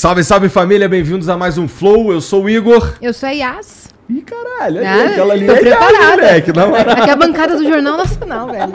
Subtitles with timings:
[0.00, 2.12] Salve, salve família, bem-vindos a mais um Flow.
[2.12, 2.94] Eu sou o Igor.
[3.02, 3.88] Eu sou a Yas.
[4.08, 6.10] Ih, caralho, Ah, aquela ali tô é Yas, preparada.
[6.12, 6.90] moleque, na moral.
[6.90, 8.72] Aqui é a bancada do Jornal Nacional, velho.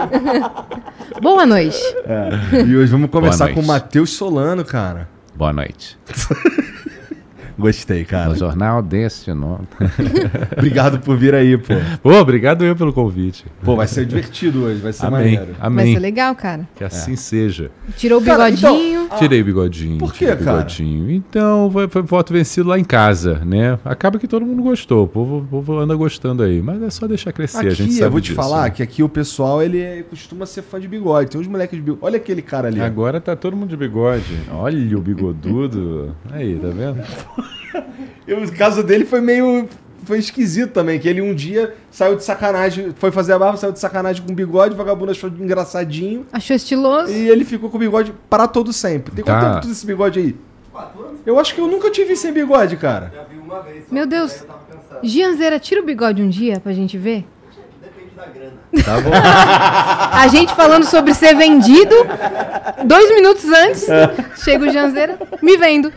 [1.23, 1.79] Boa noite.
[2.05, 3.55] É, E hoje vamos conversar noite.
[3.55, 5.07] com o Matheus Solano, cara.
[5.33, 5.97] Boa noite.
[7.57, 8.29] Gostei, cara.
[8.29, 9.67] No jornal deste nome.
[10.57, 11.73] Obrigado por vir aí, pô.
[12.01, 13.45] Pô, obrigado eu pelo convite.
[13.63, 15.19] Pô, vai ser divertido hoje, vai ser Amém.
[15.19, 15.53] maneiro.
[15.59, 15.93] Vai Amém.
[15.93, 16.67] ser legal, cara.
[16.75, 17.69] Que assim seja.
[17.97, 19.09] Tirou o Cara, bigodinho.
[19.17, 19.97] Tirei o bigodinho.
[19.99, 20.35] Por o cara?
[20.35, 21.11] bigodinho.
[21.11, 23.77] Então, foi, foi voto vencido lá em casa, né?
[23.85, 25.05] Acaba que todo mundo gostou.
[25.05, 26.61] O povo, povo anda gostando aí.
[26.61, 28.69] Mas é só deixar crescer, Aqui, a gente sabe eu vou te disso, falar né?
[28.71, 31.29] que aqui o pessoal, ele é- costuma ser fã de bigode.
[31.29, 32.03] Tem uns moleques de bigode.
[32.03, 32.81] Olha aquele cara ali.
[32.81, 34.23] Agora tá todo mundo de bigode.
[34.51, 36.15] Olha o bigodudo.
[36.31, 37.01] Aí, tá vendo?
[38.27, 39.67] E o caso dele foi meio.
[40.05, 43.71] Foi esquisito também, que ele um dia saiu de sacanagem, foi fazer a barba, saiu
[43.71, 46.25] de sacanagem com bigode, o vagabundo achou engraçadinho.
[46.31, 47.09] Achou estiloso.
[47.11, 49.15] E ele ficou com o bigode para todo sempre.
[49.15, 49.53] Tem quanto Tá.
[49.53, 50.35] tempo tu esse bigode aí?
[51.25, 53.11] Eu acho que eu nunca tive sem bigode, cara.
[53.15, 53.85] Já vi uma vez.
[53.87, 54.33] só Meu Deus.
[54.33, 54.99] aí Eu tava cansado.
[55.07, 57.25] Gianzeira, tira o bigode um dia pra gente ver.
[58.13, 58.53] Depende da grana.
[58.83, 59.11] Tá bom.
[60.13, 61.95] A gente falando sobre ser vendido.
[62.85, 63.87] Dois minutos antes,
[64.43, 65.91] chega o Gianzeira me vendo.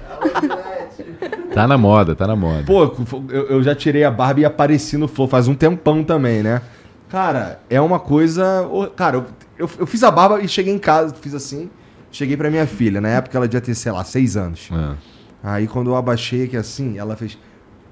[1.53, 2.65] Tá na moda, tá na moda.
[2.65, 2.95] Pô,
[3.29, 6.63] eu, eu já tirei a barba e apareci no Flow faz um tempão também, né?
[7.09, 8.69] Cara, é uma coisa.
[8.97, 9.27] Cara, eu,
[9.59, 11.71] eu, eu fiz a barba e cheguei em casa, fiz assim.
[12.11, 13.01] Cheguei pra minha filha.
[13.01, 14.69] Na época ela devia ter, sei lá, seis anos.
[14.73, 14.95] Ah.
[15.43, 17.39] Aí quando eu abaixei aqui assim, ela fez.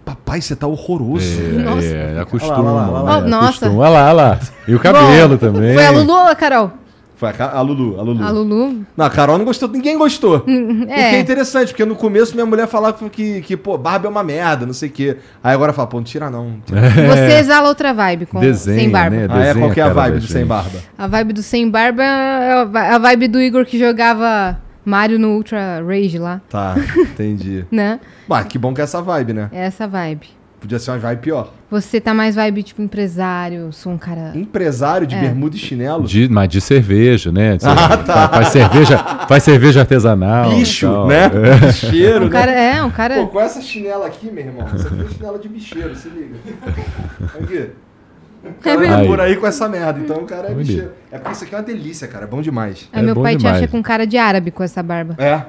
[0.04, 1.40] Papai, você tá horroroso.
[1.64, 1.86] Nossa.
[1.86, 2.58] É, acostuma.
[2.58, 3.18] Olha lá, olha lá, olha lá.
[3.18, 3.46] Oh, nossa.
[3.48, 3.74] Acostuma.
[3.82, 4.40] Olha lá, olha lá.
[4.68, 5.74] E o cabelo também.
[5.74, 6.72] Foi a Lulu ou a Carol?
[7.16, 8.24] Foi a, a Lulu, a Lulu.
[8.24, 8.84] A Lulu.
[8.96, 10.38] Não, a Carol não gostou, ninguém gostou.
[10.38, 11.20] O que é É.
[11.20, 14.74] interessante, porque no começo minha mulher falava que, que pô, barba é uma merda, não
[14.74, 15.16] sei o quê.
[15.42, 16.44] Aí agora fala, pô, não tira não.
[16.50, 16.80] não tira.
[17.16, 19.16] Você exala outra vibe com Desenha, sem barba.
[19.16, 19.26] né?
[19.30, 19.44] Ah, é?
[19.46, 20.78] Desenha Qual que é a vibe do sem barba?
[20.98, 25.82] A vibe do sem barba é a vibe do Igor que jogava Mario no Ultra
[25.86, 27.64] Rage lá, Tá, entendi.
[27.70, 28.00] né?
[28.28, 29.48] Bah, que bom que é essa vibe, né?
[29.52, 30.26] É essa vibe.
[30.60, 31.52] Podia ser uma vibe pior.
[31.70, 34.32] Você tá mais vibe tipo empresário, sou um cara.
[34.34, 35.20] Empresário de É.
[35.20, 36.04] bermuda e chinelo.
[36.06, 37.58] De, mas de cerveja, né?
[37.58, 38.02] De Ah, cerveja.
[38.04, 38.28] tá.
[38.30, 40.48] Faz cerveja, faz cerveja artesanal.
[40.54, 41.06] Bicho, tal.
[41.06, 41.24] né?
[41.26, 41.66] É.
[41.68, 42.76] Bicheiro, Um cara né?
[42.78, 43.14] é, um cara.
[43.16, 46.36] Pô, com essa chinela aqui, meu irmão, essa aqui é chinela de bicheiro, se liga.
[47.42, 47.70] Aqui.
[48.60, 48.94] Cara mesmo.
[48.94, 50.92] anda por aí com essa merda, então o cara é bicheiro.
[51.10, 52.88] É porque isso aqui é uma delícia, cara, é bom demais.
[52.92, 53.58] Aí É meu pai te demais.
[53.58, 55.14] acha com cara de árabe com essa barba.
[55.18, 55.42] É.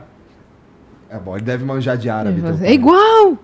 [1.10, 2.42] É bom, ele deve manjar de árabe.
[2.62, 3.38] É igual!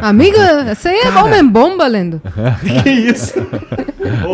[0.00, 2.20] Amiga, você é homem bomba, Lendo.
[2.82, 3.34] que isso?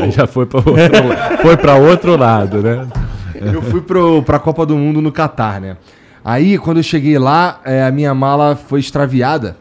[0.02, 2.86] Aí já foi para outro, foi pra outro lado, né?
[3.34, 5.76] Eu fui pro, pra Copa do Mundo no Catar, né?
[6.22, 9.56] Aí, quando eu cheguei lá, é, a minha mala foi extraviada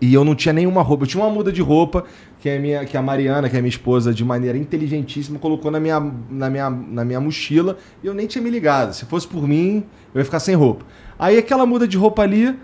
[0.00, 1.04] e eu não tinha nenhuma roupa.
[1.04, 2.04] Eu tinha uma muda de roupa
[2.40, 5.80] que, a minha, que a Mariana, que é minha esposa, de maneira inteligentíssima, colocou na
[5.80, 6.00] minha,
[6.30, 8.92] na, minha, na minha mochila e eu nem tinha me ligado.
[8.94, 9.84] Se fosse por mim,
[10.14, 10.84] eu ia ficar sem roupa.
[11.18, 12.56] Aí, aquela muda de roupa ali,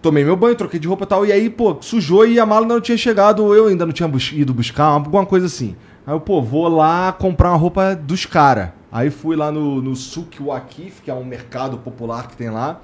[0.00, 2.66] tomei meu banho, troquei de roupa e tal, e aí, pô, sujou e a mala
[2.66, 5.74] não tinha chegado, ou eu ainda não tinha bus- ido buscar, alguma coisa assim.
[6.06, 8.68] Aí eu, pô, vou lá comprar uma roupa dos caras.
[8.92, 12.80] Aí fui lá no, no Souk Wakif, que é um mercado popular que tem lá.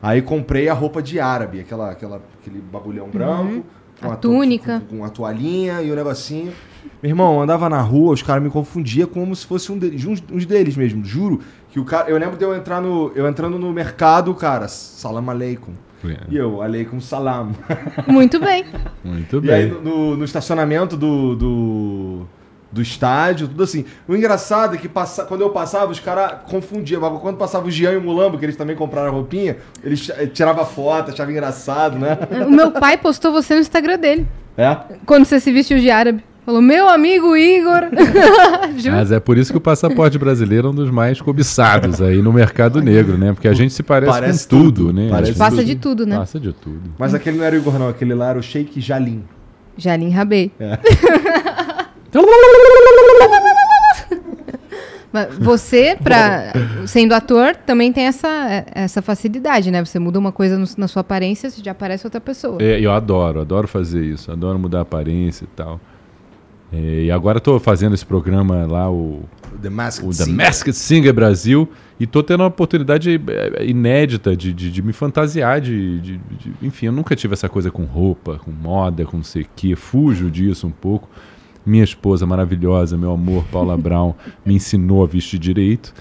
[0.00, 3.66] Aí comprei a roupa de árabe, aquela, aquela, aquele bagulhão branco.
[4.00, 4.82] Com A to- túnica.
[4.88, 6.52] Com, com a toalhinha e o negocinho.
[7.02, 10.04] Meu irmão, eu andava na rua, os caras me confundiam como se fosse um deles,
[10.04, 11.40] uns, uns deles mesmo, juro.
[11.70, 15.28] Que o cara, eu lembro de eu entrar no, eu entrando no mercado, cara, salam
[15.30, 15.72] aleikum.
[16.30, 17.52] E eu, aleikum salam.
[18.08, 18.64] Muito bem.
[19.04, 19.80] Muito E aí bem.
[19.82, 22.26] no, no- no estacionamento do, do,
[22.72, 23.84] do estádio, tudo assim.
[24.06, 27.00] O engraçado é que passa, quando eu passava, os caras confundiam.
[27.00, 30.10] Mas Quando passava o Jean e o Mulambo, que eles também compraram a roupinha, eles
[30.32, 32.16] tiravam foto, achavam engraçado, né?
[32.46, 34.26] O meu pai postou você no Instagram dele.
[34.56, 34.76] É?
[35.06, 36.22] Quando você se vestiu de árabe.
[36.44, 37.82] Falou, meu amigo Igor.
[38.90, 42.32] Mas é por isso que o passaporte brasileiro é um dos mais cobiçados aí no
[42.32, 43.32] mercado negro, né?
[43.32, 44.92] Porque a gente se parece, Parece com tudo, tudo.
[44.92, 45.08] né?
[45.10, 45.64] Parece Passa tudo.
[45.64, 46.16] de tudo, né?
[46.16, 46.80] Passa de tudo.
[46.98, 47.88] Mas aquele não era o Igor, não.
[47.88, 49.22] Aquele lá era o Sheik Jalim.
[49.76, 50.50] Jalim Rabei.
[50.58, 50.78] É.
[55.12, 56.52] Mas você, pra,
[56.86, 59.84] sendo ator, também tem essa, essa facilidade, né?
[59.84, 62.58] Você muda uma coisa no- na sua aparência, você já parece outra pessoa.
[62.62, 65.80] É, eu adoro, adoro fazer isso, adoro mudar a aparência e tal.
[66.72, 66.76] É,
[67.06, 69.24] e agora estou fazendo esse programa lá, o,
[69.60, 70.36] The Masked o The Singer.
[70.46, 71.68] Masked Singer Brasil,
[71.98, 73.20] e tô tendo uma oportunidade
[73.58, 77.48] é, inédita de, de, de me fantasiar, de, de- de- Enfim, eu nunca tive essa
[77.48, 81.08] coisa com roupa, com moda, com não sei o quê, fujo disso um pouco.
[81.64, 84.14] Minha esposa maravilhosa, meu amor, Paula Brown,
[84.44, 85.92] me ensinou a vestir direito.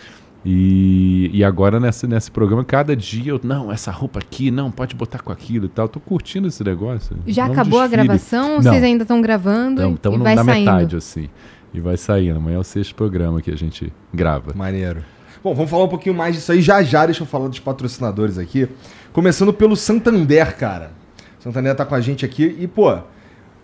[0.46, 4.96] E, e agora nessa, nesse programa, cada dia eu, não, essa roupa aqui, não, pode
[4.96, 5.88] botar com aquilo e tal.
[5.90, 7.18] Tô curtindo esse negócio.
[7.28, 8.04] Já um acabou a desfile.
[8.08, 8.52] gravação?
[8.52, 8.72] ou Não.
[8.72, 9.82] Vocês ainda estão gravando?
[9.84, 10.66] e- Estamos e vai na saindo?
[10.72, 11.30] metade, assim.
[11.74, 12.38] E vai saindo.
[12.38, 14.54] Amanhã é o sexto programa que a gente grava.
[14.56, 15.04] Maneiro.
[15.44, 17.06] Bom, vamos falar um pouquinho mais disso aí já já.
[17.06, 18.68] Deixa eu falar dos patrocinadores aqui.
[19.12, 20.92] Começando pelo Santander, cara.
[21.40, 22.98] O Santander tá com a gente aqui e, pô,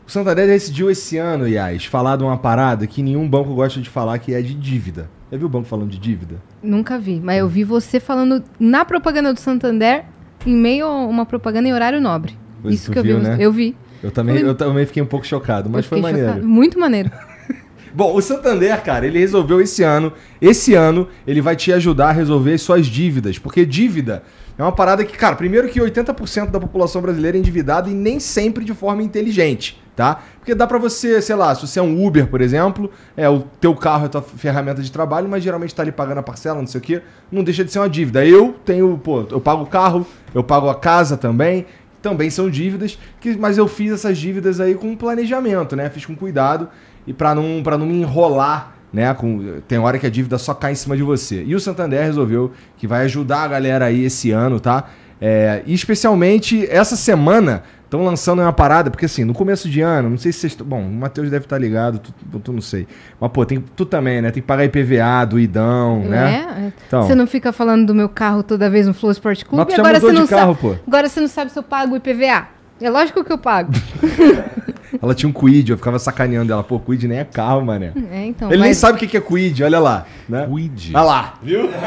[0.07, 3.90] o Santander decidiu esse ano, Iás, falar de uma parada que nenhum banco gosta de
[3.90, 5.10] falar, que é de dívida.
[5.31, 6.36] Já viu o banco falando de dívida?
[6.62, 10.06] Nunca vi, mas eu vi você falando na propaganda do Santander
[10.46, 12.38] em meio a uma propaganda em horário nobre.
[12.62, 13.24] Pois Isso que eu viu, vi.
[13.24, 13.38] né?
[13.40, 13.75] Eu vi.
[14.04, 16.28] Eu também, eu também fiquei um pouco chocado, mas foi maneiro.
[16.28, 16.46] chocada.
[16.46, 17.12] Muito maneiro.
[17.94, 20.12] Bom, o Santander, cara, ele resolveu esse ano.
[20.42, 23.40] Esse ano ele vai te ajudar a resolver as suas dívidas.
[23.40, 24.24] Porque dívida
[24.57, 28.19] é uma parada que, cara, primeiro que 80% da população brasileira é endividada e nem
[28.19, 30.21] sempre de forma inteligente, tá?
[30.39, 33.44] Porque dá pra você, sei lá, se você é um Uber, por exemplo, é o
[33.59, 36.59] teu carro é a tua ferramenta de trabalho, mas geralmente tá ali pagando a parcela,
[36.59, 37.01] não sei o quê,
[37.31, 38.25] não deixa de ser uma dívida.
[38.25, 41.65] Eu tenho, pô, eu pago o carro, eu pago a casa também,
[42.01, 45.89] também são dívidas, que, mas eu fiz essas dívidas aí com planejamento, né?
[45.89, 46.69] Fiz com cuidado
[47.07, 49.13] e para não para não me enrolar, né?
[49.13, 51.44] Com, tem hora que a dívida só cai em cima de você.
[51.44, 54.86] E o Santander resolveu que vai ajudar a galera aí esse ano, tá?
[55.19, 60.09] É, e especialmente essa semana estão lançando uma parada, porque assim, no começo de ano,
[60.09, 60.55] não sei se vocês.
[60.55, 62.87] Bom, o Matheus deve estar ligado, tu, tu não sei.
[63.19, 64.31] Mas, pô, tem, tu também, né?
[64.31, 66.45] Tem que pagar IPVA, do Idão, né?
[66.57, 66.73] É?
[66.87, 67.03] Então.
[67.03, 69.77] Você não fica falando do meu carro toda vez no Flow Sport Clube Mas tu
[69.77, 70.75] já agora você de não carro, sabe.
[70.75, 70.83] pô.
[70.87, 72.55] Agora você não sabe se eu pago IPVA.
[72.81, 73.72] É lógico que eu pago.
[75.01, 76.63] Ela tinha um Quid, eu ficava sacaneando ela.
[76.63, 77.92] Pô, Quid nem é carro, mané.
[78.12, 78.48] É, então.
[78.50, 80.06] Ele nem mas sabe o que é Quid, olha lá.
[80.27, 80.45] Né?
[80.48, 80.92] Cuide.
[80.95, 81.69] Olha lá, viu?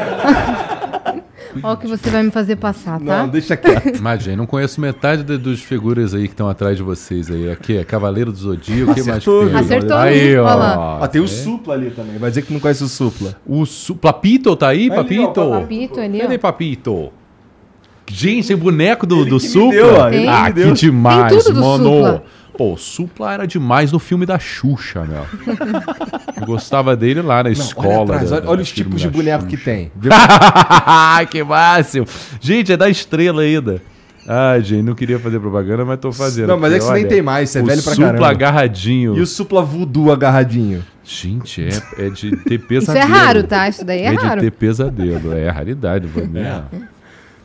[1.63, 3.21] Olha o que você vai me fazer passar, tá?
[3.21, 3.97] Não, deixa quieto.
[3.97, 7.49] Imagina, não conheço metade de- dos figuras aí que estão atrás de vocês aí.
[7.51, 9.55] Aqui é Cavaleiro do Zodíaco, o que mais Acertou, tem?
[9.55, 10.55] Acertou, Aí, olha ó.
[10.55, 10.99] lá.
[11.01, 11.27] Ó, tem o É.
[11.27, 12.19] Supla ali também.
[12.19, 13.35] Vai dizer que não conhece o Supla.
[13.47, 13.95] O Su...
[13.95, 15.33] Papito tá aí, Papito?
[15.49, 16.39] Papito ali, Cadê ó.
[16.39, 17.11] Papito?
[18.11, 19.71] Gente, tem boneco do, Ele do que me Supla?
[19.71, 20.73] deu, ele ah, me que deu.
[20.73, 21.83] demais, Tem tudo do mano.
[21.83, 22.23] Supla.
[22.57, 25.25] Pô, o Supla era demais no filme da Xuxa, meu.
[26.41, 27.87] Eu gostava dele lá na escola.
[27.95, 29.71] olha atrás, da- olha, da- olha do os tipos de da boneco que Xuxa.
[29.71, 29.91] tem.
[29.95, 30.11] Viu?
[31.29, 32.05] que máximo.
[32.41, 33.81] Gente, é da estrela ainda.
[34.27, 36.47] Ai, gente, não queria fazer propaganda, mas tô fazendo.
[36.49, 38.07] Não, mas é que isso nem olha, tem mais, isso é o velho pra Supla
[38.07, 38.27] caramba.
[38.29, 39.17] agarradinho.
[39.17, 40.83] E o Supla Voodoo agarradinho.
[41.03, 41.63] Gente,
[41.97, 43.05] é, é de ter Isso pesadelo.
[43.05, 43.67] é raro, tá?
[43.69, 44.41] Isso daí é, É, de raro.
[44.41, 45.33] ter pesadelo.
[45.33, 46.61] É raridade, vou né?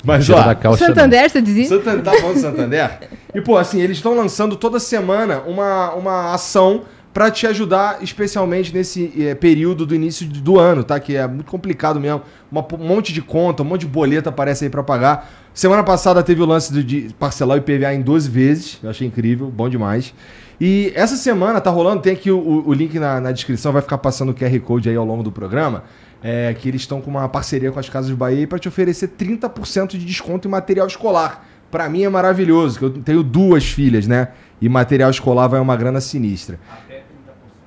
[0.04, 0.86] Mas, Tira ó, calça.
[0.86, 1.76] Santander, você diz isso?
[1.76, 2.98] Santander, tá falando do Santander?
[3.34, 8.72] E, pô, assim, eles estão lançando toda semana uma, uma ação pra te ajudar, especialmente
[8.72, 11.00] nesse eh, período do início do ano, tá?
[11.00, 12.22] Que é muito complicado mesmo.
[12.50, 15.28] Uma- um monte de conta, um monte de boleta aparece aí pra pagar.
[15.52, 18.78] Semana passada teve o lance de, de parcelar o IPVA em 12 vezes.
[18.80, 20.14] Eu achei incrível, bom demais.
[20.60, 23.82] E essa semana tá rolando, tem aqui o, o- o link na, na descrição, vai
[23.82, 25.82] ficar passando o QR Code aí ao longo do programa.
[26.26, 29.09] É, que eles estão com uma parceria com as Casas de Bahia para te oferecer
[29.09, 31.47] 30% de desconto em material escolar.
[31.71, 34.29] Pra mim é maravilhoso, que eu tenho duas filhas, né?
[34.59, 36.59] E material escolar vai uma grana sinistra.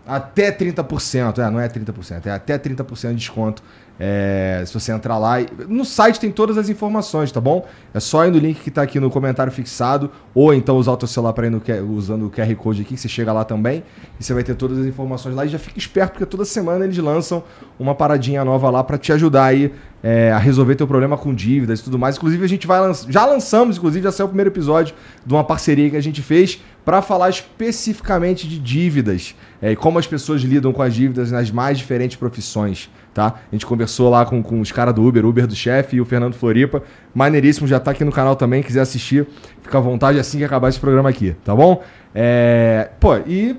[0.08, 3.62] Até 30%, é, não é 30%, é até 30% de desconto.
[4.00, 5.38] É, se você entrar lá.
[5.68, 7.66] No site tem todas as informações, tá bom?
[7.94, 10.98] É só ir no link que tá aqui no comentário fixado, ou então usar o
[10.98, 11.62] teu celular para ir no,
[11.96, 13.84] usando o QR Code aqui, que você chega lá também,
[14.20, 15.46] e você vai ter todas as informações lá.
[15.46, 17.44] E já fica esperto, porque toda semana eles lançam
[17.80, 19.74] uma paradinha nova lá para te ajudar aí
[20.04, 22.18] é, a resolver teu problema com dívidas e tudo mais.
[22.18, 23.12] Inclusive, a gente vai lançar.
[23.12, 26.62] Já lançamos, inclusive, já saiu o primeiro episódio de uma parceria que a gente fez
[26.88, 31.52] para falar especificamente de dívidas é, e como as pessoas lidam com as dívidas nas
[31.52, 33.36] mais diferentes profissões, tá?
[33.52, 36.06] A gente conversou lá com, com os caras do Uber, Uber do chefe e o
[36.06, 36.82] Fernando Floripa.
[37.14, 39.28] Maneiríssimo, já tá aqui no canal também, quiser assistir,
[39.62, 41.84] fica à vontade assim que acabar esse programa aqui, tá bom?
[42.16, 43.58] É, pô, e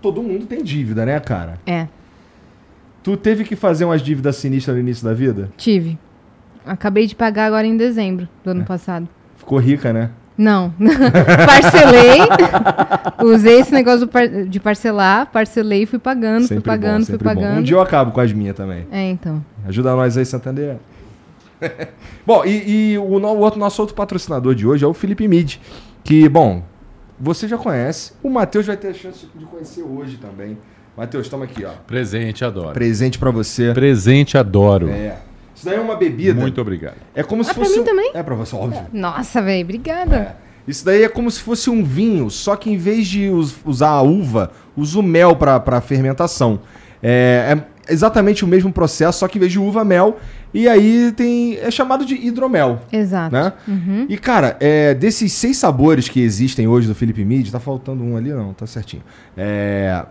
[0.00, 1.58] todo mundo tem dívida, né, cara?
[1.66, 1.86] É,
[3.02, 5.50] Tu teve que fazer umas dívidas sinistras no início da vida?
[5.58, 5.98] tive.
[6.64, 8.52] Acabei de pagar agora em dezembro do É.
[8.52, 9.06] ano passado.
[9.36, 10.10] Ficou rica, né?
[10.38, 10.72] Não.
[11.46, 12.20] Parcelei.
[13.24, 17.12] usei esse negócio par- de parcelar, parcelei e fui pagando, fui Sempre bom, pagando, fui
[17.14, 17.34] sempre bom.
[17.34, 17.58] pagando.
[17.58, 18.86] Um dia eu acabo com as minhas também.
[18.92, 19.44] É, então.
[19.66, 20.76] Ajuda nós aí, Santander.
[22.24, 25.26] bom, e, e o, no- o outro, nosso outro patrocinador de hoje é o Felipe
[25.26, 25.56] Mid.
[26.04, 26.62] Que, bom,
[27.18, 28.12] você já conhece.
[28.22, 30.56] O Matheus vai ter a chance de conhecer hoje também.
[30.96, 31.70] Matheus, toma aqui, ó.
[31.86, 32.72] Presente, adoro.
[32.72, 33.72] Presente pra você.
[33.72, 34.88] Presente, adoro.
[34.88, 35.16] É.
[35.58, 36.40] Isso daí é uma bebida.
[36.40, 36.94] Muito obrigado.
[37.14, 37.76] É como se Ah, pra fosse.
[37.76, 38.10] mim um- também?
[38.14, 38.80] É pra você, óbvio.
[38.92, 40.16] Nossa, velho, obrigada.
[40.16, 40.36] É.
[40.70, 43.88] Isso daí é como se fosse um vinho, só que em vez de us- usar
[43.88, 46.60] a uva, usa o mel para fermentação.
[47.02, 47.56] É,
[47.88, 50.18] é exatamente o mesmo processo, só que em vez de uva, mel.
[50.54, 51.56] E aí tem.
[51.56, 52.80] É chamado de hidromel.
[52.92, 53.32] Exato.
[53.34, 53.52] Né?
[53.66, 54.06] Uhum.
[54.08, 58.16] E, cara, é, desses seis sabores que existem hoje do Felipe Mid, tá faltando um
[58.16, 59.02] ali, não, tá certinho.
[59.36, 60.04] É,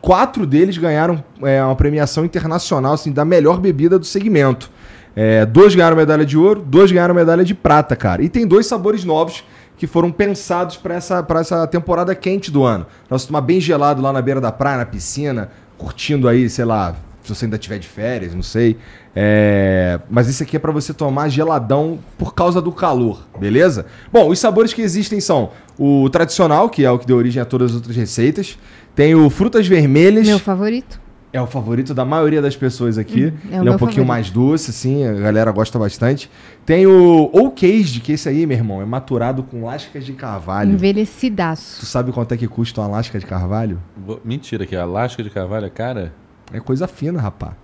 [0.00, 4.70] quatro deles ganharam é, uma premiação internacional assim, da melhor bebida do segmento.
[5.16, 8.22] É, dois ganharam medalha de ouro, dois ganharam medalha de prata, cara.
[8.22, 9.44] E tem dois sabores novos
[9.76, 12.86] que foram pensados para essa, pra essa temporada quente do ano.
[13.08, 16.96] Nós tomar bem gelado lá na beira da praia, na piscina, curtindo aí, sei lá,
[17.22, 18.76] se você ainda tiver de férias, não sei.
[19.16, 23.86] É, mas esse aqui é para você tomar geladão por causa do calor, beleza?
[24.12, 27.44] Bom, os sabores que existem são o tradicional, que é o que deu origem a
[27.44, 28.58] todas as outras receitas.
[28.94, 30.26] Tem o frutas vermelhas.
[30.26, 31.00] Meu favorito.
[31.32, 33.26] É o favorito da maioria das pessoas aqui.
[33.26, 34.06] Hum, é o Ele é um pouquinho favorito.
[34.06, 36.30] mais doce, assim, a galera gosta bastante.
[36.64, 40.70] Tem o Old Caged, que esse aí, meu irmão, é maturado com lascas de carvalho.
[40.70, 41.84] Tu Envelhecidaço.
[41.86, 43.80] sabe quanto é que custa uma lasca de carvalho?
[44.24, 46.12] Mentira, que a lasca de carvalho é cara?
[46.52, 47.54] É coisa fina, rapá.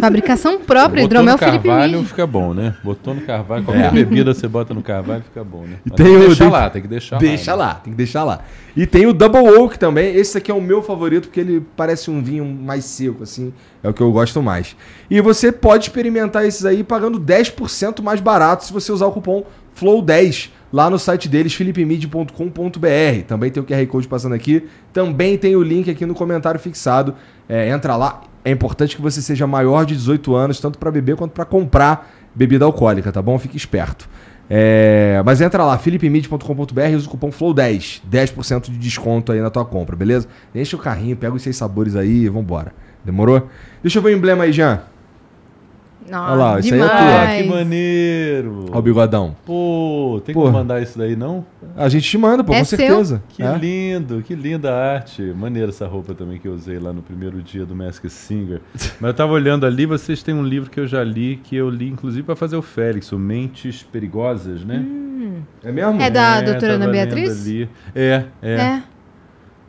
[0.00, 2.74] Fabricação própria, Botou hidromel no Felipe carvalho fica bom, né?
[2.82, 5.76] Botou no carvalho, qualquer bebida você bota no carvalho fica bom, né?
[5.84, 7.66] Mas tem tem que o- deixar tem- lá, tem que deixar, Deixa lá.
[7.66, 8.40] lá, tem que deixar lá.
[8.76, 10.14] E tem o Double Oak também.
[10.14, 13.52] Esse aqui é o meu favorito porque ele parece um vinho mais seco, assim.
[13.82, 14.74] É o que eu gosto mais.
[15.10, 19.44] E você pode experimentar esses aí pagando 10% mais barato se você usar o cupom
[19.78, 23.22] FLOW10 lá no site deles, philipemid.com.br.
[23.26, 24.66] Também tem o QR Code passando aqui.
[24.92, 27.14] Também tem o link aqui no comentário fixado.
[27.48, 28.22] É, entra lá.
[28.44, 32.10] É importante que você seja maior de 18 anos, tanto para beber quanto para comprar
[32.34, 33.38] bebida alcoólica, tá bom?
[33.38, 34.08] Fique esperto.
[34.50, 38.02] É, mas entra lá, philipemid.com.br e usa o cupom FLOW10.
[38.10, 40.26] 10% de desconto aí na tua compra, beleza?
[40.54, 42.74] Enche o carrinho, pega os seis sabores aí e vambora.
[43.04, 43.48] Demorou?
[43.82, 44.91] Deixa eu ver o emblema aí, Jean.
[46.10, 46.94] Nossa, Olha lá, isso aí é tua.
[46.96, 47.42] Ah, demais.
[47.42, 48.66] que maneiro!
[48.72, 49.36] Ó o bigodão.
[49.46, 50.46] Pô, tem Porra.
[50.50, 51.44] que mandar isso daí, não?
[51.76, 52.78] A gente te manda, pô, É com seu.
[52.78, 53.22] certeza.
[53.28, 53.56] Que É.
[53.56, 55.22] lindo, que linda arte.
[55.22, 58.60] Maneira essa roupa também que eu usei lá no primeiro dia do Mask Singer.
[59.00, 61.70] Mas eu tava olhando ali, vocês têm um livro que eu já li, que eu
[61.70, 64.84] li inclusive para fazer o Félix, o Mentes Perigosas, né?
[65.64, 66.00] É mesmo?
[66.02, 67.42] É da É, doutora Ana Beatriz?
[67.46, 67.68] ali.
[67.94, 68.82] É, é, É.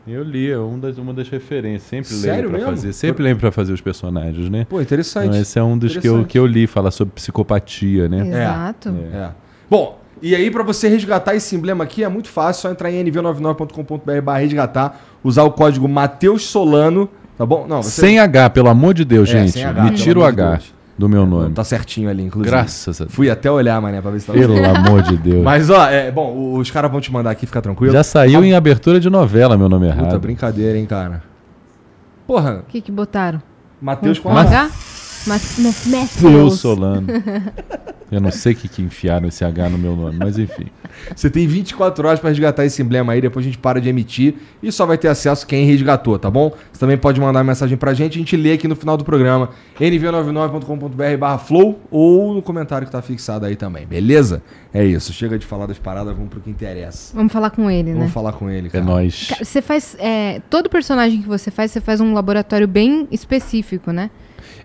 [0.06, 1.84] Eu li, é um das, uma das referências.
[1.84, 2.72] Sempre Sério lembro pra mesmo?
[2.76, 2.94] fazer.
[2.94, 4.66] Sempre lembro pra fazer os personagens, né?
[4.70, 5.28] Pô, interessante.
[5.30, 8.28] Então, esse é um dos que eu, que eu li, fala sobre psicopatia, né?
[8.28, 8.90] Exato.
[9.14, 9.16] É.
[9.18, 9.30] É.
[9.70, 13.04] Bom, e aí pra você resgatar esse emblema aqui é muito fácil, só entrar em
[13.06, 17.66] nv99.com.br barra resgatar, usar o código Mateus Solano, tá bom?
[17.68, 18.02] Não, você...
[18.02, 19.52] Sem H, pelo amor de Deus, É, gente.
[19.54, 20.74] sem H, Me tira o H Deus.
[20.98, 21.54] Do meu nome.
[21.54, 22.50] Tá certinho ali, inclusive.
[22.50, 23.16] Graças a Deus.
[23.16, 25.42] Fui até olhar, mané, pra ver se tava Pelo amor de Deus.
[25.46, 27.92] Mas, ó, é, bom, os caras vão te mandar aqui, fica tranquilo.
[27.94, 30.20] Já saiu em abertura de novela meu nome Puta, errado.
[30.20, 31.24] brincadeira, hein, cara.
[32.28, 33.42] Porra, O que que botaram?
[33.82, 34.42] Matheus com Com a...
[34.42, 34.70] H?
[35.26, 36.60] Mas, Deus Matthews.
[36.60, 37.08] Solano.
[38.12, 40.68] Eu não sei o que, que enfiaram esse H no meu nome, mas enfim.
[41.16, 44.36] Você tem 24 horas pra resgatar esse emblema aí, depois a gente para de emitir
[44.62, 46.52] e só vai ter acesso quem resgatou, tá bom?
[46.72, 49.50] Você também pode mandar mensagem pra gente, a gente lê aqui no final do programa,
[49.80, 54.44] nv99.com.br barra flow ou no comentário que tá fixado aí também, beleza?
[54.72, 57.16] É isso, chega de falar das paradas, vamos pro que interessa.
[57.16, 57.98] Vamos falar com ele, né?
[57.98, 58.86] Vamos falar com ele, É cara.
[58.86, 59.28] nóis.
[59.28, 59.96] Cara, Você faz.
[60.00, 64.10] é, todo personagem que você faz, você faz um laboratório bem específico, né?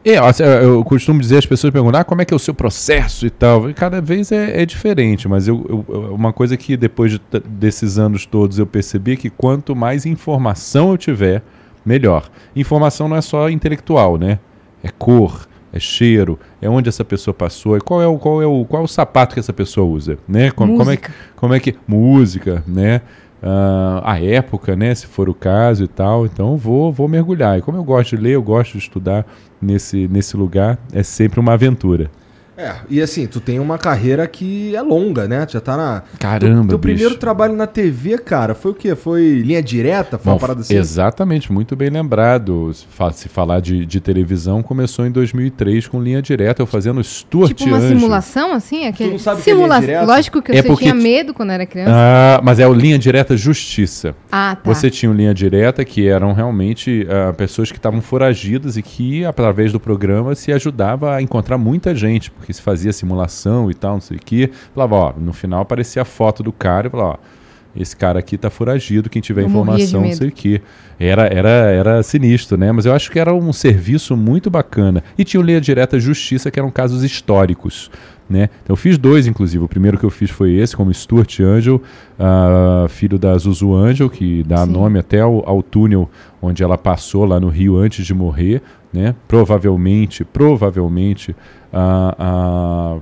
[0.04, 0.30] É, ó,
[0.62, 3.30] eu costumo dizer, as pessoas perguntam, ah, como é que é o seu processo e
[3.30, 3.68] tal.
[3.68, 7.98] E cada vez é, é diferente, mas eu, eu- uma coisa que depois de desses
[7.98, 11.42] anos todos eu percebi é que quanto mais informação eu tiver,
[11.84, 12.30] melhor.
[12.54, 14.38] Informação não é só intelectual, né?
[14.82, 18.46] É cor, é cheiro, é onde essa pessoa passou, e qual é o, qual é
[18.46, 20.50] o, qual é o sapato que essa pessoa usa, né?
[20.52, 20.96] Como, como é,
[21.36, 23.00] como é que música, né?
[23.42, 24.94] Ah, a época, né?
[24.94, 26.26] Se for o caso e tal.
[26.26, 27.58] Então vou vou mergulhar.
[27.58, 29.26] E como eu gosto de ler, eu gosto de estudar
[29.60, 32.10] nesse nesse lugar, é sempre uma aventura.
[32.58, 35.46] É, e assim, tu tem uma carreira que é longa, né?
[35.46, 36.02] Tu já tá na...
[36.18, 36.80] Caramba, Teu, teu bicho.
[36.80, 38.96] primeiro trabalho na TV, cara, foi o quê?
[38.96, 40.18] Foi linha direta?
[40.18, 40.74] Foi uma Bom, parada assim?
[40.76, 42.72] Exatamente, muito bem lembrado.
[42.74, 47.02] Se fa- Se falar de, de televisão, começou em 2003 com linha direta, eu fazendo
[47.04, 47.88] Stuart Tipo uma Anjo.
[47.94, 48.86] simulação, assim?
[48.88, 49.12] Aquele...
[49.12, 50.04] não sabe o que é Simula...
[50.04, 51.92] Lógico que É você porque tinha ti- medo quando era criança.
[51.94, 54.16] Ah, mas é o linha direta justiça.
[54.32, 54.62] Ah, tá.
[54.64, 59.24] Você tinha um linha direta que eram realmente ah, pessoas que estavam foragidas e que,
[59.24, 63.94] através do programa, se ajudava a encontrar muita gente, porque se fazia simulação e tal,
[63.94, 64.50] não sei o quê.
[64.74, 67.37] Falava, ó, no final aparecia a foto do cara e falava, ó,
[67.76, 70.60] esse cara aqui tá foragido, quem tiver Eu informação, não sei o quê.
[70.98, 72.72] Era, era, era sinistro, né?
[72.72, 75.02] Mas eu acho que era um serviço muito bacana.
[75.16, 77.90] E tinha o Linha Direta Justiça, que eram casos históricos.
[78.28, 78.50] Né?
[78.62, 79.64] Então eu fiz dois, inclusive.
[79.64, 81.80] O primeiro que eu fiz foi esse, como Stuart Angel,
[82.18, 84.72] ah, filho da Zuzu Angel, que dá Sim.
[84.72, 86.10] nome até ao, ao túnel
[86.42, 88.60] onde ela passou lá no Rio antes de morrer.
[88.92, 89.14] Né?
[89.26, 91.34] Provavelmente, provavelmente,
[91.72, 92.98] ah, ah,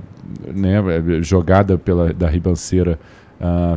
[0.53, 0.81] né,
[1.21, 2.99] jogada pela, da ribanceira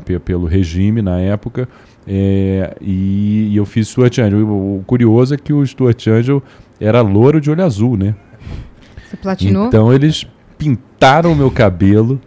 [0.05, 1.69] pe- pelo regime na época.
[2.07, 4.39] É, e, e eu fiz Stuart Angel.
[4.47, 6.43] O, o curioso é que o Stuart Angel
[6.81, 8.15] era louro de olho azul, né?
[9.09, 9.67] Você platinou?
[9.67, 10.27] Então eles
[10.57, 12.21] pintaram o meu cabelo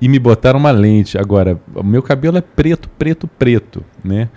[0.00, 1.18] e me botaram uma lente.
[1.18, 4.28] Agora, o meu cabelo é preto, preto, preto, né?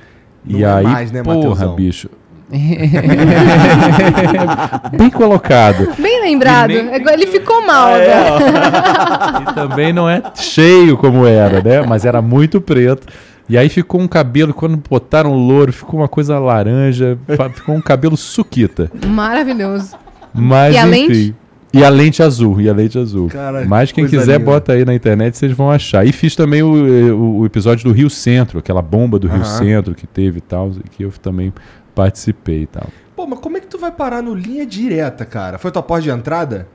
[0.46, 1.76] e Não é aí, mais, né, porra, Matheusão?
[1.76, 2.10] bicho.
[4.98, 5.88] Bem colocado.
[5.98, 6.70] Bem lembrado.
[6.70, 9.42] Nem- Ele ficou mal é, agora.
[9.52, 11.82] E também não é cheio como era, né?
[11.88, 13.08] Mas era muito preto.
[13.50, 17.18] E aí ficou um cabelo, quando botaram louro, ficou uma coisa laranja,
[17.54, 18.90] ficou um cabelo suquita.
[19.08, 19.96] Maravilhoso.
[20.34, 21.08] Mas E a enfim.
[21.08, 21.36] lente?
[21.74, 23.30] E a lente azul, e a lente azul.
[23.30, 24.52] Cara, Mas quem quiser, linda.
[24.52, 26.06] bota aí na internet, vocês vão achar.
[26.06, 26.70] E fiz também o,
[27.16, 29.44] o- o episódio do Rio Centro, aquela bomba do Rio.
[29.46, 31.54] Centro que teve e tal, que eu também
[32.02, 32.88] participei e tal.
[33.16, 35.58] Pô, mas como é que tu vai parar no linha direta, cara?
[35.58, 36.68] Foi tua porta de entrada?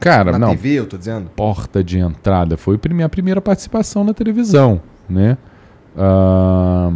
[0.00, 1.30] Cara, Na não, TV, eu tô dizendo?
[1.34, 2.56] porta de entrada.
[2.56, 5.38] Foi a minha primeira participação na televisão, né?
[5.96, 6.90] Ah,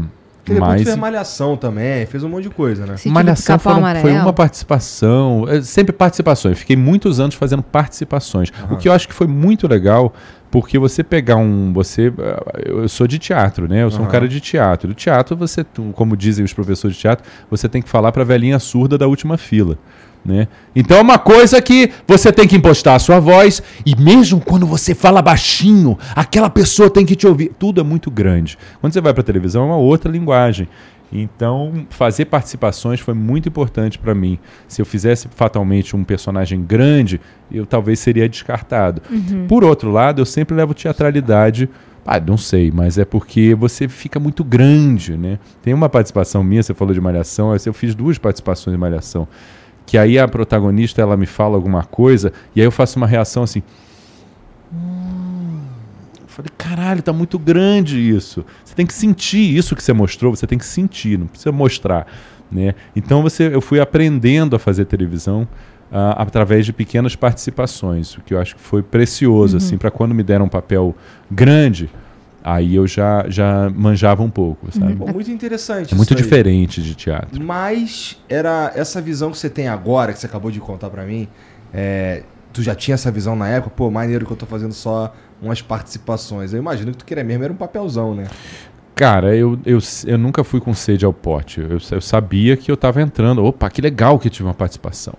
[0.45, 2.97] depois tu mas fez malhação também, fez um monte de coisa, né?
[2.97, 6.59] Sítio Malhação foram- foi uma participação, é, sempre participações.
[6.59, 8.51] Fiquei muitos anos fazendo participações.
[8.71, 10.13] O que eu acho que foi muito legal,
[10.51, 11.73] porque você pegar um.
[11.73, 13.83] Você, ah, eu sou de teatro, né?
[13.83, 14.11] Eu sou um Aham.
[14.11, 14.91] cara de teatro.
[14.91, 15.65] O teatro, você,
[15.95, 19.07] como dizem os professores de teatro, você tem que falar para a velhinha surda da
[19.07, 19.79] última fila.
[20.25, 20.49] Né?
[20.75, 24.67] Então é uma coisa que você tem que impostar a sua voz e mesmo quando
[24.67, 27.53] você fala baixinho, aquela pessoa tem que te ouvir.
[27.59, 28.59] Tudo é muito grande.
[28.81, 30.69] Quando você vai para televisão é uma outra linguagem.
[31.13, 34.39] Então fazer participações foi muito importante para mim.
[34.67, 39.03] Se eu fizesse fatalmente um personagem grande, eu talvez seria descartado.
[39.49, 41.69] Por outro lado, eu sempre levo teatralidade
[42.11, 45.39] ah, não sei, mas é porque você fica muito grande, né?
[45.61, 49.29] Tem uma participação minha, você falou de Malhação, eu fiz duas participações de Malhação,
[49.85, 53.43] que aí a protagonista, ela me fala alguma coisa, e aí eu faço uma reação
[53.43, 53.63] assim...
[56.39, 58.45] Eu falei, caralho, tá muito grande isso.
[58.65, 62.07] Você tem que sentir isso que você mostrou, você tem que sentir, não precisa mostrar,
[62.51, 62.77] né?
[62.95, 65.49] Então você, eu fui aprendendo a fazer televisão,
[65.91, 70.15] ah, através de pequenas participações, o que eu acho que foi precioso, assim, para quando
[70.15, 70.95] me deram um papel
[71.29, 71.91] grande,
[72.45, 74.95] aí eu já, já manjava um pouco, sabe?
[74.95, 75.93] Pô, muito interessante.
[75.93, 76.23] É muito isso aí.
[76.23, 77.43] diferente de teatro.
[77.43, 81.27] Mas era essa visão que você tem agora, que você acabou de contar pra mim,
[81.75, 83.75] é, tu já tinha essa visão na época?
[83.75, 86.53] Pô, maneiro que eu tô fazendo só umas participações.
[86.53, 88.25] Eu imagino que tu queria mesmo era um papelzão, né?
[88.95, 91.61] Cara, eu, eu, eu nunca fui com sede ao pote.
[91.61, 93.45] Eu, eu sabia que eu estava entrando.
[93.45, 95.15] Opa, que legal que tive uma participação.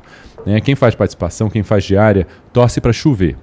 [0.45, 0.59] Né?
[0.59, 3.37] Quem faz participação, quem faz diária, torce para chover.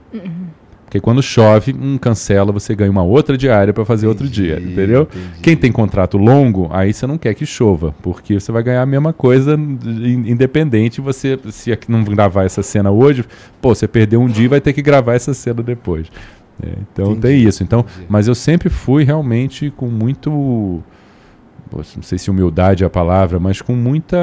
[0.84, 4.72] Porque quando chove, um cancela, você ganha uma outra diária para fazer outro dia, Entendi,
[4.72, 5.02] entendeu?
[5.02, 5.40] entendi.
[5.42, 8.86] Quem tem contrato longo, aí você não quer que chova, porque você vai ganhar a
[8.86, 11.00] mesma coisa in- independente.
[11.00, 13.24] Você, se aqui não gravar essa cena hoje,
[13.60, 16.06] pô, você perdeu um dia e vai ter que gravar essa cena depois.
[16.62, 17.62] É, então Entendi, tem isso.
[17.62, 18.06] Então, entendi.
[18.08, 20.82] mas eu sempre fui realmente com muito
[21.72, 24.16] não sei se humildade é a palavra, mas com muita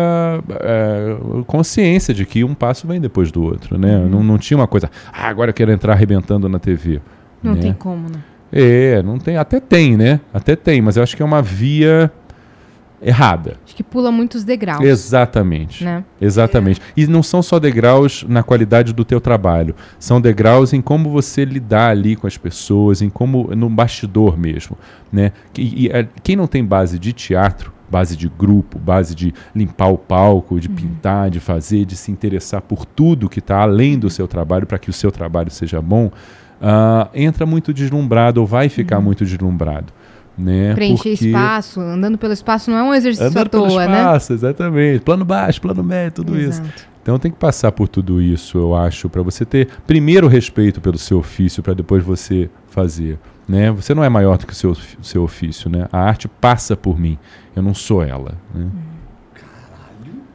[0.62, 3.98] é, consciência de que um passo vem depois do outro, né?
[3.98, 4.10] Uhum.
[4.10, 7.02] Não, não tinha uma coisa, ah, agora eu quero entrar arrebentando na TV.
[7.42, 7.62] Não né?
[7.62, 8.20] tem como, né?
[8.52, 10.20] É, não tem, até tem, né?
[10.34, 12.12] Até tem, mas eu acho que é uma via
[13.04, 13.58] errada.
[13.66, 14.84] Acho que pula muitos degraus.
[14.84, 15.84] Exatamente.
[15.84, 16.04] Né?
[16.20, 16.82] Exatamente.
[16.96, 21.46] E não são só degraus na qualidade do teu trabalho, são degraus em como você
[21.46, 24.78] lidar ali com as pessoas, em como no bastidor mesmo,
[25.12, 25.32] né?
[25.58, 29.90] E, e, é, quem não tem base de teatro, base de grupo, base de limpar
[29.90, 34.10] o palco, de pintar, de fazer, de se interessar por tudo que está além do
[34.10, 36.10] seu trabalho para que o seu trabalho seja bom,
[36.60, 39.94] ah, entra muito deslumbrado ou vai ficar muito deslumbrado,
[40.38, 40.74] né?
[40.74, 43.86] Preencher Porque- espaço, andando pelo espaço não é um exercício Andando à toa, pelo né?
[44.00, 45.02] espaço, exatamente.
[45.04, 46.62] Plano baixo, plano médio, tudo isso.
[46.62, 46.94] Exato.
[47.02, 50.98] Então tem que passar por tudo isso, eu acho, para você ter primeiro respeito pelo
[50.98, 53.20] seu ofício, para depois você fazer.
[53.46, 53.70] Né?
[53.72, 55.86] Você não é maior do que o seu, seu ofício, né?
[55.92, 57.18] A arte passa por mim,
[57.54, 58.36] eu não sou ela.
[58.56, 58.68] né?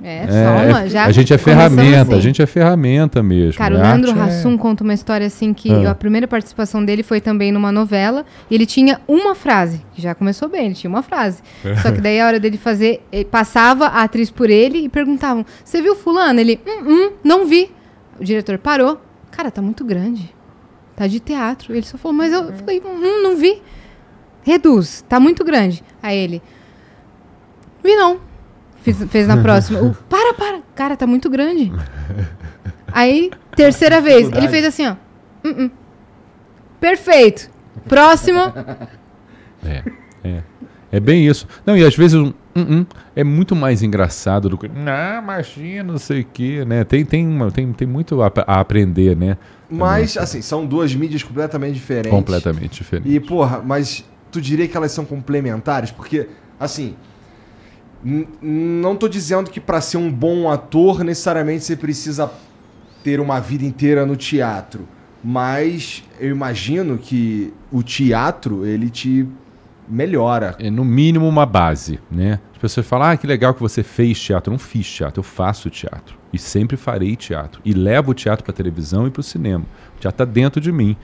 [0.02, 0.82] É, É, só uma.
[0.84, 2.14] é- Já a gente é ferramenta, assim.
[2.14, 3.58] a gente é ferramenta mesmo.
[3.58, 3.82] Cara, o né?
[3.84, 5.90] Leandro Arte é- Hassum conta uma história assim que Ah.
[5.90, 10.14] a primeira participação dele foi também numa novela e ele tinha uma frase, que já
[10.14, 11.42] começou bem, ele tinha uma frase.
[11.82, 15.44] Só que daí a hora dele fazer, ele passava a atriz por ele e perguntavam:
[15.64, 16.38] Você viu fulano?
[16.38, 17.70] Ele, hum, hum, não vi.
[18.20, 19.00] O diretor parou.
[19.32, 20.32] Cara, tá muito grande.
[20.94, 21.72] Tá de teatro.
[21.74, 23.62] Ele só falou, mas eu falei, hum, não vi.
[24.42, 25.82] Reduz, tá muito grande.
[26.02, 26.42] Aí ele,
[27.84, 28.18] vi não.
[28.82, 29.80] Fiz, fez na próxima.
[29.80, 30.60] O, para, para.
[30.74, 31.72] Cara, tá muito grande.
[32.92, 34.96] Aí, terceira vez, ele fez assim, ó.
[35.44, 35.70] "Hum, hum."
[36.80, 37.50] Perfeito.
[37.88, 38.54] Próxima.
[39.64, 39.82] É,
[40.24, 40.42] é.
[40.90, 41.46] É bem isso.
[41.66, 44.68] Não, e às vezes um, um, um é muito mais engraçado do que.
[44.68, 46.82] Não, imagina, não sei o quê, né?
[46.82, 49.36] Tem, tem, uma, tem, tem muito a, a aprender, né?
[49.68, 52.10] Mas, assim, são duas mídias completamente diferentes.
[52.10, 53.08] Completamente diferente.
[53.10, 55.90] E, porra, mas tu diria que elas são complementares?
[55.90, 56.26] Porque,
[56.58, 56.96] assim,
[58.02, 62.30] não tô dizendo que pra ser um bom ator, necessariamente você precisa
[63.02, 64.86] ter uma vida inteira no teatro.
[65.22, 69.26] Mas eu imagino que o teatro, ele te
[69.88, 70.54] melhora.
[70.58, 72.40] É no mínimo uma base, né?
[72.52, 74.50] As pessoas falam, ah, que legal que você fez teatro.
[74.50, 76.16] Eu não fiz teatro, eu faço teatro.
[76.32, 77.60] E sempre farei teatro.
[77.64, 79.64] E levo o teatro para televisão e para o cinema.
[79.96, 80.96] O teatro está dentro de mim.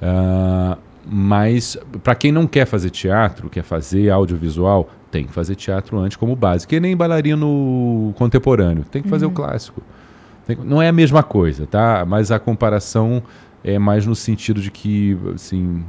[0.00, 5.98] Ah, Mas para quem não quer fazer teatro, quer fazer audiovisual, tem que fazer teatro
[5.98, 6.66] antes como base.
[6.66, 9.80] Que nem bailarino contemporâneo, tem que fazer o clássico.
[10.46, 12.04] Tem- não é a mesma coisa, tá?
[12.06, 13.22] Mas a comparação
[13.62, 15.82] é mais no sentido de que, assim,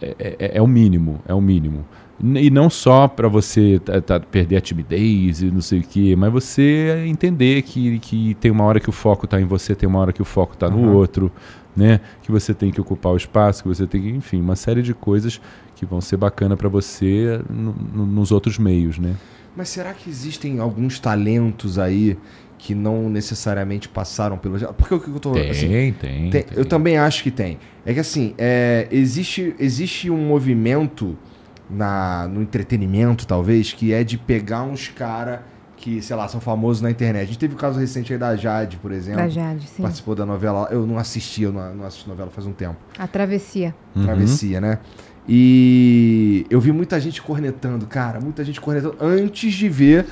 [0.00, 1.84] é, é- é o mínimo, é o mínimo.
[2.22, 6.14] E não só para você tá- tá- perder a timidez e não sei o quê,
[6.16, 9.88] mas você entender que, que tem uma hora que o foco está em você, tem
[9.88, 10.92] uma hora que o foco está no Aham.
[10.92, 11.32] outro,
[11.76, 12.00] né?
[12.22, 14.92] Que você tem que ocupar o espaço, que você tem que, enfim, uma série de
[14.94, 15.40] coisas
[15.76, 19.14] que vão ser bacana para você no- no- nos outros meios, né?
[19.56, 22.16] Mas será que existem alguns talentos aí
[22.58, 24.58] que não necessariamente passaram pelo.
[24.74, 25.32] Porque o que eu tô.
[25.32, 26.44] Tem, assim, tem, tem- tem.
[26.54, 27.58] Eu também acho que tem.
[27.86, 31.16] É que assim, é, existe, existe um movimento
[31.70, 35.42] na, no entretenimento, talvez, que é de pegar uns cara
[35.80, 37.22] que, sei lá, são famosos na internet.
[37.22, 39.20] A gente teve o caso recente aí da Jade, por exemplo.
[39.22, 39.82] Da Jade, sim.
[39.82, 40.68] Participou da novela.
[40.70, 42.76] Eu não assisti, eu não, não assisti novela faz um tempo.
[42.98, 43.74] A travessia.
[43.96, 44.04] Uhum.
[44.04, 44.78] Travessia, né?
[45.26, 50.04] E eu vi muita gente cornetando, cara, muita gente cornetando antes de ver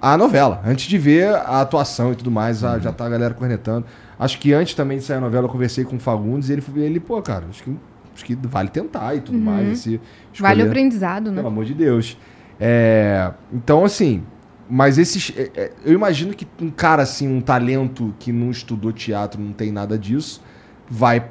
[0.00, 2.80] a novela, antes de ver a atuação e tudo mais, Uhum.
[2.80, 3.84] já tá a galera cornetando.
[4.18, 6.62] Acho que antes também de sair a novela eu conversei com o Fagundes e ele,
[6.76, 7.76] ele pô, cara, acho que,
[8.14, 9.68] acho que vale tentar e tudo mais.
[9.68, 9.98] e se Uhum.
[9.98, 11.36] Vale o escolher- aprendizado, né?
[11.36, 12.16] pelo amor de Deus.
[12.60, 14.22] É, então, assim,
[14.68, 15.32] mas esses.
[15.36, 19.52] é, é, eu imagino que um cara assim, um talento que não estudou teatro, não
[19.52, 20.40] tem nada disso,
[20.88, 21.30] vai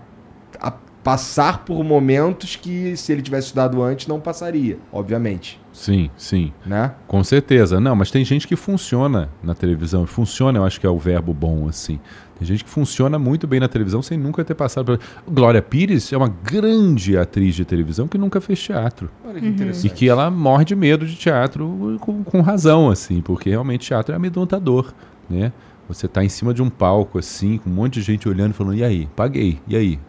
[1.03, 5.59] passar por momentos que, se ele tivesse estudado antes, não passaria, obviamente.
[5.73, 6.53] Sim, sim.
[6.65, 6.91] Né?
[7.07, 7.79] Com certeza.
[7.79, 10.05] Não, mas tem gente que funciona na televisão.
[10.05, 11.99] Funciona, eu acho que é o verbo bom, assim.
[12.37, 14.99] Tem gente que funciona muito bem na televisão sem nunca ter passado por.
[15.27, 19.09] Glória Pires é uma grande atriz de televisão que nunca fez teatro.
[19.25, 19.39] Olha Uhum.
[19.41, 19.87] que interessante.
[19.87, 24.13] E que ela morre de medo de teatro com, com razão, assim, porque realmente teatro
[24.13, 24.93] é amedrontador,
[25.29, 25.51] né?
[25.87, 28.53] Você tá em cima de um palco, assim, com um monte de gente olhando e
[28.53, 29.07] falando, e aí?
[29.15, 29.99] Paguei, e aí?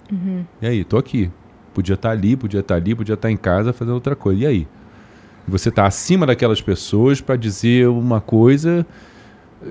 [0.62, 0.84] E aí?
[0.84, 1.30] Tô aqui.
[1.72, 4.42] Podia estar ali, podia estar ali, podia estar em casa fazendo outra coisa.
[4.42, 4.68] E aí?
[5.46, 8.86] Você tá acima daquelas pessoas para dizer uma coisa,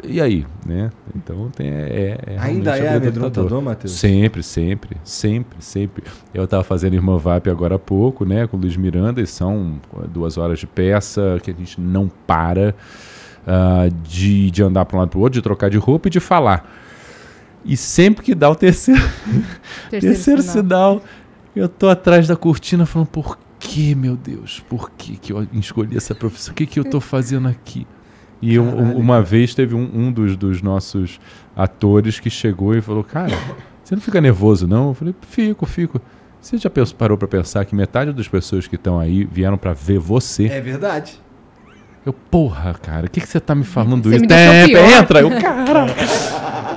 [0.04, 0.46] e aí?
[0.66, 0.90] Né?
[1.16, 3.94] Então tem, é, é Ainda é amedrontador, Matheus?
[3.94, 6.04] Sempre, sempre, sempre, sempre.
[6.34, 9.80] Eu estava fazendo Irmã VAP agora há pouco, né, com o Luiz Miranda, e são
[10.10, 12.74] duas horas de peça que a gente não para
[13.46, 16.12] ah, de, de andar para um lado para o outro, de trocar de roupa e
[16.12, 16.70] de falar.
[17.66, 19.02] E sempre que dá o terceiro,
[19.90, 21.02] terceiro, sinal.
[21.56, 24.62] eu tô atrás da cortina falando, por que, meu Deus?
[24.70, 26.52] Por que, que eu escolhi essa profissão?
[26.52, 27.88] O que, que eu tô fazendo aqui?
[28.42, 31.20] E um- um- uma vez teve um, um dos, dos nossos
[31.56, 33.32] atores que chegou e falou, cara,
[33.84, 34.90] você não fica nervoso, não?
[34.90, 36.02] Eu falei, fico, fico.
[36.42, 39.72] Você já pensou- parou pra pensar que metade das pessoas que estão aí vieram pra
[39.72, 40.48] ver você?
[40.48, 41.20] É verdade.
[42.06, 44.26] Eu, porra, cara, o que, que você tá me falando Você isso?
[44.26, 45.86] me É, entra, eu, cara.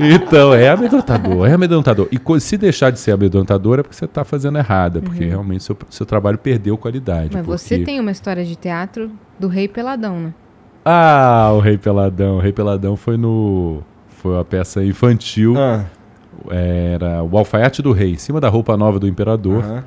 [0.01, 2.09] Então, é amedrontador, é amedrontador.
[2.11, 5.77] E se deixar de ser amedrontador é porque você tá fazendo errada, porque realmente seu,
[5.91, 7.35] seu trabalho perdeu qualidade.
[7.35, 7.39] Uhum.
[7.39, 10.35] Mas você porque- tem uma história de teatro do Rei Peladão, né?
[10.85, 12.37] Ah, o Rei Peladão.
[12.37, 13.83] O Rei Peladão foi no.
[14.09, 15.55] Foi uma peça infantil.
[15.59, 15.85] Ah,
[16.49, 19.65] Era o alfaiate do rei, em cima da roupa nova do imperador.
[19.65, 19.85] aham.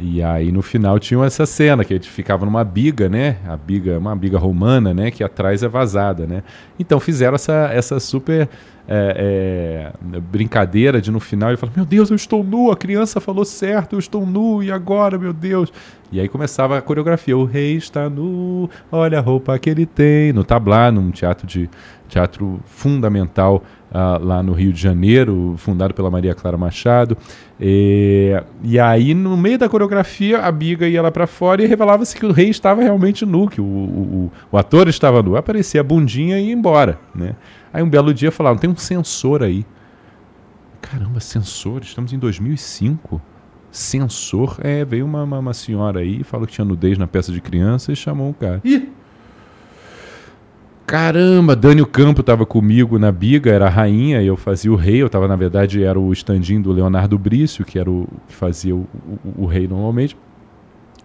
[0.00, 3.36] E aí no final tinha essa cena que a gente ficava numa biga, né?
[3.48, 5.10] A biga, uma biga romana, né?
[5.10, 6.42] Que atrás é vazada, né?
[6.78, 8.48] Então fizeram essa, essa super
[8.88, 13.20] é, é, brincadeira de no final ele falar: Meu Deus, eu estou nu, a criança
[13.20, 15.70] falou certo, eu estou nu, e agora, meu Deus?
[16.10, 20.32] E aí começava a coreografia: O rei está nu, olha a roupa que ele tem.
[20.32, 21.68] No tablá, num teatro de
[22.08, 27.16] teatro fundamental ah, lá no Rio de Janeiro, fundado pela Maria Clara Machado.
[27.60, 32.14] É, e aí, no meio da coreografia, a biga ia lá pra fora e revelava-se
[32.16, 35.36] que o rei estava realmente nu, que o, o, o ator estava nu.
[35.36, 37.34] Aparecia a bundinha e ia embora, né?
[37.72, 39.64] Aí um belo dia falaram, tem um sensor aí.
[40.80, 41.82] Caramba, sensor?
[41.82, 43.20] Estamos em 2005?
[43.70, 44.58] Sensor?
[44.62, 47.92] É, veio uma, uma, uma senhora aí, falou que tinha nudez na peça de criança
[47.92, 48.60] e chamou o cara.
[48.64, 48.90] Ih,
[50.88, 55.02] Caramba, Dânio Campo estava comigo na biga, era a rainha, e eu fazia o rei.
[55.02, 58.74] Eu tava, na verdade, era o standinho do Leonardo Brício, que era o que fazia
[58.74, 58.86] o,
[59.36, 60.16] o- o rei normalmente.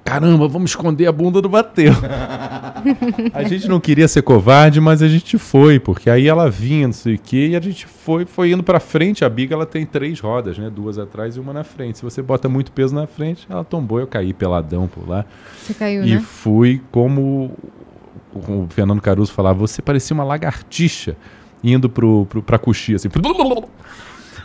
[0.05, 1.91] Caramba, vamos esconder a bunda do Bateu.
[3.33, 6.93] a gente não queria ser covarde, mas a gente foi, porque aí ela vinha, não
[6.93, 9.25] sei o quê, e a gente foi, foi indo pra frente.
[9.25, 10.69] A biga ela tem três rodas, né?
[10.73, 11.97] Duas atrás e uma na frente.
[11.97, 15.25] Se você bota muito peso na frente, ela tombou, eu caí peladão por lá.
[15.61, 16.19] Você caiu, E né?
[16.21, 17.51] fui como
[18.35, 21.15] o Fernando Caruso falava, você parecia uma lagartixa
[21.63, 23.09] indo pro, pra coxia, assim.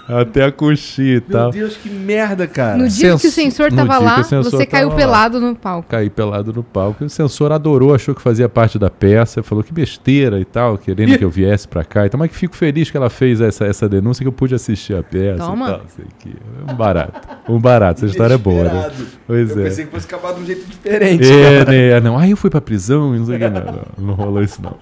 [0.09, 1.51] Até a coxinha e Meu tal.
[1.51, 2.77] Deus, que merda, cara.
[2.79, 5.07] No dia que o Senso- sensor tava lá, sensor você caiu tava lá.
[5.07, 5.89] pelado no palco.
[5.89, 7.05] Caí pelado no palco.
[7.05, 10.79] E o censor adorou, achou que fazia parte da peça, falou que besteira e tal,
[10.79, 12.07] querendo que eu viesse pra cá.
[12.07, 14.97] Então, mas que fico feliz que ela fez essa, essa denúncia que eu pude assistir
[14.97, 15.67] a peça Toma.
[15.67, 15.81] e tal.
[15.95, 16.35] Sei que.
[16.71, 17.29] Um barato.
[17.49, 17.99] Um barato.
[18.05, 18.91] Essa história é boa, né?
[19.27, 19.65] Pois eu é.
[19.69, 21.31] pensei que fosse acabar de um jeito diferente.
[21.31, 21.71] É, cara.
[21.71, 22.01] né?
[22.01, 23.49] Não, aí eu fui pra prisão e não sei o que.
[23.49, 24.77] Não, não, não rolou isso, não.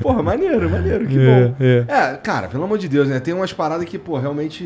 [0.00, 1.54] Porra, maneiro, maneiro, que É, bom.
[1.60, 1.84] é.
[1.86, 3.20] É, cara, pelo amor de Deus, né?
[3.20, 4.63] Tem umas paradas que, pô, realmente.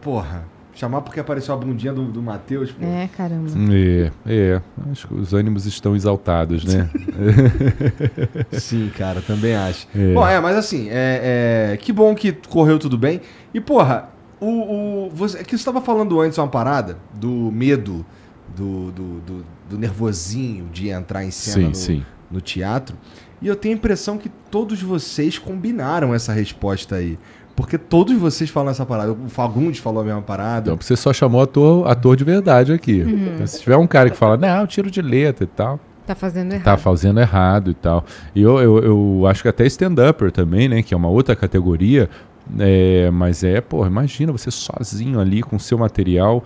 [0.00, 0.44] Porra,
[0.78, 2.74] chamar porque apareceu a bundinha do, do Matheus.
[2.80, 3.50] É, caramba.
[3.72, 4.62] É, é.
[4.90, 6.88] Acho que os ânimos estão exaltados, né?
[8.52, 9.88] Sim, cara, também acho.
[9.94, 10.14] É.
[10.14, 13.20] Bom, é, mas assim, é, é, que bom que correu tudo bem.
[13.52, 14.08] E, porra,
[14.40, 18.06] o, o, você, é que você estava falando antes uma parada do medo,
[18.56, 22.06] do, do, do, do nervosinho de entrar em cena sim, no, sim.
[22.30, 22.96] no teatro.
[23.40, 27.18] E eu tenho a impressão que todos vocês combinaram essa resposta aí.
[27.58, 29.10] Porque todos vocês falam essa parada.
[29.10, 30.70] O Fagundes falou a mesma parada.
[30.70, 33.00] Então você só chamou ator, ator de verdade aqui.
[33.00, 36.52] Então, Se tiver um cara que fala, não, tiro de letra e tal, Tá fazendo
[36.52, 36.64] errado.
[36.64, 38.04] tá fazendo errado e tal.
[38.32, 40.84] E eu, eu, eu acho que até stand-upper também, né?
[40.84, 42.08] Que é uma outra categoria.
[42.60, 46.44] É, mas é, pô, imagina você sozinho ali com o seu material,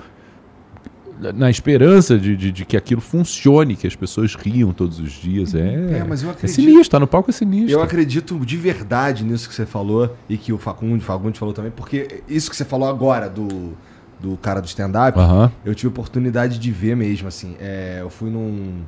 [1.35, 5.55] na esperança de, de, de que aquilo funcione, que as pessoas riam todos os dias.
[5.55, 6.57] É, É, mas eu é acredito.
[6.57, 7.71] sinistro, tá no palco é sinistro.
[7.71, 11.71] Eu acredito de verdade nisso que você falou e que o Facundo, Fagundes falou também,
[11.71, 13.75] porque isso que você falou agora do,
[14.21, 15.53] do cara do stand-up, Aham.
[15.65, 17.55] eu tive oportunidade de ver mesmo, assim.
[17.61, 18.81] É, eu fui num.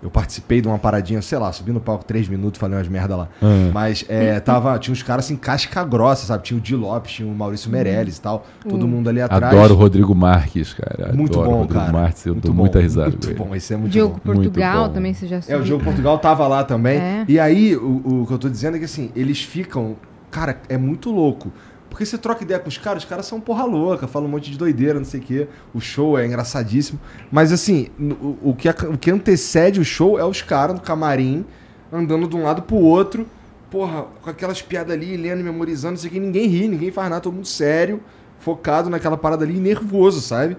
[0.00, 3.16] Eu participei de uma paradinha, sei lá, subi no palco três minutos, falei umas merda
[3.16, 3.28] lá.
[3.42, 3.70] Ah.
[3.74, 6.44] Mas é, tava, tinha uns caras assim, casca grossa, sabe?
[6.44, 8.46] Tinha o Di Lopes, tinha o Maurício Meirelles e tal.
[8.68, 9.42] Todo mundo ali atrás.
[9.42, 11.12] Adoro o Rodrigo Marques, cara.
[11.12, 11.92] Muito Adoro o bom, Rodrigo cara.
[11.92, 13.38] Marques, eu muito dou bom, muita risada Muito com ele.
[13.38, 14.34] bom, esse é muito Diogo bom.
[14.34, 14.94] Portugal bom.
[14.94, 15.62] também, você já É, o.
[15.62, 16.98] Diogo Portugal tava lá também.
[16.98, 17.24] É.
[17.26, 19.96] E aí, o, o que eu tô dizendo é que assim, eles ficam.
[20.30, 21.50] Cara, é muito louco.
[21.98, 24.52] Porque você troca ideia com os caras, os caras são porra louca, falam um monte
[24.52, 25.48] de doideira, não sei o quê.
[25.74, 27.00] O show é engraçadíssimo.
[27.28, 31.44] Mas assim, o, o que, o que antecede o show é os caras no camarim,
[31.92, 33.26] andando de um lado pro outro,
[33.68, 37.10] porra, com aquelas piadas ali, lendo, memorizando, não sei o que, ninguém ri, ninguém faz
[37.10, 38.00] nada, todo mundo sério,
[38.38, 40.56] focado naquela parada ali, nervoso, sabe?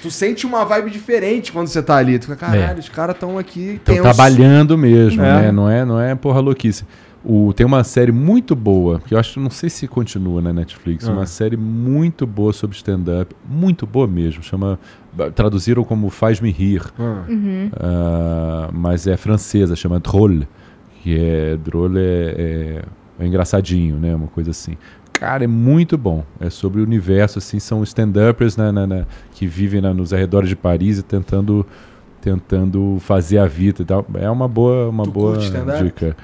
[0.00, 2.20] Tu sente uma vibe diferente quando você tá ali.
[2.20, 3.72] Tu fica, caralho, os caras estão aqui.
[3.74, 5.42] Estão tensos." trabalhando mesmo, É.
[5.42, 5.52] né?
[5.52, 6.84] Não é, não é porra louquice.
[7.22, 11.06] O, tem uma série muito boa, que eu acho, não sei se continua na Netflix,
[11.06, 11.12] Ah.
[11.12, 14.78] uma série muito boa sobre stand-up, muito boa mesmo, chama,
[15.34, 17.24] traduziram como Faz-me Rir, Ah.
[17.28, 17.70] Uhum.
[17.78, 20.48] ah, mas é francesa, chama Drôle,
[21.02, 22.82] que é, Drôle é,
[23.18, 24.78] é, é engraçadinho, né, uma coisa assim.
[25.12, 29.46] Cara, é muito bom, é sobre o universo, assim, são stand-uppers na- na- na- que
[29.46, 31.66] vivem na- nos arredores de Paris e tentando
[32.22, 34.04] tentando fazer a vida e tal.
[34.16, 36.14] É uma boa, uma Tu boa dica.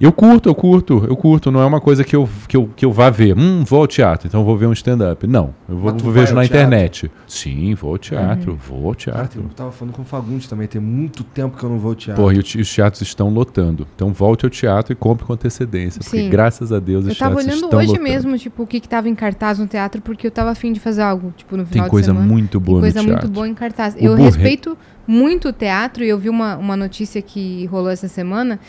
[0.00, 1.50] Eu curto, eu curto, eu curto.
[1.50, 3.36] Não é uma coisa que eu, que eu, que eu vá ver.
[3.36, 5.26] Hum, vou ao teatro, então vou ver um stand-up.
[5.26, 6.44] Não, eu vou, vejo na teatro?
[6.44, 7.10] internet.
[7.26, 9.42] Sim, vou ao teatro, vou ao Cara, teatro.
[9.42, 11.94] eu tava falando com o Fagundes também, tem muito tempo que eu não vou ao
[11.94, 12.22] teatro.
[12.22, 13.86] Porra, e os teatros estão lotando.
[13.94, 16.00] Então volte ao teatro e compre com antecedência.
[16.02, 16.30] Porque Sim.
[16.30, 18.04] graças a Deus os Eu tava teatros olhando estão hoje lotando.
[18.08, 20.80] mesmo, tipo, o que que tava em cartaz no teatro, porque eu tava afim de
[20.80, 22.26] fazer algo, tipo, no Tem final de coisa semana.
[22.26, 23.26] muito Tem boa coisa no teatro.
[23.26, 23.94] muito boa em cartaz.
[23.94, 27.90] O eu Burre- respeito muito o teatro e eu vi uma, uma notícia que rolou
[27.90, 28.60] essa semana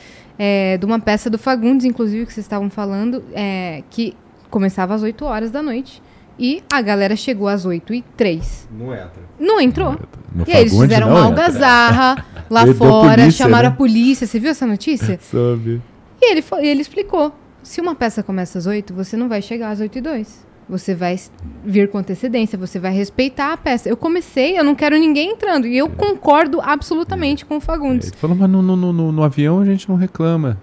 [0.44, 4.18] é, de uma peça do Fagundes, inclusive, que vocês estavam falando, é, que
[4.50, 6.02] começava às 8 horas da noite
[6.40, 8.68] e a galera chegou às 8 e 3.
[8.72, 9.22] Não entra.
[9.40, 9.92] Não entrou.
[10.34, 11.44] No E aí eles fizeram uma entra.
[11.44, 13.76] algazarra lá Ele fora, polícia, chamaram né?
[13.76, 14.26] a polícia.
[14.26, 15.20] Você viu essa notícia?
[15.22, 15.80] Sabe?
[16.20, 19.70] E ele, e ele explicou: se uma peça começa às 8, você não vai chegar
[19.70, 20.48] às 8 e 2.
[20.72, 21.20] Você vai
[21.66, 23.90] vir com antecedência, você vai respeitar a peça.
[23.90, 25.68] Eu comecei, eu não quero ninguém entrando.
[25.68, 28.08] E eu concordo absolutamente com o Fagundes.
[28.08, 30.58] Ele falou, mas no, no, no, no avião a gente não reclama.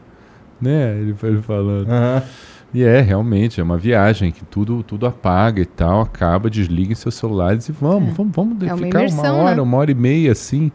[0.61, 0.97] Né?
[0.99, 1.88] Ele foi ele falando.
[1.90, 2.23] Aham.
[2.73, 7.14] E é, realmente, é uma viagem que tudo, tudo apaga e tal, acaba, desliguem seus
[7.14, 8.12] celulares e vamos, É.
[8.12, 9.62] vamos, vamos É uma ficar uma imersão, hora, né?
[9.62, 10.73] uma hora e meia assim,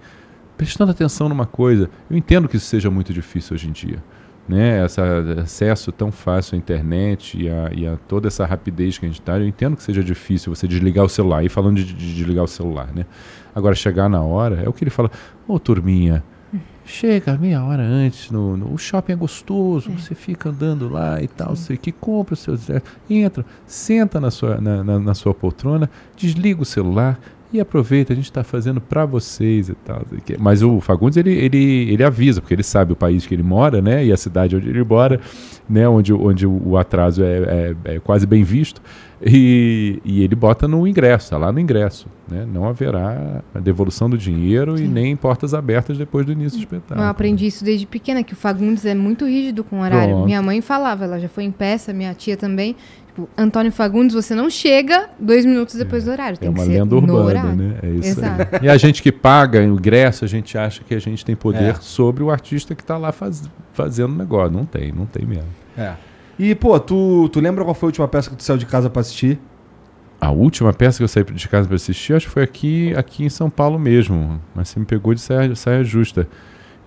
[0.58, 1.89] prestando atenção numa coisa.
[2.10, 3.98] Eu entendo que isso seja muito difícil hoje em dia.
[4.47, 4.86] Né?
[4.86, 4.99] Esse
[5.41, 9.19] acesso tão fácil à internet e a, e a toda essa rapidez que a gente
[9.21, 11.43] está, eu entendo que seja difícil você desligar o celular.
[11.45, 13.06] E falando de, de desligar o celular, né?
[13.56, 15.10] Agora, chegar na hora, é o que ele fala,
[15.47, 16.23] ô turminha,
[16.86, 21.29] Chega meia hora antes, no, no- o shopping é gostoso, você fica andando lá e
[21.29, 22.58] tal, sei que compra o seu
[23.10, 27.17] entra, senta na sua, na, na- na sua poltrona, desliga o celular
[27.54, 30.02] e aproveita, a gente está fazendo para vocês e tal.
[30.39, 33.82] Mas o Fagundes ele, ele, ele avisa, porque ele sabe o país que ele mora,
[33.82, 34.04] né?
[34.06, 35.20] E a cidade onde ele mora.
[35.70, 38.82] né, onde, onde o atraso é, é- é quase bem visto,
[39.26, 42.06] e, e ele bota no ingresso, tá lá no ingresso.
[42.30, 42.46] Né?
[42.52, 47.02] Não haverá a devolução do dinheiro e nem portas abertas depois do início do espetáculo.
[47.02, 50.10] Eu aprendi isso desde pequena, que o Fagundes é muito rígido com o horário.
[50.16, 50.26] Pronto.
[50.26, 52.76] Minha mãe falava, ela já foi em peça, minha tia também.
[53.13, 56.36] Tipo, Antônio Fagundes, você não chega dois minutos depois do horário.
[56.38, 57.76] Tem É uma lenda urbana, né?
[57.84, 58.19] É isso.
[58.62, 61.71] E a gente que paga o ingresso, a gente acha que a gente tem poder
[61.71, 61.73] É.
[61.76, 64.52] sobre o artista que está lá faz- fazendo o negócio.
[64.52, 65.45] Não tem, não tem mesmo.
[65.78, 65.93] É.
[66.39, 68.89] E, pô, tu, tu lembra qual foi a última peça que tu saiu de casa
[68.89, 69.38] pra assistir?
[70.19, 73.26] A última peça que eu saí de casa para assistir, acho que foi aqui, aqui
[73.26, 74.41] em São Paulo mesmo.
[74.56, 76.28] Mas você me pegou de saia, saia justa.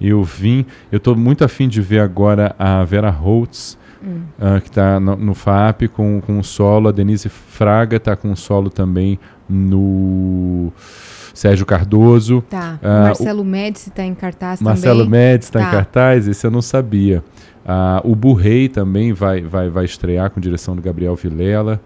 [0.00, 3.78] E eu vim, eu estou muito afim de ver agora a Vera Holtz,
[4.40, 6.88] ah, que está no, no FAP com, com solo.
[6.88, 10.72] A Denise Fraga está com solo também no
[11.34, 12.42] Sérgio Cardoso.
[12.48, 12.78] Tá.
[12.82, 15.20] O Marcelo Médici tá em cartaz Marcelo também.
[15.20, 15.70] Médici está em Tá.
[15.70, 17.22] cartaz, esse eu não sabia.
[17.64, 21.80] Ah, o Burrei também vai, vai, vai estrear com direção do Gabriel Vilela.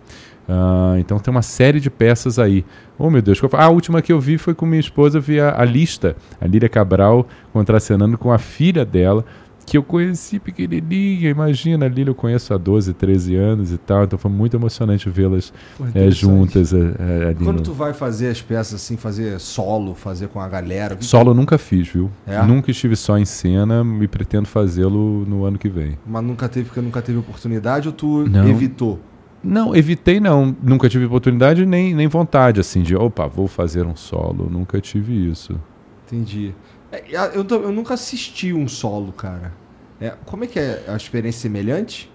[0.49, 2.65] Ah, então tem uma série de peças aí.
[2.99, 3.41] Oh meu Deus?
[3.53, 6.17] Ah, a última que eu vi foi com minha esposa, eu vi a, a lista,
[6.41, 9.25] a Lília Cabral contracenando com a filha dela,
[9.71, 14.05] que eu conheci pequenininha, imagina, a Lília eu conheço há 12, 13 anos e tal,
[14.05, 16.21] então foi muito emocionante vê-las interessante.
[16.21, 16.75] juntas.
[16.75, 20.97] ali Quando no- tu vai fazer as peças assim, fazer solo, fazer com a galera?
[20.97, 22.11] que- Solo eu nunca fiz, viu?
[22.27, 22.43] É?
[22.43, 25.97] Nunca estive só em cena e pretendo fazê-lo no ano que vem.
[26.07, 28.49] Mas nunca teve porque nunca teve oportunidade ou tu Não.
[28.49, 28.99] evitou?
[29.43, 30.55] Não, evitei não.
[30.63, 34.49] Nunca tive oportunidade nem, nem vontade, assim, de, opa, vou fazer um solo.
[34.51, 35.59] Nunca tive isso.
[36.07, 36.53] Entendi.
[36.93, 39.53] É, eu, eu nunca assisti um solo, cara.
[40.01, 42.11] É, como é que é a experiência semelhante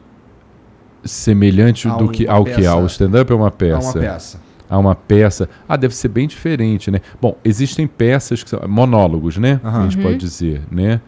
[1.03, 2.51] Semelhante A do que, ao que?
[2.55, 2.71] peça.
[2.71, 3.79] Ao stand-up é uma a peça?
[3.79, 4.39] uma peça?
[4.67, 5.47] A uma peça.
[5.69, 6.99] Ah, deve ser bem diferente, né?
[7.21, 9.59] Bom, existem peças que são monólogos, né?
[9.63, 9.81] Aham.
[9.81, 10.99] A gente pode dizer, né?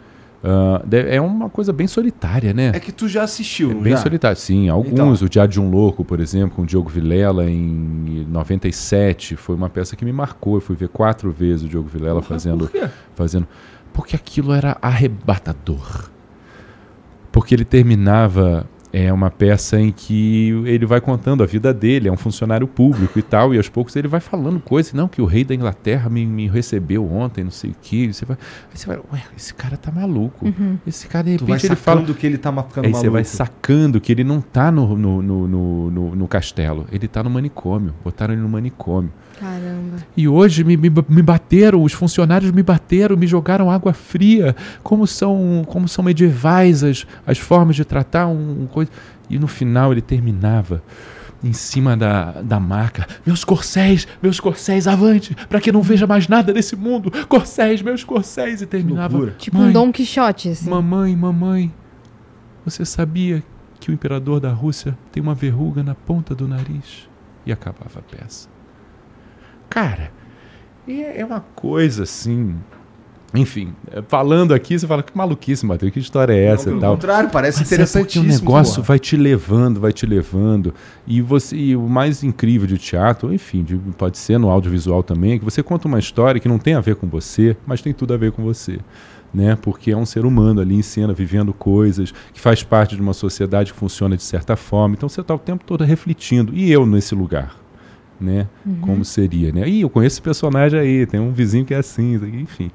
[0.86, 2.72] Deve- é uma coisa bem solitária, né?
[2.76, 3.98] É que tu já assistiu, É não bem já?
[3.98, 4.70] solitário, sim.
[4.70, 5.12] Alguns, Então.
[5.26, 9.68] o Diário de um Louco, por exemplo, com o Diogo Vilela em 97, foi uma
[9.70, 10.56] peça que me marcou.
[10.56, 13.48] Eu fui ver quatro vezes o Diogo Vilela fazendo, Por fazendo.
[13.92, 16.12] Porque aquilo era arrebatador.
[17.38, 22.12] Porque ele terminava é uma peça em que ele vai contando a vida dele, é
[22.12, 25.26] um funcionário público e tal, e aos poucos ele vai falando coisas, não, que o
[25.26, 28.12] rei da Inglaterra me, me recebeu ontem, não sei o que.
[28.12, 28.38] Você vai,
[28.72, 30.52] aí você vai, ué, esse cara tá maluco.
[30.88, 32.02] Esse cara, de Tu vai repente, ele fala.
[32.06, 33.12] que ele tá ficando Aí você maluco.
[33.14, 37.22] vai sacando que ele não tá no, no, no, no, no- no castelo, ele tá
[37.22, 37.94] no manicômio.
[38.04, 39.12] Botaram ele no manicômio.
[39.40, 39.98] Caramba.
[40.16, 44.56] E hoje me, me, me bateram, os funcionários me bateram, me jogaram água fria.
[44.82, 48.92] Como são, como são medievais as, as formas de tratar um, um coisa.
[49.30, 50.82] E no final ele terminava
[51.44, 53.08] em cima da, da maca.
[53.26, 57.12] Meus corcéis, meus corcéis, avante, para que não veja mais nada nesse mundo.
[57.28, 58.62] Corcéis, meus corcéis.
[58.62, 59.14] E terminava.
[59.14, 59.36] loucura.
[59.38, 60.70] Tipo "Mãe, um Dom Quixote, assim.
[60.70, 61.72] Mamãe, mamãe,
[62.66, 63.44] você sabia
[63.80, 67.08] que o imperador da Rússia tem uma verruga na ponta do nariz?
[67.46, 68.50] E acabava a peça.
[69.70, 70.12] Cara,
[70.88, 72.56] é é uma coisa assim.
[73.34, 76.94] Enfim, é, falando aqui, você fala que maluquice, Matheus, que história é essa e tal.
[76.96, 78.24] contrário, parece Mas é interessantíssimo.
[78.24, 78.86] o negócio porra.
[78.88, 80.74] vai te levando, vai te levando.
[81.06, 85.34] E, você, e o mais incrível de teatro, enfim, de- pode ser no audiovisual também,
[85.34, 87.94] é que você conta uma história que não tem a ver com você, mas tem
[87.94, 88.80] tudo a ver com você.
[89.34, 89.58] Né?
[89.62, 93.14] Porque é um ser humano ali em cena, vivendo coisas, que faz parte de uma
[93.14, 94.96] sociedade que funciona de certa forma.
[94.96, 96.54] Então você está o tempo todo refletindo.
[96.56, 97.54] E eu nesse lugar?
[98.20, 98.48] Né?
[98.82, 99.68] Como seria, né?
[99.70, 102.72] Ih, eu conheço esse personagem aí, tem um vizinho que é assim, enfim.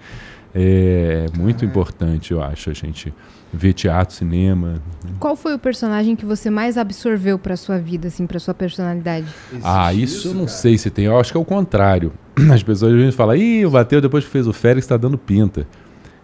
[0.54, 3.12] É muito importante, eu acho, a gente
[3.52, 4.80] ver teatro, cinema.
[5.18, 9.26] Qual foi o personagem que você mais absorveu pra sua vida, assim, pra sua personalidade?
[9.62, 10.56] Ah, Existe isso, eu não cara?
[10.58, 11.06] sei se tem.
[11.06, 12.12] Eu acho que é o contrário.
[12.52, 15.66] As pessoas vezes falam, ih, o Bateu depois que fez o Félix tá dando pinta.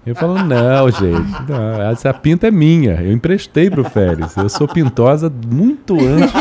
[0.09, 2.94] Eu falo, não, gente, não, essa pinta é minha.
[3.03, 4.37] Eu emprestei pro Félix.
[4.37, 6.33] Eu sou pintosa muito antes,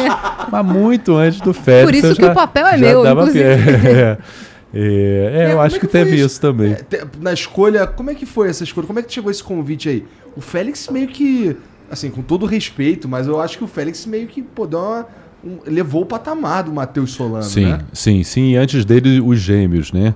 [0.49, 1.99] mas muito antes do Félix.
[2.01, 3.43] Por isso que o papel é meu, inclusive.
[3.43, 4.17] É,
[4.73, 6.25] é, é, eu como acho é que, que teve isso?
[6.25, 6.73] isso, também.
[6.73, 8.87] É, na escolha, como é que foi essa escolha?
[8.87, 10.05] Como é que chegou esse convite aí?
[10.35, 11.57] O Félix meio que,
[11.91, 15.07] assim, com todo respeito, mas eu acho que o Félix meio que, pô, deu uma,
[15.43, 17.79] um- levou o patamar do Matheus Solano, Sim, né?
[17.91, 18.51] sim, sim.
[18.51, 20.13] E antes dele, os gêmeos, né?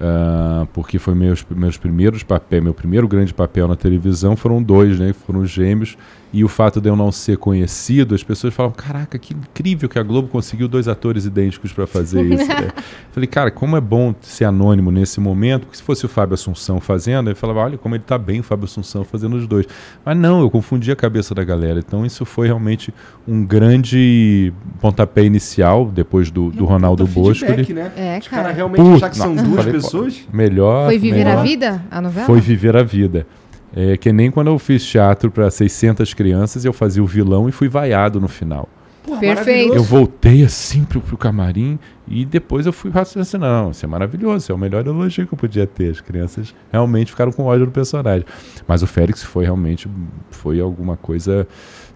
[0.00, 4.98] Ah, porque foi meus, meus primeiros papéis, meu primeiro grande papel na televisão foram dois,
[4.98, 5.12] né?
[5.12, 5.96] Foram os gêmeos.
[6.32, 9.98] E o fato de eu não ser conhecido, as pessoas falam: caraca, que incrível que
[9.98, 12.46] a Globo conseguiu dois atores idênticos para fazer isso.
[12.48, 12.70] né?
[13.10, 16.80] Falei, cara, como é bom ser anônimo nesse momento, porque se fosse o Fábio Assunção
[16.80, 19.66] fazendo, eu falava, olha como ele tá bem, o Fábio Assunção fazendo os dois.
[20.04, 21.80] Mas não, eu confundi a cabeça da galera.
[21.80, 22.94] Então isso foi realmente
[23.26, 27.44] um grande pontapé inicial, depois do, do um Ronaldo Bosco.
[27.44, 27.92] né?
[27.96, 28.52] É, Os caras cara.
[28.52, 30.20] realmente Puta, achar que são não, duas falei, pessoas?
[30.32, 30.86] Melhor.
[30.86, 31.38] Foi Viver melhor.
[31.38, 32.26] a Vida, a novela?
[32.26, 33.26] Foi Viver a Vida.
[33.74, 37.52] É que nem quando eu fiz teatro para 600 crianças, eu fazia o vilão e
[37.52, 38.68] fui vaiado no final.
[39.02, 39.74] Porra, Perfeito.
[39.74, 43.64] Eu voltei assim pro, pro camarim e depois eu fui raciocinando.
[43.64, 45.90] Não, isso é maravilhoso, isso é o melhor elogio que eu podia ter.
[45.90, 48.26] As crianças realmente ficaram com ódio do personagem.
[48.66, 49.88] Mas o Félix foi realmente
[50.30, 51.46] foi alguma coisa.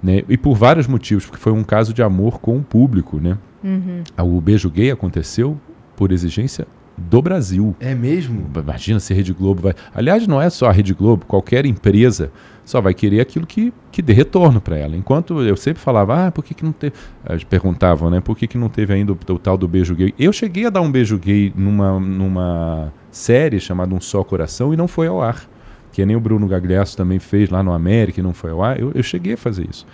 [0.03, 0.23] Né?
[0.29, 3.21] E por vários motivos, porque foi um caso de amor com o público.
[3.21, 3.37] Né?
[3.63, 4.03] Uhum.
[4.37, 5.61] O beijo gay aconteceu
[5.95, 6.67] por exigência
[6.97, 7.75] do Brasil.
[7.81, 8.49] É mesmo?
[8.57, 9.75] Imagina se a Rede Globo vai.
[9.95, 12.31] Aliás, não é só a Rede Globo, qualquer empresa
[12.65, 14.97] só vai querer aquilo que, que dê retorno para ela.
[14.97, 16.95] Enquanto eu sempre falava, ah, por que, que não teve.
[17.29, 18.21] Eles perguntavam, né?
[18.21, 20.15] Por que, que não teve ainda o, o tal do beijo gay?
[20.19, 24.77] Eu cheguei a dar um beijo gay numa, numa série chamada Um Só Coração e
[24.77, 25.45] não foi ao ar.
[25.93, 28.81] Que nem o Bruno Gagliasso também fez lá no América e não foi ao ar.
[28.81, 29.87] Eu, eu cheguei a fazer isso.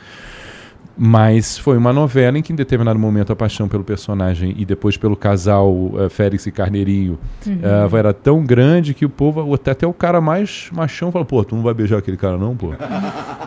[0.97, 4.97] Mas foi uma novela em que, em determinado momento, a paixão pelo personagem e depois
[4.97, 9.87] pelo casal eh, Félix e Carneirinho eh, era tão grande que o povo, até, até
[9.87, 12.75] o cara mais machão, falou: pô, tu não vai beijar aquele cara, não, pô?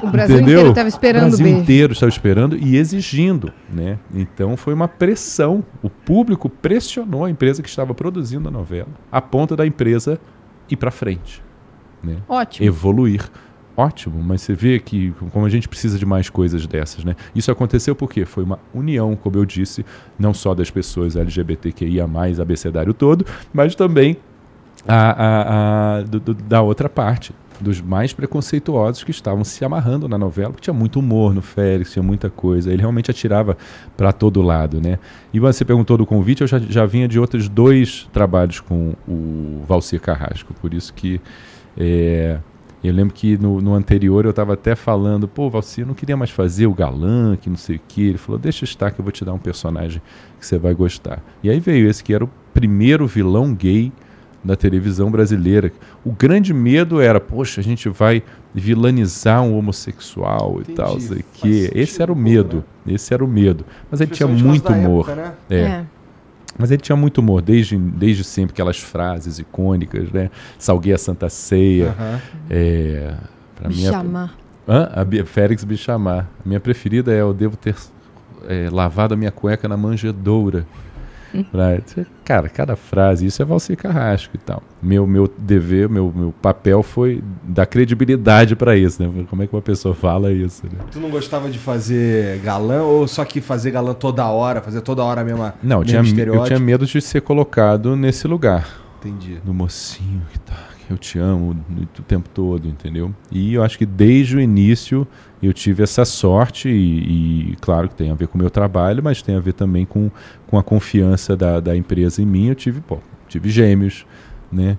[0.02, 0.54] O Brasil Entendeu?
[0.54, 1.62] inteiro estava esperando o o Brasil beijo.
[1.62, 4.00] inteiro estava esperando e exigindo, né?
[4.14, 5.64] Então foi uma pressão.
[5.82, 10.20] O público pressionou a empresa que estava produzindo a novela, a ponto da empresa
[10.70, 11.42] ir para frente,
[12.04, 12.18] né?
[12.28, 12.66] Ótimo.
[12.68, 13.30] Evoluir.
[13.76, 17.16] Ótimo, mas você vê que como a gente precisa de mais coisas dessas, né?
[17.34, 19.84] Isso aconteceu porque foi uma união, como eu disse,
[20.18, 22.06] não só das pessoas LGBTQIA+,
[22.40, 24.18] abecedário todo, mas também
[24.88, 30.08] a, a- a- do- do- da outra parte, dos mais preconceituosos que estavam se amarrando
[30.08, 32.72] na novela, porque tinha muito humor no Félix, tinha muita coisa.
[32.72, 33.58] Ele realmente atirava
[33.98, 35.00] para todo lado, né?
[35.34, 39.64] E você perguntou do convite, eu já, já vinha de outros dois trabalhos com o
[39.68, 41.20] Valcir Carrasco, por isso que
[41.78, 42.38] é,
[42.88, 46.18] eu lembro que no, no anterior eu estava até falando, pô, Valcir, eu não queria
[46.18, 48.10] mais fazer o galã, que não sei o que.
[48.10, 50.02] Ele falou, deixa estar que eu vou te dar um personagem
[50.38, 51.24] que você vai gostar.
[51.42, 53.92] E aí veio esse que era o primeiro vilão gay
[54.44, 55.72] da televisão brasileira.
[56.04, 58.22] O grande medo era, poxa, a gente vai
[58.54, 60.72] vilanizar um homossexual Entendi.
[60.72, 61.72] e tal, sei que.
[61.74, 62.64] Esse era o medo.
[62.86, 63.66] Esse era o medo.
[63.90, 65.10] Mas ele tinha muito humor.
[65.10, 65.34] época, né?
[65.50, 65.56] É.
[65.56, 65.86] É.
[66.58, 70.30] Mas ele tinha muito humor, desde, desde sempre, aquelas frases icônicas, né?
[70.60, 71.90] Salguei a Santa Ceia.
[71.98, 72.22] Aham.
[72.50, 73.14] É,
[73.56, 74.36] pra Me mim, a- chamar.
[74.68, 74.90] Hã?
[74.94, 76.30] A Félix me chamar.
[76.46, 77.76] A minha preferida é eu devo ter
[78.48, 80.66] é, lavado a minha cueca na manjedoura.
[81.52, 81.80] Pra-
[82.24, 84.62] Cara, cada frase, isso é Valcir Carrasco e tal.
[84.82, 89.26] Meu, meu dever, meu, meu papel foi dar credibilidade pra isso, né?
[89.30, 90.80] Como é que uma pessoa fala isso, né?
[90.92, 95.04] Tu não gostava de fazer galã ou só que fazer galã toda hora, fazer toda
[95.04, 98.82] hora a mesma Não, eu tinha, eu tinha medo de ser colocado nesse lugar.
[99.06, 99.38] Entendi.
[99.44, 100.56] do mocinho que tá,
[100.94, 101.56] eu te amo
[102.00, 103.14] o tempo todo, entendeu?
[103.32, 105.08] E eu acho que desde o início
[105.42, 109.04] eu tive essa sorte e, e, claro que tem a ver com o meu trabalho,
[109.04, 110.10] mas tem a ver também com,
[110.48, 112.48] com a confiança da, da empresa em mim.
[112.48, 114.06] Eu tive, pô, tive gêmeos,
[114.52, 114.78] né?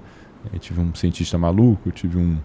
[0.52, 2.36] Eu tive um cientista maluco, tive um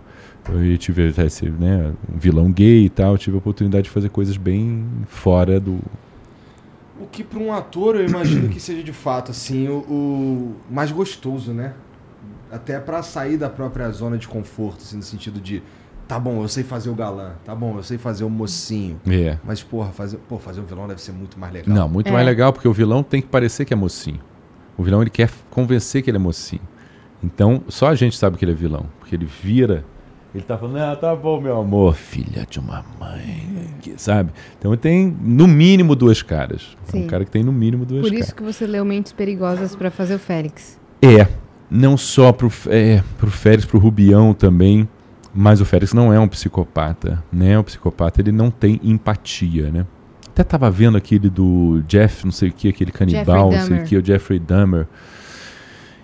[0.48, 3.90] eu tive até esse, né, um vilão gay e tal, eu tive a oportunidade de
[3.90, 5.80] fazer coisas bem fora do
[7.00, 10.92] O que para um ator eu imagino que seja de fato assim o, o mais
[10.92, 11.74] gostoso, né?
[12.52, 15.62] Até pra sair da própria zona de conforto, assim, no sentido de
[16.08, 19.38] tá bom, eu sei fazer o galã, tá bom, eu sei fazer o mocinho, é,
[19.44, 21.76] mas porra, fazer, pô, fazer o vilão deve ser muito mais legal.
[21.76, 22.12] Não, muito É.
[22.12, 24.20] mais legal, porque o vilão tem que parecer que é mocinho.
[24.76, 26.62] O vilão ele quer convencer que ele é mocinho.
[27.24, 28.86] Então, só a gente sabe que ele é vilão.
[28.98, 29.84] Porque ele vira.
[30.34, 34.32] Ele tá falando, ah, tá bom, meu amor, filha de uma mãe, que- sabe?
[34.58, 36.78] Então ele tem, no mínimo, duas caras.
[36.88, 37.04] É Sim.
[37.04, 38.26] um cara que tem, no mínimo, duas Por caras.
[38.26, 40.80] isso que você leu Mentes Perigosas pra fazer o Félix.
[41.02, 41.28] É,
[41.70, 44.88] não só pro, é, pro Félix, pro Rubião também,
[45.34, 47.58] mas o Félix não é um psicopata, né?
[47.58, 49.86] O psicopata, ele não tem empatia, né?
[50.28, 53.84] Até tava vendo aquele do Jeff, não sei o que, aquele canibal, não sei o
[53.84, 54.88] que, o Jeffrey Dahmer.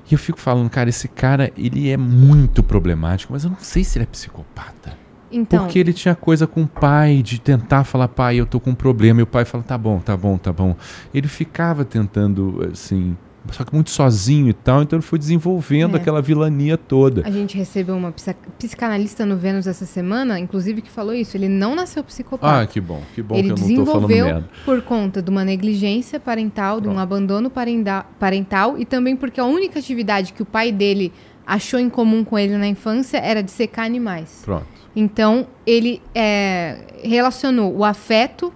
[0.09, 3.83] E eu fico falando, cara, esse cara, ele é muito problemático, mas eu não sei
[3.83, 5.05] se ele é psicopata.
[5.31, 8.69] Então, Porque ele tinha coisa com o pai, de tentar falar, pai, eu tô com
[8.69, 9.19] um problema.
[9.19, 10.75] E o pai fala, tá bom, tá bom, tá bom.
[11.13, 13.17] Ele ficava tentando, assim,
[13.51, 15.99] só que muito sozinho e tal, então ele foi desenvolvendo É.
[15.99, 17.21] aquela vilania toda.
[17.25, 21.37] a gente recebeu uma psica- psicanalista no Vênus essa semana, inclusive, que falou isso.
[21.37, 22.61] Ele não nasceu psicopata.
[22.61, 24.49] Ah, que bom, que bom ele que eu não tô falando desenvolveu merda.
[24.65, 27.03] por conta de uma negligência parental, de um Pronto.
[27.03, 31.11] abandono parenda- parental e também porque a única atividade que o pai dele
[31.45, 34.41] achou em comum com ele na infância era de secar animais.
[34.43, 34.65] Pronto.
[34.95, 38.51] Então, ele é, relacionou o afeto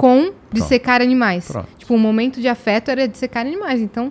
[0.00, 1.46] com dissecar animais.
[1.46, 1.68] Pronto.
[1.78, 3.80] Tipo, o momento de afeto era dissecar animais.
[3.82, 4.10] Então,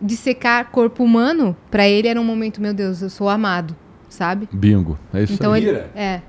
[0.00, 3.74] dissecar corpo humano, pra ele era um momento, meu Deus, eu sou amado,
[4.08, 4.48] sabe?
[4.52, 4.96] Bingo.
[5.12, 5.66] É isso Então aí.
[5.66, 6.22] ele é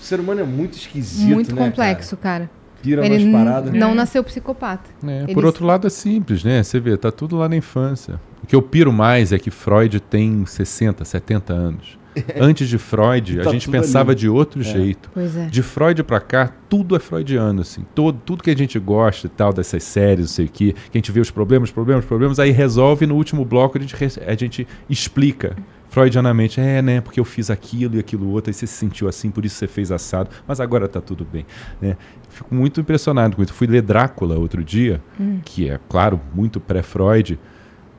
[0.00, 2.46] O ser humano é muito esquisito, muito né, complexo, cara.
[2.46, 2.62] cara?
[2.82, 3.70] Pira Ele paradas.
[3.72, 3.78] né?
[3.78, 4.90] não nasceu psicopata.
[5.06, 6.62] É, Eles- Por outro lado, é simples, né?
[6.62, 8.18] Você vê, tá tudo lá na infância.
[8.42, 11.96] O que eu piro mais é que Freud tem 60, 70 anos.
[12.40, 14.20] Antes de Freud, Tá a gente pensava ali.
[14.20, 15.10] de outro jeito.
[15.14, 15.46] Pois é.
[15.46, 17.84] De Freud pra cá, tudo é freudiano, assim.
[17.94, 20.96] Todo, tudo que a gente gosta e tal, dessas séries, não sei o quê, que
[20.96, 23.94] a gente vê os problemas, problemas, problemas, aí resolve e no último bloco a gente,
[24.26, 25.56] a gente explica
[25.88, 26.60] freudianamente.
[26.60, 29.44] É, né, porque eu fiz aquilo e aquilo outro, aí você se sentiu assim, por
[29.44, 31.46] isso você fez assado, mas agora tá tudo bem.
[31.80, 31.96] Né?
[32.28, 33.52] Fico muito impressionado com isso.
[33.52, 35.02] Fui ler Drácula outro dia,
[35.44, 37.38] que é, claro, muito pré-Freud,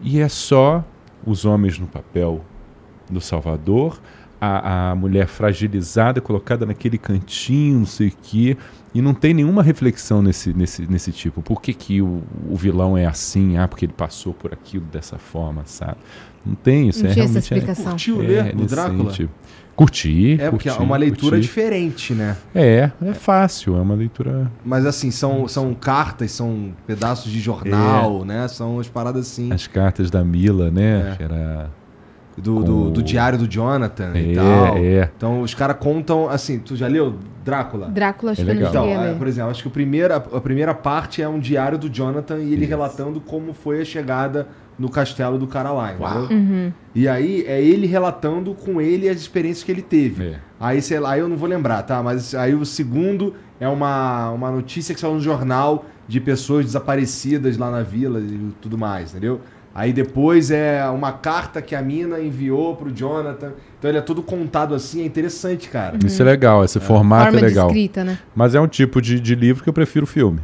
[0.01, 0.84] e é só
[1.26, 2.43] os homens no papel
[3.10, 3.99] do Salvador,
[4.39, 8.58] a, a mulher fragilizada, colocada naquele cantinho, não sei o quê,
[8.93, 11.41] e não tem nenhuma reflexão nesse, nesse, nesse tipo.
[11.41, 13.58] Por que, que o, o vilão é assim?
[13.58, 15.97] Ah, porque ele passou por aquilo dessa forma, sabe?
[16.45, 17.04] Não tem isso.
[17.04, 17.91] Não é tinha essa realmente é- explicação.
[17.91, 19.14] Curtiu é, ler o Drácula?
[19.76, 20.38] Curti.
[20.39, 21.41] É, porque é curti, uma leitura curti.
[21.41, 22.38] diferente, né?
[22.54, 24.51] É, é fácil, é uma leitura.
[24.64, 28.47] Mas assim, são, são cartas, são pedaços de jornal, né?
[28.47, 29.51] São as paradas assim.
[29.51, 31.14] As cartas da Mila, né?
[31.14, 31.16] É.
[31.16, 31.72] Que era.
[32.38, 34.77] Do, do, do diário do Jonathan e É, tal.
[34.77, 35.09] é.
[35.15, 37.15] Então os caras contam, assim, tu já leu
[37.45, 37.88] Drácula?
[37.89, 38.69] Drácula, acho É que legal.
[38.69, 41.39] Então, a é, por exemplo, acho que o primeiro, a, a primeira parte é um
[41.39, 42.69] diário do Jonathan e ele Isso.
[42.69, 44.47] relatando como foi a chegada
[44.79, 45.47] no castelo do.
[45.53, 46.23] Uau.
[46.23, 46.27] entendeu?
[46.38, 46.71] Uhum.
[46.95, 50.23] E aí é ele relatando com ele as experiências que ele teve.
[50.29, 50.36] É.
[50.59, 52.01] Aí, sei lá, eu não vou lembrar, tá?
[52.01, 57.57] Mas aí o segundo é uma, uma notícia que saiu no jornal de pessoas desaparecidas
[57.57, 59.41] lá na vila e tudo mais, entendeu?
[59.76, 63.53] Aí depois é uma carta que a mina enviou pro Jonathan.
[63.80, 65.97] Então ele é todo contado assim, é interessante, cara.
[66.05, 67.67] Isso é legal, esse formato Forma é legal.
[67.67, 68.19] de escrita, né?
[68.36, 70.39] Mas é um tipo de, de livro que eu prefiro filme.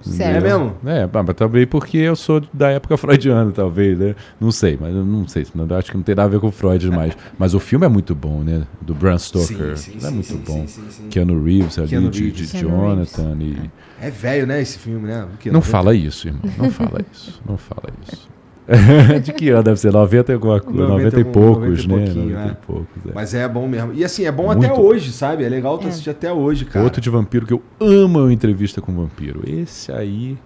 [0.00, 0.36] Certo.
[0.36, 0.76] É mesmo?
[0.84, 4.14] É, mas também porque eu sou da época freudiana, talvez, né?
[4.38, 5.46] Não sei, mas eu não sei.
[5.54, 7.16] Eu acho que não tem nada a ver com Freud demais.
[7.38, 8.66] mas o filme é muito bom, né?
[8.80, 9.74] Do Bram Stoker.
[10.02, 10.66] é muito bom.
[10.66, 11.08] sim, sim.
[11.08, 12.50] Keanu Reeves ali, Keanu de, Reeves.
[12.50, 13.36] de Keanu Jonathan.
[13.40, 13.70] E...
[14.00, 15.20] É velho, né, esse filme, né?
[15.46, 15.60] Não 90?
[15.62, 16.42] fala isso, irmão.
[16.58, 17.42] Não fala isso.
[17.48, 18.28] Não fala isso.
[19.22, 19.92] de que ano deve ser?
[19.92, 20.88] 90 e alguma coisa.
[20.88, 22.04] 90 90 e poucos, 90 e né?
[22.14, 22.52] pouquinho, 90 é.
[22.52, 23.06] e poucos.
[23.06, 23.12] é.
[23.14, 23.92] Mas é bom mesmo.
[23.94, 24.80] E assim, é bom Muito até bom.
[24.82, 25.44] hoje, sabe?
[25.44, 25.90] É legal tu É.
[25.90, 26.84] assistir até hoje, cara.
[26.84, 29.42] Outro de vampiro que eu amo é o Entrevista com o Vampiro.
[29.46, 30.38] Esse aí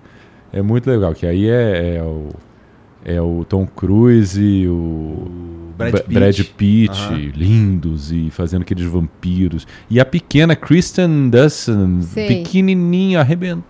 [0.53, 2.29] é muito legal, que aí é, é o,
[3.05, 6.12] é o Tom Cruise e o, O Brad Pitt.
[6.14, 9.66] Brad Pitt, lindos e fazendo aqueles vampiros.
[9.89, 13.64] E a pequena Kristen Dustin, pequenininha, arrebentando.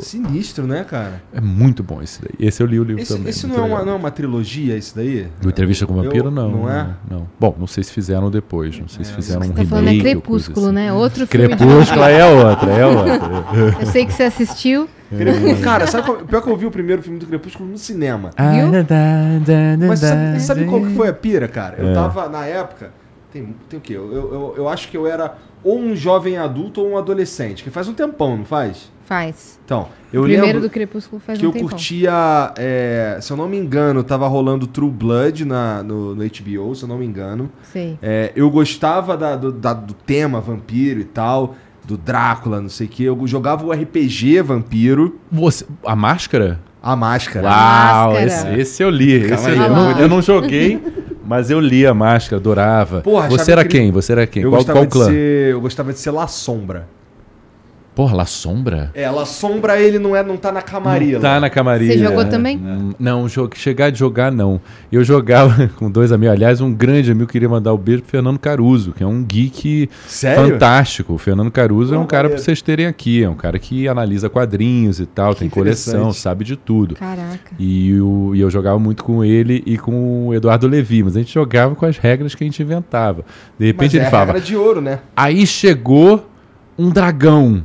[0.00, 1.22] Sinistro, né, cara?
[1.32, 2.34] É muito bom esse daí.
[2.46, 3.30] Esse eu li o livro Esse, também.
[3.30, 5.28] esse não, é uma, não é uma trilogia, esse daí?
[5.44, 6.50] O Entrevista com o Vampiro, Eu- não.
[6.50, 6.88] não é?
[7.10, 7.26] Não.
[7.38, 8.78] Bom, não sei se fizeram depois.
[8.78, 9.68] Não sei se fizeram um Você remake.
[9.70, 10.74] tá falando é Crepúsculo, assim.
[10.74, 10.92] né?
[10.92, 13.74] Outro filme de Crepúsculo é outra, é outra.
[13.80, 14.88] Eu sei que você assistiu.
[15.10, 15.60] Crepúsculo.
[15.62, 18.30] Cara, sabe qual, pior que eu vi o primeiro filme do Crepúsculo no cinema.
[18.36, 18.68] Viu?
[19.88, 21.76] Mas sabe, sabe qual que foi a pira, cara?
[21.78, 21.94] Eu É.
[21.94, 22.90] tava, na época,
[23.34, 23.92] tem, tem o quê?
[23.94, 27.70] Eu, eu, eu acho que eu era ou um jovem adulto ou um adolescente, que
[27.70, 28.92] faz um tempão, não faz?
[29.04, 29.58] Faz.
[29.64, 31.68] Então, eu o primeiro lembro do Crepúsculo faz que um eu tempão.
[31.70, 36.74] curtia, é, se eu não me engano, tava rolando True Blood na, no, no HBO,
[36.74, 37.50] se eu não me engano.
[37.72, 37.98] Sei.
[38.00, 41.54] É, eu gostava da- do, da- do tema vampiro e tal,
[41.84, 43.04] do Drácula, não sei o que.
[43.04, 46.60] Eu jogava o RPG Vampiro, Você, a máscara?
[46.82, 47.46] a máscara.
[47.46, 48.26] Uau, Máscara.
[48.26, 49.12] esse, esse eu li.
[49.14, 49.68] Esse eu, li.
[49.70, 50.78] Não, eu não joguei,
[51.26, 53.00] mas eu li a máscara, adorava.
[53.00, 53.82] Porra, Você era incrível.
[53.84, 53.92] quem?
[53.92, 54.42] Você era quem?
[54.42, 55.04] Eu Qual, gostava qual de clã?
[55.06, 56.86] ser, eu gostava de ser La Sombra.
[57.94, 58.90] Porra, La Sombra?
[58.92, 61.14] É, La Sombra ele não é, não tá na camarilla.
[61.14, 61.92] Não tá na camarilha.
[61.92, 62.60] Você jogou também?
[62.98, 64.60] Não, chegar de jogar não.
[64.90, 66.34] Eu jogava com dois amigos.
[66.34, 69.88] Aliás, um grande amigo queria mandar o beijo pro Fernando Caruso, que é um geek
[70.08, 70.54] Sério?
[70.54, 71.14] fantástico.
[71.14, 72.42] O Fernando Caruso é um cara pra maneiro.
[72.42, 73.22] vocês terem aqui.
[73.22, 76.96] É um cara que analisa quadrinhos e tal, Que tem coleção, sabe de tudo.
[76.96, 77.52] Caraca.
[77.60, 81.20] E, o- e eu jogava muito com ele e com o Eduardo Levi, mas a
[81.20, 83.22] gente jogava com as regras que a gente inventava.
[83.56, 84.98] De Mas repente é ele a falava: regra de ouro, né?
[85.16, 86.28] Aí chegou
[86.76, 87.62] um dragão.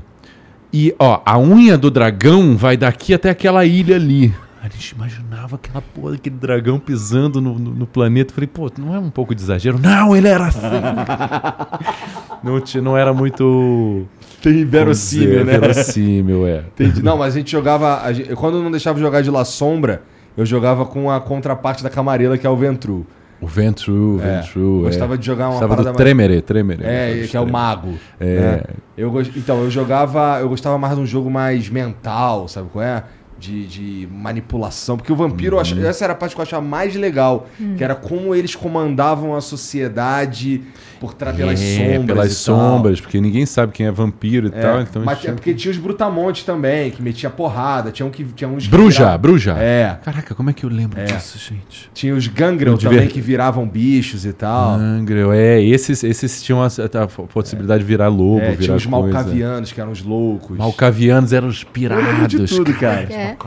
[0.71, 4.33] E, ó, a unha do dragão vai daqui até aquela ilha ali.
[4.61, 8.31] A gente imaginava aquela porra, aquele dragão pisando no, no, no planeta.
[8.31, 9.79] Eu Falei, pô, não é um pouco de exagero?
[9.79, 10.59] Não, ele era assim.
[12.43, 14.05] não, não era muito.
[14.41, 15.57] Tem verossímil, né?
[15.57, 16.59] Verossímil, é.
[16.59, 17.01] Entendi.
[17.01, 18.01] Não, mas a gente jogava.
[18.03, 20.03] a gente- quando eu não deixava jogar de La Sombra,
[20.37, 23.07] eu jogava com a contraparte da camarela, que é o Ventru.
[23.41, 24.81] O Ventru, É, Ventru.
[24.83, 25.17] Gostava é.
[25.17, 26.83] de jogar uma Gostava parada do mais- Tremere, Tremere.
[26.83, 27.93] É, que é o mago.
[28.19, 28.25] É.
[28.35, 28.61] né?
[28.97, 30.39] Eu, então, eu jogava.
[30.41, 33.03] Eu gostava mais de um jogo mais mental, sabe qual é?
[33.39, 34.97] De, de manipulação.
[34.97, 35.85] Porque o vampiro, eu ach- Uhum.
[35.87, 37.47] essa era a parte que eu achava mais legal.
[37.77, 40.61] Que era como eles comandavam a sociedade
[40.99, 42.05] por trás pelas É, sombras.
[42.05, 42.57] pelas e tal.
[42.57, 44.81] sombras, porque ninguém sabe quem é vampiro e É, tal.
[44.81, 47.91] Então mas tinha é porque tinha os brutamontes também, que metia porrada.
[47.91, 48.63] Tinha, um que, tinha uns.
[48.65, 49.51] que Bruja, viravam- Bruja.
[49.59, 49.97] É.
[50.03, 51.05] Caraca, como é que eu lembro É.
[51.05, 51.89] disso, gente?
[51.93, 54.75] Tinha os gangrel também, que viravam bichos e tal.
[54.75, 58.85] Angrel, é, esses, esses tinham a, a possibilidade de virar lobo, É, virar tinha os
[58.85, 59.13] coisa.
[59.13, 60.57] malcavianos, que eram os loucos.
[60.57, 62.49] Malcavianos eram os Eu lembro de pirados.
[62.57, 63.07] tudo, cara.
[63.09, 63.13] É.
[63.13, 63.37] É.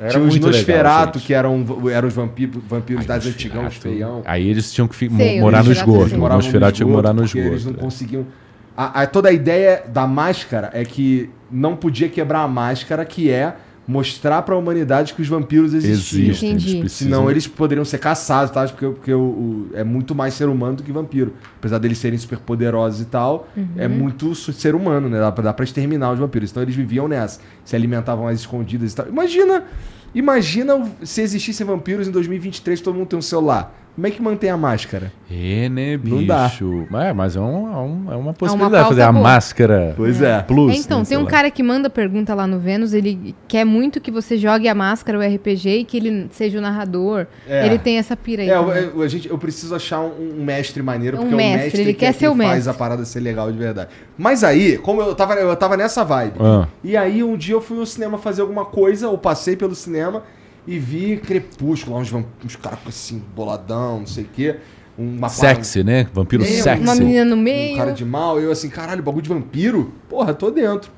[0.00, 1.26] Era Tinha os legal, Nosferato, gente.
[1.26, 4.22] que eram, eram os vampiros, vampiros Ai, das antigão, os feião.
[4.24, 6.16] Aí eles tinham que fi- Sei, morar no esgoto.
[6.16, 7.54] Nosferatu morar no porque esgoto.
[7.54, 7.76] Eles não é.
[7.76, 8.26] conseguiam.
[8.76, 13.30] A, a- toda a ideia da máscara é que não podia quebrar a máscara, que
[13.30, 13.54] é
[13.88, 16.28] mostrar pra humanidade que os vampiros existiam.
[16.28, 16.88] Existem, eles precisam.
[17.18, 18.64] Senão eles poderiam ser caçados, tá?
[18.68, 21.34] Porque, porque o, o- é muito mais ser humano do que vampiro.
[21.58, 25.18] Apesar deles serem super poderosos e tal, é muito su- ser humano, né?
[25.18, 26.50] Dá pra, dá pra exterminar os vampiros.
[26.52, 27.40] Então eles viviam nessa.
[27.64, 29.08] Se alimentavam às escondidas e tal.
[29.08, 29.64] Imagina,
[30.14, 33.74] imagina se existissem vampiros em 2023 todo mundo tem um celular.
[33.94, 35.12] Como é que mantém a máscara?
[35.30, 36.14] É, né, bicho?
[36.16, 36.50] Não dá.
[37.04, 39.22] É, mas é, um- é um- é uma possibilidade pauta fazer a boa.
[39.22, 40.40] máscara Pois é.
[40.42, 40.72] plus.
[40.74, 41.30] É, então, né, tem um lá.
[41.30, 45.18] cara que manda pergunta lá no Vênus, ele quer muito que você jogue a máscara,
[45.18, 47.26] o RPG, e que ele seja o narrador.
[47.46, 47.66] É.
[47.66, 48.48] Ele tem essa pira aí.
[48.48, 51.34] É, eu, eu- a gente, eu preciso achar um, um mestre maneiro, Um porque é
[51.34, 52.70] o mestre, mestre ele que quer é ser quem o faz mestre.
[52.70, 53.90] a parada ser legal de verdade.
[54.16, 56.66] Mas aí, como eu tava, eu tava nessa vibe, Ah.
[56.82, 60.22] e aí um dia eu fui no cinema fazer alguma coisa, eu passei pelo cinema
[60.70, 64.56] e vi Crepúsculo, lá uns, uns caras assim, boladão, não sei o quê.
[64.96, 66.06] Uma Sexy, né?
[66.12, 66.82] Vampiro É, sexy.
[66.82, 67.76] Uma menina no Um meio.
[67.76, 69.92] cara de mal, eu assim, caralho, bagulho de vampiro?
[70.08, 70.90] Porra, tô dentro.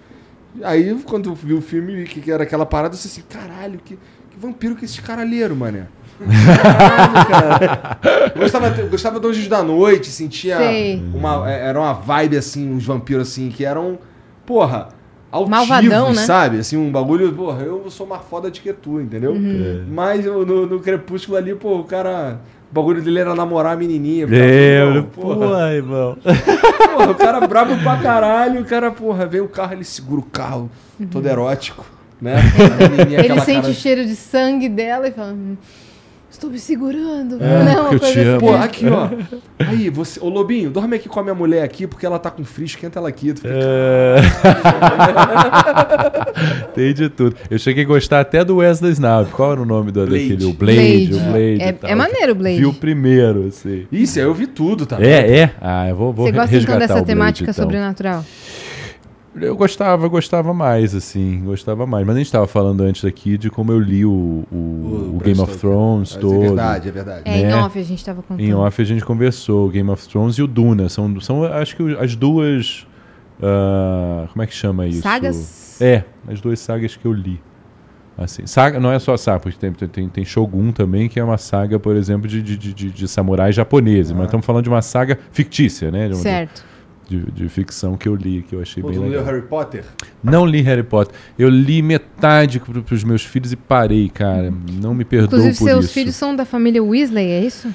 [0.62, 3.78] Aí, quando eu vi o filme, que, que era aquela parada, eu disse assim, caralho,
[3.84, 3.96] que,
[4.30, 5.86] que vampiro que esses caralheiros, mané.
[6.20, 7.98] Caralho, cara.
[8.34, 11.02] Eu gostava, gostava do Anjos da Noite, sentia Sei.
[11.14, 11.50] uma.
[11.50, 13.98] é, Era uma vibe assim, uns vampiros assim, que eram,
[14.44, 14.88] porra,
[15.32, 16.22] altivos, Malvadão, né?
[16.26, 16.58] sabe?
[16.58, 19.32] Assim, um bagulho, porra, eu sou mais foda de que tu, entendeu?
[19.32, 19.86] Uhum.
[19.90, 22.38] Mas eu- no, no Crepúsculo ali, pô, o cara.
[22.70, 24.26] O bagulho dele era namorar a menininha.
[24.30, 26.16] É, Não, porra, irmão.
[26.22, 30.24] Porra, o cara brabo pra caralho, o cara, porra, vem o carro, ele segura o
[30.24, 30.70] carro,
[31.10, 31.84] todo erótico,
[32.18, 32.36] né?
[32.96, 35.56] Menininha, Ele sente cara- o cheiro de sangue dela e fala: "Hum,
[36.42, 37.38] Estou me segurando.
[37.40, 38.28] É, Não, eu coisa te assim.
[38.30, 38.40] amo.
[38.40, 39.08] Pô, aqui, ó.
[39.64, 40.18] Aí, você.
[40.18, 42.98] Ô, Lobinho, dorme aqui com a minha mulher aqui, porque ela tá com frio, esquenta
[42.98, 43.32] ela aqui.
[43.32, 44.16] Fica, É.
[46.74, 47.36] Tem de tudo.
[47.48, 49.30] Eu cheguei a gostar até do Wesley Snipes.
[49.32, 50.30] Qual era o nome do, Blade.
[50.30, 50.50] daquele?
[50.50, 51.06] O Blade.
[51.06, 51.14] Blade.
[51.14, 52.56] O Blade É- é maneiro o Blade.
[52.58, 53.86] Vi o primeiro, assim.
[53.92, 54.96] Isso, aí eu vi tudo, tá?
[55.00, 55.50] É, é.
[55.60, 57.62] Ah, eu vou, vou Você gosta então resgatar dessa Blade, temática então.
[57.64, 58.24] sobrenatural?
[59.34, 62.06] Eu gostava, gostava mais, assim, gostava mais.
[62.06, 64.10] Mas a gente estava falando antes aqui de como eu li o,
[64.52, 65.56] o, o Game of.
[65.56, 66.34] Thrones Mas todo.
[66.34, 67.22] É verdade, é verdade.
[67.24, 67.56] É, em Né?
[67.56, 68.40] off a gente tava contando.
[68.46, 70.88] Em off a gente conversou, o Game of Thrones e o Duna.
[70.90, 72.86] São, são acho que as duas.
[73.42, 75.00] ah, como é que chama isso?
[75.02, 75.80] Sagas?
[75.80, 77.40] É, as duas sagas que eu li.
[78.18, 81.38] Assim, saga, não é só saga, porque tem, tem, tem Shogun também, que é uma
[81.38, 84.12] saga, por exemplo, de, de, de, de- samurais japoneses.
[84.12, 86.12] Mas estamos falando de uma saga fictícia, né?
[86.12, 86.62] Certo.
[87.12, 89.12] De, de ficção que eu li, que eu achei Pô, bem legal.
[89.12, 89.84] leu Harry Potter?
[90.22, 91.14] Não li Harry Potter.
[91.38, 94.52] Eu li metade pro, pros meus filhos e parei, cara.
[94.80, 95.94] Não me perdoo Inclusive, por seus isso.
[95.94, 97.68] filhos são da família Weasley, é isso?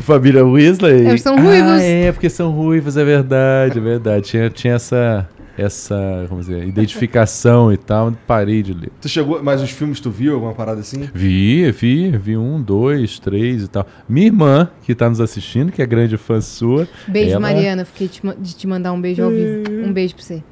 [0.00, 1.06] Família Weasley?
[1.06, 1.80] Eles são ruivos.
[1.80, 4.26] Ah, é, porque são ruivos, é verdade, é verdade.
[4.26, 5.28] Tinha, tinha essa,
[5.58, 8.90] essa, como dizer, identificação e tal, parei de ler.
[9.00, 9.42] Tu chegou.
[9.42, 11.08] Mas os filmes tu viu, alguma parada assim?
[11.12, 13.86] Vi, vi, vi um, dois, três e tal.
[14.08, 17.84] Minha irmã, que tá nos assistindo, que é grande fã sua, Beijo, Ela- Mariana.
[17.84, 19.64] Fiquei te de te mandar um beijo ao vivo.
[19.88, 20.42] Um beijo pra você.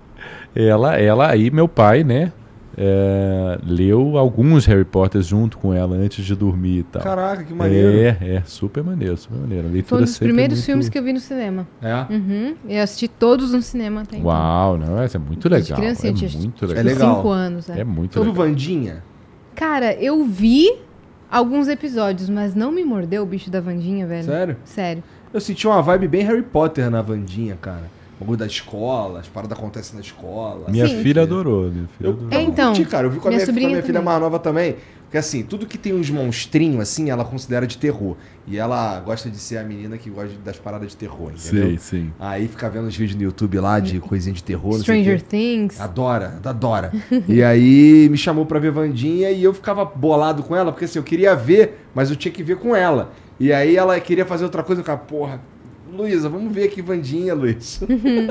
[0.54, 2.32] ela, ela aí, meu pai, né,
[2.78, 7.02] é, leu alguns Harry Potter junto com ela antes de dormir e tal.
[7.02, 7.88] Caraca, que maneiro.
[7.98, 9.66] É, é, super maneiro, super maneiro.
[9.68, 11.66] A leitura Foi um dos sempre primeiros muito- filmes que eu vi no cinema.
[11.80, 12.06] É.
[12.12, 12.54] Uhum.
[12.68, 14.28] Eu assisti todos no cinema até então.
[14.28, 15.78] Uau, não, essa é muito legal.
[15.78, 16.80] criancinha, é tinha muito tipo, legal.
[16.80, 17.16] É legal.
[17.16, 17.70] cinco anos.
[17.70, 17.80] É.
[17.80, 18.46] É muito viu legal.
[18.46, 19.02] Vandinha?
[19.54, 20.70] Cara, eu vi
[21.30, 24.24] alguns episódios, mas não me mordeu o bicho da Vandinha, velho.
[24.24, 24.56] Sério?
[24.64, 25.02] Sério.
[25.32, 27.90] Eu senti uma vibe bem Harry Potter na Vandinha, cara.
[28.18, 30.70] O bagulho da escola, as paradas acontecem na escola.
[30.70, 31.02] Minha Sim.
[31.02, 31.70] filha adorou.
[31.70, 32.32] Minha filha Eu, adorou.
[32.32, 33.06] É, então, curti, cara.
[33.06, 34.76] Eu vi com a minha minha, com a sobrinha minha filha mais nova também.
[35.06, 38.16] Porque assim, tudo que tem uns monstrinhos assim, ela considera de terror.
[38.44, 41.70] E ela gosta de ser a menina que gosta das paradas de terror, entendeu?
[41.70, 42.12] Sim, sim.
[42.18, 45.22] Aí fica vendo os vídeos no YouTube lá de coisinha de terror, Stranger.
[45.22, 45.80] Things.
[45.80, 46.92] Adora, adora.
[47.28, 50.98] e aí me chamou pra ver Vandinha e eu ficava bolado com ela, porque assim,
[50.98, 53.12] eu queria ver, mas eu tinha que ver com ela.
[53.38, 55.40] E aí ela queria fazer outra coisa, eu ficava, porra,
[55.96, 57.80] Luísa, vamos ver aqui Vandinha, Luiz.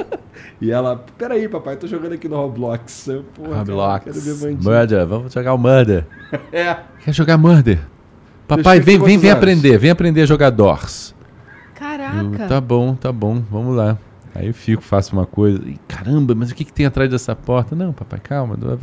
[0.62, 3.08] e ela, peraí, papai, tô jogando aqui no Roblox.
[3.08, 4.04] Eu, porra, cara, Roblox.
[4.06, 4.80] quero ver Vandinha.
[4.80, 6.06] Murder, vamos jogar o Murder.
[6.52, 7.80] É, Quer jogar Murder?
[8.48, 9.42] Papai, vem, vem, vem anos?
[9.44, 11.14] aprender, vem aprender a jogar Doors.
[11.76, 12.48] Eu, Caraca.
[12.48, 13.98] tá bom, tá bom, vamos lá.
[14.36, 15.60] Aí eu fico, faço uma coisa.
[15.66, 17.74] e, caramba, mas o que, que tem atrás dessa porta?
[17.76, 18.58] Não, papai, calma.
[18.60, 18.76] não-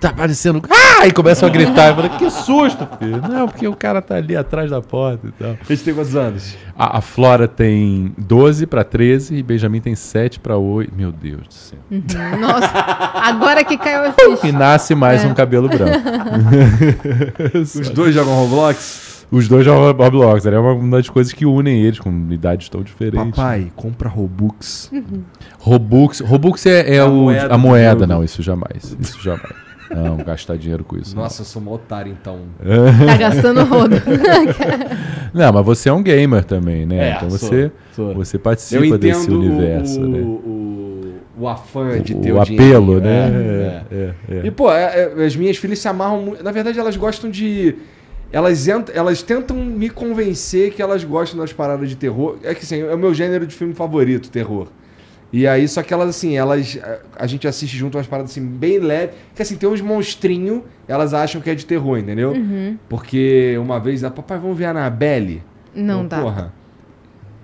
[0.00, 0.60] Tá aparecendo.
[0.68, 1.06] Ah!
[1.06, 1.90] E começam a gritar.
[1.90, 3.22] Eu falo, que susto, filho.
[3.22, 5.50] Não, porque o cara tá ali atrás da porta e tal.
[5.52, 6.56] a gente tem quantos anos?
[6.76, 10.92] A, a Flora tem 12 pra 13 e Benjamin tem 7 pra 8.
[10.94, 11.78] Meu Deus do céu.
[11.90, 12.02] Uhum.
[12.40, 12.72] Nossa,
[13.22, 14.48] agora que caiu a ficha.
[14.48, 15.26] E nasce mais É.
[15.28, 16.00] um cabelo branco.
[17.80, 19.13] Os dois jogam Roblox?
[19.34, 20.46] Os dois jogam Roblox.
[20.46, 23.30] É uma, uma das coisas que unem eles com idades tão diferentes.
[23.30, 24.90] Papai, compra Robux.
[25.58, 26.20] Robux.
[26.20, 28.06] Robux é, é A o, moeda a moeda.
[28.06, 28.96] Não, isso jamais.
[29.00, 29.64] Isso jamais.
[29.90, 31.14] Não, gastar dinheiro com isso.
[31.14, 32.38] Nossa, eu sou mó otário, então.
[33.06, 33.96] Tá gastando rodo.
[35.34, 37.10] Não, mas você é um gamer também, né?
[37.10, 38.14] É, então sou, você, sou.
[38.14, 40.18] você participa desse universo, o, né?
[40.20, 43.84] o, o afã de ter o o, apelo, dinheirinho, né?
[43.90, 43.96] é, é.
[44.30, 44.46] É, é, é.
[44.46, 46.42] E, pô, é- é, as minhas filhas se amarram muito.
[46.42, 47.76] Na verdade, elas gostam de.
[48.32, 52.36] Elas, elas tentam me convencer que elas gostam das paradas de terror.
[52.42, 54.68] É que assim, é o meu gênero de filme favorito, terror.
[55.32, 56.78] E aí, só que elas, assim, elas.
[57.16, 59.14] A a gente assiste junto umas paradas assim, bem leve.
[59.34, 62.34] Que assim, tem uns monstrinhos, elas acham que é de terror, entendeu?
[62.88, 65.42] Porque uma vez, a papai, vamos ver a Anabelle?
[65.74, 66.20] Não Eu, dá.
[66.20, 66.52] Porra.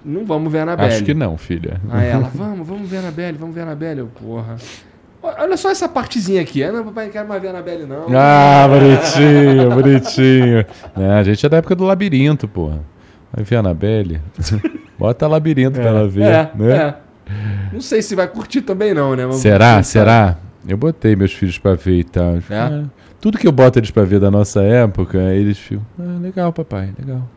[0.05, 0.95] Não vamos ver a Anabelle.
[0.95, 1.81] Acho que não, filha.
[1.91, 4.01] Aí ela, vamos, vamos ver a Anabelle, vamos ver a Anabelle.
[4.01, 4.57] Eu, porra.
[5.23, 6.62] Olha só essa partezinha aqui.
[6.62, 8.07] Ah, não, papai, não quero mais ver a Anabelle, não.
[8.16, 10.64] Ah, bonitinho, bonitinho.
[10.97, 12.81] É, a gente é da época do labirinto, porra.
[13.33, 14.21] Vai ver a Anabelle?
[14.99, 16.73] Bota labirinto pra ela ver, é, né?
[16.77, 16.95] é.
[17.73, 19.27] Não sei se vai curtir também, não, né?
[19.27, 19.83] Mas Será?
[19.83, 20.37] Será?
[20.66, 22.37] Eu botei meus filhos pra ver e tal.
[22.37, 22.43] É?
[22.51, 22.85] Ah,
[23.21, 26.91] Tudo que eu boto eles pra ver da nossa época, eles ficam, ah, legal, papai,
[26.99, 27.29] legal.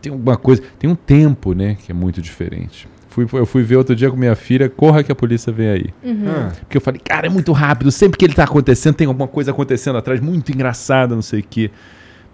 [0.00, 2.88] Tem alguma coisa, tem um tempo, né, que é muito diferente.
[3.24, 5.86] Fui, eu fui ver outro dia com minha filha, corra que a polícia vem aí.
[6.26, 7.90] Ah, Porque eu falei, cara, é muito rápido.
[7.90, 11.44] Sempre que ele tá acontecendo, tem alguma coisa acontecendo atrás, muito engraçada, não sei o
[11.48, 11.70] quê.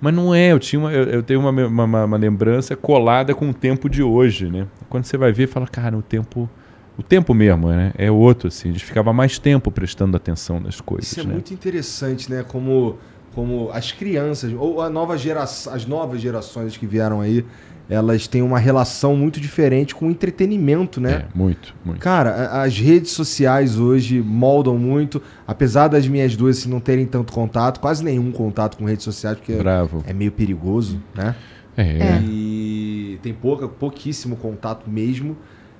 [0.01, 3.33] Mas não é, eu, tinha uma- eu, eu tenho uma, uma, uma- uma lembrança colada
[3.33, 4.66] com o tempo de hoje, né?
[4.89, 6.51] Quando você vai ver, fala, cara, o tempo.
[6.99, 7.93] O tempo mesmo, né?
[7.97, 8.70] É outro, assim.
[8.70, 11.12] A gente ficava mais tempo prestando atenção nas coisas.
[11.12, 11.33] Isso é né?
[11.33, 12.43] muito interessante, né?
[12.47, 12.99] Como,
[13.37, 17.45] como as crianças, ou a nova geração, as novas gerações que vieram aí,
[17.89, 21.12] elas têm uma relação muito diferente com o entretenimento, né?
[21.12, 22.01] É, muito, muito.
[22.01, 27.33] Cara, as redes sociais hoje moldam muito, apesar das minhas duas assim, não terem tanto
[27.33, 30.03] contato, quase nenhum contato com redes sociais, porque Bravo.
[30.07, 31.35] é meio perigoso, né?
[31.76, 31.83] É.
[31.83, 32.22] É.
[32.22, 35.37] E tem pouca, pouquíssimo contato mesmo.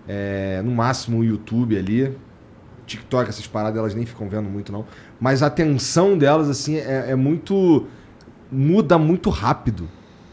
[0.09, 2.15] É, no máximo o YouTube ali.
[2.87, 4.85] TikTok, essas paradas, elas nem ficam vendo muito, não.
[5.21, 7.87] Mas a atenção delas, assim, é, é muito.
[8.51, 9.89] muda muito rápido.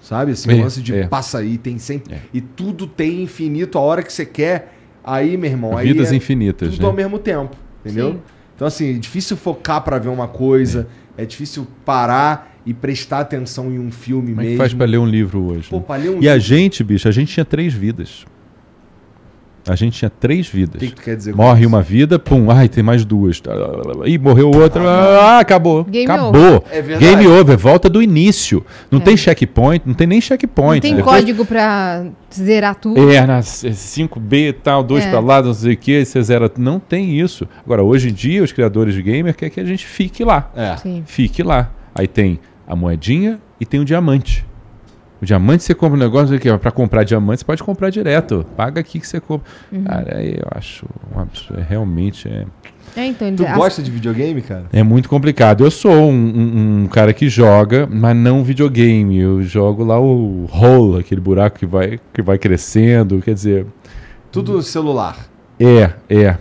[0.09, 0.31] Sabe?
[0.31, 1.07] Assim, É, o lance de é.
[1.07, 2.15] passa aí, tem sempre.
[2.15, 2.19] É.
[2.33, 4.73] E tudo tem infinito a hora que você quer.
[5.03, 6.87] Aí, meu irmão, aí Vidas é infinitas, tudo né?
[6.87, 7.55] ao mesmo tempo.
[7.85, 8.13] Entendeu?
[8.13, 8.19] Sim.
[8.55, 10.87] Então, assim, é difícil focar pra ver uma coisa.
[11.15, 14.57] É, difícil parar e prestar atenção em um filme Como é que mesmo.
[14.63, 15.69] faz pra ler um livro hoje?
[15.69, 15.83] Pô, né?
[15.85, 18.25] pra ler um E a gente, bicho, a gente tinha três vidas.
[19.69, 20.75] A gente tinha três vidas.
[20.75, 21.69] O que, que tu quer dizer com Morre isso?
[21.69, 23.41] uma vida, pum, ai, tem mais duas.
[24.05, 25.83] Ih, morreu outra, ah, acabou.
[25.83, 26.63] Game acabou.
[26.71, 27.15] É verdade.
[27.15, 28.65] Game over, volta do início.
[28.89, 30.75] Não tem checkpoint, não tem nem checkpoint.
[30.75, 33.11] Não tem Depois- código pra zerar tudo.
[33.11, 35.09] É, na 5B e tal, dois É.
[35.09, 36.51] pra lá, não sei o que, você zera.
[36.57, 37.47] Não tem isso.
[37.63, 40.51] Agora, hoje em dia, os criadores de gamer querem que a gente fique lá.
[40.55, 40.75] É.
[40.77, 41.03] Sim.
[41.05, 41.69] Fique lá.
[41.93, 44.45] Aí tem a moedinha e tem o diamante.
[45.21, 48.45] O diamante você compra um negócio pra comprar diamante, você pode comprar direto.
[48.55, 49.49] Paga aqui que você compra.
[49.71, 49.83] Uhum.
[49.83, 51.61] Cara, aí eu acho um absurdo.
[51.67, 52.45] Realmente é.
[52.95, 54.65] É, então, Tu gosta de videogame, cara?
[54.73, 55.63] É muito complicado.
[55.63, 59.17] Eu sou um, um- um cara que joga, mas não videogame.
[59.19, 63.21] Eu jogo lá o hole, aquele buraco que vai, que vai crescendo.
[63.21, 63.65] Quer dizer,
[64.31, 65.17] Tudo no celular.
[65.59, 66.37] é, é.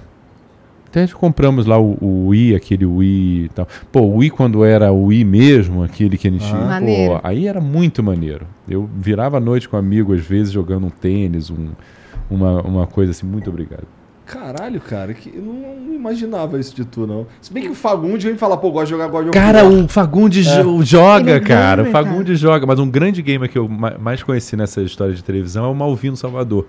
[0.91, 3.69] Até compramos lá o, o Wii, aquele Wii e tal.
[3.93, 6.45] Pô, o Wii quando era o Wii mesmo, aquele que a gente...
[6.53, 6.81] Ah.
[6.81, 8.47] Pô, aí era muito maneiro.
[8.69, 11.69] Eu virava a noite com um amigo, às vezes, jogando um tênis, um,
[12.31, 13.27] uma, uma coisa assim.
[13.27, 13.85] Muito obrigado.
[14.25, 17.27] Caralho, cara, que eu não, imaginava isso de tu, não.
[17.41, 19.73] Se bem que o Fagundes vem falar, pô, gosto de jogar God of Cara, War.
[19.73, 21.81] o Fagundes jo- Ele joga, é cara.
[21.83, 22.67] O gamer, Fagundes joga.
[22.67, 25.75] Mas um grande gamer que eu ma- mais conheci nessa história de televisão é o
[25.75, 26.65] Malvino Salvador.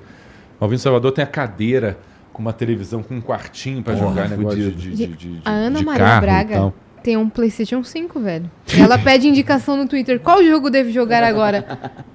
[0.58, 1.98] O Malvino Salvador tem a cadeira
[2.40, 5.52] com uma televisão com um quartinho pra Porra, jogar negócio de, de, de, de, A
[5.52, 6.74] Ana de Maria carro Braga
[7.04, 8.50] tem um PlayStation 5, velho.
[8.78, 10.20] Ela pede indicação no Twitter.
[10.20, 11.66] Qual jogo devo jogar agora?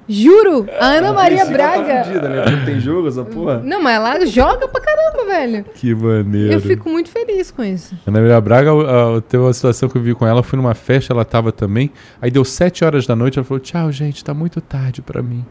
[0.07, 0.67] Juro!
[0.79, 2.05] A Ana Maria Tá Braga.
[2.05, 2.43] fudida, né?
[2.43, 3.61] Porque tem jogo essa porra.
[3.61, 5.65] Não, mas ela joga pra caramba, velho.
[5.75, 6.53] Que maneiro.
[6.53, 7.95] Eu fico muito feliz com isso.
[8.07, 10.57] Ana Maria Braga, a- a- teve uma situação que eu vi com ela, eu fui
[10.59, 11.91] numa festa, ela tava também.
[12.21, 15.45] Aí deu sete horas da noite, ela falou: Tchau, gente, tá muito tarde pra mim.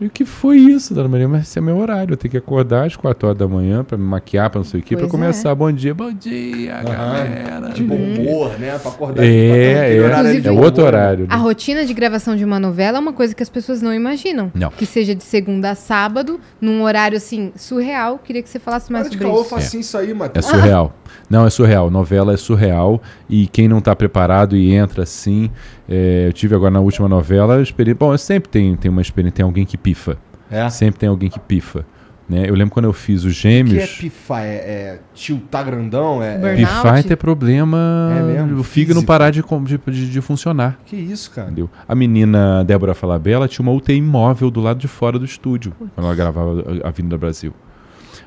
[0.00, 1.28] E o que foi isso, Dona Maria?
[1.28, 3.98] Mas esse é meu horário, eu tenho que acordar às quatro horas da manhã pra
[3.98, 5.10] me maquiar, pra não sei o quê, pra Pois é.
[5.10, 5.54] começar.
[5.54, 7.70] Bom dia, bom dia, galera.
[7.74, 8.78] Tipo humor, né?
[8.78, 9.22] Pra acordar.
[9.22, 10.88] É, é, horário de é outro né?
[10.88, 11.26] horário.
[11.28, 11.42] A né?
[11.42, 14.50] rotina de gravação de uma novela é uma coisa que as pessoas não imaginam.
[14.54, 14.70] Não.
[14.70, 18.18] Que seja de segunda a sábado, num horário assim, surreal.
[18.18, 19.50] Queria que você falasse mais Para de sobre caô, isso.
[19.50, 20.46] facinho isso aí, É Matheus.
[20.46, 20.94] surreal.
[21.28, 21.90] Não, é surreal.
[21.90, 23.02] Novela é surreal.
[23.28, 25.50] E quem não tá preparado e entra assim.
[25.90, 27.92] É, eu tive agora na última novela, eu esperei.
[27.92, 30.16] Bom, eu sempre tem, tem uma experiência, tem alguém que pifa.
[30.50, 30.68] É.
[30.70, 31.84] Sempre tem alguém que pifa.
[32.28, 32.44] Né?
[32.48, 33.90] Eu lembro quando eu fiz os O que é gêmeos.
[33.96, 34.42] pifar?
[34.44, 36.22] É, é tiltar grandão?
[36.22, 36.58] É, é- Burnout.
[36.60, 37.76] Pifar é ter problema.
[38.16, 38.60] É mesmo?
[38.60, 40.78] O fígado parar de, de, de- de funcionar.
[40.86, 41.48] Que isso, cara?
[41.48, 41.68] Entendeu?
[41.88, 45.90] A menina Débora Falabella tinha uma UTI móvel do lado de fora do estúdio, quando
[46.06, 47.52] ela gravava a Avenida Brasil.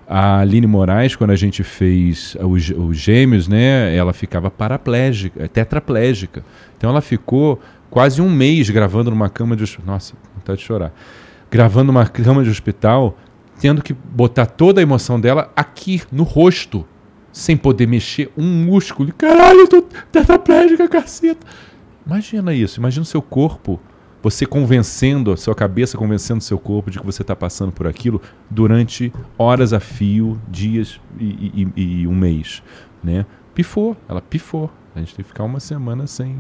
[0.08, 6.44] A Aline Moraes, quando a gente fez os, os gêmeos, né, ela ficava paraplégica, tetraplégica.
[6.78, 9.94] Então ela ficou quase um mês gravando numa cama de hospital.
[9.94, 10.94] Nossa, vontade de chorar.
[11.50, 13.18] Gravando numa cama de hospital,
[13.60, 16.86] tendo que botar toda a emoção dela aqui no rosto,
[17.32, 19.14] sem poder mexer um músculo.
[19.18, 19.82] Caralho, eu tô
[20.12, 21.46] tetraplégica, caceta.
[22.06, 23.80] Imagina isso, imagina o seu corpo,
[24.24, 27.86] você convencendo, a sua cabeça convencendo o seu corpo de que você está passando por
[27.86, 28.20] aquilo
[28.50, 32.64] durante horas a fio, dias e, e- e um mês.
[33.04, 33.26] Né?
[33.54, 34.72] Pifou, ela pifou.
[34.96, 36.38] A gente tem que ficar uma semana sem,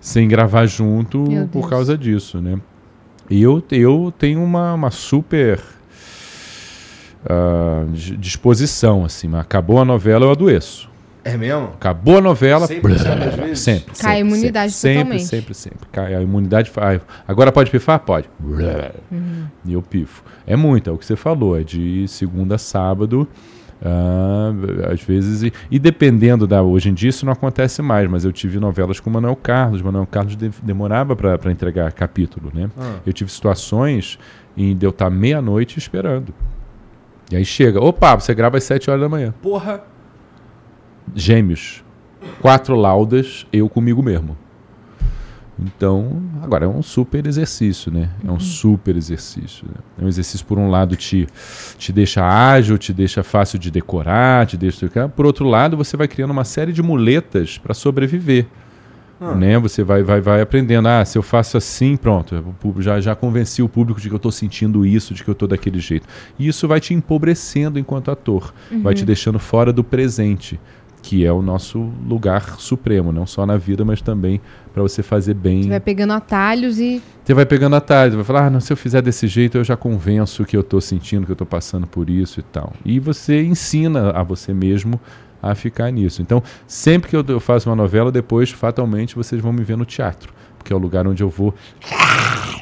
[0.00, 2.40] sem gravar junto por causa disso.
[2.40, 2.58] Né?
[3.30, 5.60] E eu, eu tenho uma, uma super
[7.92, 9.04] di- disposição.
[9.04, 10.90] Assim, acabou a novela, eu adoeço.
[11.24, 11.68] É mesmo?
[11.74, 12.68] Acabou a novela.
[12.68, 13.60] 100% blá, das vezes?
[13.60, 13.94] Sempre.
[13.98, 15.24] Cai a sempre, imunidade sempre, totalmente.
[15.24, 15.88] Sempre, sempre, sempre.
[15.90, 16.70] Cai a imunidade.
[17.26, 17.98] Agora pode pifar?
[18.00, 18.28] Pode.
[18.38, 18.90] Blá.
[19.64, 20.22] E eu pifo.
[20.46, 21.58] É muito, é o que você falou.
[21.58, 23.26] É de segunda a sábado.
[23.82, 24.52] ah,
[24.92, 25.42] às vezes.
[25.42, 26.62] E, e dependendo da.
[26.62, 29.80] Hoje em dia isso não acontece mais, mas eu tive novelas com o Manuel Carlos.
[29.82, 32.70] Manuel Carlos de- demorava para entregar capítulo, né?
[32.78, 32.96] Ah.
[33.06, 34.18] Eu tive situações
[34.56, 36.34] em de eu estar meia-noite esperando.
[37.32, 39.32] E aí chega, opa, você grava às 7 horas da manhã.
[39.42, 39.82] Porra.
[41.14, 41.82] Gêmeos.
[42.40, 44.36] Quatro laudas, eu comigo mesmo.
[45.58, 48.10] Então, agora é um super exercício, né?
[48.26, 49.64] É um super exercício.
[49.66, 49.74] né?
[50.00, 51.28] É um exercício, por um lado, te,
[51.78, 54.88] te deixa ágil, te deixa fácil de decorar, te deixa.
[55.08, 58.46] Por outro lado, você vai criando uma série de muletas para sobreviver.
[59.20, 59.32] Ah.
[59.32, 59.56] Né?
[59.60, 60.88] Você vai, vai, vai aprendendo.
[60.88, 62.54] Ah, se eu faço assim, pronto.
[62.80, 65.46] Já, já convenci o público de que eu estou sentindo isso, de que eu estou
[65.46, 66.06] daquele jeito.
[66.36, 68.52] E isso vai te empobrecendo enquanto ator.
[68.82, 70.58] Vai te deixando fora do presente,
[71.04, 74.40] que é o nosso lugar supremo, não só na vida, mas também
[74.72, 75.64] para você fazer bem.
[75.64, 78.76] Você vai pegando atalhos e Você vai pegando atalhos, vai falar, ah, não, se eu
[78.76, 82.08] fizer desse jeito, eu já convenço que eu estou sentindo, que eu estou passando por
[82.08, 82.72] isso e tal.
[82.86, 84.98] E você ensina a você mesmo
[85.42, 86.22] a ficar nisso.
[86.22, 90.32] Então, sempre que eu, faço uma novela, depois, fatalmente, vocês vão me ver no teatro.
[90.56, 91.54] Porque é o lugar onde eu vou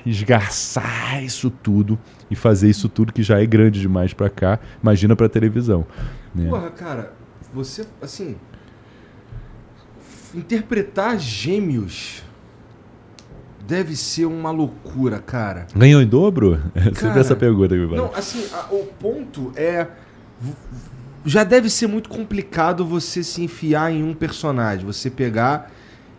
[0.04, 1.96] esgarçar isso tudo
[2.28, 4.58] e fazer isso tudo que já é grande demais para cá.
[4.82, 5.86] Imagina para televisão.
[6.34, 6.50] né?
[6.50, 7.21] Porra, cara,
[7.52, 8.36] você, assim.
[10.34, 12.22] Interpretar gêmeos
[13.66, 15.66] deve ser uma loucura, cara.
[15.74, 16.60] Ganhou em dobro?
[16.74, 19.86] Você Cara, viu essa pergunta aqui, Não, assim, a- o ponto é.
[21.24, 25.70] Já deve ser muito complicado você se enfiar em um personagem, você pegar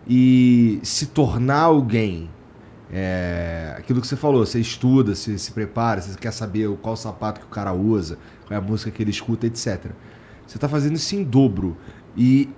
[0.08, 2.30] e se tornar alguém.
[2.90, 7.40] É, aquilo que você falou, você estuda, você se prepara, você quer saber qual sapato
[7.40, 8.16] que o cara usa,
[8.46, 9.90] qual é a música que ele escuta, etc.
[10.46, 11.76] Você tá fazendo isso em dobro.
[12.16, 12.48] E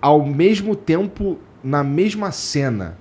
[0.00, 2.96] ao mesmo tempo, na mesma cena.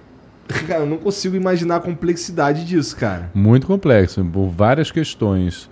[0.66, 3.30] Cara, eu não consigo imaginar a complexidade disso, cara.
[3.34, 5.70] Muito complexo, por várias questões.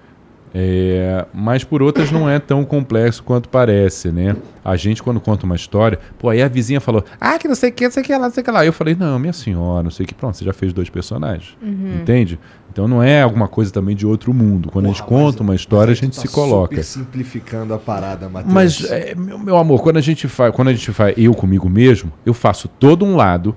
[0.58, 4.34] É, mas por outras não é tão complexo quanto parece, né?
[4.64, 7.68] A gente, quando conta uma história, pô, aí a vizinha falou, ah, que não sei
[7.68, 8.64] o que, não sei o que lá, não sei o que lá.
[8.64, 11.58] Eu falei, não, minha senhora, não sei o que, pronto, você já fez dois personagens.
[12.00, 12.40] Entende?
[12.72, 14.70] Então não é alguma coisa também de outro mundo.
[14.70, 16.82] Quando a gente conta uma história, a aí tu gente tá se coloca.
[16.82, 18.54] Super simplificando a parada, Matheus.
[18.54, 21.68] Mas, é, meu, meu amor, quando a gente faz, quando a gente faz eu comigo
[21.68, 23.54] mesmo, eu faço todo um lado,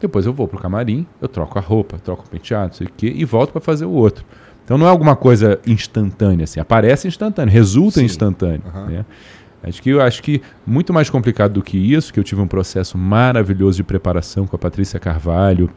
[0.00, 2.90] depois eu vou pro camarim, eu troco a roupa, troco o penteado, não sei o
[2.96, 4.24] quê, e volto para fazer o outro.
[4.72, 8.06] Então não é alguma coisa instantânea assim, aparece instantâneo, resulta Sim.
[8.06, 8.86] instantâneo, Aham.
[8.86, 9.04] né?
[9.62, 12.46] Acho que eu acho que muito mais complicado do que isso, que eu tive um
[12.46, 15.68] processo maravilhoso de preparação com a Patrícia Carvalho.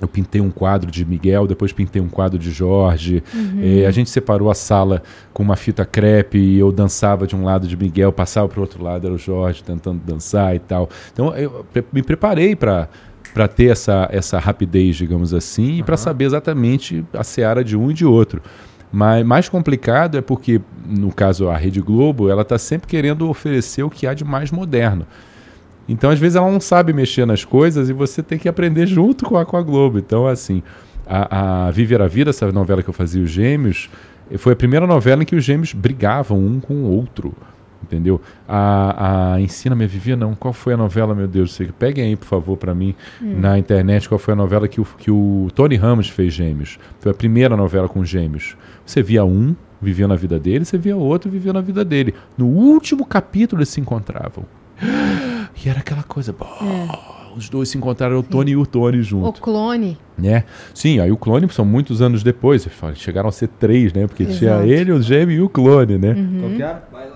[0.00, 3.20] Eu pintei um quadro de Miguel, depois pintei um quadro de Jorge.
[3.60, 7.44] Eh, a gente separou a sala com uma fita crepe e eu dançava de um
[7.44, 10.88] lado de Miguel, passava para o outro lado, era o Jorge tentando dançar e tal.
[11.12, 12.88] Então eu me preparei para
[13.36, 17.90] para ter essa, essa rapidez, digamos assim, e para saber exatamente a seara de um
[17.90, 18.40] e de outro.
[18.90, 23.82] Mas mais complicado é porque, no caso, a Rede Globo, ela está sempre querendo oferecer
[23.82, 25.06] o que há de mais moderno.
[25.86, 29.26] Então, às vezes, ela não sabe mexer nas coisas e você tem que aprender junto
[29.26, 29.98] com a, com a Globo.
[29.98, 30.62] Então, assim,
[31.06, 33.90] a, a Viver a Vida, essa novela que eu fazia, Os Gêmeos,
[34.38, 37.34] foi a primeira novela em que os gêmeos brigavam um com o outro.
[37.82, 38.20] Entendeu?
[38.48, 40.34] A, a Ensina-me a Viver, não.
[40.34, 41.68] Qual foi a novela, meu Deus do céu?
[41.78, 45.10] Peguem aí, por favor, para mim, na internet, qual foi a novela que o, que
[45.10, 46.78] o Tony Ramos fez Gêmeos.
[47.00, 48.56] Foi a primeira novela com gêmeos.
[48.84, 52.14] Você via um, vivia na vida dele, você via outro, vivia na vida dele.
[52.36, 54.44] No último capítulo, eles se encontravam.
[55.64, 56.44] E era aquela coisa, pô,
[57.34, 59.96] os dois se encontraram, o Tony e o Tony o junto, clone.
[60.16, 60.44] né?
[60.74, 64.06] Sim, aí o clone são muitos anos depois, chegaram a ser três, né?
[64.06, 64.66] Porque tinha Exato.
[64.66, 66.14] ele, o gêmeo e o clone, né?
[66.40, 66.84] Qual que era?
[66.92, 67.15] Vai lá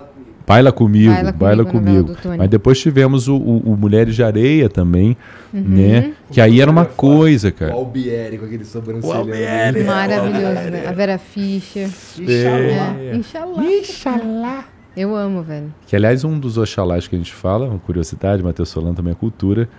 [0.51, 2.15] Baila comigo, Baila baila Comigo.
[2.37, 5.15] Mas depois tivemos o, o- o Mulheres de Areia também,
[5.53, 5.61] Uhum.
[5.65, 6.13] né?
[6.31, 7.73] Que aí era uma coisa, O cara.
[7.73, 9.15] Albieri com aquele sobrancelhão.
[9.15, 9.83] O Albieri.
[9.83, 10.85] Maravilhoso, né?
[10.87, 11.89] A Vera Fischer.
[12.27, 13.15] É.
[13.15, 13.63] Inxalá.
[13.63, 14.65] Inxalá.
[14.95, 15.73] Eu amo, velho.
[15.87, 19.15] Que, aliás, um dos Oxalás que a gente fala, uma curiosidade, Matheus Solano também é
[19.15, 19.69] cultura.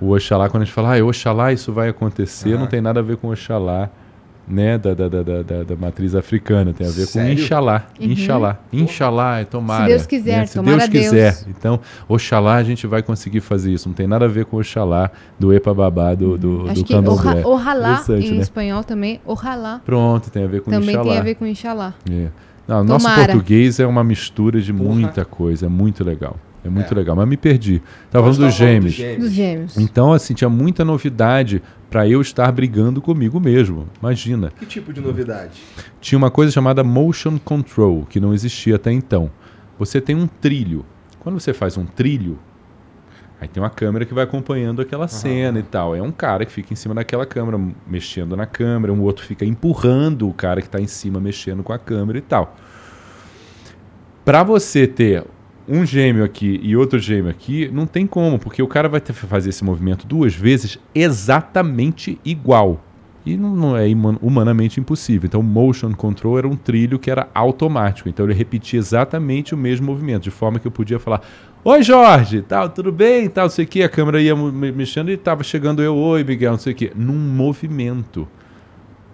[0.00, 3.02] O Oxalá, quando a gente fala, ah, Oxalá, isso vai acontecer, não tem nada a
[3.02, 3.90] ver com Oxalá,
[4.48, 7.36] né, da, da, da, da, da- matriz africana, tem a ver Sério?
[7.36, 7.86] com Inxalá.
[8.00, 8.06] Uhum.
[8.10, 8.58] Inxalá.
[8.72, 9.84] Inxalá, é tomara.
[9.84, 10.46] Se Deus quiser, né?
[10.46, 11.04] Se tomara Deus Deus.
[11.36, 11.36] quiser.
[11.48, 11.78] Então,
[12.08, 13.88] Oxalá, a gente vai conseguir fazer isso.
[13.88, 16.92] Não tem nada a ver com Oxalá do Epa Babá, do, do, Acho do que
[16.94, 17.42] candomblé.
[17.44, 18.42] ojalá Interessante, em né?
[18.42, 21.04] espanhol também, ojalá Pronto, tem a ver com também Inxalá.
[21.10, 21.94] tem a ver com Inxalá.
[22.10, 22.26] É.
[22.66, 26.36] Não, nosso português é uma mistura de muita coisa, é muito legal.
[26.64, 26.96] É muito É.
[26.96, 27.80] legal, mas me perdi.
[28.10, 29.18] Tava Nós falando dos falando gêmeos.
[29.18, 29.76] Dos gêmeos.
[29.78, 33.88] Então, assim, tinha muita novidade pra eu estar brigando comigo mesmo.
[34.00, 34.52] Imagina.
[34.56, 35.60] Que tipo de novidade?
[36.00, 39.30] Tinha uma coisa chamada motion control, que não existia até então.
[39.78, 40.86] Você tem um trilho.
[41.18, 42.38] Quando você faz um trilho,
[43.40, 45.96] aí tem uma câmera que vai acompanhando aquela cena e tal.
[45.96, 49.44] É um cara que fica em cima daquela câmera, mexendo na câmera, um outro fica
[49.44, 52.56] empurrando o cara que está em cima, mexendo com a câmera e tal.
[54.24, 55.24] Para você ter
[55.70, 59.12] um gêmeo aqui e outro gêmeo aqui, não tem como, porque o cara vai ter
[59.12, 62.84] que fazer esse movimento duas vezes exatamente igual.
[63.24, 63.84] E não, não é
[64.20, 65.26] humanamente impossível.
[65.26, 68.08] Então, o motion control era um trilho que era automático.
[68.08, 71.20] Então, ele repetia exatamente o mesmo movimento, de forma que eu podia falar:
[71.62, 73.28] Oi, Jorge, tal, tudo bem?
[73.28, 73.82] Tal, não sei o que.
[73.82, 76.92] A câmera ia mexendo e estava chegando eu, oi, Miguel, não sei o que.
[76.96, 78.26] Num movimento.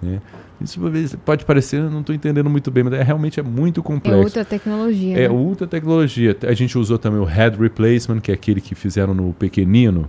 [0.01, 0.21] né?
[0.61, 0.81] Isso
[1.25, 4.21] pode parecer, eu não estou entendendo muito bem, mas é, realmente é muito É complexo.
[4.23, 5.17] outra tecnologia.
[5.19, 5.35] É né?
[5.35, 6.37] ultra tecnologia.
[6.45, 10.09] A gente usou também o head replacement, que é aquele que fizeram no pequenino.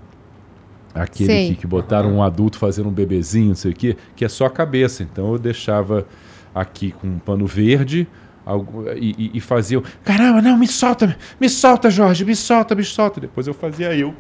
[0.96, 4.30] Aquele que, que botaram um adulto fazendo um bebezinho, não sei o quê, que é
[4.30, 5.04] só a cabeça.
[5.04, 6.08] Então eu deixava
[6.56, 8.08] aqui com um pano verde
[8.44, 9.80] algu- e, e, e fazia.
[10.04, 13.20] Caramba, não, me solta, me solta, Jorge, me solta, me solta.
[13.22, 14.16] Depois eu fazia eu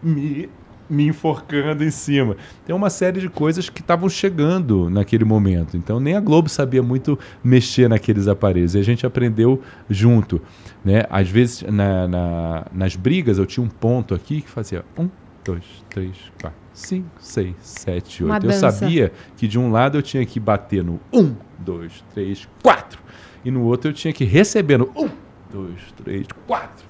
[0.00, 0.48] me,
[0.92, 2.36] me enforcando em cima.
[2.66, 5.76] Tem uma série de coisas que estavam chegando naquele momento.
[5.76, 8.74] Então nem a Globo sabia muito mexer naqueles aparelhos.
[8.74, 10.40] E a gente aprendeu junto.
[10.84, 11.04] Né?
[11.08, 15.08] Às vezes, na, na- nas brigas, eu tinha um ponto aqui que fazia um,
[15.44, 18.32] dois, três, quatro, cinco, seis, sete, oito.
[18.46, 23.00] Eu sabia que de um lado eu tinha que bater no um, dois, três, quatro.
[23.44, 25.08] E no outro eu tinha que receber no um,
[25.52, 26.81] dois, três, quatro.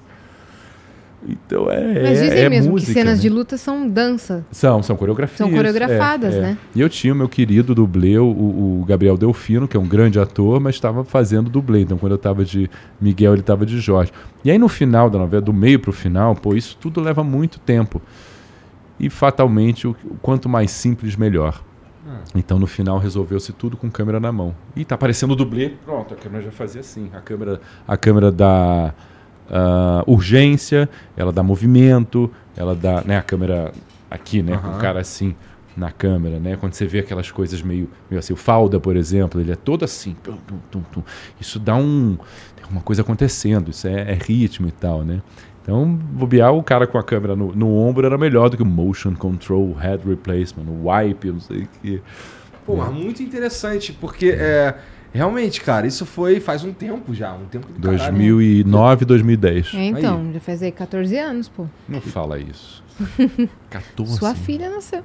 [1.27, 2.01] Então é.
[2.01, 3.21] Mas dizem é mesmo música, que cenas né?
[3.21, 4.45] de luta são dança.
[4.51, 5.37] São, são coreografias.
[5.37, 6.41] São coreografadas, é, é.
[6.41, 6.57] né?
[6.75, 10.19] E eu tinha o meu querido dublê, o, o Gabriel Delfino, que é um grande
[10.19, 11.81] ator, mas estava fazendo dublê.
[11.81, 12.69] Então, quando eu estava de
[12.99, 14.11] Miguel, ele estava de Jorge.
[14.43, 17.23] E aí, no final da novela, do meio para o final, pô, isso tudo leva
[17.23, 18.01] muito tempo.
[18.99, 21.61] E, fatalmente, o, o quanto mais simples, melhor.
[22.35, 24.55] Então, no final, resolveu-se tudo com câmera na mão.
[24.75, 27.09] E tá aparecendo o dublê, pronto, a câmera já fazia assim.
[27.13, 28.93] A câmera, a câmera da
[29.55, 33.71] ah, urgência, ela dá movimento, ela dá, né, a câmera
[34.09, 34.77] aqui, né, com Aham.
[34.77, 35.35] o cara assim
[35.75, 36.55] na câmera, né?
[36.55, 39.83] Quando você vê aquelas coisas meio, meio assim, o Falda, por exemplo, ele é todo
[39.83, 40.37] assim, tum,
[40.69, 41.03] tum, tum,
[41.41, 42.15] isso dá um,
[42.55, 45.21] tem uma coisa acontecendo, isso é, é ritmo e tal, né?
[45.61, 48.65] Então, bobear o cara com a câmera no, no ombro era melhor do que o
[48.65, 52.01] motion control, head replacement, o wipe, não sei o que.
[52.65, 54.75] Pô, mas muito interessante, porque é,
[55.13, 58.11] realmente, cara, isso foi faz um tempo já, um tempo do caralho.
[58.17, 59.71] 2009, 2010.
[59.73, 61.65] É, então, já faz aí 14 anos, pô.
[61.87, 62.83] Não fala isso.
[63.69, 64.17] 14.
[64.17, 65.03] Sua filha nasceu.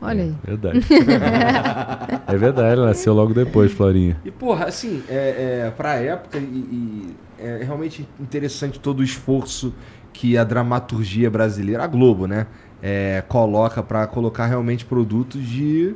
[0.00, 0.34] Olha aí.
[0.44, 0.80] Verdade.
[2.26, 4.16] é verdade, ela nasceu logo depois, Florinha.
[4.24, 9.72] E, porra, assim, é, é, pra época, e, e é realmente interessante todo o esforço
[10.12, 12.46] que a dramaturgia brasileira, a Globo, né,
[12.82, 15.94] é, coloca pra colocar realmente produtos de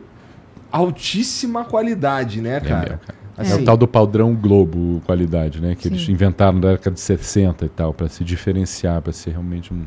[0.73, 3.01] altíssima qualidade, né, É cara?
[3.39, 3.49] Cara.
[3.49, 5.75] É Assim, o tal do padrão Globo qualidade, né?
[5.75, 5.95] Que Sim.
[5.95, 9.85] eles inventaram na década de 60 e tal, pra se diferenciar, pra ser realmente um,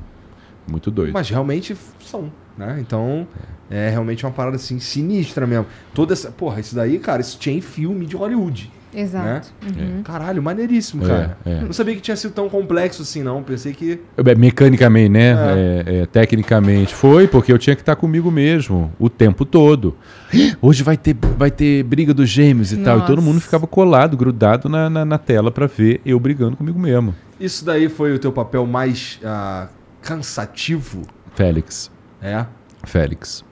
[0.67, 1.13] muito doido.
[1.13, 2.77] Mas realmente são, né?
[2.79, 3.27] Então,
[3.69, 5.65] é realmente uma parada assim sinistra mesmo.
[5.93, 8.71] Toda essa, porra, isso daí, cara, isso tinha em filme de Hollywood.
[8.93, 9.49] Exato.
[9.63, 10.03] Uhum.
[10.03, 11.37] Caralho, maneiríssimo, É, cara.
[11.45, 11.61] é.
[11.61, 13.41] Não sabia que tinha sido tão complexo assim, não.
[13.41, 15.31] Pensei que É, Mecanicamente, né?
[15.31, 16.93] É, é, tecnicamente.
[16.93, 19.95] Foi, porque eu tinha que estar comigo mesmo o tempo todo.
[20.61, 22.97] Hoje vai ter, vai ter briga dos gêmeos e tal.
[22.99, 23.21] E todo Nossa.
[23.27, 27.15] mundo ficava colado, grudado na, na, na tela pra ver eu brigando comigo mesmo.
[27.39, 29.67] isso daí foi o teu papel mais ah,
[30.01, 31.03] cansativo,
[31.35, 31.89] Félix.
[32.21, 32.45] é?
[32.83, 33.43] Félix.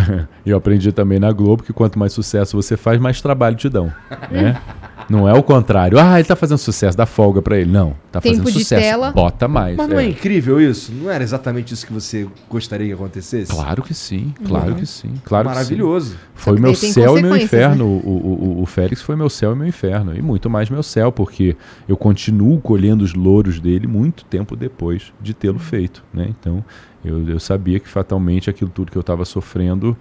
[0.44, 3.92] Eu aprendi também na Globo que quanto mais sucesso você faz, mais trabalho te dão.
[4.30, 4.60] Né?
[5.08, 5.98] Não é o contrário.
[6.00, 7.70] Ah, ele tá fazendo sucesso, dá folga pra ele.
[7.70, 8.82] Não, tá Tempo fazendo sucesso.
[8.82, 9.10] tela.
[9.12, 9.76] Bota mais.
[9.76, 10.08] Mas não é é.
[10.08, 10.92] incrível isso?
[10.92, 13.52] Não era exatamente isso que você gostaria que acontecesse?
[13.52, 14.74] Claro que sim, claro Uhum.
[14.74, 15.14] que sim.
[15.24, 15.60] Claro que sim.
[15.60, 16.16] Maravilhoso.
[16.34, 17.84] Foi que meu céu e meu inferno.
[17.86, 20.16] O, o, o- o Félix foi meu céu e meu inferno.
[20.16, 21.56] E muito mais meu céu, porque
[21.88, 26.02] eu continuo colhendo os louros dele muito tempo depois de tê-lo feito.
[26.12, 26.26] Né?
[26.40, 26.64] Então,
[27.04, 29.96] eu, eu sabia que fatalmente aquilo tudo que eu estava sofrendo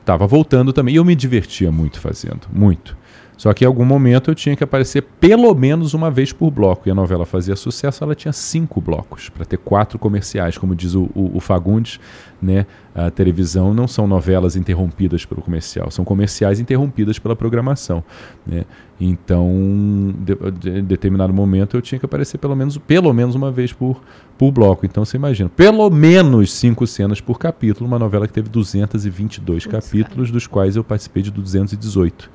[0.00, 0.94] estava voltando também.
[0.94, 2.96] E eu me divertia muito fazendo, muito.
[3.40, 6.86] Só que em algum momento eu tinha que aparecer pelo menos uma vez por bloco.
[6.86, 10.58] E a novela fazia sucesso, ela tinha cinco blocos, para ter quatro comerciais.
[10.58, 11.98] Como diz o, o- o Fagundes,
[12.42, 12.66] né?
[12.94, 18.04] a televisão não são novelas interrompidas pelo comercial, são comerciais interrompidas pela programação.
[18.46, 18.66] Né?
[19.00, 23.72] Então, de, em determinado momento eu tinha que aparecer pelo menos, pelo menos uma vez
[23.72, 24.02] por,
[24.36, 24.84] por bloco.
[24.84, 29.86] Então você imagina, pelo menos cinco cenas por capítulo, uma novela que teve 222 Putz,
[29.86, 32.28] capítulos, dos quais eu participei de 218.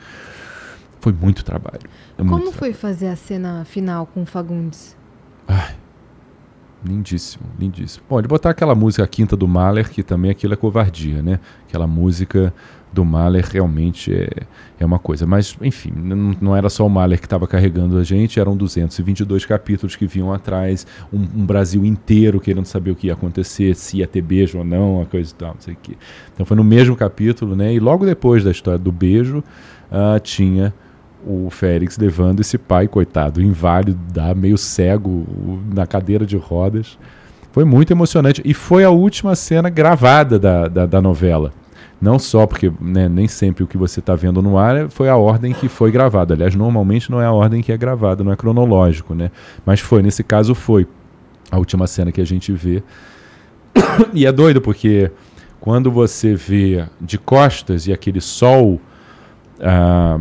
[1.06, 1.82] Foi muito trabalho.
[2.18, 2.52] é muito Como trabalho.
[2.58, 4.98] foi fazer a cena final com o Fagundes?
[6.84, 8.04] Lindíssimo, lindíssimo.
[8.10, 11.40] Bom, ele botar aquela música A Quinta do Mahler, que também aquilo é covardia, né?
[11.68, 12.52] Aquela música
[12.92, 14.48] do Mahler realmente é,
[14.80, 15.28] é uma coisa.
[15.28, 19.46] Mas, enfim, não, não era só o Mahler que estava carregando a gente, eram 222
[19.46, 23.98] capítulos que vinham atrás, um, um Brasil inteiro querendo saber o que ia acontecer, se
[23.98, 25.96] ia ter beijo ou não, a coisa e tal, não sei o quê.
[26.34, 27.72] Então foi no mesmo capítulo, né?
[27.72, 29.44] E logo depois da história do beijo,
[29.92, 30.74] ah, tinha
[31.26, 34.00] o Félix levando esse pai, coitado, inválido,
[34.36, 35.26] meio cego,
[35.74, 36.98] na cadeira de rodas.
[37.52, 38.42] Foi muito emocionante.
[38.46, 41.52] E foi a última cena gravada da, da, da novela.
[42.02, 45.10] Não só porque né, nem sempre o que você está vendo no ar é- foi
[45.10, 46.34] a ordem que foi gravada.
[46.34, 49.32] Aliás, normalmente não é a ordem que é gravada, não é cronológico, né?
[49.66, 50.86] Mas foi, nesse caso foi
[51.50, 52.84] a última cena que a gente vê.
[54.14, 55.10] e é doido porque
[55.60, 58.80] quando você vê de costas e aquele sol
[59.62, 60.20] a,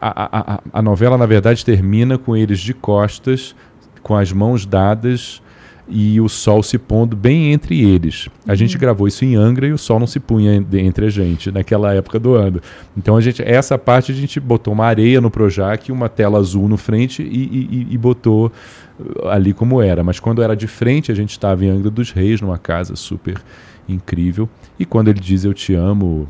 [0.00, 3.54] a, a, a novela, na verdade, termina com eles de costas,
[4.02, 5.42] com as mãos dadas
[5.90, 8.28] e o sol se pondo bem entre eles.
[8.46, 11.10] A gente gravou isso em Angra e o sol não se punha en- entre a
[11.10, 12.60] gente naquela época do ano.
[12.94, 16.68] Então a gente, essa parte a gente botou uma areia no Projac, uma tela azul
[16.68, 18.52] no frente e, e- e- e botou
[19.00, 20.04] uh, ali como era.
[20.04, 23.40] Mas quando era de frente, a gente estava em Angra dos Reis, numa casa super
[23.88, 24.46] incrível.
[24.78, 26.28] E quando ele diz eu te amo,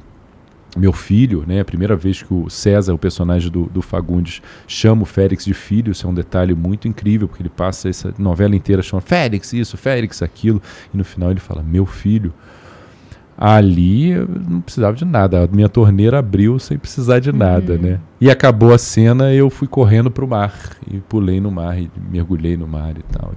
[0.76, 1.60] meu filho, né?
[1.60, 5.54] A primeira vez que o César, o personagem do, do Fagundes, chama o Félix de
[5.54, 9.52] filho, isso é um detalhe muito incrível, porque ele passa essa novela inteira chamando Félix
[9.52, 10.60] isso, Félix aquilo,
[10.92, 12.32] e no final ele fala, meu filho.
[13.40, 18.00] Ali eu não precisava de nada, a minha torneira abriu sem precisar de nada, né?
[18.20, 20.52] E acabou a cena, eu fui correndo pro mar,
[20.90, 23.32] e pulei no mar, e mergulhei no mar e tal.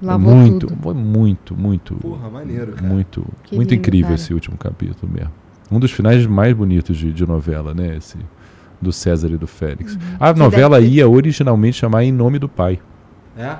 [0.00, 0.78] Lavou muito, tudo.
[0.80, 2.86] foi muito, muito, Porra, maneiro, cara.
[2.86, 4.14] muito, Que muito lindo, incrível cara.
[4.20, 5.32] esse último capítulo mesmo.
[5.70, 7.96] Um dos finais mais bonitos de, de novela, né?
[7.96, 8.18] Esse
[8.80, 9.98] do César e do Félix.
[10.20, 12.78] A Você novela deve ia originalmente chamar Em Nome do Pai.
[13.36, 13.56] É?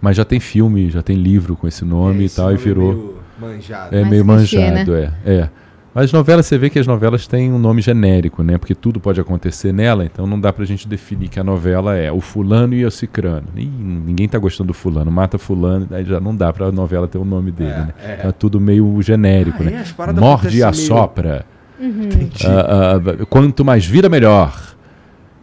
[0.00, 2.64] Mas já tem filme, já tem livro com esse nome É, e tal, e nome
[2.64, 2.92] virou.
[2.92, 3.96] meio manjado.
[3.96, 5.50] É Mais meio clichê, manjado, é, é.
[5.92, 8.56] Mas novelas, você vê que as novelas têm um nome genérico, né?
[8.58, 12.12] Porque tudo pode acontecer nela, então não dá pra gente definir que a novela é
[12.12, 13.48] o fulano e o cicrano.
[13.56, 17.18] Ih, ninguém tá gostando do fulano, mata fulano, aí já não dá pra novela ter
[17.18, 17.94] o nome dele, É, né?
[18.04, 18.14] é.
[18.18, 19.70] Então é tudo meio genérico, Ah, é?
[19.70, 19.80] né?
[19.80, 21.46] As paradas Morde e acontecem meio- assopra.
[21.80, 22.46] Entendi.
[22.46, 24.76] Ah, ah, quanto mais vida, melhor.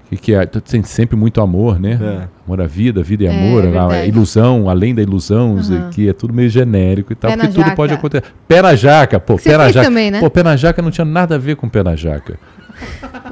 [0.10, 2.00] Que, que é, tem sempre muito amor, né?
[2.02, 2.37] É.
[2.48, 4.08] Amor à vida, vida e É, amor, a verdade.
[4.08, 5.89] ilusão, além da ilusão, Aham.
[5.91, 7.76] que é tudo meio genérico e tal, Pé porque tudo jaca.
[7.76, 8.24] pode acontecer.
[8.48, 9.86] Pé na jaca, pô, Você pé na jaca.
[9.88, 10.20] também, né?
[10.22, 12.39] Pô, pé na jaca não tinha nada a ver com pé na jaca.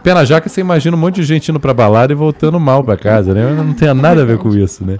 [0.03, 2.83] Pé na jaca, você imagina um monte de gente indo pra balada e voltando mal
[2.83, 3.53] pra casa, né?
[3.53, 4.97] Não tem nada a ver com isso, né?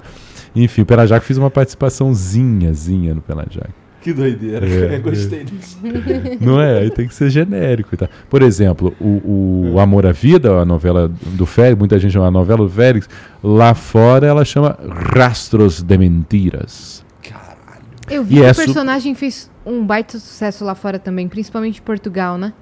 [0.55, 3.84] Enfim, o Pé na Jaca fiz uma participaçãozinha, zinha no Pé na Jaca.
[4.05, 4.63] Que doideira.
[4.67, 5.79] É, Gostei disso.
[6.39, 6.77] Não é?
[6.77, 8.07] Aí tem que ser genérico tal.
[8.29, 12.31] Por exemplo, o, o Amor à Vida, a novela do Félix, muita gente chama a
[12.31, 13.09] novela do Félix,
[13.43, 14.77] lá fora ela chama
[15.15, 17.03] Rastros de Mentiras.
[17.27, 17.81] Caralho.
[18.07, 21.27] Eu vi E que é o su- personagem fez um baita sucesso lá fora também,
[21.27, 22.53] principalmente em Portugal, né?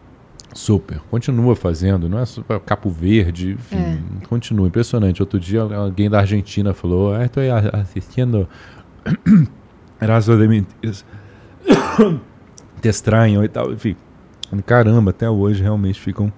[0.53, 0.99] Super.
[1.11, 3.97] Continua fazendo, não é só Capo Verde, enfim, É.
[4.29, 4.65] continua.
[4.65, 5.21] Impressionante.
[5.21, 8.47] Outro dia alguém da Argentina falou, ah, estou assistindo
[9.99, 11.03] Rastros de Mentiras.
[12.81, 13.95] Te estranham e tal, enfim.
[14.65, 16.31] Caramba, até hoje realmente ficam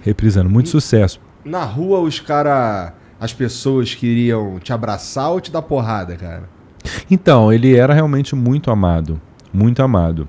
[0.00, 0.48] reprisando.
[0.48, 1.20] Muito sucesso.
[1.44, 2.94] Na rua, os cara.
[3.18, 6.48] As pessoas queriam te abraçar ou te dar porrada, cara?
[7.10, 9.20] Então, ele era realmente muito amado.
[9.52, 10.26] Muito amado.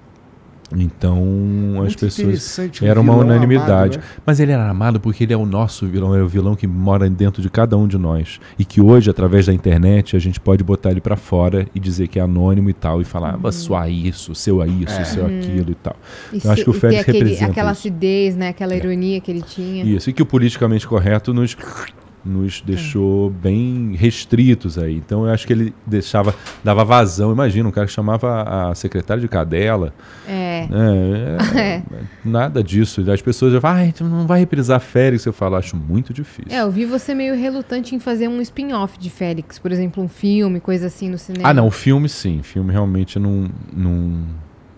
[0.76, 2.20] Então as Muito pessoas.
[2.20, 3.98] interessante, um Era uma unanimidade.
[3.98, 4.22] amado, né?
[4.26, 7.10] Mas ele era amado porque ele é o nosso vilão, é o vilão que mora
[7.10, 8.40] dentro de cada um de nós.
[8.58, 12.08] E que hoje, através da internet, a gente pode botar ele pra fora e dizer
[12.08, 13.88] que é anônimo e tal, e falar, ah, sua Uhum.
[13.90, 15.96] isso, seu é isso, seu aquilo e tal.
[16.32, 17.70] E Eu acho se- que o Félix aquele- representa aquela.
[17.70, 17.72] É.
[17.72, 18.50] acidez, né?
[18.50, 19.84] Aquela ironia que ele tinha.
[19.84, 21.56] Isso, e que o politicamente correto nos,
[22.24, 24.96] nos deixou bem restritos aí.
[24.96, 26.34] Então eu acho que ele deixava,
[26.64, 27.32] dava vazão.
[27.32, 29.94] Imagina, um cara que chamava a secretária de cadela.
[30.28, 30.68] É.
[30.70, 31.82] né, é,
[32.24, 33.10] Nada disso.
[33.12, 35.26] As pessoas já falam, ai, tu não vai reprisar Félix.
[35.26, 36.52] Eu falo, acho muito difícil.
[36.56, 40.08] É, eu vi você meio relutante em fazer um spin-off de Félix, por exemplo, um
[40.08, 41.50] filme, coisa assim no cinema.
[41.50, 42.42] Ah, não, o filme sim.
[42.44, 43.50] Filme realmente não.
[43.74, 44.26] não...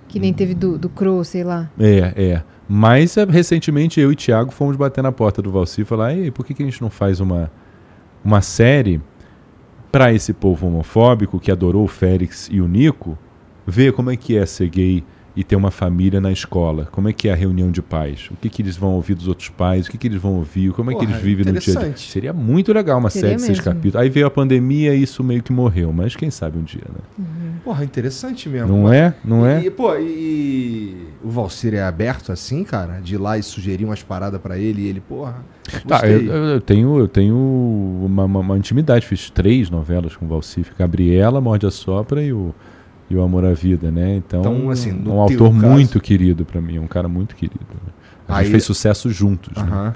[0.07, 1.69] Que nem teve do, do Crow, sei lá.
[1.79, 2.43] É, é.
[2.67, 6.31] Mas é, recentemente eu e Thiago fomos bater na porta do Valci e falar: Ei,
[6.31, 7.51] por que, que a gente não faz uma,
[8.23, 9.01] uma série
[9.91, 13.17] para esse povo homofóbico que adorou o Félix e o Nico
[13.65, 15.03] ver como é que é ser gay
[15.35, 16.87] e ter uma família na escola?
[16.91, 18.29] Como é que é a reunião de pais?
[18.31, 19.87] O que, que eles vão ouvir dos outros pais?
[19.87, 20.71] O que, que eles vão ouvir?
[20.73, 21.97] Como é que Porra, eles vivem no dia a dia?
[21.97, 23.95] Seria muito legal uma Seria série de seis capítulos.
[23.95, 27.25] Aí veio a pandemia e isso meio que morreu, mas quem sabe um dia, né?
[27.63, 28.67] Porra, interessante mesmo.
[28.67, 29.15] Não é?
[29.23, 29.63] Não é?
[29.63, 32.99] E, pô, e, o Valcir é aberto assim, cara?
[33.01, 35.37] De ir lá e sugerir umas paradas pra ele e ele, porra.
[35.87, 37.35] Tá, eu, eu- tenho, eu tenho
[38.03, 39.05] uma, uma- uma intimidade.
[39.07, 40.71] Fiz três novelas com o Valcif.
[40.77, 42.53] Gabriela, Morde a Sopra e o,
[43.13, 44.15] e o Amor à Vida, né?
[44.15, 46.79] Então, Então, assim, é um autor caso- muito querido pra mim.
[46.79, 47.59] Um cara muito querido.
[47.73, 47.91] né?
[48.27, 49.63] A gente Aí- fez sucesso juntos, né?
[49.69, 49.95] Aham.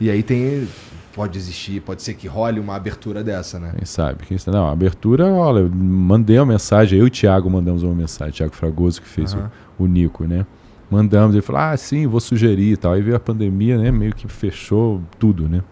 [0.00, 0.66] E aí tem.
[1.14, 3.72] Pode existir, pode ser que role uma abertura dessa, né?
[3.76, 4.24] Quem sabe?
[4.26, 4.56] Quem sabe?
[4.56, 6.98] Não, a abertura, olha, eu mandei uma mensagem.
[6.98, 8.32] Eu e o Thiago mandamos uma mensagem.
[8.32, 10.46] Thiago Fragoso que fez o, o Nico, né?
[10.90, 11.34] Mandamos.
[11.34, 12.92] Ele falou, ah, sim, vou sugerir e tal.
[12.94, 13.90] Aí veio a pandemia, né?
[13.90, 15.62] Meio que fechou tudo, né?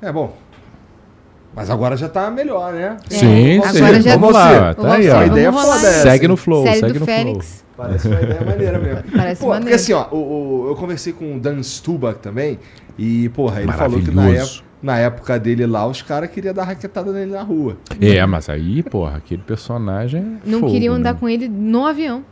[0.00, 0.36] É bom.
[1.56, 2.98] Mas agora já tá melhor, né?
[3.10, 4.02] É, sim, agora sim.
[4.02, 4.74] já- Vamos lá.
[4.76, 5.12] Ô, Tá aí, ó.
[5.12, 7.64] a vamos ideia rolar foda essa, Segue no flow, Série segue do no Félix.
[7.74, 9.02] Parece uma ideia maneira mesmo.
[9.16, 12.58] Parece Pô, porque assim, ó, o, o- eu conversei com o Dan Stubach também,
[12.98, 16.64] e, porra, ele falou que na, época, na época dele lá, os caras queriam dar
[16.64, 17.78] raquetada nele na rua.
[18.00, 20.38] É, mas aí, porra, aquele personagem.
[20.46, 21.20] é Não fogo, queriam andar né?
[21.20, 22.22] com ele no avião.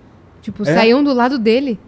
[0.43, 0.75] Tipo, É?
[0.75, 1.81] saíam do lado dele.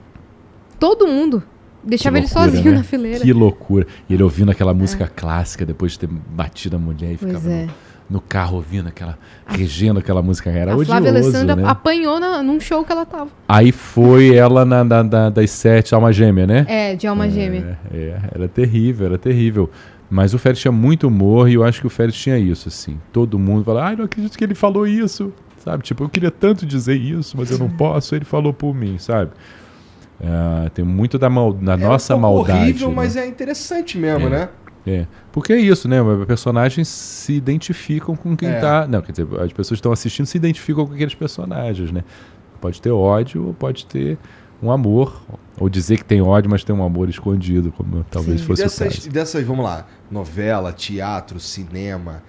[0.81, 1.43] Todo mundo.
[1.87, 2.79] Deixava ele sozinho né?
[2.79, 3.21] na fileira.
[3.21, 3.87] Que loucura.
[4.09, 7.51] E ele ouvindo aquela música clássica depois de ter batido a mulher e Pois ficava
[7.51, 7.65] é.
[7.67, 7.71] no,
[8.11, 9.17] no carro ouvindo aquela.
[9.47, 10.51] regendo aquela música.
[10.51, 11.63] Era a Flávia odioso, Alessandra né?
[11.67, 13.31] apanhou na, num show que ela tava.
[13.49, 16.67] Aí foi ela na, na- na- das sete, alma gêmea, né?
[16.69, 17.79] É, de alma gêmea.
[17.93, 19.71] É, é, era terrível, era terrível.
[20.11, 22.99] Mas o Félix tinha muito humor e eu acho que o Félix tinha isso, assim.
[23.13, 25.33] Todo mundo fala, ai, não acredito que ele falou isso.
[25.65, 25.83] Sabe?
[25.83, 29.33] Tipo, eu queria tanto dizer isso, mas eu não posso, ele falou por mim, sabe?
[30.23, 32.61] Ah, tem muito da, mal, da nossa é um pouco maldade.
[32.61, 32.95] horrível, né?
[32.95, 34.31] mas é interessante mesmo, É.
[34.31, 34.49] né?
[34.87, 35.07] É.
[35.33, 36.01] Porque é isso, né?
[36.01, 38.61] Os personagens se identificam com quem É.
[38.61, 38.87] tá.
[38.87, 42.05] Não, quer dizer, as pessoas que estão assistindo se identificam com aqueles personagens, né?
[42.61, 44.17] Pode ter ódio ou pode ter
[44.63, 45.21] um amor.
[45.59, 48.47] Ou dizer que tem ódio, mas tem um amor escondido, como talvez Sim.
[48.47, 49.11] Fosse o dessas, caso.
[49.11, 52.23] dessas, vamos lá, novela, teatro, cinema,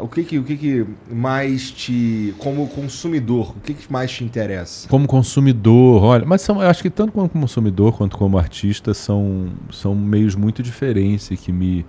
[0.00, 4.24] o que que, o que que mais te, como consumidor, o que que mais te
[4.24, 4.88] interessa?
[4.88, 9.48] Como consumidor, olha, mas são, eu acho que tanto como consumidor quanto como artista são,
[9.70, 11.84] são meios muito diferentes que me,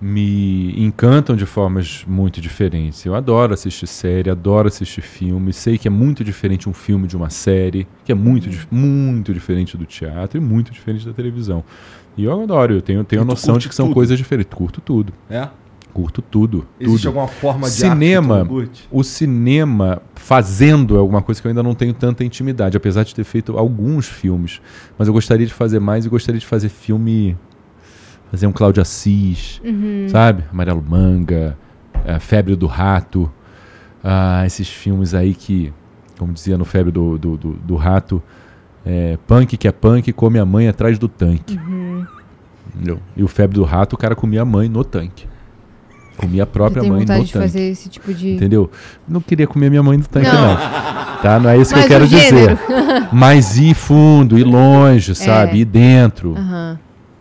[0.00, 3.04] me encantam de formas muito diferentes.
[3.04, 7.16] Eu adoro assistir série, adoro assistir filme, sei que é muito diferente um filme de
[7.16, 11.62] uma série, que é muito, dif- muito diferente do teatro e muito diferente da televisão.
[12.16, 13.94] E eu adoro, eu tenho, tenho E a noção de que são tudo?
[13.94, 14.52] coisas diferentes.
[14.52, 15.48] Curto tudo, É?
[15.92, 16.66] Curto tudo.
[16.80, 17.08] Existe tudo.
[17.08, 18.48] alguma forma de Cinema,
[18.90, 23.14] o cinema fazendo é alguma coisa que eu ainda não tenho tanta intimidade, apesar de
[23.14, 24.60] ter feito alguns filmes.
[24.98, 27.36] Mas eu gostaria de fazer mais e gostaria de fazer filme.
[28.30, 30.06] Fazer um Cláudio Assis, Uhum.
[30.08, 30.42] sabe?
[30.50, 31.56] Amarelo Manga,
[32.06, 33.30] eh, Febre do Rato.
[34.02, 35.70] Ah, esses filmes aí que,
[36.18, 38.22] como dizia no Febre do, do, do, do Rato,
[38.86, 41.58] é, punk que é punk come a mãe atrás do tanque.
[41.58, 42.06] Uhum.
[42.74, 42.98] Entendeu?
[43.14, 45.26] E o Febre do Rato, o cara comia a mãe no tanque.
[46.16, 47.24] Comia a própria Eu mãe no tanque.
[47.26, 48.32] de fazer esse tipo de.
[48.34, 48.70] Entendeu?
[49.08, 50.48] Não queria comer minha mãe no tanque, Não.
[50.48, 50.56] não.
[51.22, 51.38] Tá?
[51.40, 52.58] Não é isso Mas que eu quero dizer.
[53.12, 55.58] Mas ir fundo, ir longe, sabe?
[55.60, 56.34] Ir dentro.
[56.36, 56.78] Aham.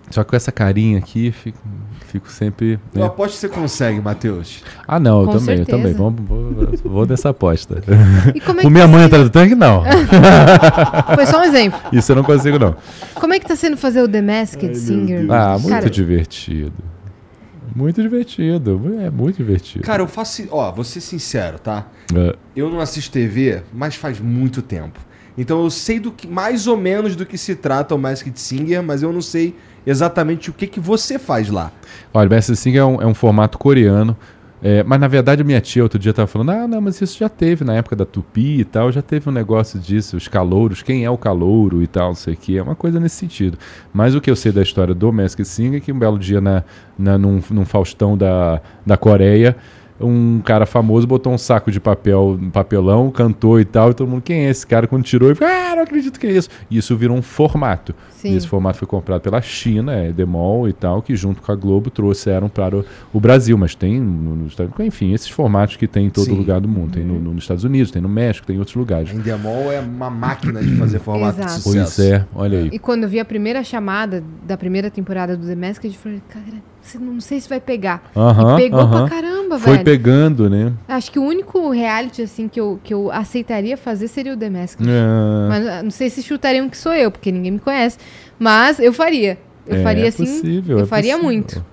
[0.10, 1.58] Só que com essa carinha aqui, fico,
[2.08, 2.78] fico sempre.
[2.94, 3.08] Eu né?
[3.08, 4.62] aposto que você consegue, Matheus.
[4.86, 5.78] Ah, não, eu Com também, eu certeza.
[5.78, 5.94] também.
[5.94, 7.82] Vamos, vou, vou nessa aposta.
[8.36, 9.84] E como é que Comer a mãe atrás do tanque, não.
[11.16, 11.80] Foi só um exemplo.
[11.94, 12.76] Isso eu não consigo, não.
[13.16, 15.26] Como é que tá sendo fazer o The Masked Singer?
[15.32, 16.74] Ah, muito Cara, divertido.
[17.76, 18.82] Muito divertido.
[19.02, 19.84] É muito divertido.
[19.84, 21.88] Cara, eu faço, ó, vou ser sincero, tá?
[22.16, 25.00] É, Eu não assisto TV, mas faz muito tempo.
[25.38, 28.84] Então eu sei do que mais ou menos do que se trata o Masked Singer,
[28.84, 31.72] mas eu não sei exatamente o que que você faz lá.
[32.14, 34.16] Olha, Master Singer é um, é um formato coreano.
[34.64, 37.28] É, mas na verdade minha tia outro dia estava falando, ah, não, mas isso já
[37.28, 41.04] teve na época da Tupi e tal, já teve um negócio disso, os calouros, quem
[41.04, 43.58] é o calouro e tal, não sei o que, é uma coisa nesse sentido.
[43.92, 46.40] Mas o que eu sei da história do Mask Singer é que um belo dia
[46.40, 46.64] na,
[46.98, 49.56] na, num, num Faustão da, da Coreia,
[50.04, 54.08] um cara famoso botou um saco de papel, um papelão, cantou e tal, e todo
[54.10, 54.88] mundo, quem é esse cara?
[54.88, 56.50] Quando tirou, ele falou, ah, não acredito que é isso.
[56.70, 57.94] E isso virou um formato.
[58.12, 58.34] Sim.
[58.34, 61.56] E esse formato foi comprado pela China, é Demol e tal, que junto com a
[61.56, 63.58] Globo trouxeram para o, o Brasil.
[63.58, 64.48] Mas tem, no,
[64.82, 66.36] enfim, esses formatos que tem em todo Sim.
[66.36, 66.92] lugar do mundo.
[66.94, 69.10] Tem no, no- nos Estados Unidos, tem no México, tem em outros lugares.
[69.10, 71.62] A Endemol é uma máquina de fazer formato de Exato.
[71.62, 71.96] sucesso.
[71.96, 72.70] Pois é, olha aí.
[72.72, 76.22] E quando eu vi a primeira chamada da primeira temporada do The Masked, eu falei,
[76.30, 78.04] cara, você não sei se vai pegar.
[78.16, 79.08] Aham, e pegou aham.
[79.08, 79.84] pra caramba, Foi velho.
[79.92, 80.74] Pegando, né?
[80.88, 84.50] Acho que o único reality, assim, que eu, que eu aceitaria fazer seria o The
[84.50, 84.88] Masked.
[84.90, 87.98] É, Mas ah, não sei se chutariam que sou eu, porque ninguém me conhece.
[88.40, 89.38] Mas eu faria.
[89.68, 90.26] Eu é faria assim.
[90.26, 91.32] possível, eu é faria possível.
[91.32, 91.66] muito.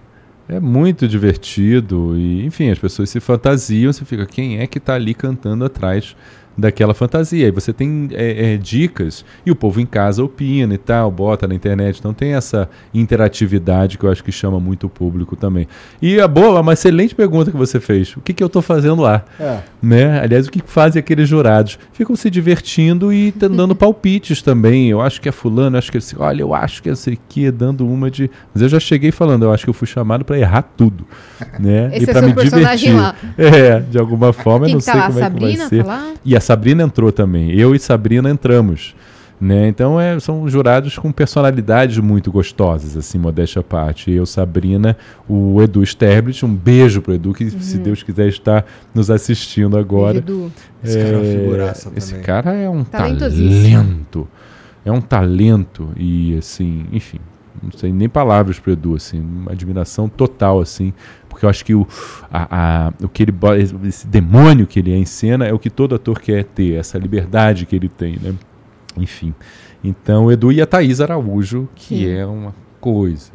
[0.48, 4.94] É muito divertido e, enfim, as pessoas se fantasiam, você fica, quem é que tá
[4.94, 6.16] ali cantando atrás
[6.58, 7.46] daquela fantasia?
[7.46, 11.46] E você tem é, é, dicas e o povo em casa opina e tal, bota
[11.46, 15.66] na internet, então tem essa interatividade que eu acho que chama muito o público também.
[16.02, 19.02] E a boa, uma excelente pergunta que você fez, o que, que eu tô fazendo
[19.02, 19.24] lá?
[19.38, 19.60] É.
[19.80, 20.20] né?
[20.20, 21.78] Aliás, o que fazem aqueles jurados?
[21.92, 24.88] Ficam se divertindo e dando palpites também.
[24.90, 26.92] Eu acho que é fulano, eu acho que é esse, olha, eu acho que é
[26.92, 28.30] esse aqui, dando uma de.
[28.52, 31.06] Mas eu já cheguei falando, eu acho que eu fui chamado para errar tudo,
[31.58, 31.90] né?
[31.94, 32.94] Esse e é para seu me divertir.
[32.96, 33.14] lá.
[33.38, 35.06] É, de alguma forma, eu Quem não que tá sei lá?
[35.06, 35.84] como é que vai Sabrina ser.
[35.84, 36.14] tá lá?
[36.24, 37.50] E a Sabrina entrou também.
[37.52, 38.94] Eu e Sabrina entramos.
[39.38, 39.68] Né?
[39.68, 44.10] Então é, são jurados com personalidades muito gostosas, assim, modéstia à parte.
[44.10, 44.96] Eu, Sabrina,
[45.28, 48.64] o Edu Sterblit, um beijo pro Edu, que se Deus quiser estar
[48.94, 50.16] nos assistindo agora.
[50.16, 50.50] Edu.
[50.82, 52.24] Esse cara é uma figuraça Esse também.
[52.24, 54.26] cara é um talento.
[54.86, 57.20] É um talento e assim, enfim,
[57.62, 60.94] não sei nem palavras pro Edu, assim, uma admiração total, assim,
[61.38, 61.86] porque eu acho que o,
[62.32, 63.32] a, a- o que ele
[63.86, 66.98] esse demônio que ele é em cena é o que todo ator quer ter, essa
[66.98, 68.34] liberdade que ele tem, né?
[68.96, 69.32] Enfim.
[69.84, 72.10] Então, o Edu e a Thaís Araújo, que Sim.
[72.10, 73.30] é uma coisa.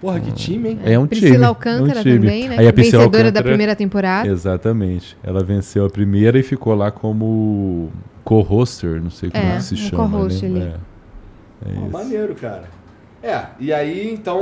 [0.00, 0.78] Porra, que time, hein?
[0.84, 1.44] É um Priscila time.
[1.44, 2.18] Alcântara é um time.
[2.18, 2.56] também, né?
[2.58, 4.28] Aí a Priscila Vencedora da Alcântara- primeira temporada.
[4.28, 5.16] Exatamente.
[5.22, 7.90] Ela venceu a primeira e ficou lá como
[8.24, 10.08] co-hoster, não sei como É, é que se um chama.
[10.10, 10.60] co-host né?
[10.60, 10.72] ali.
[11.68, 11.70] É.
[11.70, 11.90] É isso.
[11.92, 12.64] maneiro, cara.
[13.22, 14.40] É, e aí, então,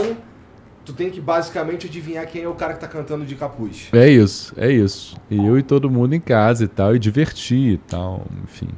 [0.90, 3.88] tu tem que basicamente adivinhar quem é o cara que tá cantando de capuz.
[3.92, 5.16] É isso, é isso.
[5.30, 8.68] E eu e todo mundo em casa e tal, e divertir e tal, enfim.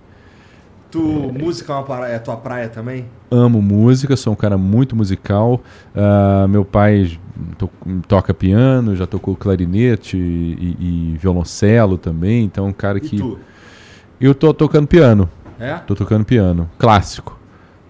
[0.90, 2.08] Tu, música é, uma para...
[2.08, 3.06] é tua praia também?
[3.30, 5.62] Amo música, sou um cara muito musical.
[5.96, 7.18] Ah, meu pai
[7.56, 7.70] to-
[8.06, 10.76] toca piano, já tocou clarinete e,
[11.14, 13.16] e violoncelo também, então é um cara E que.
[13.16, 13.38] tu?
[14.20, 15.30] Eu tô tocando piano.
[15.58, 15.76] É?
[15.78, 17.41] Tô tocando piano, clássico.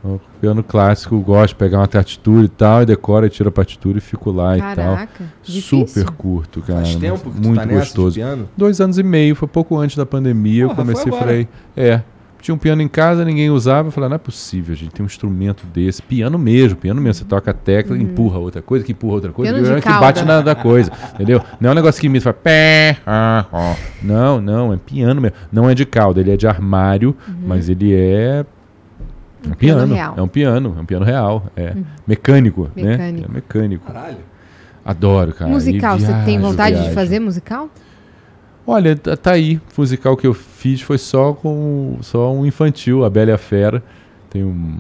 [0.05, 3.99] Um Piano clássico, gosto de pegar uma partitura e tal, e decora, tira a partitura
[3.99, 4.74] e fico lá e tal.
[4.74, 5.87] Caraca, difícil.
[5.87, 6.81] Super curto, cara.
[6.81, 8.15] Faz tempo que tu muito tá nessa gostoso.
[8.15, 8.49] de piano?
[8.57, 10.66] Dois anos e meio, foi pouco antes da pandemia.
[10.66, 12.03] Porra, eu comecei foi e falei, é.
[12.41, 13.87] Tinha um piano em casa, ninguém usava.
[13.87, 16.03] Eu falei, não é possível, a gente tem um instrumento desse.
[16.03, 17.15] Piano mesmo, piano mesmo.
[17.15, 20.24] Você toca a tecla, empurra outra coisa, que empurra outra coisa, Piano de que bate
[20.24, 20.91] na da coisa.
[21.15, 21.41] entendeu?
[21.61, 23.77] Não é um negócio que imita, faz pé, ah, ó.
[24.03, 25.37] Não, não, é piano mesmo.
[25.53, 27.16] Não é de cauda, ele é de armário,
[27.47, 28.45] mas ele é.
[29.44, 30.14] Um Um piano piano, real.
[30.16, 31.74] é um piano, é um piano real, é
[32.06, 32.82] mecânico, né?
[32.97, 33.31] Mecânico.
[33.31, 33.86] É mecânico.
[33.93, 34.16] Caralho.
[34.85, 35.51] Adoro, cara.
[35.51, 36.94] musical, E você tem viajo, vontade de viajo.
[36.94, 37.69] fazer musical?
[38.66, 39.56] Olha, tá tá aí.
[39.77, 43.39] O musical que eu fiz foi só com só um infantil, A Bela e a
[43.39, 43.82] Fera.
[44.31, 44.77] Tenho um,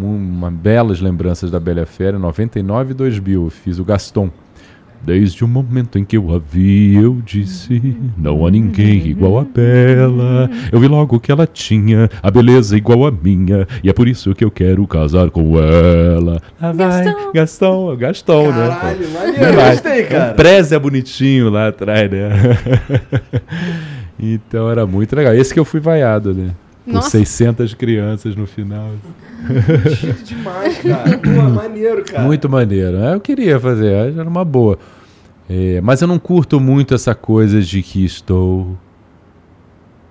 [0.00, 3.44] um- uma belas lembranças da Bela e a Fera, 99 e 2000.
[3.44, 4.30] Eu fiz o Gaston.
[5.04, 9.44] Desde o momento em que eu a vi, eu disse: Não há ninguém igual a
[9.44, 10.48] Bela.
[10.70, 14.32] Eu vi logo que ela tinha a beleza igual a minha, e é por isso
[14.32, 16.40] que eu quero casar com ela.
[16.60, 17.32] Lá vai, Gastão.
[17.32, 18.68] Gastão, Gastão, né?
[18.68, 19.56] Caralho, Não maneiro.
[19.56, 19.70] vai.
[19.72, 20.34] Gostei, Um cara.
[20.34, 22.30] Preze é bonitinho lá atrás, né?
[24.18, 25.34] então era muito legal.
[25.34, 26.50] Esse que eu fui vaiado, né?
[26.84, 27.10] Por Nossa.
[27.10, 28.90] 600 crianças no final.
[29.96, 31.18] Chique demais, cara.
[31.18, 32.22] Pô, maneiro, cara.
[32.24, 32.96] Muito maneiro.
[32.98, 34.78] É, Eu queria fazer, era uma boa.
[35.50, 38.78] É, mas eu não curto muito essa coisa de que estou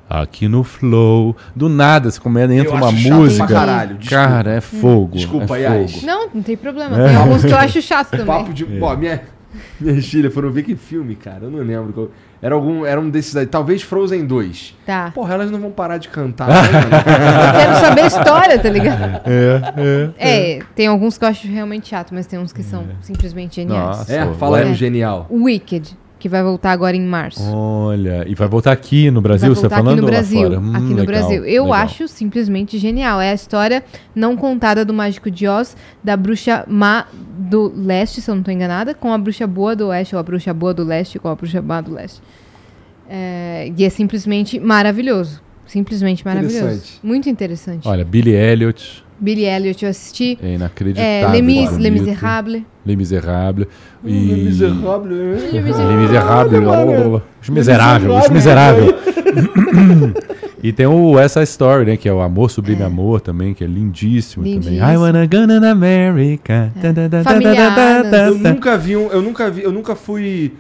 [0.10, 1.36] aqui no flow.
[1.56, 3.48] Do nada, se começa, entra Eu uma acho chato música.
[3.48, 4.24] pra caralho, desculpa.
[4.28, 5.16] Cara, é fogo.
[5.18, 5.92] Desculpa, é Yas.
[5.94, 6.06] fogo.
[6.06, 6.96] Não, não tem problema.
[6.98, 8.26] Tem alguns que eu acho chato também.
[8.26, 8.66] Papo de.
[8.66, 9.22] Pô, minha,
[10.10, 11.46] filhas foram ver que filme, cara.
[11.46, 11.94] Eu não lembro.
[11.94, 12.10] qual-
[12.42, 12.86] Era algum.
[12.86, 13.46] Era um desses aí.
[13.46, 14.76] Talvez Frozen 2.
[14.86, 15.12] Tá.
[15.14, 16.56] Porra, elas não vão parar de cantar, né,
[17.60, 19.22] quero saber a história, tá ligado?
[19.26, 20.58] É, é.
[20.58, 23.98] É, tem alguns que eu acho realmente chato, mas tem uns que são simplesmente geniais.
[23.98, 24.14] Nossa.
[24.14, 24.72] É, Só, fala aí vai.
[24.72, 25.28] um genial.
[25.30, 27.42] O Wicked, que vai voltar agora em março.
[27.52, 29.94] Olha, e vai voltar aqui no Brasil, você tá falando?
[29.94, 30.42] aqui no Brasil.
[30.44, 30.60] fora?
[30.60, 31.46] Hum, aqui no legal, Brasil.
[31.46, 31.80] Eu legal.
[31.80, 33.20] acho simplesmente genial.
[33.20, 33.84] É a história
[34.14, 38.52] não contada do Mágico de Oz, da bruxa má do leste, se eu não tô
[38.52, 41.36] enganada, com a bruxa boa do oeste, ou a bruxa boa do leste com a
[41.36, 42.22] bruxa má do leste.
[43.10, 45.42] É, e é simplesmente maravilhoso.
[45.66, 46.58] Simplesmente maravilhoso.
[46.58, 47.00] Interessante.
[47.04, 47.88] Muito interessante.
[47.88, 50.38] Olha, Billy Elliot, Billy Elliot eu assisti.
[50.42, 51.30] é É, inacreditável.
[51.32, 51.82] Les, Mis, bonito.
[51.82, 52.64] Les Miserables.
[52.86, 53.68] Les Miserables.
[54.04, 54.46] E...
[54.46, 55.10] Miserável.
[55.10, 56.62] Les Les Miserables.
[56.62, 57.22] mano.
[57.42, 58.24] Os Miseráveis.
[58.24, 58.96] Os Miseráveis.
[60.64, 61.98] E tem o Essa Story, né?
[61.98, 64.60] Que é o Amor Sublime Amor também, que é lindíssimo, também.
[64.60, 64.92] Lindíssimo.
[64.92, 66.72] I wanna go to America.
[66.76, 69.08] Da, da, da, da, Eu nunca vi um.
[69.08, 69.64] Eu nunca vi.
[69.64, 70.54] Eu nunca fui.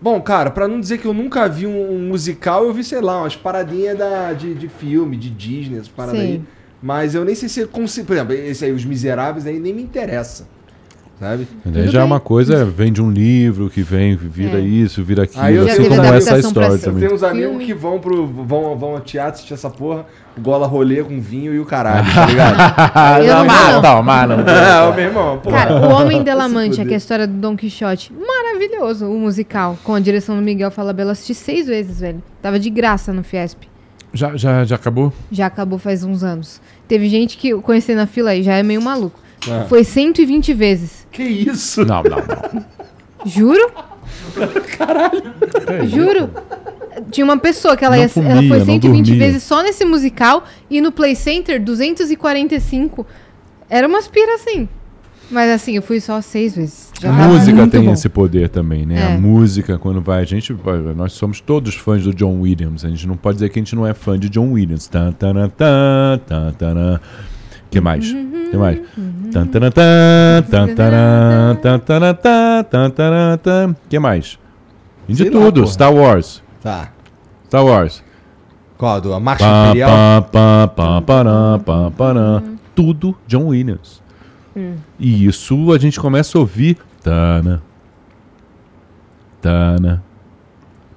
[0.00, 3.20] Bom, cara, pra não dizer que eu nunca vi um musical, eu vi, sei lá,
[3.20, 6.26] umas paradinhas da, de, de filme, de Disney, essas paradas Sim.
[6.26, 6.42] aí.
[6.82, 8.06] Mas eu nem sei se consigo.
[8.06, 10.48] Por exemplo, esse aí, Os Miseráveis, aí nem me interessa.
[11.22, 11.46] Sabe?
[11.64, 14.60] Daí já é uma coisa, vem de um livro que vem, vira É.
[14.60, 17.00] isso, vira aquilo, Aí eu assim como essa história também.
[17.02, 18.26] tenho uns amigos que vão pro.
[18.26, 20.04] vão, vão ao teatro assistir essa porra,
[20.36, 23.24] gola rolê com vinho e o caralho, tá ligado?
[23.24, 23.82] Eu não não.
[23.82, 24.40] Toma, não.
[24.52, 25.48] é, o meu irmão, pô.
[25.50, 26.86] Cara, O Homem de La Se Mancha, fuder.
[26.86, 28.12] que é a história do Don Quixote.
[28.12, 29.78] Maravilhoso, o musical.
[29.84, 31.12] Com a direção do Miguel Falabella.
[31.12, 32.20] Assisti seis vezes, velho.
[32.42, 33.60] Tava de graça no Fiesp.
[34.12, 35.12] Já, já, já acabou?
[35.30, 36.60] Já acabou faz uns anos.
[36.88, 39.20] Teve gente que eu conheci na fila aí, já é meio maluco.
[39.50, 39.66] Ah.
[39.68, 41.06] Foi 120 vezes.
[41.10, 41.84] Que isso?
[41.84, 42.64] Não, não, não.
[43.24, 43.70] Juro?
[44.78, 45.22] Caralho.
[45.88, 46.30] Juro.
[47.10, 49.26] Tinha uma pessoa que ela, Não ia, ela comia, foi não 120 dormia.
[49.26, 53.06] vezes só nesse musical e no Play Center 245.
[53.68, 54.68] Era umas pira assim.
[55.30, 56.90] Mas assim, eu fui só seis vezes.
[57.00, 57.92] Já A música tem bom.
[57.94, 59.00] esse poder também, né?
[59.00, 59.14] É.
[59.14, 60.54] A música, quando vai, a gente,
[60.94, 62.84] nós somos todos fãs do John Williams.
[62.84, 64.86] A gente não pode dizer que a gente não é fã de John Williams.
[64.88, 67.00] Tan, tan, tan, tan, tan,
[67.72, 68.12] que mais?
[68.12, 68.78] que mais?
[73.88, 74.38] Que mais?
[75.08, 75.60] E de Sei lá, tudo.
[75.62, 75.72] porra.
[75.72, 76.42] Star Wars.
[76.62, 76.90] Tá.
[77.46, 78.04] Star Wars.
[78.78, 79.00] Qual?
[79.00, 79.90] Do, a Marcha Pá, Imperial?
[79.90, 80.22] pá,
[81.64, 82.42] pá, pará.
[82.74, 84.02] Tudo John Williams.
[84.98, 86.76] E isso a gente começa a ouvir.
[87.02, 87.62] Tana.
[89.40, 90.02] Tana.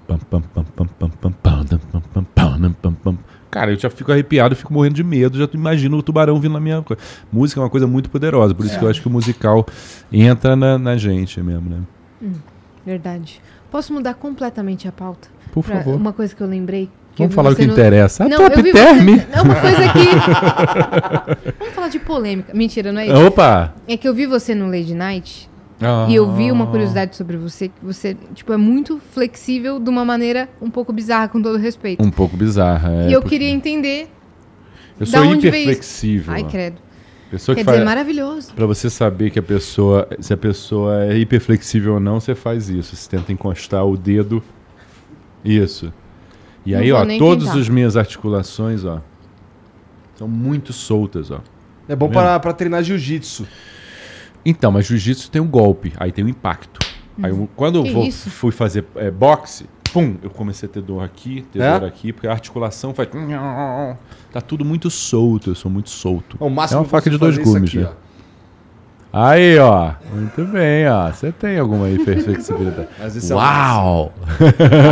[0.07, 3.18] Pam, pam, pam, pam, pam, pam, pam, pam, pam, pam, pam, pam, pam.
[3.56, 6.60] Cara, eu já fico arrepiado, fico morrendo de medo, já imagino o tubarão vindo na
[6.60, 7.02] minha coisa.
[7.32, 9.65] Música é uma coisa muito poderosa, por isso que eu acho que o musical
[10.11, 12.32] entra na, na gente mesmo, né?
[12.86, 13.41] Verdade.
[13.72, 15.30] Posso mudar completamente a pauta?
[15.53, 15.95] Por Pra favor.
[15.95, 16.84] Uma coisa que eu lembrei.
[16.84, 18.26] eu Vamos vi falar o que no- interessa.
[18.26, 19.06] A Não, top eu vi term.
[19.06, 21.53] você- É uma coisa que.
[21.60, 22.53] Vamos falar de polêmica.
[22.53, 23.26] Mentira, não é isso.
[23.26, 23.73] Opa!
[23.88, 25.49] É que eu vi você no Lady Night
[25.81, 26.07] Ah.
[26.10, 30.06] e eu vi uma curiosidade sobre você, que você, tipo, é muito flexível de uma
[30.06, 32.03] maneira um pouco bizarra, com todo respeito.
[32.03, 32.91] Um pouco bizarra.
[32.91, 34.10] é, e eu porque queria entender.
[34.99, 36.34] Eu sou hiperflexível.
[36.34, 36.85] Ai, credo.
[37.30, 38.53] Pessoa Quer que dizer, faz, maravilhoso.
[38.53, 42.69] Pra você saber que a pessoa, se a pessoa é hiperflexível ou não, você faz
[42.69, 42.95] isso.
[42.95, 44.41] Você tenta encostar o dedo.
[45.43, 45.91] Isso.
[46.65, 49.02] E Não aí, ó, todas as minhas articulações, ó,
[50.15, 51.41] são muito soltas, ó.
[51.88, 53.45] É bom Tá pra treinar jiu-jitsu.
[54.45, 56.80] Então, mas jiu-jitsu tem um golpe, aí tem um impacto.
[57.22, 58.30] Aí eu- quando eu Que vou- isso?
[58.30, 61.80] fui fazer é, boxe, pum, eu comecei a ter dor aqui, ter É?
[61.80, 63.09] dor aqui, porque a articulação faz.
[64.31, 66.38] Tá tudo muito solto, eu sou muito solto.
[66.39, 67.81] O máximo É uma faca eu de dois é gumes, né?
[67.84, 68.05] aqui, ó.
[69.17, 69.93] Aí, ó.
[70.13, 71.09] Muito bem, ó.
[71.09, 71.88] Você tem alguma
[73.31, 74.13] é o Uau!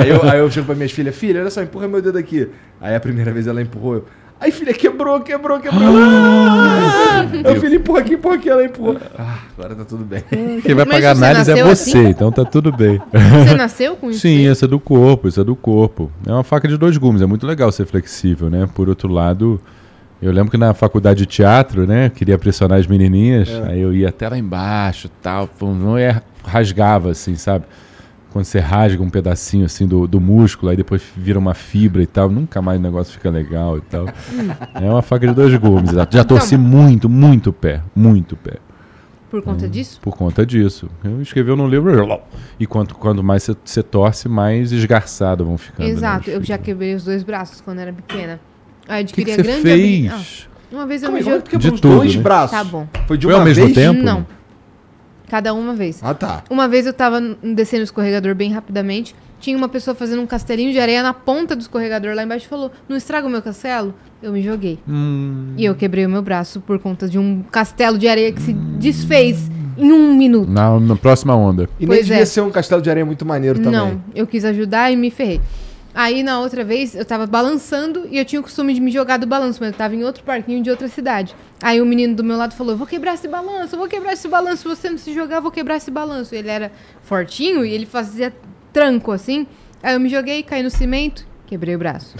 [0.01, 2.49] Aí eu, aí eu chego pra minhas filhas, filha, olha só, empurra meu dedo aqui.
[2.79, 3.95] Aí a primeira vez ela empurrou.
[3.95, 4.05] Eu,
[4.43, 5.87] Aí, filha, quebrou, quebrou, quebrou.
[5.87, 7.25] Ah!
[7.45, 8.97] Eu, filha, empurra aqui, empurra aqui, ela empurrou.
[9.17, 10.21] Ah, agora tá tudo bem.
[10.61, 12.09] Quem vai Mas pagar análise é nasceu você, assim?
[12.09, 13.01] então tá tudo bem.
[13.45, 14.19] Você nasceu com isso?
[14.19, 16.11] Sim, isso é do corpo, isso é do corpo.
[16.27, 18.67] É uma faca de dois gumes, é muito legal ser flexível, né?
[18.75, 19.61] Por outro lado,
[20.21, 22.09] eu lembro que na faculdade de teatro, né?
[22.09, 27.11] Queria pressionar as menininhas, aí eu ia até lá embaixo tal, pum, não é, rasgava
[27.11, 27.63] assim, sabe?
[28.33, 32.07] Quando você rasga um pedacinho assim do, do músculo, aí depois vira uma fibra e
[32.07, 34.07] tal, nunca mais o negócio fica legal e tal.
[34.73, 35.91] é uma faca de dois gumes.
[36.09, 38.55] Já torci muito, muito o pé, muito o pé.
[39.29, 39.99] Por conta disso?
[40.01, 40.89] Por conta disso.
[41.03, 42.19] Eu escreveu no livro.
[42.59, 45.85] E quanto, quanto mais você- torce, mais esgarçado vão ficando.
[45.87, 46.29] né, Exato.
[46.29, 48.39] os Eu já quebrei os dois braços quando era pequena.
[48.87, 50.47] Aí eu O que, que adquiri a você grande fez?
[50.71, 51.59] Ah, uma vez eu Calma me é joguei.
[51.59, 52.21] De os tudo, dois né?
[52.21, 52.57] braços?
[52.57, 52.87] Tá bom.
[53.07, 53.75] Foi de Foi uma ao mesmo vez?
[53.75, 54.03] tempo?
[54.03, 54.25] Não.
[55.29, 55.99] Cada uma vez.
[56.03, 56.43] Ah, tá.
[56.49, 59.15] Uma vez eu tava descendo o escorregador bem rapidamente.
[59.39, 62.49] Tinha uma pessoa fazendo um castelinho de areia na ponta do escorregador lá embaixo e
[62.49, 63.93] falou: Não estraga o meu castelo?
[64.21, 64.79] Eu me joguei.
[64.87, 68.41] Hum, E eu quebrei o meu braço por conta de um castelo de areia que
[68.41, 70.49] se desfez em um minuto.
[70.49, 71.63] na, na próxima onda.
[71.79, 72.25] E nem Pois devia é.
[72.25, 73.71] ser um castelo de areia muito maneiro também.
[73.79, 75.41] Não, eu quis ajudar e me ferrei.
[75.95, 79.17] Aí na outra vez eu tava balançando e eu tinha o costume de me jogar
[79.17, 81.35] do balanço, mas eu tava em outro parquinho de outra cidade.
[81.61, 84.13] Aí o menino do meu lado falou: Eu vou quebrar esse balanço, eu vou quebrar
[84.13, 84.63] esse balanço.
[84.63, 86.33] Se você não se jogar, eu vou quebrar esse balanço.
[86.33, 86.71] Ele era
[87.03, 88.33] fortinho e ele fazia
[88.71, 89.45] tranco assim.
[89.83, 92.15] Aí eu me joguei, caí no cimento, quebrei o braço.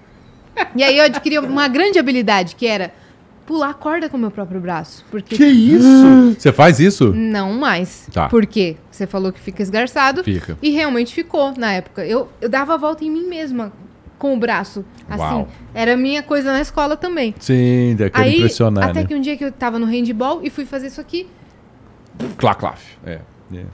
[0.76, 2.92] e aí eu adquiri uma grande habilidade que era
[3.46, 5.04] pular corda com o meu próprio braço.
[5.10, 6.36] Porque Que isso?
[6.38, 7.12] Você faz isso?
[7.14, 8.06] não mais.
[8.12, 8.28] Tá.
[8.28, 8.76] Por quê?
[9.00, 10.22] Você falou que fica esgarçado.
[10.22, 10.58] Fica.
[10.60, 12.04] E realmente ficou na época.
[12.04, 13.72] Eu, eu dava a volta em mim mesma
[14.18, 14.84] com o braço.
[15.08, 15.22] Assim.
[15.22, 15.48] Uau.
[15.72, 17.34] Era a minha coisa na escola também.
[17.40, 19.06] Sim, quero Aí, impressionar, até né?
[19.06, 21.26] que um dia que eu tava no handball e fui fazer isso aqui,
[22.36, 22.74] Clá, clá.
[23.06, 23.20] É.
[23.54, 23.64] é.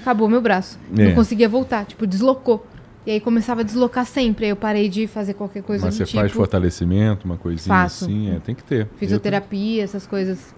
[0.00, 0.80] acabou meu braço.
[0.98, 1.04] É.
[1.04, 2.66] Não conseguia voltar, tipo, deslocou.
[3.06, 4.46] E aí começava a deslocar sempre.
[4.46, 6.18] Aí eu parei de fazer qualquer coisa Mas você tipo.
[6.18, 8.06] faz fortalecimento, uma coisinha Faço.
[8.06, 8.88] assim, é, tem que ter.
[8.96, 10.52] Fisioterapia, essas coisas.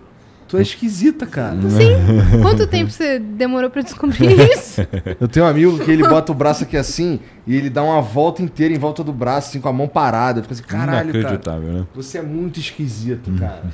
[0.46, 1.56] Tu é esquisita, cara.
[1.62, 2.40] Sim.
[2.42, 4.82] Quanto tempo você demorou pra descobrir isso?
[5.20, 8.00] Eu tenho um amigo que ele bota o braço aqui assim e ele dá uma
[8.02, 10.42] volta inteira em volta do braço, assim, com a mão parada.
[10.42, 11.18] Fica assim, caralho, cara.
[11.18, 11.86] Inacreditável, né?
[11.94, 13.64] Você é muito esquisito, cara.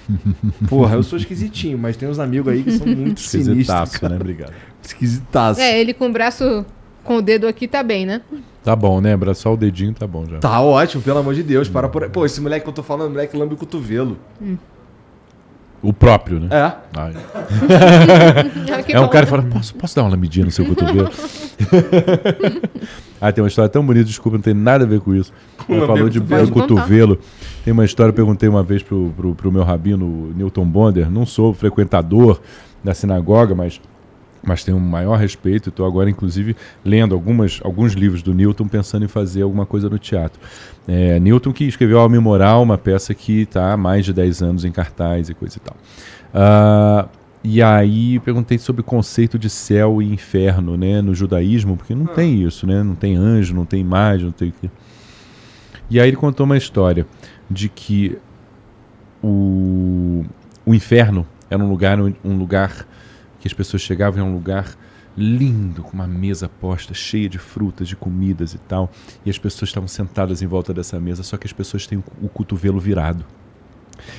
[0.69, 3.49] Porra, eu sou esquisitinho, mas tem uns amigos aí que são muito sinistros.
[3.49, 4.15] Esquisitaço, cara.
[4.15, 4.21] né?
[4.21, 4.53] Obrigado.
[4.83, 5.61] Esquisitaço.
[5.61, 6.65] é, ele com o braço
[7.03, 8.21] com o dedo aqui tá bem, né?
[8.63, 9.13] Tá bom, né?
[9.15, 10.39] Abraçar o dedinho tá bom já.
[10.39, 11.69] Tá ótimo, pelo amor de Deus.
[11.69, 12.11] Para por aí.
[12.11, 14.19] Pô, esse moleque que eu tô falando, moleque lambe o cotovelo.
[15.83, 16.49] O próprio, né?
[16.51, 16.73] É.
[18.89, 21.11] É um cara que fala, posso, posso dar uma lambidinha no seu cotovelo?
[23.21, 25.33] ah, tem uma história tão bonita, desculpa, não tem nada a ver com isso.
[25.69, 26.47] Ela lamber falou de, cotovelo.
[26.47, 27.19] de cotovelo.
[27.65, 31.25] Tem uma história, eu perguntei uma vez pro, pro, pro meu rabino, Newton Bonder, não
[31.25, 32.41] sou frequentador
[32.83, 33.81] da sinagoga, mas,
[34.43, 35.69] mas tenho um maior respeito.
[35.69, 39.99] Estou agora, inclusive, lendo algumas, alguns livros do Newton, pensando em fazer alguma coisa no
[39.99, 40.41] teatro.
[40.89, 44.43] É, Newton que escreveu Alma e Moral, uma peça que está há mais de 10
[44.43, 45.77] anos em cartaz e coisa e tal.
[46.35, 47.09] Ah,
[47.43, 52.07] e aí perguntei sobre o conceito de céu e inferno, né, no judaísmo, porque não
[52.07, 52.83] tem isso, né?
[52.83, 54.71] Não tem anjo, não tem imagem, não tem o.
[55.89, 57.07] E aí ele contou uma história
[57.51, 58.17] de que
[59.23, 60.25] o,
[60.65, 62.87] o inferno era um lugar, um lugar
[63.41, 64.77] que as pessoas chegavam, era um lugar
[65.17, 68.91] lindo, com uma mesa posta, cheia de frutas, de comidas e tal.
[69.27, 72.29] E as pessoas estavam sentadas em volta dessa mesa, só que as pessoas têm o,
[72.29, 73.25] cotovelo virado.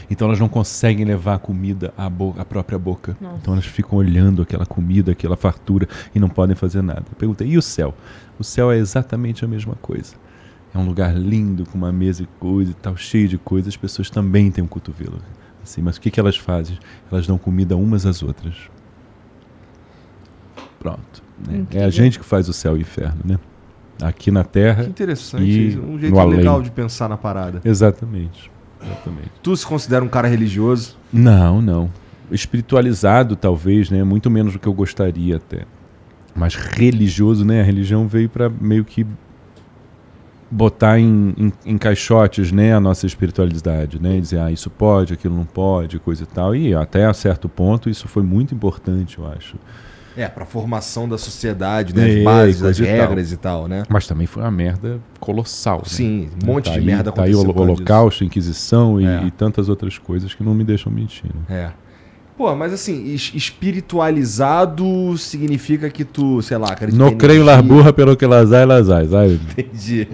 [0.10, 3.18] Então elas não conseguem levar a comida à, bo- à própria boca.
[3.20, 3.38] Nossa.
[3.42, 7.06] Então elas ficam olhando aquela comida, aquela fartura e não podem fazer nada.
[7.10, 7.96] Eu perguntei, e o céu?
[8.38, 10.14] O céu é exatamente a mesma coisa.
[10.74, 13.70] É um lugar lindo, com uma mesa e coisa e tal, cheio de coisas.
[13.70, 15.20] As pessoas também têm um cotovelo.
[15.64, 16.78] Assim, mas o que, que elas fazem?
[17.12, 18.56] Elas dão comida umas às outras.
[20.82, 21.24] Pronto.
[21.48, 21.66] né?
[21.72, 23.38] É a gente que faz o céu e o inferno, né?
[24.02, 24.84] Aqui na Terra.
[24.84, 25.44] Que interessante.
[25.44, 25.80] E isso.
[25.80, 26.38] um jeito além.
[26.38, 27.62] legal de pensar na parada.
[27.64, 28.52] Exatamente.
[28.84, 29.32] Exatamente.
[29.44, 30.98] Tu se considera um cara religioso?
[31.14, 31.88] Não, não.
[32.32, 34.04] Espiritualizado, talvez, né?
[34.04, 35.66] Muito menos do que eu gostaria até.
[36.34, 37.62] Mas religioso, né?
[37.62, 39.06] A religião veio para meio que
[40.50, 42.74] botar em, em, em caixotes, né?
[42.74, 44.18] A nossa espiritualidade, né?
[44.18, 46.56] E dizer, ah, isso pode, aquilo não pode, coisa e tal.
[46.56, 49.58] E até a certo ponto isso foi muito importante, eu acho.
[50.18, 52.04] É, pra formação da sociedade, né?
[52.06, 52.92] As É, bases, as e tal.
[52.92, 53.84] regras e tal, né?
[53.90, 55.78] Mas também foi uma merda colossal.
[55.78, 55.84] né?
[55.86, 59.24] Sim, um monte Tá de aí- merda Tá aí o Holocausto, Inquisição e, É.
[59.24, 61.32] e tantas outras coisas que não me deixam mentir.
[61.34, 61.42] né?
[61.50, 61.72] É.
[62.38, 67.92] Pô, mas assim, es- espiritualizado significa que tu, sei lá, acredita Não creio las burras
[67.94, 69.40] pelo que las hay, las hay, sabe?
[69.58, 70.08] Entendi.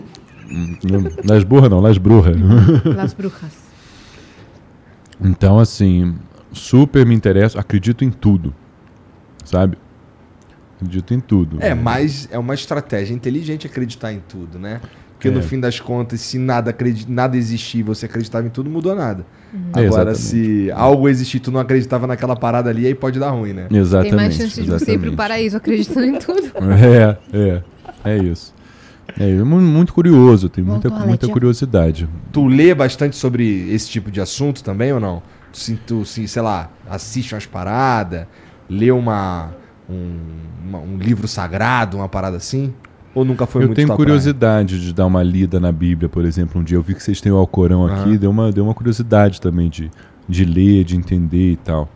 [1.25, 2.35] Las burras não, las brujas.
[2.95, 3.51] Las brujas.
[5.19, 6.15] Então, assim,
[6.51, 8.53] super me interesso, acredito em tudo,
[9.43, 9.77] sabe?
[10.77, 11.57] Acredito em tudo.
[11.59, 14.79] É, mas é uma estratégia inteligente acreditar em tudo, né?
[15.13, 15.41] Porque no É.
[15.41, 19.25] fim das contas, se nada, acredi- nada existir e você acreditava em tudo, mudou nada.
[19.75, 20.19] É, Agora, exatamente.
[20.19, 23.67] se algo existir e tu não acreditava naquela parada ali, aí pode dar ruim, né?
[23.71, 24.09] Exatamente.
[24.11, 26.43] Tem mais chance de você ir pro paraíso acreditando em tudo.
[27.33, 27.63] É,
[28.05, 28.53] é, é isso.
[29.19, 32.07] É mu- muito curioso, tenho muita, muita curiosidade.
[32.31, 35.23] Tu lê bastante sobre esse tipo de assunto também ou não?
[35.51, 38.27] Tu, se- tu se, sei lá, assiste umas paradas,
[38.69, 39.49] lê uma
[39.89, 40.17] um,
[40.67, 42.73] uma- um livro sagrado, uma parada assim?
[43.15, 46.23] Ou nunca foi eu muito tenho tua curiosidade de dar uma lida na Bíblia, por
[46.25, 46.61] exemplo.
[46.61, 48.15] Um dia eu vi que vocês têm o Alcorão aqui, Aham.
[48.17, 49.89] deu, uma, deu uma curiosidade também de,
[50.29, 51.89] de ler, de entender e tal.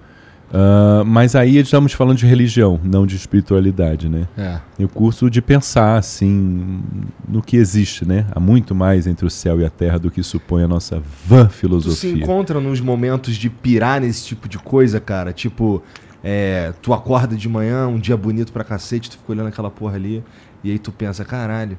[0.53, 4.27] Ah, mas aí estamos falando de religião, não de espiritualidade, né?
[4.35, 4.61] praia?
[4.80, 6.81] Eu curso de pensar, assim,
[7.27, 8.26] no que existe, né?
[8.34, 11.45] Há muito mais entre o céu e a terra do que supõe a nossa vã
[11.45, 12.11] Tu se filosofia.
[12.13, 15.31] encontra nos momentos de pirar nesse tipo de coisa, cara?
[15.31, 15.81] Tipo,
[16.23, 19.95] é, tu acorda de manhã, um dia bonito pra cacete, tu fica olhando aquela porra
[19.95, 20.23] ali,
[20.64, 21.77] e aí tu pensa, caralho,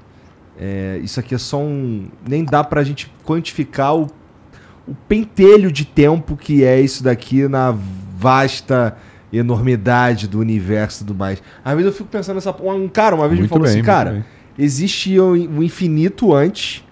[0.58, 2.08] é, isso aqui é só um.
[2.28, 4.08] Nem dá pra gente quantificar o,
[4.86, 7.74] o pentelho de tempo que é isso daqui na
[8.16, 8.96] vasta
[9.32, 11.42] enormidade do universo e tudo mais.
[11.64, 12.54] Às vezes eu fico pensando nessa.
[12.62, 14.24] Um cara uma vez me Muito falou bem, assim, cara bem.
[14.58, 16.84] existe o o infinito antes.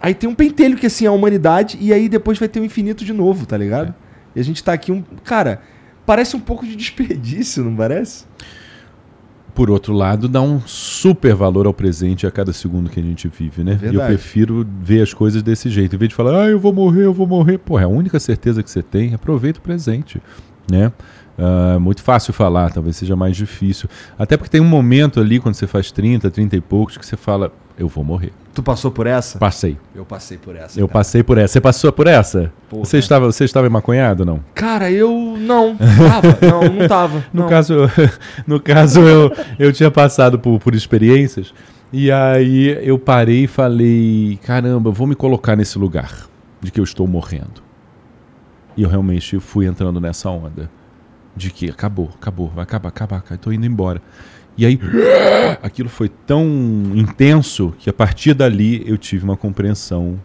[0.00, 2.64] Aí tem um pentelho que assim é a humanidade e aí depois vai ter o
[2.64, 3.88] infinito de novo, tá ligado?
[3.88, 3.94] É.
[4.36, 5.62] E a gente tá aqui um, cara,
[6.06, 8.24] parece um pouco de desperdício, não parece?
[9.54, 13.28] Por outro lado, dá um super valor ao presente a cada segundo que a gente
[13.28, 13.78] vive, né?
[13.80, 15.94] E eu prefiro ver as coisas desse jeito.
[15.94, 17.58] Em vez de falar, ah, eu vou morrer, eu vou morrer.
[17.58, 19.14] Pô, é a única certeza que você tem.
[19.14, 20.20] Aproveita o presente,
[20.68, 20.90] né?
[21.38, 23.88] Ah, muito fácil falar, talvez seja mais difícil.
[24.18, 27.16] Até porque tem um momento ali, quando você faz 30, 30 e poucos, que você
[27.16, 28.32] fala, eu vou morrer.
[28.54, 29.36] Tu passou por essa?
[29.36, 29.76] Passei.
[29.94, 30.78] Eu passei por essa.
[30.78, 31.00] Eu cara.
[31.00, 31.54] passei por essa.
[31.54, 32.52] Você passou por essa?
[32.70, 32.84] Porra.
[32.84, 34.44] Você estava, você estava emaconhado, não?
[34.54, 35.76] Cara, eu não.
[35.76, 36.38] Tava.
[36.40, 37.24] não, não tava.
[37.34, 37.48] No não.
[37.48, 37.74] caso,
[38.46, 41.52] no caso eu, eu tinha passado por, por experiências
[41.92, 46.28] e aí eu parei e falei, caramba, vou me colocar nesse lugar
[46.60, 47.62] de que eu estou morrendo.
[48.76, 50.70] E eu realmente fui entrando nessa onda
[51.36, 54.00] de que acabou, acabou, vai acabar, acabar, acabar, tô indo embora.
[54.56, 54.78] E aí
[55.62, 56.44] aquilo foi tão
[56.94, 60.18] intenso que a partir dali eu tive uma compreensão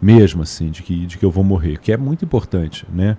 [0.00, 3.16] mesmo assim de que, de que eu vou morrer, que é muito importante, né?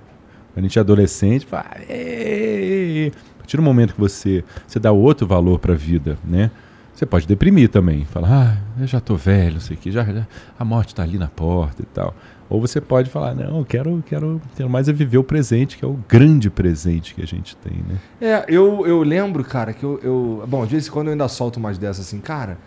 [0.56, 3.12] A gente é adolescente, fala, "Ê".
[3.36, 6.50] a partir do momento que você, você dá outro valor para a vida, né?
[6.94, 10.26] Você pode deprimir também, falar, ah, eu já tô velho, sei que, já, já-
[10.58, 12.16] a morte tá ali na porta e tal.
[12.50, 15.84] Ou você pode falar, não, eu quero, quero, quero mais é viver o presente, que
[15.84, 17.98] é o grande presente que a gente tem, né?
[18.22, 20.46] É, eu, eu lembro, cara, que eu, eu.
[20.48, 22.58] Bom, de vez em quando eu ainda solto umas dessas assim, cara.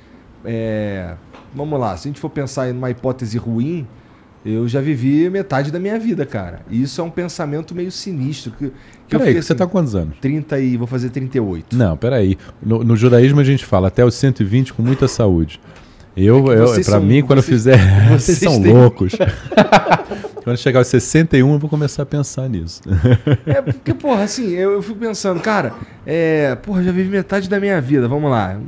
[0.44, 1.15] É.
[1.55, 3.86] Vamos lá, se a gente for pensar em uma hipótese ruim,
[4.44, 6.61] eu já vivi metade da minha vida, cara.
[6.70, 8.52] E isso é um pensamento meio sinistro.
[8.52, 10.16] Que, que eu Peraí, fiquei você assim, tá com quantos anos?
[10.20, 10.77] 30 e.
[10.77, 11.77] vou fazer 38.
[11.77, 12.39] Não, peraí.
[12.62, 15.61] No, no judaísmo a gente fala até os 120 com muita saúde.
[16.16, 17.78] Eu, É eu para mim, quando eu vocês- fizer.
[18.09, 19.12] vocês Vocês são têm- loucos.
[20.45, 22.82] quando chegar aos 61, eu vou começar a pensar nisso.
[23.47, 25.73] É porque, porra, assim, eu, eu fico pensando, cara,
[26.07, 26.55] é.
[26.57, 28.59] Porra, já vivi metade da minha vida, vamos lá.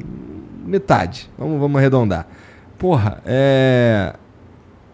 [0.64, 1.28] Metade.
[1.39, 2.27] Vamos, vamos arredondar.
[2.78, 4.14] Porra, é.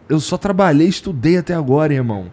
[0.08, 2.26] Eu só trabalhei, estudei até agora, irmão.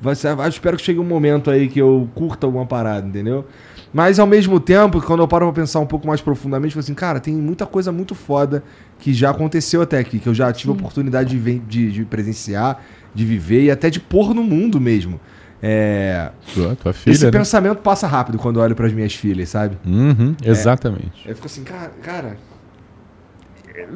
[0.00, 3.46] Vai ser, eu espero que chegue um momento aí que eu curta alguma parada, entendeu?
[3.94, 6.84] Mas ao mesmo tempo, quando eu paro pra pensar um pouco mais profundamente, eu falo
[6.84, 8.62] assim, cara, tem muita coisa muito foda
[8.98, 12.04] que já aconteceu até aqui, que eu já tive a oportunidade de, ver- de, de
[12.04, 12.82] presenciar,
[13.14, 15.20] de viver e até de pôr no mundo mesmo.
[15.62, 17.30] É, Tua, tua filha, esse né?
[17.30, 19.78] pensamento passa rápido quando eu olho pras minhas filhas, sabe?
[19.86, 21.22] Uhum, exatamente.
[21.26, 21.90] Eu fico assim, cara.
[22.02, 22.36] cara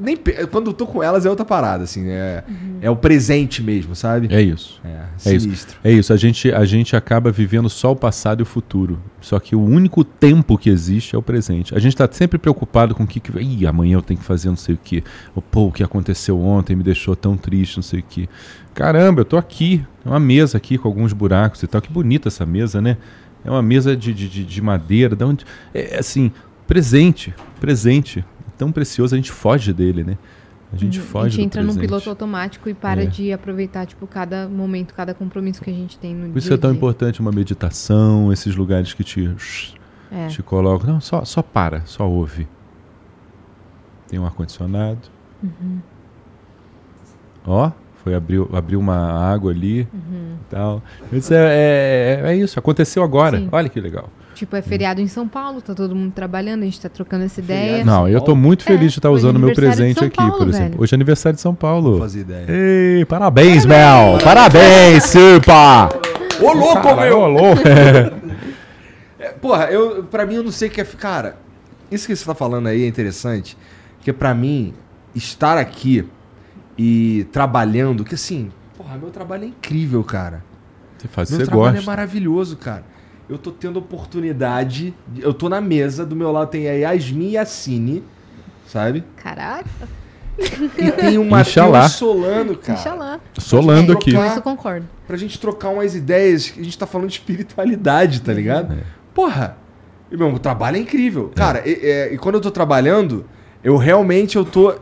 [0.03, 0.17] nem,
[0.51, 2.09] quando eu tô com elas é outra parada, assim.
[2.09, 2.43] É,
[2.81, 4.27] é o presente mesmo, sabe?
[4.35, 4.81] É isso.
[4.85, 4.89] É,
[5.31, 5.41] É isso.
[5.47, 5.79] sinistro.
[5.85, 8.99] É isso, a gente, a gente acaba vivendo só o passado e o futuro.
[9.21, 11.75] Só que o único tempo que existe é o presente.
[11.75, 13.31] A gente está sempre preocupado com o que, que.
[13.39, 15.03] Ih, amanhã eu tenho que fazer não sei o que.
[15.51, 18.29] Pô, o que aconteceu ontem me deixou tão triste, não sei o que.
[18.75, 19.85] Caramba, eu tô aqui.
[20.03, 21.81] Tem uma mesa aqui com alguns buracos e tal.
[21.81, 22.97] Que bonita essa mesa, né?
[23.45, 25.15] É uma mesa de, de, de- de madeira.
[25.17, 25.45] Da onde,
[25.75, 26.31] é é assim,
[26.67, 27.35] presente.
[27.61, 28.25] Presente.
[28.59, 30.19] Tão precioso, a gente foge dele, né?
[30.71, 31.87] A gente foge a gente entra num presente.
[31.89, 33.07] piloto automático e para É.
[33.07, 36.57] de aproveitar, tipo, cada momento, cada compromisso que a gente tem no Por isso dia
[36.57, 36.77] é tão dia.
[36.77, 39.35] importante uma meditação, esses lugares que te,
[40.11, 40.27] É.
[40.27, 40.87] te colocam.
[40.93, 42.47] Não, só, só para, só ouve.
[44.09, 45.01] Tem um ar-condicionado.
[45.43, 45.79] Uhum.
[47.47, 47.71] Ó,
[48.03, 48.97] foi abrir, abriu uma
[49.33, 50.37] água ali Uhum.
[50.51, 50.83] tal.
[51.13, 53.39] Isso é, é, é isso, aconteceu agora.
[53.39, 53.49] Sim.
[53.51, 54.11] Olha que legal.
[54.39, 57.41] Tipo, é feriado em São Paulo, tá todo mundo trabalhando, a gente tá trocando essa
[57.41, 57.85] ideia.
[57.85, 60.05] Não, eu tô muito É, feliz de estar hoje é usando o meu de presente
[60.05, 60.69] aqui, Paulo, por exemplo.
[60.71, 60.81] velho.
[60.83, 61.99] Hoje é aniversário de São Não Paulo.
[61.99, 62.47] fazia ideia.
[62.49, 64.19] Ei, parabéns, Mel!
[64.23, 65.89] Parabéns, Supa!
[66.41, 67.19] Ô, louco, meu!
[67.19, 67.63] ô, louco.
[69.21, 70.85] É, porra, eu, pra mim eu não sei o que é.
[70.85, 71.37] Cara,
[71.91, 73.59] isso que você tá falando aí é interessante.
[73.97, 74.73] Porque pra mim,
[75.13, 76.07] estar aqui
[76.79, 80.45] e trabalhando, que assim, porra, meu trabalho é incrível, cara.
[80.97, 81.85] Você faz Meu você trabalho gosta.
[81.85, 82.85] é maravilhoso, cara.
[83.29, 84.95] Eu tô tendo oportunidade.
[85.07, 88.03] de- Eu tô na mesa, do meu lado tem a Yasmin e a Cine,
[88.67, 89.05] sabe?
[89.17, 89.69] Caraca,
[90.39, 91.81] E tem o Inxalá.
[91.83, 92.79] Matheus Solano, cara.
[92.79, 93.21] Inxalá.
[93.39, 94.13] Solando É, aqui.
[94.13, 94.87] Com isso eu concordo.
[95.07, 96.53] Pra gente trocar umas ideias.
[96.59, 98.73] A gente tá falando de espiritualidade, tá ligado?
[98.75, 98.79] É.
[99.13, 99.57] Porra,
[100.11, 101.31] e, meu, o trabalho é incrível.
[101.35, 103.27] Cara, e, é, e quando eu tô trabalhando,
[103.65, 104.75] eu realmente eu tô.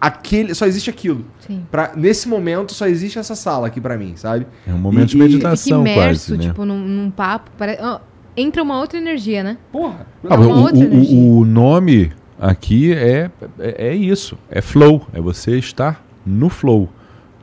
[0.00, 1.24] Aquele, só existe aquilo.
[1.40, 1.64] Sim.
[1.70, 4.46] Pra, nesse momento só existe essa sala aqui pra mim, sabe?
[4.66, 6.48] É um momento E- de meditação Fica imerso, quase, né?
[6.52, 7.50] tipo, num, num papo.
[7.58, 7.98] pare- ó,
[8.36, 9.58] entra uma outra energia, né?
[9.72, 10.06] Porra.
[10.28, 11.18] Ah, uma o, outra o- energia.
[11.18, 16.88] o- o nome aqui é, é, é isso, é flow, é você estar no flow,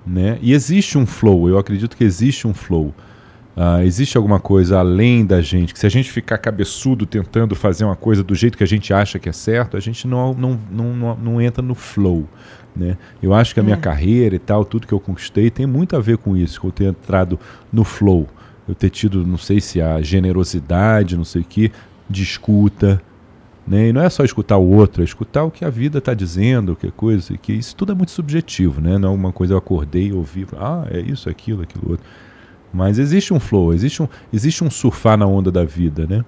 [0.07, 0.38] né?
[0.41, 2.94] E existe um flow, eu acredito que existe um flow.
[3.57, 7.86] Ah, existe alguma coisa além da gente, que se a gente ficar cabeçudo tentando fazer
[7.86, 10.60] uma coisa do jeito que a gente acha que é certo, a gente não, não,
[10.69, 12.27] não, não, não entra no flow,
[12.76, 12.98] né?
[13.23, 13.80] Eu acho que a minha É.
[13.80, 16.72] carreira e tal, tudo que eu conquistei tem muito a ver com isso, com eu
[16.73, 17.40] ter entrado
[17.72, 18.27] no flow.
[18.68, 21.72] Eu ter tido, não sei se a generosidade, não sei o que,
[22.10, 23.02] de escuta,
[23.65, 23.88] né?
[23.88, 26.76] E não é só escutar o outro, é escutar o que a vida está dizendo,
[26.76, 28.98] que coisa, que isso tudo é muito subjetivo, né?
[28.98, 32.06] Não é uma coisa eu acordei ouvi, ah, é isso, aquilo, aquilo outro.
[32.73, 36.23] Mas existe um flow, existe um, existe um surfar na onda da vida, né?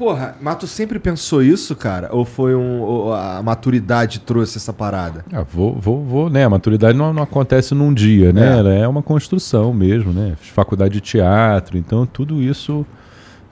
[0.00, 2.08] porra, mas tu sempre pensou isso, cara?
[2.10, 2.80] Ou foi um.
[2.80, 5.22] ou a maturidade trouxe essa parada?
[5.30, 6.42] Ah, vou, vou, vou, né?
[6.42, 8.56] A maturidade não, não acontece num dia, né?
[8.56, 8.58] É.
[8.58, 10.36] Ela é uma construção mesmo, né?
[10.40, 12.86] Fiz faculdade de teatro, então tudo isso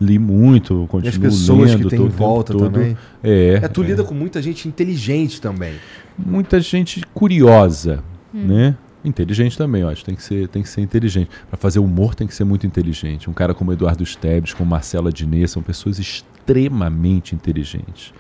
[0.00, 2.70] li muito, E continuo as pessoas lendo que tem todo em volta todo.
[2.70, 2.96] também.
[3.22, 3.86] É, É, tu é.
[3.88, 5.74] lida com muita gente inteligente também.
[6.16, 8.02] muita gente curiosa,
[8.32, 8.74] né?
[9.04, 10.04] Inteligente também, eu acho.
[10.04, 11.30] Tem que ser, tem que ser inteligente.
[11.48, 13.30] Para fazer humor tem que ser muito inteligente.
[13.30, 18.12] Um cara como Eduardo Esteves, como Marcelo Adnet, são pessoas extremamente inteligentes.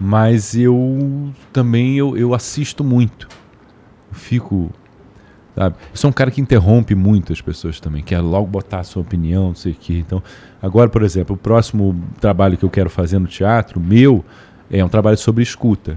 [0.00, 3.28] Mas eu também eu, eu assisto muito.
[4.10, 4.70] Eu fico.
[5.54, 5.76] Sabe?
[5.92, 9.02] Eu sou um cara que interrompe muito as pessoas também, quer logo botar a sua
[9.02, 9.98] opinião, não sei o quê.
[9.98, 10.20] Então,
[10.60, 14.24] agora, por exemplo, o próximo trabalho que eu quero fazer no teatro, meu,
[14.68, 15.96] é um trabalho sobre escuta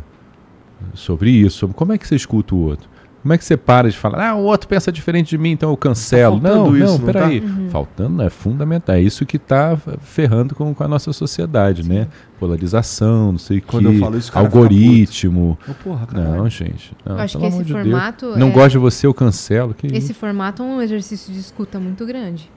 [0.93, 2.89] sobre isso, sobre como é que você escuta o outro.
[3.27, 5.69] Como é que você para de falar, ah, o outro pensa diferente de mim, então
[5.69, 6.39] eu cancelo.
[6.39, 7.41] Tá não, isso, não, não peraí.
[7.41, 7.69] Uhum.
[7.69, 8.95] Faltando é fundamental.
[8.95, 12.07] É isso que está ferrando com, com a nossa sociedade, né?
[12.39, 15.57] Polarização, não sei o Quando eu que, falo isso, algoritmo.
[15.67, 16.07] Ô, porra.
[16.13, 16.95] Não, gente.
[17.05, 18.27] Não, Eu acho que esse de formato.
[18.37, 19.73] Não é- gosto de você, eu cancelo.
[19.73, 20.13] Que Esse isso?
[20.13, 22.49] formato é um exercício de escuta muito grande.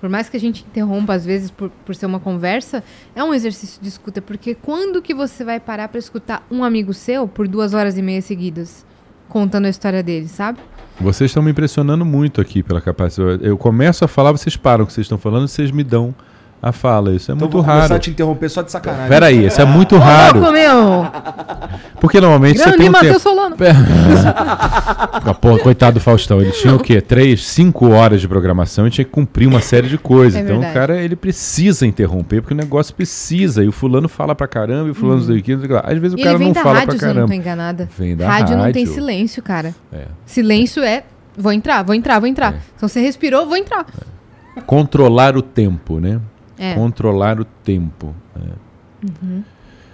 [0.00, 2.82] Por mais que a gente interrompa, às vezes, por, por ser uma conversa,
[3.14, 4.22] é um exercício de escuta.
[4.22, 8.02] Porque quando que você vai parar pra escutar um amigo seu por duas horas e
[8.02, 8.86] meia seguidas?
[9.34, 10.60] Contando a história dele, sabe?
[11.00, 13.44] Vocês estão me impressionando muito aqui pela capacidade.
[13.44, 16.14] Eu começo a falar, vocês param o que vocês estão falando, vocês me dão
[16.68, 17.12] a fala.
[17.14, 17.94] Isso é Então muito vou começar raro.
[17.94, 19.08] a te interromper só de sacanagem.
[19.08, 20.38] Peraí, isso é muito raro.
[20.40, 21.06] Louco, meu!
[22.00, 23.28] Porque normalmente você Grande tem um Matheus tempo.
[23.30, 23.56] Solano.
[25.26, 27.00] Ah, Pô, coitado do Faustão, ele tinha o quê?
[27.00, 30.38] Três, cinco horas de programação e tinha que cumprir uma série de coisas.
[30.38, 30.76] É então verdade.
[30.76, 33.64] o cara, ele precisa interromper, porque o negócio precisa.
[33.64, 35.66] E o fulano fala pra caramba, e o fulano não sei o quê, não sei
[35.66, 35.84] o que lá.
[35.92, 37.34] Às vezes o cara ele vem não da fala rádio, pra eu não tô caramba.
[37.34, 37.88] enganada.
[37.98, 38.94] Vem da rádio, não tem rádio.
[38.94, 39.74] silêncio, cara.
[39.92, 40.04] É.
[40.26, 41.04] Silêncio é.
[41.36, 42.52] Vou entrar, vou entrar, vou entrar.
[42.54, 42.56] É.
[42.76, 43.86] Então você respirou, vou entrar.
[44.66, 46.20] Controlar o tempo, né?
[46.58, 46.74] É.
[46.74, 48.14] Controlar o tempo.
[48.36, 49.40] É.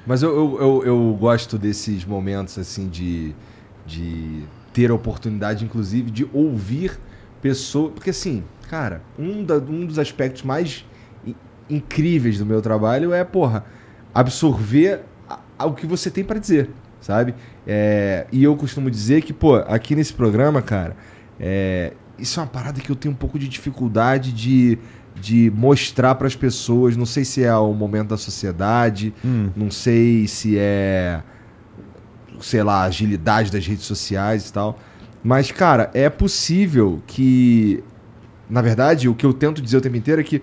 [0.06, 3.34] Mas eu, eu, eu, eu gosto desses momentos, assim, de,
[3.86, 6.98] de ter a oportunidade, inclusive, de ouvir
[7.42, 7.92] pessoas.
[7.94, 10.84] Porque, assim, cara, um, da- um dos aspectos mais
[11.68, 13.64] incríveis do meu trabalho é, porra,
[14.14, 15.02] absorver
[15.58, 16.70] o que você tem pra dizer,
[17.00, 17.34] sabe?
[17.66, 20.96] É, e eu costumo dizer que, pô, aqui nesse programa, cara,
[21.38, 24.78] é, isso é uma parada que eu tenho um pouco de dificuldade de,
[25.20, 26.96] de mostrar pras pessoas.
[26.96, 29.50] Não sei se é o momento da sociedade, Hum.
[29.54, 31.22] não sei se é,
[32.40, 34.78] sei lá, a agilidade das redes sociais e tal.
[35.22, 37.82] Mas, cara, é possível que.
[38.48, 40.42] Na verdade, o que eu tento dizer o tempo inteiro é que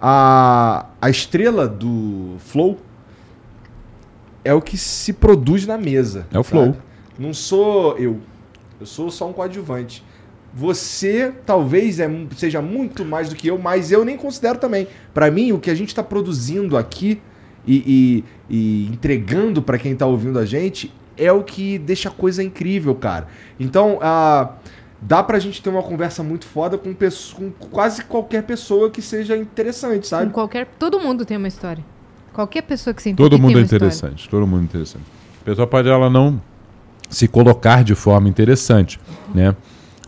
[0.00, 2.78] a, a estrela do Flow
[4.44, 6.26] é o que se produz na mesa.
[6.32, 6.66] É o flow.
[6.66, 6.78] sabe?
[7.18, 8.18] Não sou eu.
[8.80, 10.02] Eu sou só um coadjuvante.
[10.54, 14.86] Você talvez é, seja muito mais do que eu, mas eu nem considero também.
[15.12, 17.20] Pra mim, o que a gente tá produzindo aqui
[17.66, 22.12] e, e- e entregando pra quem tá ouvindo a gente é o que deixa a
[22.12, 23.26] coisa incrível, cara.
[23.60, 24.52] Então, ah,
[25.02, 29.36] dá pra gente ter uma conversa muito foda com, com quase qualquer pessoa que seja
[29.36, 30.32] interessante, Com sabe?
[30.32, 30.66] qualquer.
[30.78, 31.84] Todo mundo tem uma história.
[32.32, 33.86] Qualquer pessoa que sente Todo aqui mundo tem é uma história.
[33.86, 35.04] interessante, todo mundo é interessante.
[35.42, 36.40] A pessoa pode ela não
[37.10, 38.98] se colocar de forma interessante,
[39.34, 39.54] né?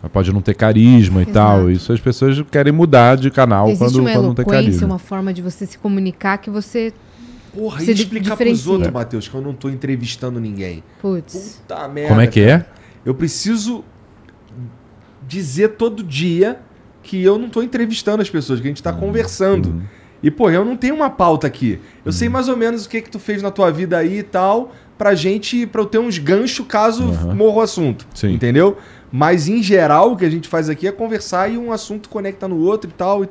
[0.09, 1.33] Pode não ter carisma e Exato.
[1.33, 1.69] tal.
[1.69, 4.87] Isso as pessoas querem mudar de canal Existe quando, uma quando não tem carisma.
[4.87, 6.91] uma forma de você se comunicar que você.
[7.53, 10.83] Porra, Você e explicar pros outros, Matheus, que eu não tô entrevistando ninguém.
[11.01, 11.59] Putz.
[11.67, 12.09] Puta merda.
[12.09, 12.65] Como é que é?
[13.05, 13.83] Eu preciso
[15.27, 16.59] dizer todo dia
[17.03, 19.69] que eu não tô entrevistando as pessoas, que a gente tá conversando.
[19.69, 19.81] Uhum.
[20.23, 21.79] E, pô, eu não tenho uma pauta aqui.
[22.05, 24.23] Eu sei mais ou menos o que que tu fez na tua vida aí e
[24.23, 27.03] tal, pra gente, pra eu ter uns ganchos caso
[27.35, 28.07] morra o assunto.
[28.13, 28.31] Sim.
[28.33, 28.77] Entendeu?
[29.11, 32.47] Mas, em geral, o que a gente faz aqui é conversar e um assunto conecta
[32.47, 33.25] no outro e tal.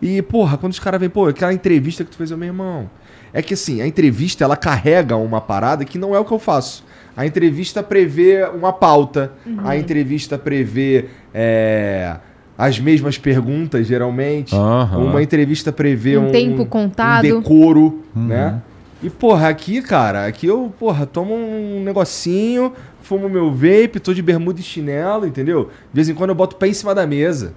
[0.00, 2.88] E, porra, quando os caras vêm, pô, aquela entrevista que tu fez, eu, meu irmão.
[3.32, 6.38] É que, assim, a entrevista, ela carrega uma parada que não é o que eu
[6.38, 6.84] faço.
[7.14, 9.32] A entrevista prevê uma pauta.
[9.64, 12.16] A entrevista prevê é,
[12.56, 14.54] as mesmas perguntas, geralmente.
[14.54, 14.98] Aham.
[15.04, 17.26] Uma entrevista prevê Um um, tempo contado.
[17.26, 18.26] um decoro, Uhum.
[18.28, 18.62] né?
[19.02, 22.72] E, porra, aqui, cara, aqui eu, porra, tomo um negocinho,
[23.06, 25.64] fumo meu vape, tô de bermuda e chinelo, entendeu?
[25.92, 27.54] De vez em quando eu boto o pé em cima da mesa.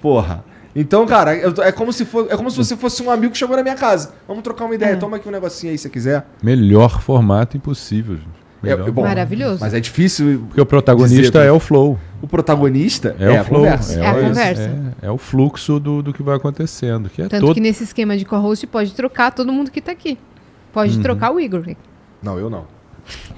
[0.00, 0.44] Porra.
[0.74, 3.32] Então, cara, eu tô- é, como se for, é como se você fosse um amigo
[3.32, 4.12] que chegou na minha casa.
[4.28, 4.90] Vamos trocar uma ideia.
[4.92, 4.96] É.
[4.96, 6.26] Toma aqui um negocinho aí se você quiser.
[6.42, 8.16] Melhor formato impossível.
[8.16, 8.28] gente.
[8.62, 8.88] Melhor.
[8.88, 9.58] É, bom, Maravilhoso.
[9.60, 10.44] Mas é difícil.
[10.48, 11.98] Porque o protagonista dizer- é o flow.
[12.20, 13.60] O protagonista É, é, o a flow.
[13.62, 14.00] conversa.
[14.00, 14.62] É a o- conversa.
[15.02, 17.08] É, é o fluxo do, do que vai acontecendo.
[17.08, 17.54] Que é Tanto todo.
[17.54, 20.18] que nesse esquema de co-host pode trocar todo mundo que tá aqui.
[20.72, 21.02] Pode Uhum.
[21.02, 21.64] trocar o Igor.
[22.22, 22.64] Não, eu não.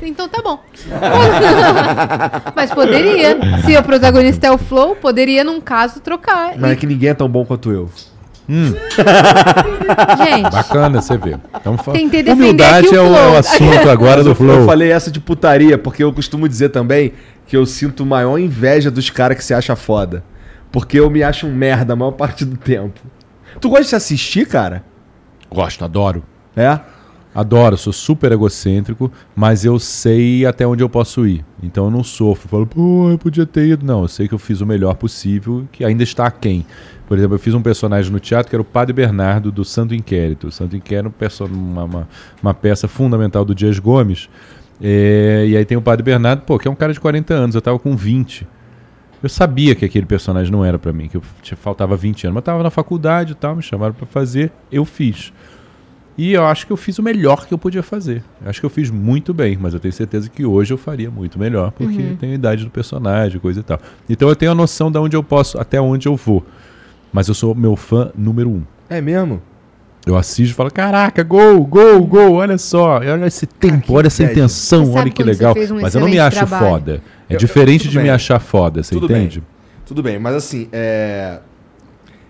[0.01, 0.61] Então tá bom.
[2.55, 3.37] Mas poderia.
[3.65, 6.53] Se o protagonista é o Flow, poderia, num caso, trocar.
[6.57, 7.91] Mas é E- que ninguém é tão bom quanto eu.
[8.49, 11.39] Gente, Bacana você ver.
[11.65, 11.99] Vamos falar.
[11.99, 13.19] Tentei defender Humildade aqui o é o, flow.
[13.19, 14.65] é o assunto agora do Eu Flow.
[14.67, 17.13] falei essa de putaria, porque eu costumo dizer também
[17.47, 20.25] que eu sinto maior inveja dos caras que se acha foda.
[20.73, 23.01] Porque eu me acho um merda a maior parte do tempo.
[23.61, 24.83] Tu gosta de se assistir, cara?
[25.51, 26.23] Gosto, adoro.
[26.57, 26.79] É?
[27.39, 31.45] Adoro, sou super egocêntrico, mas eu sei até onde eu posso ir.
[31.63, 33.87] Então eu não sofro, falo, pô, eu podia ter ido.
[33.87, 36.67] Não, eu sei que eu fiz o melhor possível, que ainda está aquém.
[37.07, 39.95] Por exemplo, eu fiz um personagem no teatro que era o Padre Bernardo do Santo
[39.95, 40.49] Inquérito.
[40.49, 42.09] O Santo Inquérito é um uma, uma,
[42.43, 44.29] uma peça fundamental do Dias Gomes.
[44.83, 47.55] É, e aí tem o Padre Bernardo, pô, que é um cara de 40 anos,
[47.55, 48.49] eu tava com 20.
[49.23, 51.23] Eu sabia que aquele personagem não era pra mim, que eu
[51.57, 55.33] faltava 20 anos, mas tava na faculdade e tal, me chamaram pra fazer, eu fiz.
[56.19, 58.25] E eu acho que eu fiz o melhor que eu podia fazer.
[58.43, 61.09] Eu acho que eu fiz muito bem, mas eu tenho certeza que hoje eu faria
[61.11, 62.17] muito melhor, porque Uhum.
[62.17, 63.79] tenho a idade do personagem, coisa e tal.
[64.11, 66.45] Então eu tenho a noção de onde eu posso, até onde eu vou.
[67.13, 68.63] Mas eu sou meu fã número um.
[68.91, 69.41] É mesmo?
[70.05, 74.07] Eu assisto e falo, caraca, gol, gol, gol, olha só, olha esse tempo, que olha
[74.09, 74.41] essa inveja.
[74.41, 75.55] intenção, Você olha que legal.
[75.55, 76.67] um Mas eu não me acho trabalho.
[76.67, 76.93] foda.
[77.29, 78.13] É Eu- eu- diferente tudo de me bem.
[78.13, 79.43] achar foda, você Tudo entende?
[79.87, 81.39] Tudo bem, mas assim, é.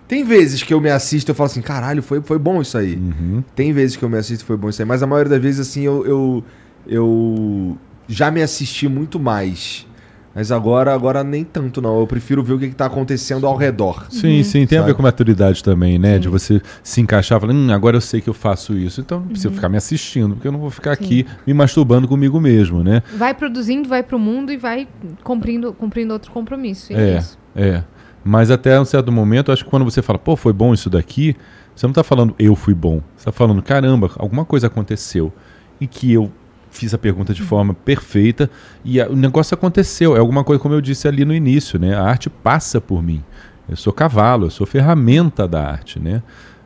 [0.09, 2.75] Tem vezes que eu me assisto e eu falo assim, caralho, foi, foi bom isso
[2.77, 2.95] aí.
[2.95, 3.43] Uhum.
[3.55, 5.41] Tem vezes que eu me assisto e foi bom isso aí, mas a maioria das
[5.41, 6.43] vezes, assim, eu, eu,
[6.87, 7.77] eu
[8.07, 9.85] já me assisti muito mais.
[10.33, 11.99] Mas agora, agora nem tanto, não.
[11.99, 14.07] Eu prefiro ver o que, que tá acontecendo ao redor.
[14.09, 14.91] Sim, sim, tem a Sabe?
[14.91, 16.17] ver com maturidade também, né?
[16.17, 19.27] De você se encaixar, falando, hum, agora eu sei que eu faço isso, então não
[19.27, 23.03] preciso ficar me assistindo, porque eu não vou ficar aqui me masturbando comigo mesmo, né?
[23.15, 24.87] vai produzindo, vai pro mundo e vai
[25.23, 26.93] cumprindo, cumprindo outro compromisso.
[26.93, 27.37] E É, isso.
[27.55, 27.83] é.
[28.29, 31.35] Mas até um certo momento, acho que quando você fala, pô, foi bom isso daqui,
[31.75, 33.01] você não tá falando eu fui bom.
[33.17, 35.33] Você tá falando, caramba, alguma coisa aconteceu
[35.81, 36.31] e que eu
[36.69, 38.47] fiz a pergunta de forma perfeita
[38.85, 40.15] e a- o negócio aconteceu.
[40.15, 41.95] É alguma coisa, como eu disse ali no início, né?
[41.95, 43.23] A arte passa por mim.
[43.67, 46.21] Eu sou cavalo, eu sou ferramenta da arte, né?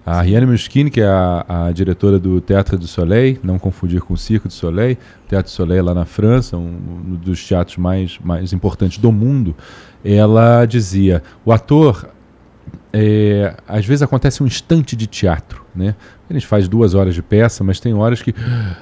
[0.05, 4.13] A Riane Muschini, que é a, a diretora do Teatro du Soleil, não confundir com
[4.13, 4.97] o Circo du Soleil,
[5.29, 6.77] Teatro du Soleil lá na França, um,
[7.07, 9.55] um dos teatros mais, mais importantes do mundo,
[10.03, 12.09] ela dizia, o ator,
[12.91, 15.95] é, às vezes acontece um instante de teatro, né?
[16.29, 18.35] A gente faz duas horas de peça, mas tem horas que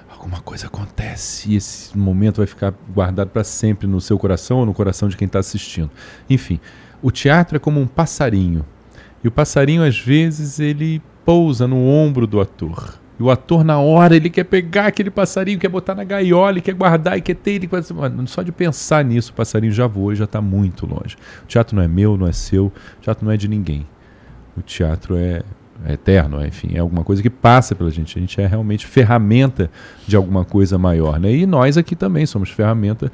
[0.10, 4.66] alguma coisa acontece e esse momento vai ficar guardado para sempre no seu coração ou
[4.66, 5.92] no coração de quem está assistindo.
[6.30, 6.60] Enfim,
[7.02, 8.66] o teatro é como um passarinho.
[9.24, 13.02] E o passarinho, às vezes, ele pousa no ombro do ator.
[13.20, 16.74] E o ator, na hora, ele quer pegar aquele passarinho, quer botar na gaiola, quer
[16.74, 17.70] guardar e quer ter ele.
[17.94, 21.16] Mano, Só de pensar nisso, o passarinho já voou e já está muito longe.
[21.44, 23.86] O teatro não é meu, não é seu, o teatro não é de ninguém.
[24.58, 25.44] O teatro é,
[25.86, 28.18] é eterno, é, enfim, é alguma coisa que passa pela gente.
[28.18, 29.70] A gente é realmente ferramenta
[30.08, 31.32] de alguma coisa maior, né?
[31.32, 33.12] E nós aqui também somos ferramenta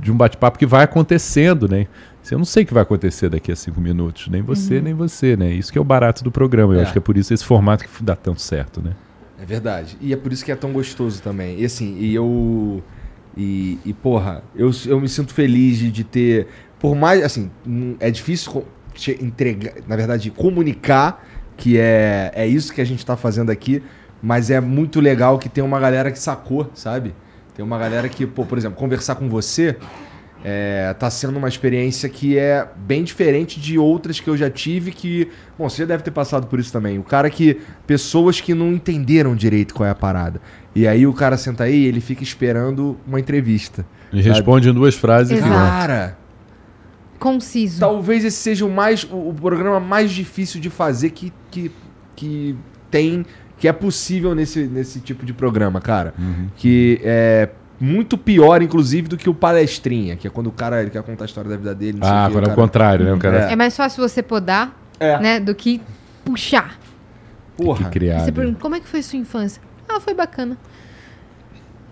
[0.00, 1.86] de um bate-papo que vai acontecendo, né?
[2.34, 5.36] Eu não sei o que vai acontecer daqui a cinco minutos, nem você, nem você,
[5.36, 5.50] né?
[5.52, 6.74] Isso que é o barato do programa.
[6.74, 6.82] Eu É.
[6.82, 8.92] acho que é por isso esse formato que dá tão certo, né?
[9.40, 9.96] É verdade.
[10.00, 11.58] E é por isso que é tão gostoso também.
[11.60, 12.82] E assim, e eu.
[13.36, 16.46] E, e porra, eu, eu me sinto feliz de, de ter.
[16.78, 17.22] Por mais.
[17.22, 17.50] Assim,
[17.98, 18.64] é difícil
[19.20, 19.74] entregar.
[19.86, 21.24] Na verdade, comunicar
[21.56, 23.82] que é, é isso que a gente tá fazendo aqui.
[24.22, 27.14] Mas é muito legal que tem uma galera que sacou, sabe?
[27.54, 29.76] Tem uma galera que, pô, por exemplo, conversar com você
[30.42, 34.90] é, tá sendo uma experiência que é bem diferente de outras que eu já tive
[34.90, 35.28] que.
[35.58, 36.98] Bom, você já deve ter passado por isso também.
[36.98, 37.60] O cara que.
[37.86, 40.40] Pessoas que não entenderam direito qual é a parada.
[40.74, 43.84] E aí o cara senta aí e ele fica esperando uma entrevista.
[44.12, 44.34] E Sabe?
[44.34, 45.32] responde em duas frases.
[45.32, 45.50] e Exato.
[45.50, 46.18] Cara,
[47.18, 47.80] Conciso.
[47.80, 49.04] talvez esse seja o mais.
[49.04, 51.70] O, o programa mais difícil de fazer que, que,
[52.16, 52.56] que
[52.90, 53.26] tem.
[53.58, 56.14] Que é possível nesse, nesse tipo de programa, cara.
[56.18, 56.48] Uhum.
[56.56, 57.50] Que é
[57.80, 61.24] muito pior, inclusive, do que o palestrinha, que é quando o cara ele quer contar
[61.24, 61.98] a história da vida dele.
[62.02, 63.12] Ah, quando é o contrário, né?
[63.14, 65.18] O cara É mais fácil você podar, É.
[65.18, 65.80] né, do que
[66.24, 66.78] puxar.
[67.56, 67.86] que Porra.
[67.88, 68.20] E criar.
[68.20, 69.62] você pergunta, como é que foi sua infância?
[69.88, 70.56] Ah, foi bacana.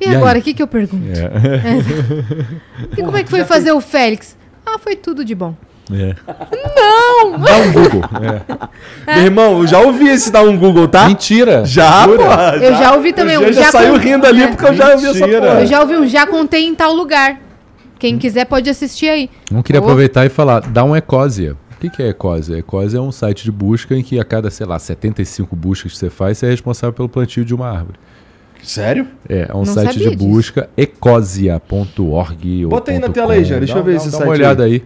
[0.01, 1.05] E, E agora, o que, que eu pergunto?
[1.09, 2.93] É.
[2.97, 4.37] E como é que foi fazer o Félix?
[4.65, 5.57] Ah, foi tudo de bom.
[5.93, 6.15] É.
[6.77, 7.39] Não!
[7.39, 8.03] Dá um Google.
[9.07, 9.15] É.
[9.17, 11.09] Meu irmão, eu já ouvi esse dar um Google, tá?
[11.09, 11.65] Mentira!
[11.65, 12.19] Já, Jura?
[12.25, 12.57] porra.
[12.61, 14.49] Eu já ouvi também O um já, já saiu con- rindo ali É.
[14.49, 15.61] porque eu já ouvi essa porra.
[15.61, 17.41] Eu já ouvi um já contei em tal lugar.
[17.99, 19.31] Quem quiser pode assistir aí.
[19.51, 21.57] Não queria aproveitar e falar, dá um Ecósia.
[21.75, 22.57] O que, que é Ecósia?
[22.59, 25.99] Ecósia é um site de busca em que a cada, sei lá, 75 buscas que
[25.99, 27.99] você faz, você é responsável pelo plantio de uma árvore.
[28.63, 29.07] Sério?
[29.29, 32.65] É, é um Não site de busca, ecosia.org.
[32.65, 33.45] ou Bota aí na tela aí, com.
[33.49, 34.83] Jean, deixa Dá- eu ver dá- esse dá site uma olhada aí.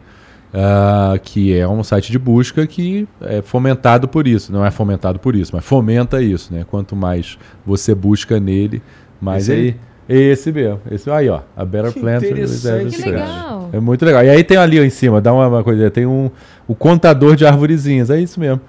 [0.54, 4.52] Ah, que é um site de busca que é fomentado por isso.
[4.52, 6.64] Não é fomentado por isso, mas fomenta isso, né?
[6.70, 8.82] Quanto mais você busca nele,
[9.20, 9.58] mais Esse aí?
[9.58, 9.76] ele.
[10.08, 10.80] Esse mesmo.
[10.90, 11.40] Esse aí, ó.
[11.56, 12.22] A Better Que Plant.
[12.22, 13.70] Que legal.
[13.72, 14.22] É muito legal.
[14.24, 16.30] E aí tem ali ó, em cima, dá uma, uma coisa, tem um
[16.68, 18.60] o contador de arvorezinhas, é isso mesmo.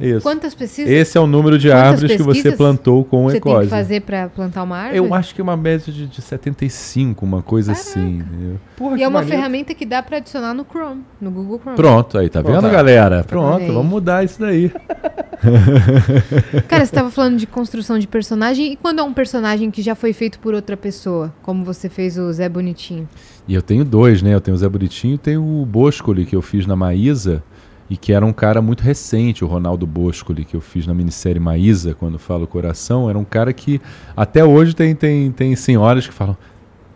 [0.00, 0.22] Isso.
[0.22, 3.52] Quantas pesquisas Esse é o número de Quantas árvores que você plantou com você tem
[3.52, 3.66] ecose.
[3.68, 4.96] que fazer pra plantar uma árvore?
[4.98, 7.90] Eu acho que é uma média de, de 75, uma coisa Caraca.
[7.90, 8.22] assim.
[8.76, 9.36] Porra, E que é uma maneiro.
[9.36, 11.76] ferramenta que dá pra adicionar no Chrome, no Google Chrome.
[11.76, 13.22] Pronto, aí, tá Pronto, vendo, galera?
[13.24, 14.72] Pronto, vamos mudar isso daí.
[16.68, 18.72] Cara, você tava falando de construção de personagem.
[18.72, 21.32] E quando é um personagem que já foi feito por outra pessoa?
[21.42, 23.08] Como você fez o Zé Bonitinho.
[23.48, 24.34] E eu tenho dois, né?
[24.34, 27.42] Eu tenho o Zé Bonitinho e tenho o Boscoli, que eu fiz na Maísa,
[27.90, 31.40] e que era um cara muito recente, o Ronaldo Boscoli, que eu fiz na minissérie
[31.40, 33.10] Maísa, quando falo coração.
[33.10, 33.80] Era um cara que
[34.16, 36.36] até hoje tem, tem, tem senhoras que falam: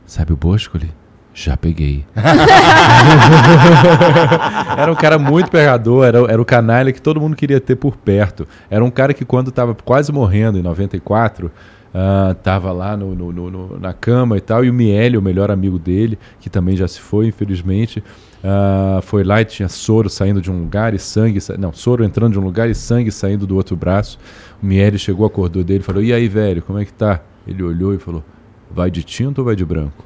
[0.06, 0.88] Sabe o Boscoli?
[1.34, 2.06] Já peguei.
[4.78, 7.96] era um cara muito pegador, era, era o canalha que todo mundo queria ter por
[7.96, 8.46] perto.
[8.70, 11.50] Era um cara que, quando estava quase morrendo, em 94,
[11.94, 15.50] ah, tava lá no, no- no- na cama e tal, e o Miele, o melhor
[15.50, 18.02] amigo dele, que também já se foi, infelizmente,
[18.42, 21.40] ah, foi lá e tinha soro saindo de um lugar e sangue.
[21.40, 24.18] sa- Não, soro entrando de um lugar e sangue saindo do outro braço.
[24.62, 27.20] O Miele chegou, acordou dele e falou: E aí, velho, como é que tá?
[27.46, 28.22] Ele olhou e falou:
[28.70, 30.04] Vai de tinto ou vai de branco?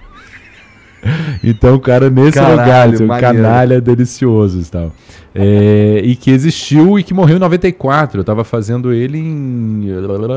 [1.43, 4.93] Então, o cara nesse Caralho, lugar, assim, um canalha delicioso e tal.
[5.35, 8.21] É, e que existiu e que morreu em 94.
[8.21, 9.87] Eu tava fazendo ele em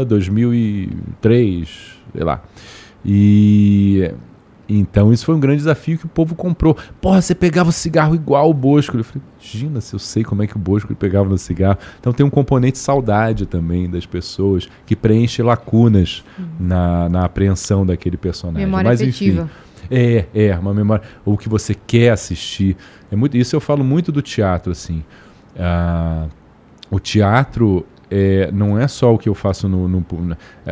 [0.07, 1.69] 2003,
[2.13, 2.41] sei lá.
[3.03, 4.11] E
[4.73, 6.77] então isso foi um grande desafio que o povo comprou.
[7.01, 8.97] Porra, você pegava o cigarro igual o Bosco.
[8.97, 11.77] Eu falei, imagina se eu sei como é que o Bosco pegava no cigarro.
[11.99, 16.23] Então tem um componente saudade também das pessoas que preenche lacunas
[16.59, 18.65] na, na apreensão daquele personagem.
[18.65, 19.41] Memória Mas afetiva.
[19.43, 19.51] enfim.
[19.91, 21.03] É, é, uma memória.
[21.25, 22.77] O que você quer assistir.
[23.11, 25.03] É muito, isso eu falo muito do teatro, assim.
[25.59, 26.27] Ah,
[26.89, 30.05] o teatro é, não é só o que eu faço no, no-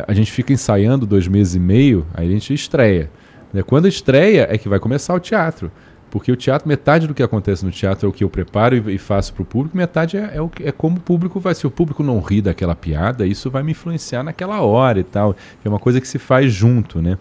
[0.08, 3.10] A gente fica ensaiando dois meses e meio, aí a gente estreia.
[3.52, 3.62] né?
[3.62, 5.70] Quando estreia é que vai começar o teatro.
[6.10, 8.96] Porque o teatro, metade do que acontece no teatro é o que eu preparo e,
[8.96, 11.54] e faço para o público, metade é, é o é como o público vai.
[11.54, 15.36] Se o público não ri daquela piada, isso vai me influenciar naquela hora e tal.
[15.64, 17.16] É uma coisa que se faz junto, né?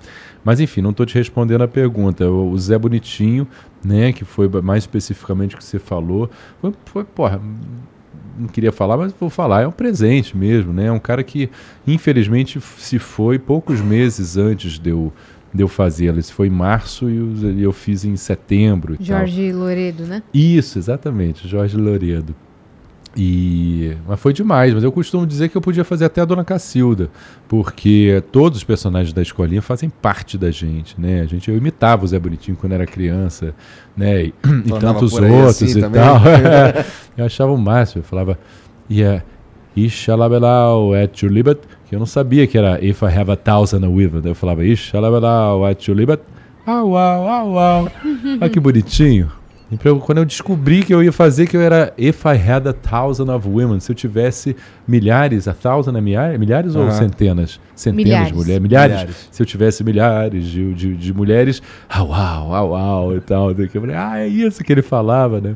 [0.49, 2.27] Mas enfim, não estou te respondendo a pergunta.
[2.27, 3.47] O, Zé Bonitinho,
[3.85, 6.27] né, que foi mais especificamente o que você falou,
[6.59, 7.39] foi, foi porra,
[8.35, 10.85] não queria falar, mas vou falar, é um presente mesmo, né?
[10.85, 11.51] É um cara que,
[11.85, 15.13] infelizmente, se foi poucos meses antes de eu,
[15.53, 16.17] de eu fazê-lo.
[16.17, 18.95] Isso foi em março e eu, fiz em setembro.
[18.95, 19.05] e tal.
[19.05, 20.23] Jorge Loredo, né?
[20.33, 22.33] Isso, exatamente, Jorge Loredo.
[23.17, 26.43] E mas foi demais, mas eu costumo dizer que eu podia fazer até a Dona
[26.43, 27.09] Cacilda,
[27.47, 31.21] porque todos os personagens da escolinha fazem parte da gente, né?
[31.21, 33.55] A gente eu imitava o Zé Bonitinho quando era criança,
[33.97, 34.25] né?
[34.25, 34.33] E,
[34.65, 36.01] e tantos aí outros assim e também?
[36.01, 36.21] tal.
[37.17, 38.37] eu achava o máximo, eu falava
[38.89, 39.23] yeah,
[39.75, 43.83] Ixalabelau at your libet, que eu não sabia que era If I have a thousand
[43.85, 44.21] a with.
[44.21, 46.21] Daí eu falava Ixalabelau at your libet.
[46.65, 47.91] Au, au, au, au.
[48.39, 49.38] Olha que bonitinho.
[49.77, 53.31] Quando eu descobri que eu ia fazer, que eu era If I had a thousand
[53.31, 54.55] of women, se eu tivesse
[54.87, 57.59] milhares, a thousand é milhares, milhares ou centenas?
[57.75, 58.27] Centenas Milhares.
[58.29, 58.95] de mulheres, milhares.
[58.95, 59.29] Milhares.
[59.31, 63.51] Se eu tivesse milhares de, de, de mulheres, au, au, au, au e tal.
[63.51, 65.55] Eu falei, ah, é isso que ele falava, né?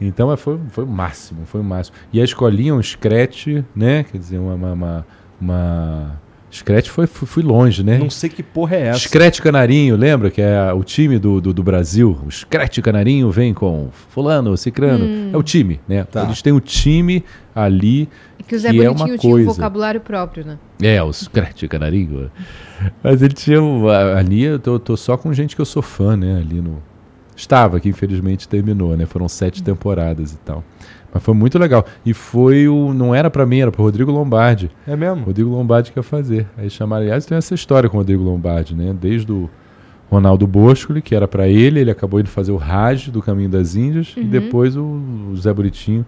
[0.00, 1.96] Então foi, foi o máximo, foi o máximo.
[2.12, 4.04] E a escolinha, um scratch, né?
[4.04, 4.54] Quer dizer, uma.
[4.54, 5.06] uma, uma,
[5.40, 6.20] uma...
[6.52, 7.96] Scratch foi, fui, fui longe, né?
[7.98, 8.98] Não sei que porra é essa.
[9.00, 12.18] Scratch Canarinho, lembra que é o time do, do, do Brasil?
[12.26, 15.30] O Scratch Canarinho vem com fulano, cicrano.
[15.32, 16.02] É o time, né?
[16.04, 16.24] Tá.
[16.24, 17.24] Eles têm o time
[17.54, 18.08] ali
[18.38, 19.52] É que o Zé que é uma Bonitinho tinha um coisa.
[19.52, 20.58] vocabulário próprio, né?
[20.82, 22.30] É, o Scratch Canarinho.
[23.02, 23.62] Mas ele tinha.
[23.62, 26.38] um- Ali eu tô, tô só com gente que eu sou fã, né?
[26.38, 26.82] Ali no.
[27.36, 29.06] Estava, que infelizmente terminou, né?
[29.06, 30.62] Foram sete temporadas e tal.
[31.12, 31.84] Mas foi muito legal.
[32.06, 32.94] E foi o.
[32.94, 34.70] Não era pra mim, era pro Rodrigo Lombardi.
[34.86, 35.24] É mesmo?
[35.24, 36.46] Rodrigo Lombardi que ia fazer.
[36.56, 38.94] Aí chamaram, aliás, tem essa história com o Rodrigo Lombardi, né?
[38.98, 39.50] Desde o
[40.10, 43.76] Ronaldo Boscoli, que era pra ele, ele acabou indo fazer o Raj do Caminho das
[43.76, 46.04] Índias, e depois o, o Zé Bonitinho,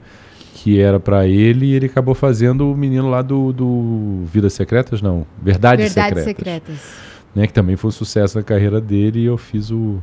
[0.55, 5.01] que era pra ele, e ele acabou fazendo o menino lá do, do Vidas Secretas,
[5.01, 6.95] não, Verdades, Verdades Secretas, secretas.
[7.35, 7.47] né?
[7.47, 10.03] Que também foi um sucesso na carreira dele, e eu fiz o,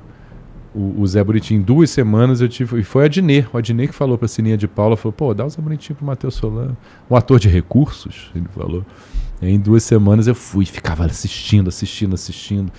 [0.73, 1.59] o, o Zé Bonitinho.
[1.59, 2.79] Em duas semanas eu tive.
[2.79, 3.45] E foi a Dinê.
[3.51, 6.05] O Adnê que falou pra Sininha de Paula, falou, pô, dá o Zé Bonitinho pro
[6.05, 6.75] Matheus Solano.
[7.09, 8.85] Um ator de recursos, ele falou.
[9.41, 12.71] Em duas semanas eu fui, ficava assistindo, assistindo, assistindo.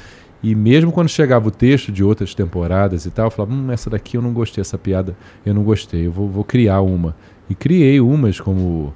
[0.43, 3.91] E mesmo quando chegava o texto de outras temporadas e tal, eu falava, hum, essa
[3.91, 7.15] daqui eu não gostei, essa piada eu não gostei, eu vou, vou criar uma.
[7.49, 8.95] E criei umas como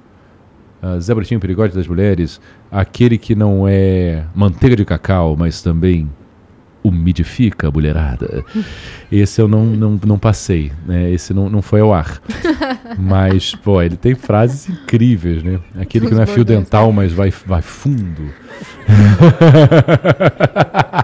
[0.80, 2.40] ah, Zé Bonitinho, Perigote das Mulheres,
[2.70, 6.10] aquele que não é manteiga de cacau, mas também
[6.84, 8.44] umidifica, mulherada.
[9.10, 11.10] Esse eu não, não, não passei, né?
[11.10, 12.20] Esse não, não foi ao ar.
[12.98, 15.58] Mas, pô, ele tem frases incríveis, né?
[15.78, 18.30] Aquele que não é fio dental, mas vai, vai fundo.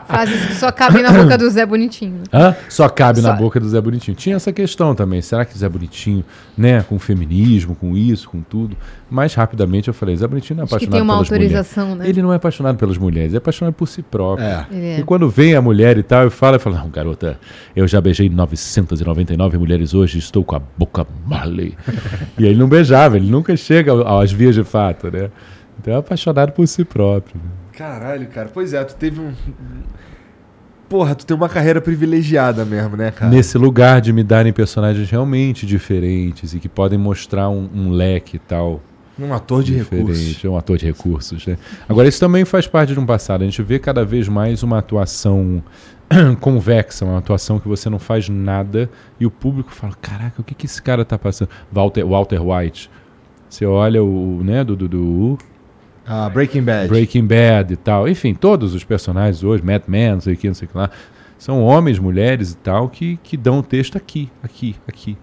[0.06, 2.22] Frases que só cabem na boca do Zé Bonitinho.
[2.32, 2.54] Hã?
[2.68, 4.16] Só cabe na Só- boca do Zé Bonitinho.
[4.16, 5.22] Tinha essa questão também.
[5.22, 6.24] Será que Zé Bonitinho,
[6.56, 8.76] né, com feminismo, com isso, com tudo?
[9.10, 11.56] Mas rapidamente eu falei, Zé Bonitinho não é Acho que apaixonado tem uma pelas mulheres.
[11.56, 12.08] autorização, né?
[12.08, 14.46] Ele não é apaixonado pelas mulheres, ele é apaixonado por si próprio.
[14.46, 14.66] É.
[14.72, 15.00] É.
[15.00, 17.38] E quando vem a mulher e tal, eu falo, eu falo, não, garota,
[17.74, 21.76] eu já beijei 999 mulheres hoje, estou com a boca mole.
[22.38, 25.30] e ele não beijava, ele nunca chega às vias de fato, né?
[25.80, 27.36] Então é apaixonado por si próprio.
[27.36, 27.50] né?
[27.72, 28.50] Caralho, cara.
[28.52, 29.32] Pois é, tu teve um.
[30.88, 33.30] Porra, tu tem uma carreira privilegiada mesmo, né, cara?
[33.30, 38.36] Nesse lugar de me darem personagens realmente diferentes e que podem mostrar um, um leque
[38.36, 38.82] e tal.
[39.18, 40.44] Um ator de recursos.
[40.44, 41.56] um ator de recursos, né?
[41.88, 43.42] Agora, isso também faz parte de um passado.
[43.42, 45.62] A gente vê cada vez mais uma atuação
[46.40, 50.54] convexa, uma atuação que você não faz nada e o público fala: caraca, o que,
[50.54, 51.50] que esse cara tá passando?
[51.72, 52.90] Walter, Walter White.
[53.48, 55.38] Você olha o, né, do, do, do
[56.06, 56.88] Ah, Breaking Bad.
[56.88, 58.08] Breaking Bad e tal.
[58.08, 60.76] Enfim, todos os personagens hoje, Mad Men, não sei o que, não sei o que
[60.76, 60.90] lá,
[61.38, 65.16] são homens, mulheres e tal, que, que dão o texto aqui, aqui, aqui.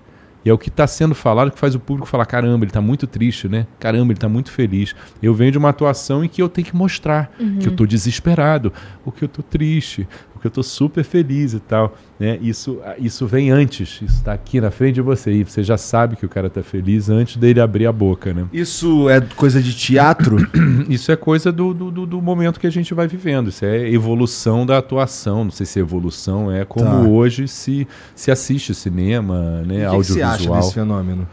[0.45, 2.79] E é o que está sendo falado que faz o público falar: caramba, ele está
[2.79, 3.67] muito triste, né?
[3.79, 4.95] Caramba, ele está muito feliz.
[5.21, 8.71] Eu venho de uma atuação em que eu tenho que mostrar que eu estou desesperado,
[9.05, 10.07] ou que eu estou triste,
[10.37, 11.95] ou que eu estou super feliz e tal.
[12.19, 12.37] Né?
[12.41, 15.31] Isso, isso vem antes, isso está aqui na frente de você.
[15.31, 18.45] E você já sabe que o cara está feliz antes dele abrir a boca, né?
[18.53, 20.37] Isso é coisa de teatro?
[20.89, 23.49] Isso é coisa do, do, do- momento que a gente vai vivendo.
[23.49, 25.43] Isso é evolução da atuação.
[25.43, 26.97] Não sei se evolução é como Tá.
[27.01, 31.27] hoje se, se assiste cinema, né, o que, que você acha desse fenômeno?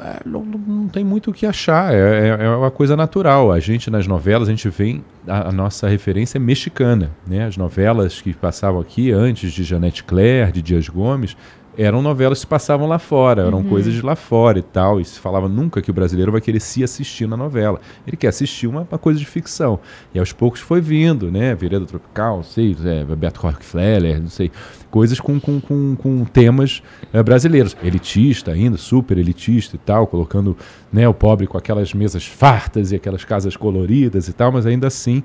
[0.00, 1.92] É, não, não- tem muito o que achar.
[1.94, 3.50] É, é- é uma coisa natural.
[3.50, 7.46] A gente nas novelas a gente vem a, a nossa referência é mexicana, né?
[7.46, 11.36] As novelas que passavam aqui antes de Janete Claire, de Dias Gomes,
[11.76, 15.00] eram novelas que se passavam lá fora, eram coisas de lá fora e tal.
[15.00, 17.80] E se falava nunca que o brasileiro vai querer se assistir na novela.
[18.06, 19.78] Ele quer assistir uma, uma coisa de ficção.
[20.14, 21.54] E aos poucos foi vindo, né?
[21.54, 24.50] Vereda Tropical, não sei, é, Beto Rockefeller, não sei.
[24.90, 26.82] Coisas com, com, com, com temas
[27.12, 27.76] eh, brasileiros.
[27.82, 30.56] Elitista ainda, super elitista e tal, colocando
[30.92, 34.86] né, o pobre com aquelas mesas fartas e aquelas casas coloridas e tal, mas ainda
[34.86, 35.22] assim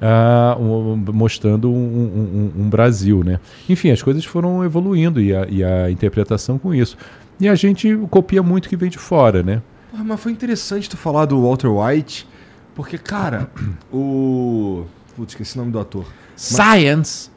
[0.00, 3.38] ah, um- mostrando um, um- um- um Brasil, né?
[3.68, 6.96] Enfim, as coisas foram evoluindo e a, e a interpretação com isso.
[7.38, 9.62] E a gente copia muito o que vem de fora, né?
[9.90, 12.26] Porra, mas foi interessante tu falar do Walter White,
[12.74, 13.50] porque, cara,
[13.92, 14.84] o.
[15.16, 16.04] Putz, esqueci o nome do ator.
[16.36, 17.30] Science!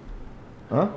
[0.72, 0.90] Hã?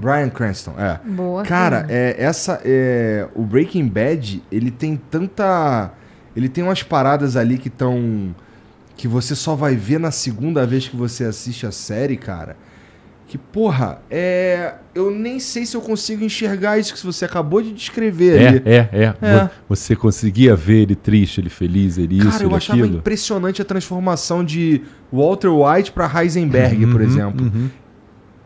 [0.00, 0.98] Brian Cranston, é.
[1.06, 1.42] Boa.
[1.42, 5.92] Cara, é, essa é o Breaking Bad, ele tem tanta
[6.34, 8.34] ele tem umas paradas ali que estão
[8.96, 12.56] que você só vai ver na segunda vez que você assiste a série, cara.
[13.28, 17.72] Que porra, é, eu nem sei se eu consigo enxergar isso que você acabou de
[17.72, 18.62] descrever ali.
[18.64, 19.40] É, é, é, É.
[19.44, 22.98] Vo- Você conseguia ver ele triste, ele feliz, ele isso, Cara, eu achava aquilo.
[22.98, 24.80] impressionante a transformação de
[25.12, 27.44] Walter White pra Heisenberg, por Uhum, exemplo.
[27.46, 27.68] uhum.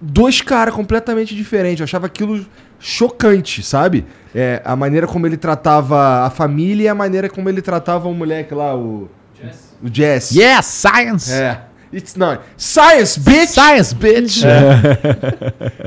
[0.01, 1.81] dois caras completamente diferentes.
[1.81, 2.44] Eu achava aquilo
[2.78, 4.06] chocante, sabe?
[4.35, 8.14] É, a maneira como ele tratava a família e a maneira como ele tratava o
[8.14, 9.10] moleque lá, o.
[9.82, 10.39] O Jesse.
[10.39, 11.32] Yes, science!
[11.32, 11.62] É.
[11.93, 12.40] It's not.
[12.57, 13.48] Science, bitch!
[13.48, 14.43] Science, bitch!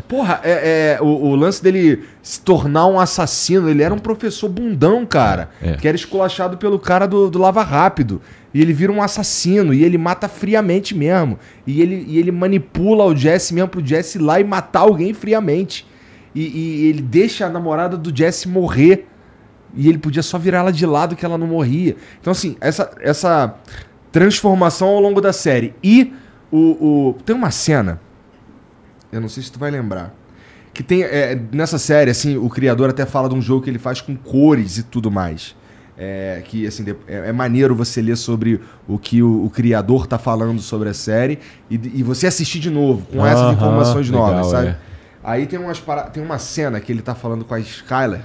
[0.06, 4.49] Porra, é, é, o, o lance dele se tornar um assassino, ele era um professor
[4.49, 5.49] bundão, cara.
[5.61, 5.74] É.
[5.78, 8.22] Que era esculachado pelo cara do, do Lava Rápido.
[8.53, 11.40] E ele vira um assassino, e ele mata friamente mesmo.
[11.65, 15.14] E ele, e ele manipula o Jesse mesmo pro Jesse ir lá e matar alguém
[15.14, 15.88] friamente.
[16.36, 19.07] E, e ele deixa a namorada do Jesse morrer.
[19.76, 21.95] E ele podia só virar ela de lado que ela não morria.
[22.22, 23.56] Então, assim, essa, essa
[24.12, 25.74] transformação ao longo da série.
[25.84, 26.14] E
[26.52, 27.14] o, o.
[27.26, 28.00] Tem uma cena.
[29.12, 30.14] Eu não sei se tu vai lembrar.
[30.74, 31.04] Que tem.
[31.04, 34.16] é, nessa série, assim, o criador até fala de um jogo que ele faz com
[34.16, 35.56] cores e tudo mais.
[35.95, 40.18] É, que assim, é, é maneiro você ler sobre o que o, o criador tá
[40.18, 41.38] falando sobre a série
[41.70, 44.68] e, e você assistir de novo, com essas Aham, informações legal, novas, sabe?
[44.70, 44.78] é.
[45.24, 46.04] Aí tem, umas para...
[46.04, 48.22] tem uma cena que ele tá falando com a Skyler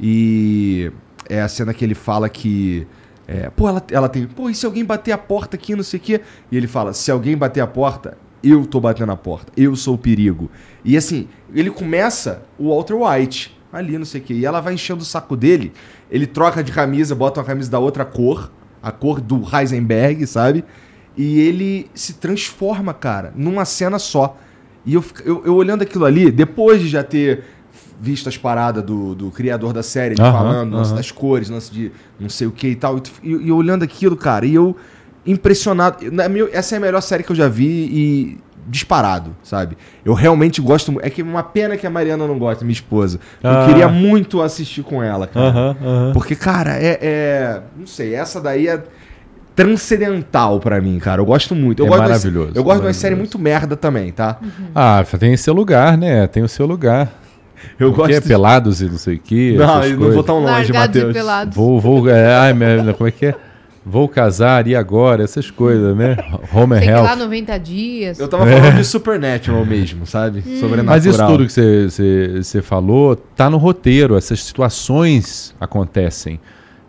[0.00, 0.90] e
[1.28, 2.86] é a cena que ele fala que.
[3.28, 4.26] é, pô, ela, ela tem.
[4.26, 6.20] Pô, e se alguém bater a porta aqui, não sei o quê?
[6.50, 9.52] E ele fala: se alguém bater a porta, eu tô batendo a porta.
[9.56, 10.50] Eu sou o perigo.
[10.84, 14.34] E assim, ele começa o Walter White ali, não sei o quê.
[14.34, 15.72] E ela vai enchendo o saco dele.
[16.10, 18.50] Ele troca de camisa, bota uma camisa da outra cor,
[18.82, 20.64] a cor do Heisenberg, sabe?
[21.16, 24.38] E ele se transforma, cara, numa cena só.
[24.86, 27.44] E eu, eu, eu olhando aquilo ali, depois de já ter
[28.00, 31.70] visto as paradas do, do criador da série, ele Aham, falando, lance das cores, lance
[31.72, 34.74] de não sei o que e tal, e, e- e olhando aquilo, cara, e eu,
[35.26, 36.10] impressionado.
[36.10, 39.76] Na minha- essa é a melhor série que eu já vi e disparado, sabe?
[40.04, 40.96] Eu realmente gosto.
[41.02, 43.18] É que uma pena que a Mariana não gosta, minha esposa.
[43.42, 43.66] Eu Ah.
[43.66, 45.76] queria muito assistir com ela, cara.
[46.12, 48.82] Porque, cara, é, é- Não sei, essa daí é
[49.56, 51.20] transcendental pra mim, cara.
[51.20, 51.80] Eu gosto muito.
[51.80, 54.38] Eu É gosto maravilhoso, eu gosto de uma série muito merda também, tá?
[54.74, 56.26] Ah, tem seu lugar, né?
[56.26, 57.12] Tem o seu lugar.
[57.78, 58.20] Eu é gosto.
[58.20, 59.54] de- pelados e não sei o quê.
[59.58, 61.12] Não, eu não vou tão longe, Matheus.
[61.12, 61.54] pelados.
[61.56, 63.34] Vou, vou, é, ai, minha- como é que é?
[63.84, 66.14] Vou casar e agora, essas coisas, né?
[66.52, 67.16] Home Tem que ir lá Health.
[67.18, 68.18] 90 dias.
[68.20, 70.42] Eu tava falando de Supernatural mesmo, sabe?
[70.42, 70.84] Sobrenatural.
[70.84, 76.38] Mas isso tudo que você- você você falou tá no roteiro, essas situações acontecem.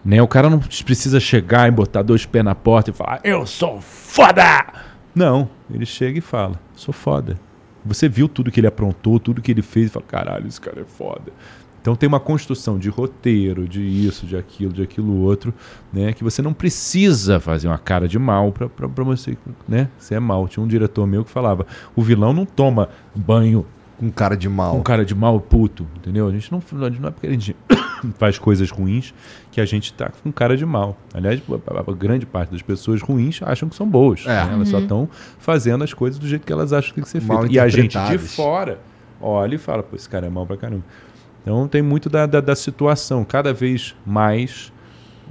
[0.04, 0.22] Né?
[0.22, 3.80] O cara não precisa chegar e botar dois pés na porta e falar, eu sou
[3.80, 4.66] foda!
[5.16, 7.38] Não, ele chega e fala, sou foda.
[7.86, 10.82] Você viu tudo que ele aprontou, tudo que ele fez e fala, caralho, esse cara
[10.82, 11.32] é foda.
[11.82, 15.52] Então tem uma construção de roteiro, de isso, de aquilo, de aquilo outro,
[15.92, 16.14] né?
[16.14, 19.36] Que você não precisa fazer uma cara de mal pra você,
[19.68, 19.90] né?
[19.98, 20.48] Você é mal.
[20.48, 23.66] Tinha um diretor meu que falava, o vilão não toma banho
[23.98, 24.76] Com cara de mal.
[24.76, 26.28] um cara de mal puto, entendeu?
[26.28, 27.56] A gente não, não é porque a gente
[28.18, 29.14] faz coisas ruins
[29.52, 30.98] que a gente tá com cara de mal.
[31.14, 34.24] Aliás, a, grande parte das pessoas ruins acham que são boas.
[34.26, 34.46] É.
[34.46, 34.54] né?
[34.54, 35.10] Elas só estão
[35.40, 37.52] fazendo as coisas do jeito que elas acham que tem que ser feito.
[37.52, 38.80] E a gente de fora
[39.20, 40.84] olha e fala, pô, esse cara é mal pra caramba.
[41.42, 43.24] Então tem muito da, da, da situação.
[43.24, 44.72] Cada vez mais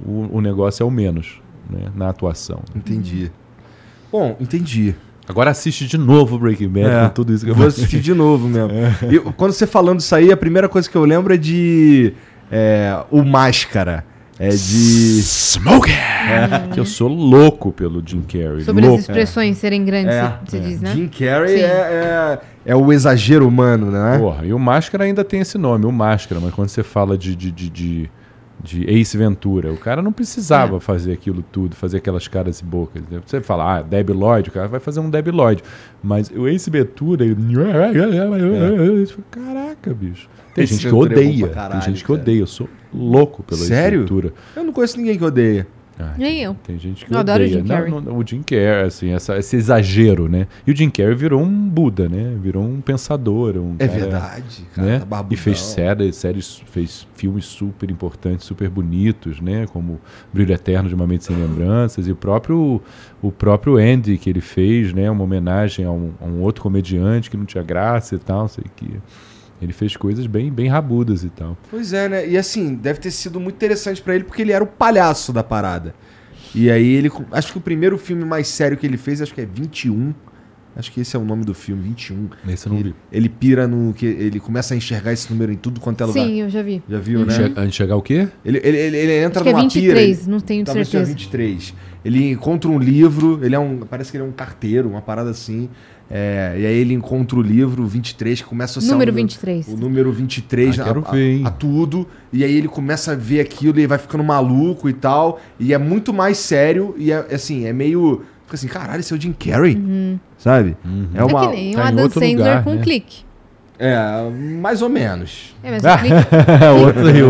[0.05, 1.91] o, o negócio é o menos né?
[1.95, 2.61] na atuação.
[2.75, 3.31] Entendi.
[4.11, 4.95] Bom, entendi.
[5.27, 7.03] Agora assiste de novo o Breaking Bad É.
[7.07, 8.69] com tudo isso que eu Vou assistir de novo mesmo.
[9.09, 12.13] E quando você falando isso aí, a primeira coisa que eu lembro é de.
[12.51, 14.03] É, o Máscara.
[14.39, 15.21] É de.
[15.21, 15.91] Smoke!
[16.73, 18.61] Que eu sou louco pelo Jim Carrey.
[18.61, 18.97] Sobre louco.
[18.97, 20.93] as expressões serem grandes, É, você diz, né?
[20.95, 24.17] Jim Carrey é, é, é o exagero humano, né?
[24.17, 27.35] Porra, e o Máscara ainda tem esse nome, o Máscara, mas quando você fala de,
[27.35, 28.09] de, de, de,
[28.63, 33.01] de Ace Ventura, o cara não precisava fazer aquilo tudo, fazer aquelas caras e bocas.
[33.09, 33.21] né?
[33.25, 35.63] Você fala, ah, Debbie Lloyd, o cara vai fazer um Debbie Lloyd.
[36.03, 37.35] Mas o Ace Ventura, ele...
[39.31, 40.29] Caraca, bicho.
[40.53, 42.21] Tem Ace gente que é odeia, caralho, tem gente que cara.
[42.21, 43.99] odeia, eu sou louco pelo Sério?
[43.99, 44.33] Ace Ventura.
[44.55, 45.67] Eu não conheço ninguém que odeia.
[46.01, 46.55] Ah, Nem tem- eu.
[46.63, 47.59] Tem gente que Eu adoro o odeia.
[47.61, 47.91] Jim Carrey.
[47.91, 50.47] Não, não, o Jim Carrey, assim, essa- esse exagero, né?
[50.65, 52.35] E o Jim Carrey virou um Buda, né?
[52.41, 54.87] Virou um pensador, um É cara, verdade, cara.
[54.87, 54.99] né?
[55.07, 59.65] Tá e fez séries, séries, fez filmes super importantes, super bonitos, né?
[59.71, 59.99] Como
[60.33, 62.81] Brilho Eterno de uma Mente Sem Lembranças e o próprio
[63.21, 65.09] o próprio Andy que ele fez, né?
[65.11, 68.63] Uma homenagem a um, a um outro comediante que não tinha graça e tal, sei
[68.75, 68.99] que
[69.61, 71.57] ele fez coisas bem bem rabudas e tal.
[71.69, 72.27] Pois é, né?
[72.27, 75.43] E assim, deve ter sido muito interessante pra ele porque ele era o palhaço da
[75.43, 75.93] parada.
[76.53, 77.09] E aí ele.
[77.31, 80.13] Acho que o primeiro filme mais sério que ele fez, acho que é 21.
[80.73, 82.29] Acho que esse é o nome do filme, 21.
[82.47, 82.95] Esse eu não vi.
[83.11, 83.93] Ele, pira no.
[83.93, 86.25] que Ele começa a enxergar esse número em tudo quanto é lugar.
[86.25, 86.81] Sim, eu já vi.
[86.89, 87.33] Já viu, né?
[87.33, 88.29] Che- Enxergar o quê?
[88.43, 90.31] Ele, ele, ele, ele entra Acho que é numa 23, pira.
[90.31, 91.11] não tenho Talvez certeza.
[91.11, 91.73] 23.
[92.05, 93.79] Ele encontra um livro, ele é um.
[93.79, 95.69] Parece que ele é um carteiro, uma parada assim.
[96.13, 99.67] É, e aí ele encontra o livro 23, que começa a ser Número um- 23.
[99.69, 101.41] O número 23 Ah, a, quero a- ver, hein?
[101.45, 102.05] a tudo.
[102.33, 105.39] E aí ele começa a ver aquilo e vai ficando maluco e tal.
[105.57, 106.93] E é muito mais sério.
[106.97, 108.23] E é assim, é meio.
[108.43, 109.81] Fica assim, caralho, esse é o Jim Carrey.
[110.37, 110.75] Sabe?
[111.15, 111.47] É É uma.
[111.47, 112.81] que nem o tá Adam outro Sandler lugar, com um né?
[112.83, 113.23] clique.
[113.79, 114.29] É,
[114.61, 115.55] mais ou menos.
[115.63, 116.15] É, mas o clique.
[116.85, 117.29] Outro riu.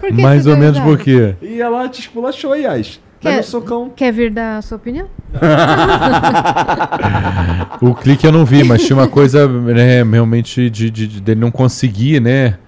[0.00, 1.36] Por que Mais ou menos por quê?
[1.42, 2.98] E ela te esculachou, Yas.
[3.20, 3.90] Dá Quer- socão.
[3.94, 5.08] Quer vir dar a sua opinião?
[7.80, 11.40] O clique eu não vi, mas tinha uma coisa né, realmente de, de, de- dele
[11.40, 12.58] não conseguir, né?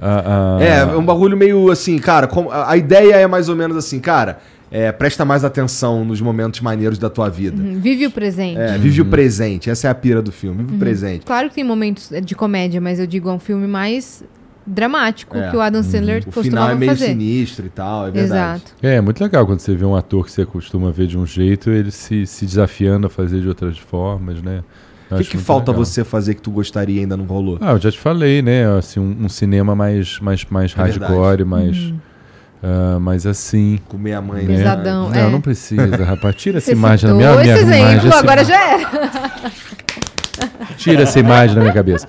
[0.00, 2.26] a- a- É, é um bagulho meio assim, cara.
[2.26, 4.38] como- a ideia é mais ou menos assim, cara.
[4.70, 7.56] é, presta mais atenção nos momentos maneiros da tua vida.
[7.62, 8.58] Uhum, Vive o presente.
[8.60, 9.70] É, vive o presente.
[9.70, 10.62] Essa é a pira do filme.
[10.62, 11.24] Vive o presente.
[11.24, 14.22] Claro que tem momentos de comédia, mas eu digo, é um filme mais
[14.68, 15.50] dramático É.
[15.50, 17.06] que o Adam Sandler O final costumava é meio fazer.
[17.06, 18.62] sinistro e tal, é verdade.
[18.64, 18.72] Exato.
[18.82, 21.70] É, muito legal quando você vê um ator que você costuma ver de um jeito,
[21.70, 24.62] ele se, se desafiando a fazer de outras formas, né?
[25.10, 25.84] O que, que falta legal.
[25.86, 27.56] você fazer que tu gostaria e ainda não rolou?
[27.62, 28.66] Ah, eu já te falei, né?
[28.76, 31.94] Assim, um, um cinema mais, mais, mais É hardcore, mais,
[32.62, 33.78] ah, mais assim.
[33.88, 34.56] Comer a mãe, né?
[34.58, 35.30] Pesadão, Não, é.
[35.30, 36.34] não precisa, rapaz.
[36.36, 37.86] Tira essa imagem da minha, minha esse imagem.
[37.86, 38.90] exemplo, essa agora já era.
[40.76, 42.06] Tira essa imagem da minha cabeça.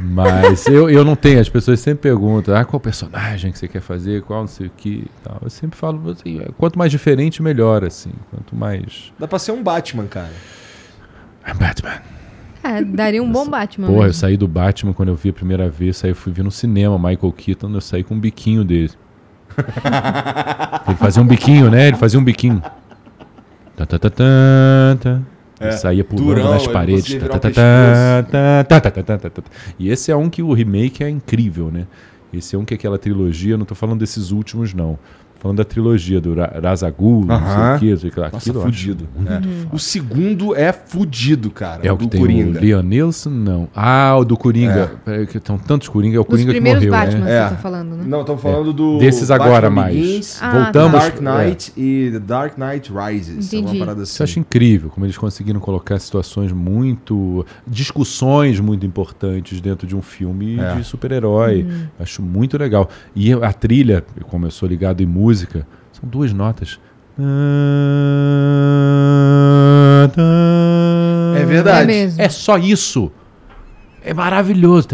[0.00, 3.80] Mas eu, eu não tenho, as pessoas sempre perguntam, ah, qual personagem que você quer
[3.80, 5.38] fazer, qual não sei o que e tal.
[5.42, 8.12] Eu sempre falo, assim, quanto mais diferente, melhor, assim.
[8.30, 9.12] Quanto mais...
[9.18, 10.30] Dá pra ser um Batman, cara.
[11.46, 12.00] I'm Batman.
[12.62, 13.86] É, daria um bom Batman.
[13.86, 14.20] Porra, eu mesmo.
[14.20, 17.32] saí do Batman quando eu vi a primeira vez, saí, fui ver no cinema, Michael
[17.32, 18.92] Keaton, eu saí com um biquinho dele.
[20.86, 21.88] Ele fazia um biquinho, né?
[21.88, 22.62] Ele fazia um biquinho.
[23.76, 24.24] Tá, tá, tá, tá,
[25.00, 25.20] tá.
[25.60, 27.18] Ele saía pulando durão, nas paredes.
[27.20, 27.38] Tá,
[28.80, 29.42] tá, tá.
[29.78, 31.86] E esse é um que o remake é incrível, né?
[32.32, 34.98] Esse é um que é aquela trilogia, não tô falando desses últimos, não.
[35.38, 37.56] Falando da trilogia do Ra- Razagul, não sei
[37.92, 38.24] o que, sei lá.
[38.30, 39.08] Nossa, Aquilo eu acho fudido.
[39.26, 39.74] É.
[39.74, 41.80] O segundo é fudido, cara.
[41.86, 42.58] É o que do tem Coringa.
[42.58, 43.30] o Leon Nilsson?
[43.30, 43.68] Não.
[43.74, 44.92] Ah, o do Coringa.
[45.06, 45.26] É.
[45.26, 46.16] que estão tantos Coringa.
[46.16, 47.32] É o Os Coringa que morreu, Batman, né?
[47.38, 47.44] É.
[47.44, 48.04] você tá falando, né?
[48.06, 48.98] Não, estamos falando do.
[48.98, 50.38] Desses agora mais.
[50.42, 50.92] Ah, Voltamos.
[51.00, 53.46] Dark Knight e The Dark Knight Rises.
[53.52, 53.76] Entendi.
[53.76, 54.12] Uma parada assim.
[54.12, 57.46] Isso eu acho incrível, como eles conseguiram colocar situações muito.
[57.66, 60.74] discussões muito importantes dentro de um filme É.
[60.74, 61.66] de super-herói.
[61.98, 62.88] Acho muito legal.
[63.14, 65.27] E a trilha, como eu sou ligado em música,
[65.92, 66.78] são duas notas.
[71.36, 71.82] É verdade.
[71.82, 72.22] É mesmo.
[72.22, 73.10] É só isso.
[74.02, 74.88] É maravilhoso.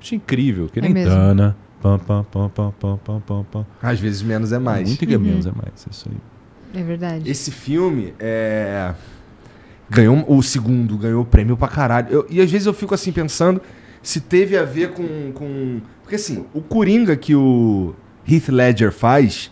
[0.00, 0.68] Acho incrível.
[0.68, 1.10] Que É nem mesmo.
[1.14, 1.56] Tana.
[1.82, 2.72] Pam, pam, pam, pam,
[3.04, 3.66] pam, pam, pam.
[3.82, 4.88] Às vezes menos é mais.
[4.88, 5.86] Muito que é menos é mais.
[5.90, 6.80] Isso aí.
[6.80, 7.30] É verdade.
[7.30, 8.92] Esse filme é.
[9.90, 12.08] Ganhou o segundo, ganhou prêmio pra caralho.
[12.10, 13.60] Eu- e às vezes eu fico assim pensando
[14.08, 15.80] se teve a ver com, com.
[16.02, 17.94] Porque assim, o Coringa que o
[18.26, 19.50] Heath Ledger faz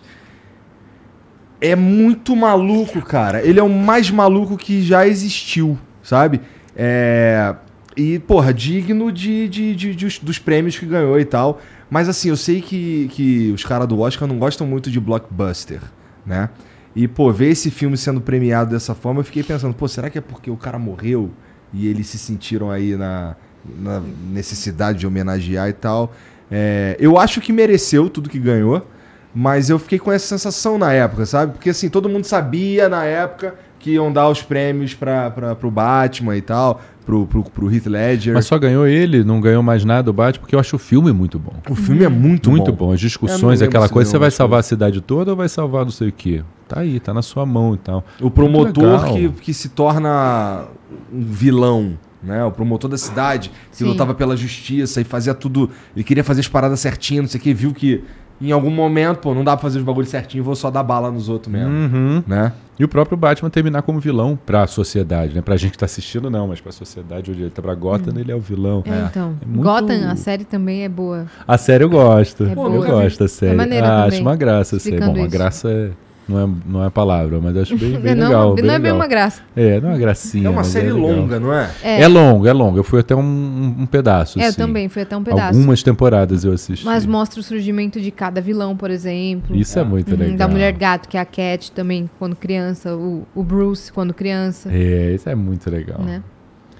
[1.60, 3.44] é muito maluco, cara.
[3.44, 6.40] Ele é o mais maluco que já existiu, sabe?
[6.74, 7.54] É.
[7.96, 11.60] E, porra, digno de, de, de- de os- dos prêmios que ganhou e tal.
[11.88, 15.80] Mas assim, eu sei que, que os caras do Oscar não gostam muito de blockbuster,
[16.26, 16.50] né?
[16.94, 20.18] E, pô, ver esse filme sendo premiado dessa forma, eu fiquei pensando, pô, será que
[20.18, 21.30] é porque o cara morreu
[21.72, 23.36] e eles se sentiram aí na,
[23.78, 24.02] na
[24.32, 26.12] necessidade de homenagear e tal?
[26.50, 28.86] É, eu acho que mereceu tudo que ganhou,
[29.34, 31.52] mas eu fiquei com essa sensação na época, sabe?
[31.52, 35.70] Porque assim, todo mundo sabia na época que iam dar os prêmios pra, pra, pro
[35.70, 38.34] Batman e tal, pro, pro, pro Heath Ledger.
[38.34, 41.12] Mas só ganhou ele, não ganhou mais nada o Batman, porque eu acho o filme
[41.12, 41.52] muito bom.
[41.68, 42.86] O filme é muito, Muito bom.
[42.88, 42.92] bom.
[42.92, 46.08] As discussões, aquela coisa, você vai salvar a cidade toda ou vai salvar não sei
[46.08, 46.42] o quê?
[46.66, 48.04] Tá aí, tá na sua mão e tal.
[48.20, 50.64] O promotor Muito que, que se torna
[51.12, 51.96] um vilão,
[52.26, 52.44] né?
[52.44, 53.84] O promotor da cidade, que Sim.
[53.84, 55.70] lutava pela justiça e fazia tudo.
[55.94, 58.04] Ele queria fazer as paradas certinho, não sei o que, viu que
[58.40, 61.10] em algum momento, pô, não dá pra fazer os bagulhos certinho, vou só dar bala
[61.10, 61.70] nos outros mesmo.
[61.70, 62.22] Uhum.
[62.26, 62.52] Né?
[62.78, 65.40] E o próprio Batman terminar como vilão pra sociedade, né?
[65.40, 68.30] Pra gente que tá assistindo, não, mas pra sociedade, onde ele tá pra Gotham, ele
[68.30, 68.82] é o vilão.
[68.84, 69.34] É, então.
[69.40, 71.24] É muito- Gotham, a série também é boa.
[71.48, 72.44] A série eu gosto.
[72.44, 72.86] É eu boa.
[72.86, 73.56] gosto da série.
[73.56, 74.96] maneira ah, também, acho uma graça a série.
[74.96, 75.36] explicando Bom, uma isso.
[75.38, 75.90] graça é,
[76.28, 78.48] não, é, não é palavra, mas acho bem, bem não, legal.
[78.48, 79.42] não bem é bem uma graça.
[79.54, 80.46] É, não é uma gracinha.
[80.46, 81.10] É uma mas série legal.
[81.16, 81.70] longa, não é?
[81.82, 82.78] É, É longo, é longo.
[82.78, 84.38] Eu fui até um, um- um pedaço.
[84.38, 84.58] é, eu assim.
[84.58, 85.56] também, foi até um pedaço.
[85.56, 86.84] Algumas temporadas eu assisti.
[86.84, 89.54] Mas mostra o surgimento de cada vilão, por exemplo.
[89.56, 90.36] Isso é, muito Uhum, legal.
[90.36, 92.94] Da Mulher Gato, que é a Cat também, quando criança.
[92.96, 94.68] O, o Bruce, quando criança.
[94.72, 96.00] É, isso é muito legal.
[96.00, 96.22] Né?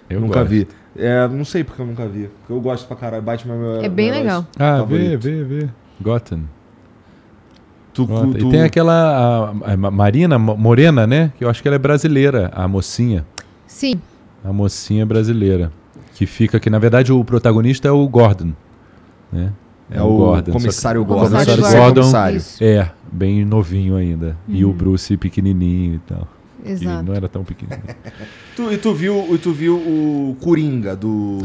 [0.09, 0.51] Eu nunca gosto.
[0.51, 0.69] vi.
[0.99, 2.31] É, não sei porque eu nunca vi.
[2.41, 3.23] Porque eu gosto pra caralho.
[3.23, 4.47] Batman é meu É bem legal.
[4.59, 5.69] Ah, vê, vê, vê.
[6.01, 6.43] Gotham.
[7.97, 11.33] Tu, tu- E tem aquela a, a Ma- Marina Mo- Morena, né?
[11.39, 13.25] Que eu acho que ela é brasileira, a mocinha.
[13.67, 13.95] Sim,
[14.45, 15.73] A mocinha brasileira.
[16.15, 18.53] Que fica que, na verdade, o protagonista é o Gordon.
[19.33, 19.53] Né?
[19.91, 21.31] É o Gordon, que- comissário O Gordon.
[21.31, 22.01] comissário Gordon.
[22.03, 22.43] comissário.
[22.61, 24.37] É, bem novinho ainda.
[24.49, 24.71] E Uhum.
[24.71, 26.29] o Bruce pequenininho e tal.
[26.65, 27.03] Ele exato.
[27.05, 27.83] não era tão pequenininho.
[28.57, 31.39] Tu, e tu viu, e tu viu o Coringa do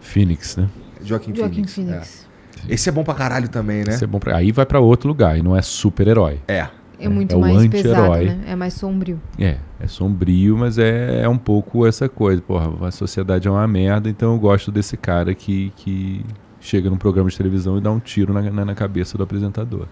[0.00, 0.68] Phoenix, né?
[1.02, 1.74] Joaquim, Joaquim Phoenix.
[1.74, 2.26] Phoenix.
[2.26, 2.29] É.
[2.68, 3.94] Esse é bom pra caralho também, né?
[3.94, 4.36] Isso é bom pra...
[4.36, 6.40] Aí vai pra outro lugar e não é super-herói.
[6.46, 6.68] É.
[6.98, 8.40] É, muito é o mais pesado, né?
[8.46, 9.18] É mais sombrio.
[9.38, 12.42] É, é sombrio, mas é, é um pouco essa coisa.
[12.42, 16.22] Porra, a sociedade é uma merda, então eu gosto desse cara que, que
[16.60, 19.86] chega num programa de televisão e dá um tiro na, na, na cabeça do apresentador.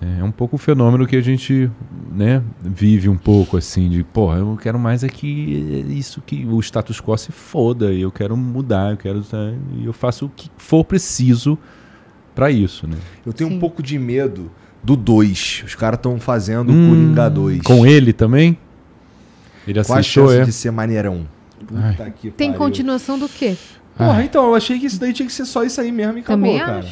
[0.00, 1.70] É um pouco o fenômeno que a gente
[2.12, 5.26] né, vive um pouco assim, de porra, eu quero mais é que
[5.88, 9.22] isso que o status quo se foda, eu quero mudar, eu quero.
[9.74, 11.58] E eu faço o que for preciso
[12.34, 12.96] pra isso, né?
[13.24, 13.58] Eu tenho um Sim.
[13.60, 14.50] pouco de medo
[14.82, 15.64] do 2.
[15.66, 17.62] Os caras estão fazendo o Hum, Coringa 2.
[17.62, 18.58] Com ele também?
[19.66, 20.44] Ele Qual a aceitou, chance é?
[20.44, 21.26] de ser maneirão?
[21.74, 21.92] Ai.
[21.92, 22.58] Puta que Tem pariu.
[22.66, 23.56] continuação do quê?
[23.96, 24.24] Porra, Ai.
[24.26, 26.44] então, eu achei que isso daí tinha que ser só isso aí mesmo e acabou,
[26.52, 26.84] Também cara.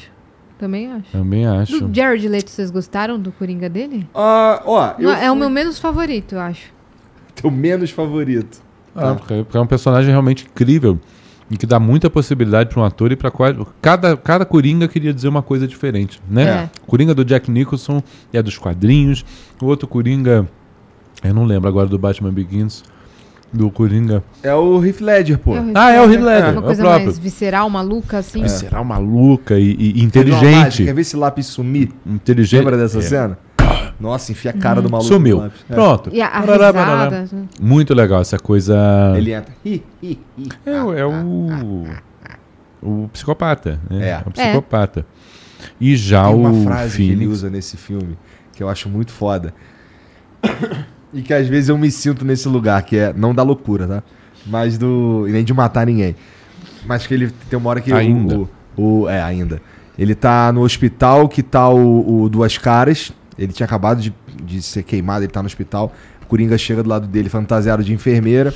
[0.64, 1.10] Também acho.
[1.12, 1.78] Também acho.
[1.86, 4.08] Do Jared Leto, vocês gostaram do Coringa dele?
[4.14, 6.72] Ah, ó, eu Não, é o fui- meu menos favorito, eu acho.
[7.34, 8.62] teu menos favorito.
[8.96, 10.98] Ah, porque porque é um personagem realmente incrível
[11.50, 13.30] e que dá muita possibilidade para um ator e para
[13.82, 16.44] cada cada coringa queria dizer uma coisa diferente, né?
[16.44, 16.70] É.
[16.82, 19.22] O Coringa do Jack Nicholson é dos quadrinhos,
[19.60, 20.48] o outro coringa
[21.22, 22.82] eu não lembro agora do Batman Begins,
[23.54, 24.22] do coringa.
[24.42, 25.54] É o Heath Ledger, pô.
[25.56, 27.04] É o Ah, é o Heath É Ledger, Uma é o coisa próprio.
[27.06, 28.46] mais visceral, maluca, assim.
[28.48, 30.84] Será maluca e, e uma inteligente, mágica?
[30.84, 31.90] Quer ver esse lápis sumir?
[32.04, 32.58] inteligente.
[32.60, 33.02] Lembra dessa É.
[33.02, 33.38] cena?
[33.98, 35.36] Nossa, enfia a cara do maluco Sumiu.
[35.36, 35.64] no lápis.
[35.70, 35.74] É.
[35.74, 36.10] Pronto.
[36.12, 36.40] E a, a
[37.10, 37.26] né?
[37.60, 38.76] Muito legal essa coisa.
[39.16, 39.54] Ele entra.
[39.64, 40.48] Hi, hi, hi.
[40.66, 41.84] É, o- é o.
[42.82, 43.80] O psicopata.
[43.88, 44.08] Né?
[44.10, 44.22] É.
[44.26, 45.06] o psicopata.
[45.80, 46.38] E já Tem o.
[46.38, 48.18] uma frase que ele usa nesse filme
[48.52, 49.54] que eu acho muito foda.
[51.14, 54.02] E que às vezes eu me sinto nesse lugar, que é não da loucura, tá?
[54.46, 55.24] Mas do.
[55.28, 56.14] E nem de matar ninguém.
[56.84, 58.38] Mas que ele tem uma hora que Ainda.
[58.40, 59.62] o- O, é, ainda.
[59.96, 63.12] Ele tá no hospital que tá o, o Duas Caras.
[63.38, 64.12] Ele tinha acabado de,
[64.42, 65.92] de ser queimado, ele tá no hospital.
[66.22, 68.52] O Coringa chega do lado dele, fantasiado de enfermeira.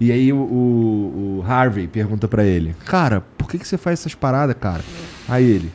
[0.00, 3.98] E aí o, o- o Harvey pergunta pra ele: Cara, por que, que você faz
[4.00, 4.82] essas paradas, cara?
[5.28, 5.72] Aí ele: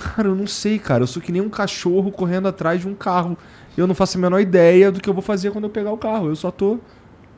[0.00, 1.02] Cara, eu não sei, cara.
[1.02, 3.36] Eu sou que nem um cachorro correndo atrás de um carro.
[3.78, 5.96] Eu não faço a menor ideia do que eu vou fazer quando eu pegar o
[5.98, 6.28] carro.
[6.28, 6.78] Eu só tô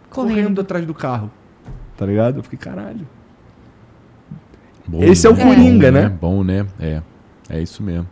[0.08, 0.60] correndo, Correndo.
[0.62, 1.30] atrás do carro.
[1.96, 2.38] Tá ligado?
[2.38, 3.06] Eu fiquei, caralho.
[4.86, 6.08] Bom, Esse é o Coringa, né?
[6.08, 6.66] Bom, né?
[6.80, 7.02] É.
[7.48, 8.08] É isso mesmo.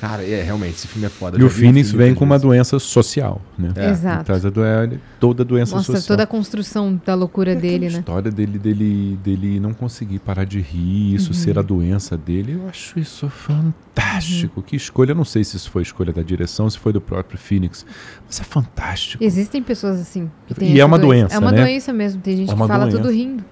[0.00, 1.38] Cara, é, realmente, esse filme é foda.
[1.38, 3.70] E o Phoenix vem com uma doença social, né?
[3.76, 3.90] É.
[3.90, 4.24] Exato.
[4.24, 6.08] Traz a doen- toda a doença Mostra social.
[6.16, 7.98] toda a construção da loucura dele, A né?
[7.98, 11.58] história dele, dele, dele não conseguir parar de rir, isso ser Uhum.
[11.58, 14.62] a doença dele, eu acho isso fantástico.
[14.62, 17.38] Que escolha, eu não sei se isso foi escolha da direção, se foi do próprio
[17.38, 17.84] Phoenix,
[18.26, 19.22] mas é fantástico.
[19.22, 20.30] Existem pessoas assim.
[20.48, 21.62] que E é uma doença, É uma né?
[21.62, 22.22] doença mesmo.
[22.22, 22.96] Tem gente É que fala doença.
[22.96, 23.44] tudo rindo.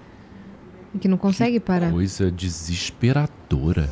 [0.95, 1.91] E que não consegue parar.
[1.91, 3.87] Coisa desesperadora.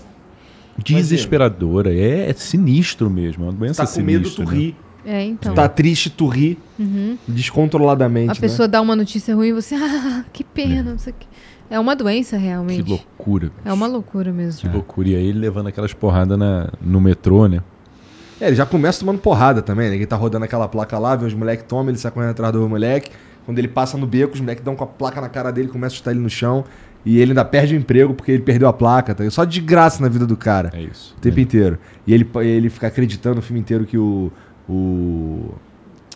[0.83, 1.93] Desesperadora.
[1.93, 4.55] É, é sinistro mesmo, é uma doença Tá com medo, tu sinistra.
[4.55, 4.61] né?
[4.61, 4.75] ri.
[5.05, 5.53] É, então.
[5.53, 6.57] Tá triste, tu ri.
[6.77, 7.17] Uhum.
[7.27, 8.31] Descontroladamente.
[8.31, 8.39] A né?
[8.39, 11.27] pessoa dá uma notícia ruim e você, ah, que pena, não sei o quê.
[11.69, 12.89] É uma doença, Que realmente.
[12.89, 13.51] loucura.
[13.63, 14.61] É uma loucura mesmo.
[14.61, 15.09] Que loucura.
[15.09, 17.61] E aí ele levando aquelas porradas na, no metrô, né?
[18.39, 19.95] É, ele já começa tomando porrada também, né?
[19.95, 22.67] Ele tá rodando aquela placa lá, vê os moleques tomam, ele sai correndo atrás do
[22.69, 23.09] moleque.
[23.45, 25.95] Quando ele passa no beco, os moleques dão com a placa na cara dele, começa
[25.95, 26.65] a chutar ele no chão.
[27.07, 29.15] E ele ainda perde o emprego porque ele perdeu a placa.
[29.15, 29.29] Tá?
[29.29, 30.71] Só de graça na vida do cara.
[30.73, 31.15] É isso.
[31.17, 31.77] O tempo inteiro.
[32.05, 34.31] E ele, ele fica acreditando o filme inteiro que o,
[34.67, 35.53] o,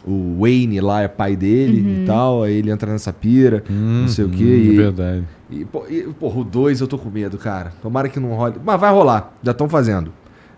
[0.06, 2.44] o Wayne lá é pai dele e tal.
[2.44, 4.44] Aí ele entra nessa pira, não sei o quê.
[4.44, 5.24] É E, verdade.
[5.50, 7.72] e, e, porra, o 2 eu tô com medo, cara.
[7.82, 8.56] Tomara que não role.
[8.64, 10.12] Mas vai rolar, já estão fazendo.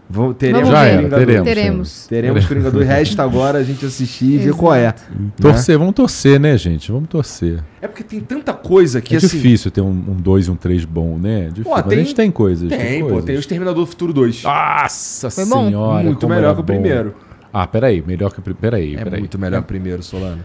[0.09, 1.43] Vamos, teremos Já era, teremos.
[1.45, 2.07] Teremos.
[2.07, 2.87] Teremos Coringa 2.
[2.87, 4.93] Resta agora a gente assistir e ver qual é.
[5.41, 6.91] Torcer, vamos torcer, né, gente?
[6.91, 7.63] Vamos torcer.
[7.81, 9.27] É porque tem tanta coisa que é assim.
[9.37, 11.45] difícil ter um 2 e um 3 bom, né?
[11.45, 11.63] É difícil.
[11.63, 12.69] Pô, Mas tem- a gente tem coisas.
[12.69, 13.25] Tem, pô, coisas.
[13.25, 14.43] tem o Exterminador do Futuro 2.
[14.43, 15.65] Nossa Foi bom?
[15.67, 16.03] senhora.
[16.03, 16.73] Muito como melhor que o bom.
[16.73, 17.15] primeiro.
[17.51, 18.61] Ah, peraí, melhor que o primeiro.
[18.61, 19.19] Peraí, É peraí.
[19.19, 20.43] muito melhor que o primeiro, Solano.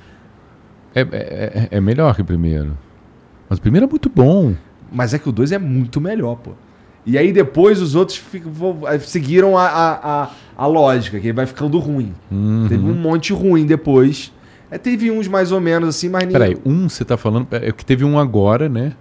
[0.95, 2.77] É, é, é- é melhor que o primeiro.
[3.51, 4.55] Mas o primeiro é muito bom.
[4.91, 6.53] Mas é que o 2 é muito melhor, pô.
[7.11, 8.53] E aí depois os outros ficam-
[8.87, 12.13] eh, seguiram a, a, a, a lógica, que vai ficando ruim.
[12.31, 12.67] Uhum.
[12.69, 14.31] Teve um monte ruim depois.
[14.71, 17.49] É, teve uns mais ou menos assim, mas Peraí, um você tá falando.
[17.51, 18.93] É que teve um agora, né?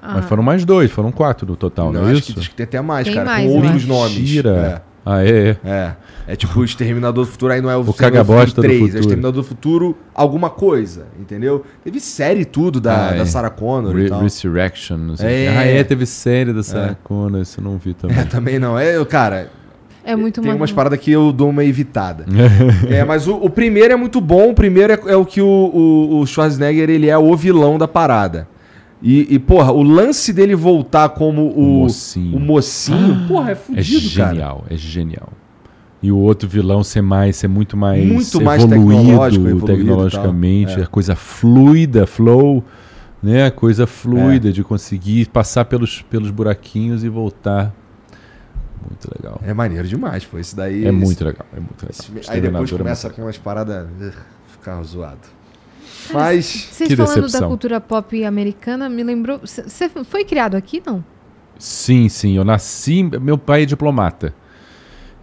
[0.00, 2.32] Ah, Mas foram mais dois, foram quatro no total, não, é acho isso?
[2.32, 3.86] que, diz que tem até mais, Tem cara, mais, com outros acho.
[3.88, 4.16] nomes.
[4.18, 4.84] Mentira.
[5.04, 5.56] Ah, é.
[5.64, 5.96] É, é.
[6.28, 8.82] É tipo o Exterminador do Futuro, aí não é o, O cagabosta do 3, é
[8.82, 9.00] o futuro.
[9.00, 11.64] Exterminador do Futuro alguma coisa, entendeu?
[11.82, 13.24] Teve série e tudo da, Ah, da é.
[13.24, 14.20] Sarah Connor Re e tal.
[14.20, 15.46] Resurrection, não sei.
[15.46, 15.48] É.
[15.56, 18.18] Ah, é, teve série da Sarah Connor, isso eu não vi também.
[18.18, 18.78] É, também não.
[18.78, 19.50] É, eu, cara,
[20.04, 22.26] É muito tem uma- umas paradas que eu dou uma evitada.
[22.88, 24.50] é, mas o, o primeiro é muito bom.
[24.50, 27.88] O primeiro é, é o que o, o, o Schwarzenegger, ele é o vilão da
[27.88, 28.46] parada.
[29.02, 32.36] E, e, porra, o lance dele voltar como o, mocinho.
[32.36, 34.30] o mocinho, porra, é É fudido, cara.
[34.34, 35.32] genial, é genial.
[36.02, 40.80] E o outro vilão ser mais, ser muito mais Muito mais evoluído, tecnológico, evoluído tecnologicamente.
[40.80, 40.82] É.
[40.82, 42.64] a coisa fluida, flow,
[43.22, 43.46] né?
[43.46, 44.52] A coisa fluida É.
[44.52, 47.74] de conseguir passar pelos, pelos buraquinhos e voltar.
[48.88, 49.40] Muito legal.
[49.44, 50.38] É maneiro demais, pô.
[50.38, 50.86] Esse daí.
[50.86, 51.90] É, muito legal, é muito legal.
[52.18, 53.86] esse- aí depois é começa muito com umas paradas.
[54.46, 55.18] Ficar zoado.
[56.12, 56.68] Mas.
[56.70, 57.40] Vocês Que falando decepção.
[57.40, 59.40] da cultura pop americana, me lembrou.
[59.42, 61.04] Você foi criado aqui, não?
[61.58, 62.36] Sim, sim.
[62.36, 63.02] Eu nasci.
[63.02, 64.34] Meu pai é diplomata.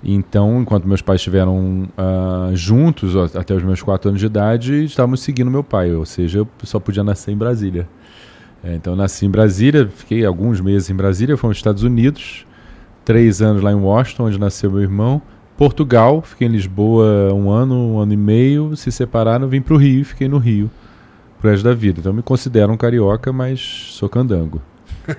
[0.03, 5.21] Então, enquanto meus pais estiveram ah, juntos até os meus quatro anos de idade, estávamos
[5.21, 5.91] seguindo meu pai.
[5.93, 7.89] Ou seja, eu só podia nascer em Brasília.
[8.63, 12.45] É, então, eu nasci em Brasília, fiquei alguns meses em Brasília, fui aos Estados Unidos,
[13.05, 15.21] três anos lá em Washington, onde nasceu meu irmão.
[15.57, 19.77] Portugal, fiquei em Lisboa um ano, um ano e meio, se separaram, vim para o
[19.77, 20.69] Rio, fiquei no Rio
[21.41, 21.99] pro resto da vida.
[21.99, 23.59] Então, me considero um carioca, mas
[23.91, 24.61] sou candango.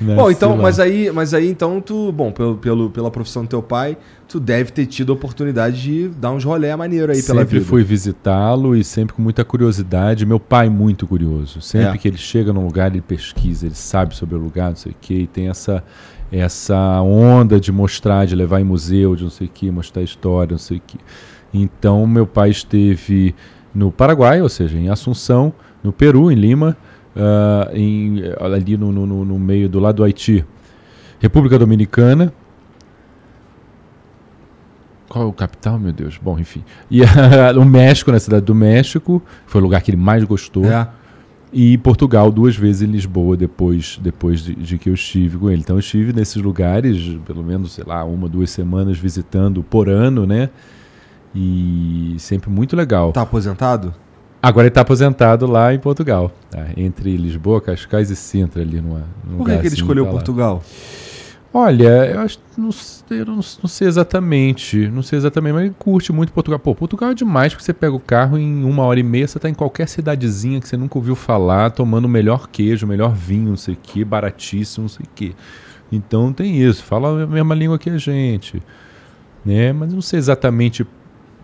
[0.00, 0.62] Bom, Nasci então, lá.
[0.62, 3.96] mas aí, mas aí então tu, bom, pelo, pelo, pela profissão do teu pai,
[4.26, 7.70] tu deve ter tido a oportunidade de dar uns rolé maneiro aí pela sempre vida.
[7.70, 10.26] fui visitá-lo e sempre com muita curiosidade.
[10.26, 11.60] Meu pai muito curioso.
[11.60, 11.98] Sempre É.
[11.98, 14.94] que ele chega num lugar, ele pesquisa, ele sabe sobre o lugar, não sei o
[15.00, 15.84] quê, e tem essa
[16.32, 20.52] essa onda de mostrar, de levar em museu, de não sei o quê, mostrar história,
[20.52, 20.98] não sei o quê.
[21.52, 23.34] Então, meu pai esteve
[23.74, 25.52] no Paraguai, ou seja, em Assunção,
[25.84, 26.76] no Peru, em Lima,
[27.14, 30.44] ah, em, ali no, no- no- meio do lado do Haiti,
[31.20, 32.32] República Dominicana,
[35.08, 36.18] qual é o capital, meu Deus?
[36.20, 36.64] Bom, enfim.
[36.90, 40.64] E a- o México, na cidade do México, foi o lugar que ele mais gostou.
[40.64, 40.88] É.
[41.52, 45.60] E Portugal duas vezes em Lisboa depois, depois de, de que eu estive com ele.
[45.60, 50.26] Então eu estive nesses lugares, pelo menos, sei lá, uma, duas semanas visitando por ano,
[50.26, 50.48] né?
[51.34, 53.12] E sempre muito legal.
[53.12, 53.94] Tá aposentado?
[54.42, 56.66] Agora ele está aposentado lá em Portugal, tá?
[56.76, 60.16] entre Lisboa, Cascais e Sintra, ali numa, num Por que, que ele escolheu tá lá.
[61.54, 62.70] Olha, eu acho não
[63.10, 66.58] eu não, não sei exatamente, não sei exatamente, mas ele curte muito Portugal.
[66.58, 69.38] Pô, Portugal é demais porque você pega o carro em uma hora e meia, você
[69.38, 73.14] tá em qualquer cidadezinha que você nunca ouviu falar, tomando o melhor queijo, o melhor
[73.14, 75.34] vinho, não sei o que, baratíssimo, não sei o que.
[75.90, 78.62] Então tem isso, fala a mesma língua que a gente,
[79.44, 79.74] né?
[79.74, 80.86] Mas não sei exatamente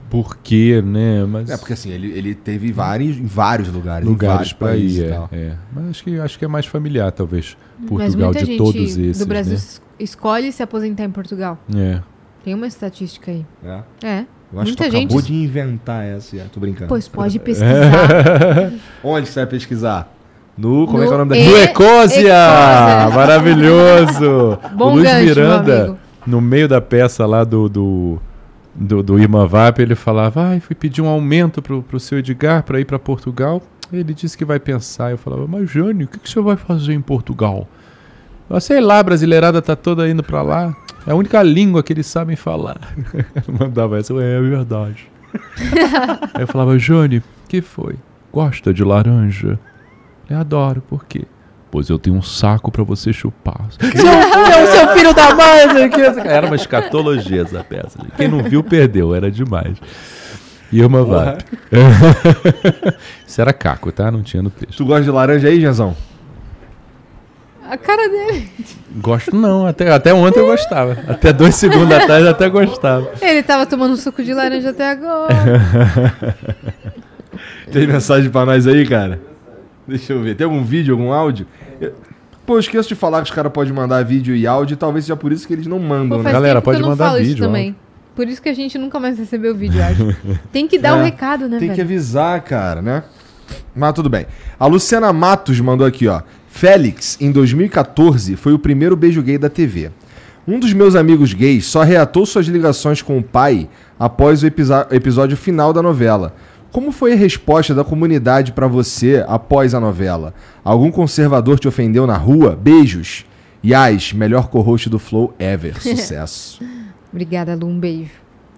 [0.09, 1.25] por quê, né?
[1.27, 4.69] Mas É, porque assim, ele, ele teve vários, em vários lugares, em lugares vários para
[4.69, 5.57] países ir, é, é.
[5.71, 9.19] Mas acho que acho que é mais familiar, talvez, Portugal muita de gente todos esses,
[9.19, 9.59] do Brasil né?
[9.59, 11.59] es- escolhe se aposentar em Portugal.
[11.77, 12.01] É.
[12.45, 13.45] Tem uma estatística aí.
[13.65, 13.81] É.
[14.03, 14.25] É.
[14.53, 16.89] Eu acho Muita que tu gente- acabou de inventar essa, é, tô brincando.
[16.89, 18.73] Pois pode pesquisar.
[19.05, 20.15] Onde você vai pesquisar?
[20.57, 21.51] No, como é No que é o nome E- daqui?
[21.51, 22.21] Do Ecósia!
[22.21, 23.11] Ecósia.
[23.15, 24.59] Maravilhoso!
[24.75, 25.99] Bom o Luiz gancho, meu Miranda, amigo.
[26.27, 28.19] no meio da peça lá do, do,
[28.75, 32.63] do, do Irma Vap, ele falava, ai, fui pedir um aumento pro, pro seu Edgar
[32.65, 33.63] para ir para Portugal.
[33.93, 35.11] Ele disse que vai pensar.
[35.11, 37.67] Eu falava, mas Jânio, o que, que você vai fazer em Portugal?
[38.49, 40.77] Eu, sei lá, a brasileirada tá toda indo para lá.
[41.07, 42.79] É a única língua que eles sabem falar.
[43.47, 45.09] Eu Mandava essa, eu, é verdade.
[46.35, 47.97] Aí eu falava, Jânio, que foi?
[48.33, 49.59] Gosta de laranja?
[50.29, 51.25] Eu adoro, por quê?
[51.71, 53.67] Pois eu tenho um saco pra você chupar.
[53.71, 55.67] seu, seu, seu filho da mãe!
[55.67, 56.21] o.
[56.27, 57.99] Era uma escatologia essa peça.
[58.17, 59.15] Quem não viu, perdeu.
[59.15, 59.77] Era demais.
[60.71, 61.43] E uma VAP.
[63.27, 64.11] Isso era caco, tá?
[64.11, 64.77] Não tinha no texto.
[64.77, 65.97] Tu gosta de laranja aí, Janzão?
[67.71, 68.49] A cara dele.
[68.97, 69.67] Gosto não.
[69.67, 70.97] Até, até ontem eu gostava.
[71.07, 73.11] Até dois segundos atrás eu até gostava.
[73.21, 75.35] Ele tava tomando suco de laranja até agora.
[77.71, 79.21] Tem mensagem pra nós aí, cara?
[79.87, 80.35] Deixa eu ver.
[80.35, 81.47] Tem algum vídeo, algum áudio?
[81.81, 81.93] Eu-
[82.47, 85.15] Pô, eu esqueço de falar que os caras podem mandar vídeo e áudio, talvez seja
[85.15, 86.33] por isso que eles não mandam, Pô, né?
[86.33, 87.77] Galera, pode mandar vídeo, também.
[88.19, 90.17] Por isso que a gente nunca mais recebeu vídeo, eu acho.
[90.51, 91.85] Tem que dar o É, recado, né, Tem que velho?
[91.85, 93.05] avisar, cara, né?
[93.77, 94.27] Mas tudo bem.
[94.59, 96.23] A Luciana Matos mandou aqui, ó.
[96.49, 99.93] Félix, em 2014, foi o primeiro beijo gay da TV.
[100.49, 105.37] Um dos meus amigos gays só reatou suas ligações com o pai após o episódio
[105.37, 106.35] final da novela.
[106.73, 110.35] Como foi a resposta da comunidade pra você após a novela?
[110.65, 112.59] Algum conservador te ofendeu na rua?
[112.61, 113.25] Beijos.
[113.65, 115.79] Yas, melhor co-host do Flow ever.
[115.81, 116.61] Sucesso.
[117.13, 117.67] Obrigada, Lu.
[117.67, 118.11] Um beijo.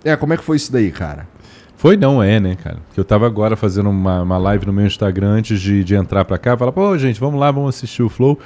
[0.05, 1.27] é, como é que foi isso daí, cara?
[1.77, 2.77] Foi não é, né, cara?
[2.87, 6.27] Porque eu tava agora fazendo uma, uma live no meu Instagram antes de, de entrar
[6.27, 6.55] pra cá.
[6.57, 8.39] Falar, pô, gente, vamos lá, vamos assistir o Flow.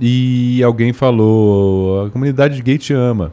[0.00, 3.32] E alguém falou, a comunidade gay te ama.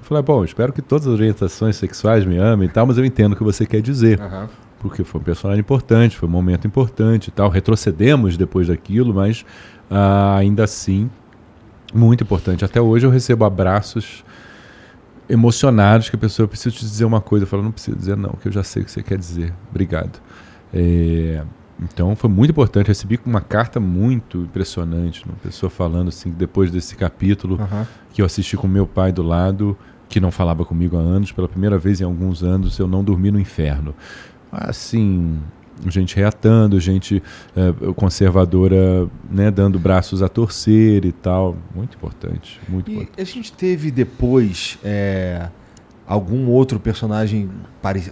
[0.00, 3.06] Eu falei, bom, espero que todas as orientações sexuais me amem e tal, mas eu
[3.06, 4.20] entendo o que você quer dizer.
[4.20, 4.48] Aham.
[4.80, 7.48] Porque foi um personagem importante, foi um momento importante e tal.
[7.48, 9.46] Retrocedemos depois daquilo, mas
[9.90, 11.10] ah, ainda assim,
[11.94, 12.66] muito importante.
[12.66, 14.23] Até hoje eu recebo abraços
[15.28, 17.44] emocionados que a pessoa precisa te dizer uma coisa.
[17.44, 19.52] Eu falo, não preciso dizer não, que eu já sei o que você quer dizer.
[19.70, 20.20] Obrigado.
[20.72, 21.42] É,
[21.80, 22.88] então foi muito importante.
[22.88, 27.86] Recebi uma carta muito impressionante, uma pessoa falando assim, depois desse capítulo Aham.
[28.12, 29.76] que eu assisti com meu pai do lado,
[30.08, 33.30] que não falava comigo há anos, pela primeira vez em alguns anos eu não dormi
[33.30, 33.94] no inferno.
[34.52, 35.38] Assim,
[35.88, 37.22] gente reatando, gente
[37.56, 41.56] eh, conservadora, né, dando braços a torcer e tal.
[41.74, 43.20] Muito importante, muito E importante.
[43.20, 45.48] a gente teve depois é,
[46.06, 47.48] algum outro personagem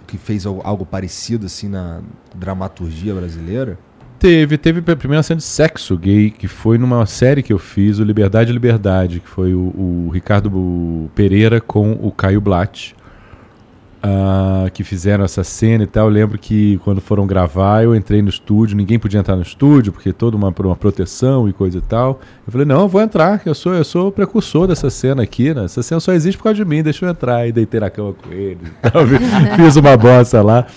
[0.07, 2.01] que fez algo, algo parecido assim na
[2.35, 3.77] dramaturgia brasileira?
[4.19, 7.99] Teve, teve a primeira cena de sexo gay, que foi numa série que eu fiz,
[7.99, 12.95] o Liberdade Liberdade, que foi o, o Ricardo Pereira com o Caio Blatt.
[14.05, 16.07] Ah, que fizeram essa cena e tal.
[16.07, 19.93] Eu lembro que quando foram gravar, eu entrei no estúdio, ninguém podia entrar no estúdio,
[19.93, 22.19] porque toda uma, uma proteção e coisa e tal.
[22.45, 25.53] Eu falei, não, eu vou entrar, eu sou, eu sou o precursor dessa cena aqui,
[25.53, 25.63] né?
[25.63, 27.47] Essa cena só existe por causa de mim, deixa eu entrar.
[27.47, 29.03] E deitei na cama com ele e tal,
[29.55, 30.67] fiz uma bossa lá.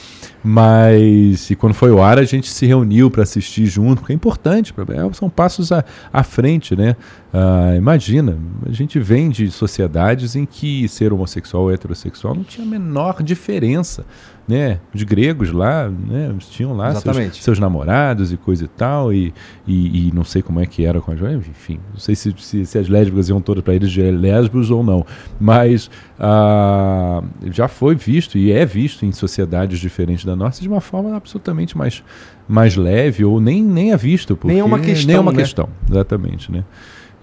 [0.48, 4.14] Mas e quando foi o ar, a gente se reuniu para assistir junto, porque é
[4.14, 6.94] importante, é, são passos à, à frente, né?
[7.35, 12.64] Ah, imagina, a gente vem de sociedades em que ser homossexual ou heterossexual não tinha
[12.64, 14.06] a menor diferença,
[14.48, 14.78] né?
[14.94, 16.35] Os gregos lá, né?
[16.51, 19.35] Tinham lá seus, seus namorados e coisa e tal, e,
[19.66, 22.64] e, e não sei como é que era com as enfim, não sei se, se,
[22.64, 25.05] se as lésbicas iam todas para eles de lésbicos ou não,
[25.40, 30.81] mas ah, já foi visto e é visto em sociedades diferentes da nossa de uma
[30.81, 32.02] forma absolutamente mais,
[32.48, 34.39] mais leve, ou nem, nem é visto.
[34.44, 35.39] Nem é uma porque questão, Nem é uma né?
[35.39, 36.64] questão, exatamente, né?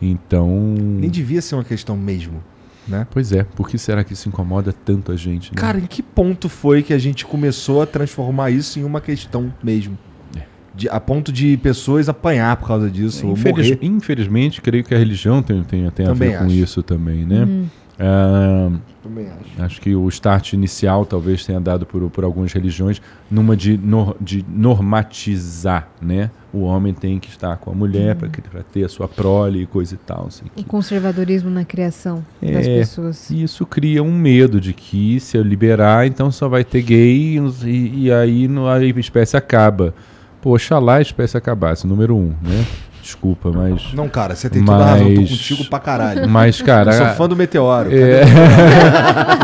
[0.01, 0.49] Então.
[0.77, 2.43] Nem devia ser uma questão mesmo,
[2.87, 3.07] né?
[3.11, 5.51] Pois é, por que será que isso incomoda tanto a gente?
[5.51, 5.55] Né?
[5.59, 9.53] Cara, em que ponto foi que a gente começou a transformar isso em uma questão
[9.63, 9.97] mesmo?
[10.35, 10.41] É.
[10.75, 13.79] De- a ponto de pessoas apanhar por causa disso, ou Infeliz- morrer.
[13.81, 16.53] Infelizmente, creio que a religião tem, tem, tem a ver com acho.
[16.55, 17.45] isso também, né?
[17.45, 17.65] Hum.
[17.99, 18.71] Ah,
[19.03, 19.61] Também acho.
[19.63, 24.15] Acho que o start inicial talvez tenha dado por, por algumas religiões numa de, nor-
[24.19, 26.29] de normatizar, né?
[26.51, 29.95] O homem tem que estar com a mulher para ter a sua prole e coisa
[29.95, 30.25] e tal.
[30.27, 32.77] Assim, O que- conservadorismo na criação das É.
[32.79, 33.29] pessoas.
[33.29, 37.39] E isso cria um medo de que se eu liberar, então só vai ter gay
[37.65, 39.93] e, e aí no- a espécie acaba.
[40.41, 42.65] Pô, oxalá a espécie acabasse, número um, né?
[43.03, 43.93] Desculpa, mas...
[43.93, 45.13] Não, cara, você tem toda a razão.
[45.13, 46.29] Tô contigo pra caralho.
[46.29, 46.93] Mas, cara...
[46.93, 47.89] Eu sou fã do Meteoro.
[47.93, 48.23] É.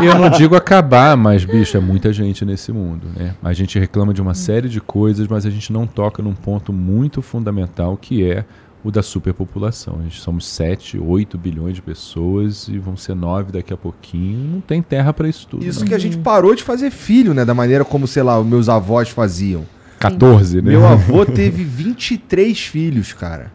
[0.02, 3.34] eu não digo acabar, mas, bicho, é muita gente nesse mundo, né?
[3.42, 6.72] A gente reclama de uma série de coisas, mas a gente não toca num ponto
[6.72, 8.46] muito fundamental que é
[8.82, 9.98] o da superpopulação.
[10.00, 14.54] A gente somos 7, 8 bilhões de pessoas e vão ser 9 daqui a pouquinho.
[14.54, 15.66] Não tem terra para isso tudo.
[15.66, 17.44] Isso que a gente parou de fazer filho, né?
[17.44, 19.66] Da maneira como, sei lá, os meus avós faziam.
[20.00, 20.70] 14, né?
[20.70, 23.52] Meu avô teve 23 filhos, cara.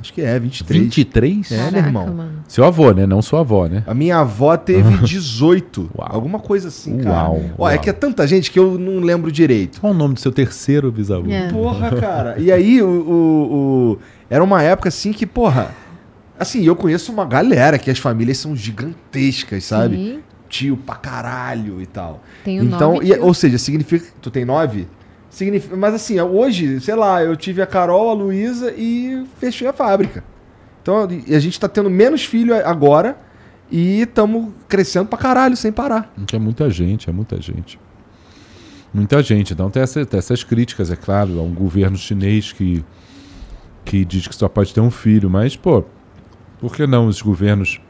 [0.00, 0.80] Acho que é, 23.
[0.84, 1.50] 23?
[1.52, 2.06] É, meu Caraca, irmão.
[2.14, 2.32] mano.
[2.46, 3.04] Seu avô, né?
[3.04, 3.82] Não sua avó, né?
[3.86, 5.90] A minha avó teve 18.
[5.96, 6.08] Uau.
[6.08, 7.16] Alguma coisa assim, cara.
[7.30, 9.80] Uau, Ó, é que é tanta gente que eu não lembro direito.
[9.80, 11.28] Qual o nome do seu terceiro bisavô?
[11.30, 11.48] É.
[11.48, 12.36] Porra, cara.
[12.38, 13.98] E aí, o, o- o-
[14.30, 15.72] era uma época assim que, porra.
[16.38, 19.96] Assim, eu conheço uma galera que as famílias são gigantescas, sabe?
[19.96, 20.18] Sim,
[20.48, 22.22] Tio pra caralho e tal.
[22.44, 24.06] tenho então, nove e- ou seja, significa.
[24.22, 24.86] Tu tem nove?
[25.38, 29.72] Significa, mas assim, hoje, sei lá, eu tive a Carol, a Luísa e fechei a
[29.72, 30.24] fábrica.
[30.82, 33.16] Então, a gente tá tendo menos filho agora
[33.70, 36.12] e estamos crescendo pra caralho, sem parar.
[36.32, 37.78] É muita gente, é muita gente.
[38.92, 39.52] Muita gente.
[39.52, 42.84] Então tem, essa- tem essas críticas, é claro, a um governo chinês que,
[43.84, 45.84] que diz que só pode ter um filho, mas, pô,
[46.58, 47.80] por que não os governos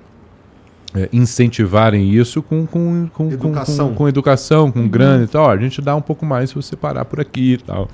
[0.94, 3.89] é, incentivarem isso com, com, com, Educação.
[3.89, 5.44] com, com, educação, com grana e tal?
[5.44, 7.89] Ó, a gente dá um pouco mais se você parar por aqui e tal,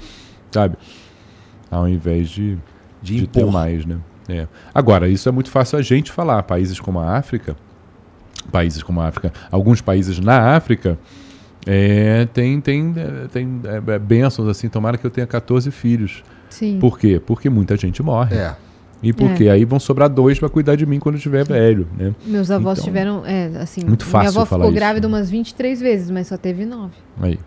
[0.51, 0.77] sabe?
[1.71, 2.57] Ao invés de,
[3.03, 3.99] De de ter mais, né?
[4.29, 4.47] É.
[4.73, 6.43] Agora, isso é muito fácil a gente falar.
[6.45, 7.57] Países como a África,
[8.51, 10.99] países como a África, alguns países na África,
[11.67, 12.95] é, tem, tem,
[13.33, 16.23] tem é, é, bênçãos assim, tomara que eu tenha 14 filhos.
[16.49, 16.79] Sim.
[16.79, 17.21] Por quê?
[17.25, 18.37] Porque muita gente morre.
[18.37, 18.55] É.
[19.09, 22.15] E porque aí vão sobrar dois para cuidar de mim quando eu estiver velho, né?
[22.25, 25.15] Meus avós Então, tiveram, é, assim, muito minha fácil avó falar ficou grávida né?
[25.15, 26.95] umas 23 vezes, mas só teve nove.
[27.21, 27.39] Aí.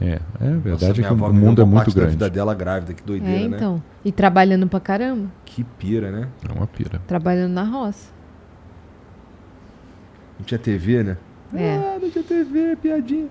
[0.00, 2.12] É, é Nossa, verdade minha é que avó o mundo é muito grande.
[2.12, 3.56] vida dela grávida, que doideira, é, né?
[3.56, 3.82] então.
[4.04, 5.28] E trabalhando pra caramba.
[5.44, 6.28] Que pira, né?
[6.48, 7.00] É uma pira.
[7.06, 8.08] Trabalhando na roça.
[10.38, 11.16] Não tinha TV, né?
[11.54, 11.74] É.
[11.76, 13.26] Ah, não tinha TV, piadinha.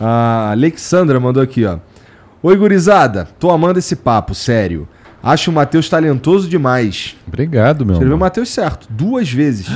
[0.00, 1.78] A Alexandra mandou aqui, ó.
[2.42, 3.26] Oi, gurizada.
[3.38, 4.88] Tô amando esse papo, sério.
[5.22, 7.16] Acho o Matheus talentoso demais.
[7.26, 8.20] Obrigado, meu Escreveu o.
[8.20, 9.66] Matheus certo, duas vezes.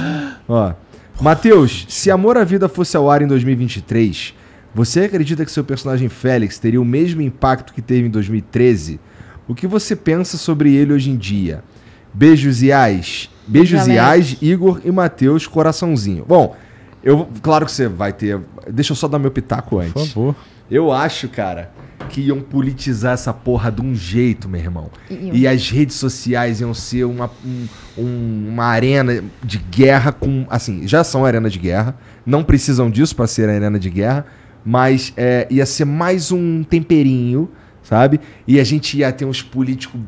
[0.49, 0.73] Ó.
[1.21, 4.35] Matheus, se Amor à Vida fosse ao ar em 2023,
[4.75, 8.99] você acredita que seu personagem Félix teria o mesmo impacto que teve em 2013?
[9.47, 11.63] O que você pensa sobre ele hoje em dia?
[12.15, 13.29] Beijos e ais.
[13.47, 16.25] Beijos e ais, Igor e Matheus, coraçãozinho.
[16.27, 16.57] Bom,
[17.03, 18.41] eu claro que você vai ter.
[18.71, 20.13] Deixa eu só dar meu pitaco Por antes.
[20.13, 20.35] favor.
[20.71, 21.71] Eu acho, cara,
[22.09, 24.91] que iam politizar essa porra de um jeito, meu irmão.
[25.11, 25.35] Iam.
[25.35, 27.67] E as redes sociais iam ser uma, um-
[27.99, 30.47] um- uma arena de guerra com.
[30.51, 31.97] Assim, já são arena de guerra.
[32.25, 34.27] Não precisam disso pra ser arena de guerra.
[34.65, 37.51] Mas é, ia ser mais um temperinho,
[37.83, 38.21] sabe?
[38.47, 40.01] E a gente ia ter uns políticos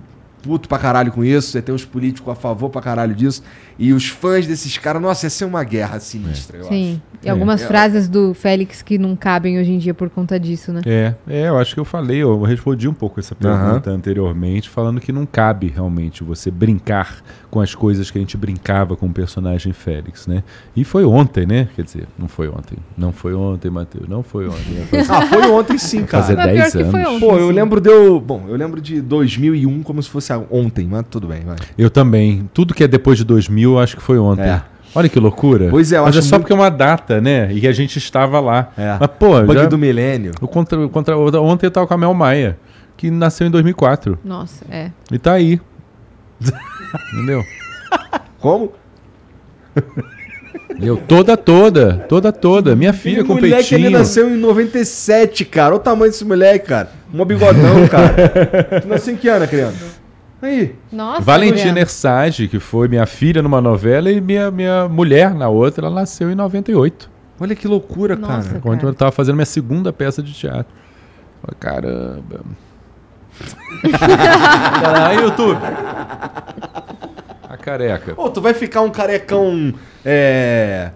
[0.45, 3.43] puto pra caralho com isso, ia ter uns políticos a favor pra caralho disso.
[3.79, 7.01] E os fãs desses caras, nossa, ia ser uma guerra sinistra, eu Sim.
[7.23, 7.31] E É.
[7.31, 7.67] algumas É.
[7.67, 10.83] frases do Félix que não cabem hoje em dia por conta disso, né?
[10.85, 15.01] É, é, eu acho que eu falei, eu respondi um pouco essa pergunta anteriormente, falando
[15.01, 19.13] que não cabe realmente você brincar com as coisas que a gente brincava com o
[19.13, 20.43] personagem Félix, né?
[20.77, 21.69] E foi ontem, né?
[21.75, 22.77] Quer dizer, não foi ontem.
[22.97, 24.07] Não foi ontem, Matheus.
[24.09, 24.85] Não foi ontem.
[24.91, 25.13] Fazer- acho.
[25.13, 26.23] Ah, foi ontem sim, cara.
[26.23, 27.15] fazer Mas pior 10 que foi anos.
[27.15, 27.21] ontem.
[27.29, 27.55] Pô, eu Sim.
[27.55, 28.21] lembro de eu.
[28.21, 31.57] Bom, eu lembro de 2001 como se fosse a- ontem, mas tudo bem, vai.
[31.77, 32.49] Eu também.
[32.53, 34.43] Tudo que é depois de 2000, eu acho que foi ontem.
[34.49, 34.63] É.
[34.95, 35.69] Olha que loucura.
[35.71, 37.53] Pois é, eu Mas acho é só muito- porque é uma data, né?
[37.53, 38.71] E que a gente estava lá.
[38.79, 38.97] É.
[39.01, 39.67] Mas, pô, Bug já...
[39.67, 40.33] do milênio.
[40.41, 42.57] o contra, o contra, ontem eu tava com a Mel Maia,
[42.97, 44.19] que nasceu em 2004.
[44.25, 44.91] Nossa, é.
[45.11, 45.61] E tá aí.
[47.13, 47.43] Entendeu?
[48.39, 48.73] Como?
[50.81, 52.75] Eu toda, toda, toda, toda.
[52.75, 53.91] Minha filha Aquele com moleque ele peitinho.
[53.99, 55.69] nasceu em 97, cara.
[55.69, 56.91] Olha o tamanho desse moleque, cara.
[57.13, 58.15] Um bigodão, cara.
[58.83, 59.77] Tu nasceu em que ano, criança?
[60.45, 60.75] Aí.
[60.93, 61.81] Nossa, Valentina.
[61.81, 66.31] Ersage, que foi minha filha numa novela, e minha, minha mulher na outra, ela nasceu
[66.31, 67.11] em 98.
[67.41, 68.49] Olha que loucura, Nossa.
[68.49, 68.61] cara.
[68.61, 68.91] Quando Cara.
[68.91, 70.73] eu tava fazendo minha segunda peça de teatro.
[71.43, 72.41] Falei, Caramba.
[75.09, 75.59] Aí, YouTube.
[77.49, 78.15] A careca.
[78.15, 79.75] Pô, tu vai ficar um carecão
[80.05, 80.93] é,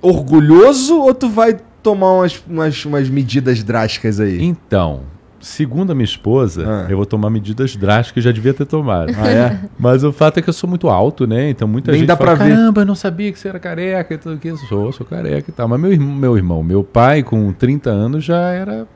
[0.00, 4.42] orgulhoso ou tu vai tomar umas, umas, umas medidas drásticas aí?
[4.42, 5.02] Então,
[5.46, 6.90] Segundo a minha esposa, Ah.
[6.90, 9.12] eu vou tomar medidas drásticas, já devia ter tomado.
[9.16, 9.60] Ah, é?
[9.78, 11.48] Mas o fato é que eu sou muito alto, né?
[11.50, 13.58] Então muita Nem gente dá fala, pra ver." caramba, eu não sabia que você era
[13.60, 15.68] careca e tudo que eu sou, sou careca e tal.
[15.68, 18.88] Mas meu, irmão- meu irmão, meu pai, com 30 anos, já era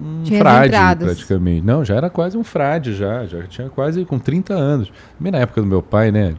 [0.00, 1.06] um Tinha frade, entradas.
[1.08, 1.66] praticamente.
[1.66, 3.26] Não, já era quase um frade, já.
[3.26, 4.92] Já tinha quase com 30 anos.
[5.18, 6.34] Também na época do meu pai, né?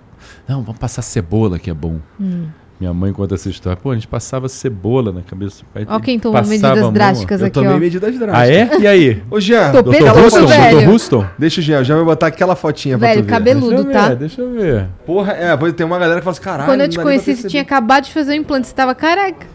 [0.47, 1.97] Não, vamos passar cebola, que é bom.
[2.19, 2.45] Hum.
[2.77, 3.77] Minha mãe conta essa história.
[3.81, 5.85] Pô, a gente passava cebola na cabeça do pai.
[5.89, 7.77] Ó quem tomou medidas drásticas Eu aqui, tomei ó.
[7.77, 8.37] medidas drásticas.
[8.71, 8.81] Ah, é?
[8.81, 9.23] E aí?
[9.31, 10.39] Ô, Jean, Tô Peludo, Houston?
[10.45, 11.25] Doutor Houston?
[11.37, 13.31] deixa o Jean, já vai botar aquela fotinha pra Velho, tu ver.
[13.31, 14.07] cabelo- Deixa eu tá?
[14.09, 14.87] ver, deixa eu ver.
[15.05, 16.69] Porra, é, tem uma galera que fala assim, caralho.
[16.69, 19.47] Quando eu te conheci, você tinha acabado de fazer o implante, você tava careca.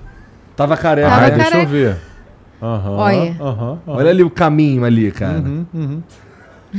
[0.56, 1.36] Tava careca, Ah, Tava né?
[1.36, 1.96] deixa eu ver.
[2.62, 3.36] Aham, Olha.
[3.38, 3.78] aham, aham.
[3.86, 5.38] Olha ali o caminho ali, cara.
[5.40, 6.02] Uhum, uhum.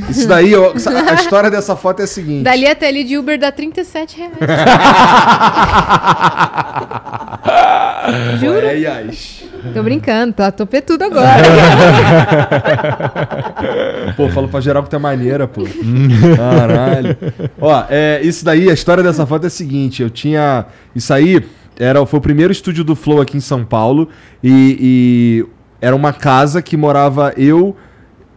[0.08, 2.44] Isso daí, ó, a história dessa foto é a seguinte.
[2.44, 4.32] Dali até ali de Uber dá 37 reais.
[8.40, 8.66] Juro.
[8.66, 9.42] É, Yas.
[9.72, 11.42] Tô brincando, tá topetudo agora.
[14.16, 15.62] Pô, falo pra geral que tu é maneira, pô.
[16.36, 17.16] Caralho.
[17.60, 20.66] Ó, é, isso daí, a história dessa foto é a seguinte: eu tinha.
[20.94, 21.44] Isso aí
[21.78, 24.08] era, foi o primeiro estúdio do Flow aqui em São Paulo.
[24.42, 25.46] E, e
[25.80, 27.76] era uma casa que morava eu.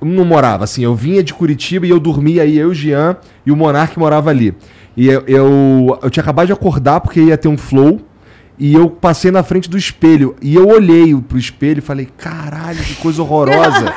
[0.08, 3.51] Não morava, assim, eu vinha de Curitiba e eu dormia aí, eu, o Jean e
[3.51, 4.53] o Monark morava ali.
[4.95, 8.00] E eu, eu, eu tinha acabado de acordar porque ia ter um flow.
[8.58, 10.35] E eu passei na frente do espelho.
[10.42, 13.93] E eu olhei pro espelho e falei, caralho, que coisa horrorosa.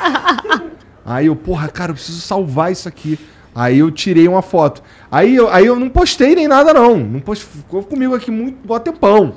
[1.05, 3.17] Aí eu, porra, cara, eu preciso salvar isso aqui.
[3.53, 4.81] Aí eu tirei uma foto.
[5.11, 6.97] Aí eu, aí eu não postei nem nada, não.
[6.97, 7.45] não post...
[7.45, 9.33] Ficou comigo aqui muito bom tempão.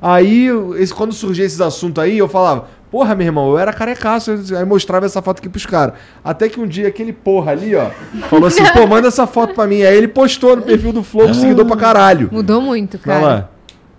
[0.00, 4.32] Aí, esse, quando surgia esses assuntos aí, eu falava, porra, meu irmão, eu era carecaço.
[4.56, 5.94] Aí mostrava essa foto aqui pros caras.
[6.24, 7.90] Até que um dia aquele porra ali, ó,
[8.28, 9.82] falou assim, pô, manda essa foto pra mim.
[9.82, 12.28] Aí ele postou no perfil do Flow, seguidor pra caralho.
[12.32, 13.20] Mudou muito, Olha cara.
[13.20, 13.48] lá.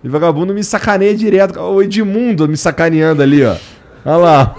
[0.04, 1.60] E vagabundo me sacaneia direto.
[1.60, 3.56] O Edmundo me sacaneando ali, ó.
[4.06, 4.56] Olha lá.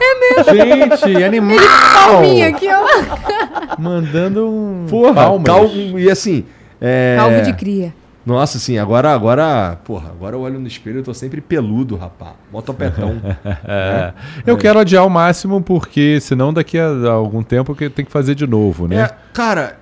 [1.02, 1.56] Gente, animal!
[1.94, 3.80] Palminha aqui, ó.
[3.80, 4.86] Mandando um.
[4.88, 5.44] Porra, palmas.
[5.44, 5.66] cal...
[5.66, 6.44] e assim.
[6.80, 7.16] É...
[7.18, 7.94] Calvo de cria.
[8.24, 9.78] Nossa, assim, agora, agora.
[9.84, 12.34] Porra, agora eu olho no espelho e eu tô sempre peludo, rapá.
[12.52, 13.20] Motopetão.
[13.66, 14.12] É.
[14.46, 18.34] Eu quero adiar ao máximo porque senão daqui a algum tempo eu tenho que fazer
[18.34, 19.02] de novo, né?
[19.02, 19.78] É, cara,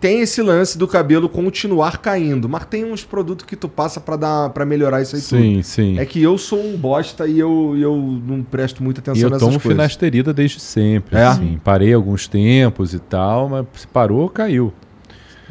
[0.00, 4.16] tem esse lance do cabelo continuar caindo, mas tem uns produtos que tu passa pra
[4.16, 5.90] dar para melhorar isso aí sim, sim.
[5.90, 6.00] tudo.
[6.00, 9.30] É que eu sou um bosta e eu, eu não presto muita E atenção eu
[9.30, 9.72] nessas tomo coisas.
[9.72, 11.16] finasterida desde sempre.
[11.16, 11.26] É?
[11.26, 11.60] Assim.
[11.62, 14.72] Parei alguns tempos e tal, mas se parou, caiu.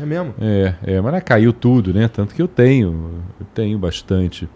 [0.01, 0.33] É mesmo?
[0.41, 2.07] É, é, mas é, caiu tudo, né?
[2.07, 4.49] Tanto que eu tenho, eu tenho bastante.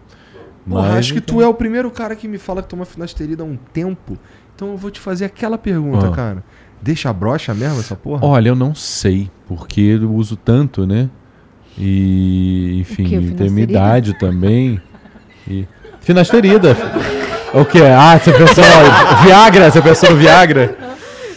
[0.68, 2.84] Porra, Mas, acho que então- tu é o primeiro cara que me fala que toma
[2.84, 4.18] finasterida há um tempo.
[4.54, 6.10] Então eu vou te fazer aquela pergunta, Ah.
[6.10, 6.44] cara.
[6.82, 8.24] Deixa a brocha mesmo essa porra?
[8.26, 11.08] Olha, eu não sei, porque eu uso tanto, né?
[11.78, 13.04] E, enfim,
[13.36, 14.80] tem minha idade também.
[15.46, 15.66] E...
[16.00, 16.76] Finasterida.
[17.54, 17.80] o que?
[17.82, 18.64] Ah, você pensou
[19.24, 19.70] Viagra?
[19.70, 20.76] Você pensou no Viagra?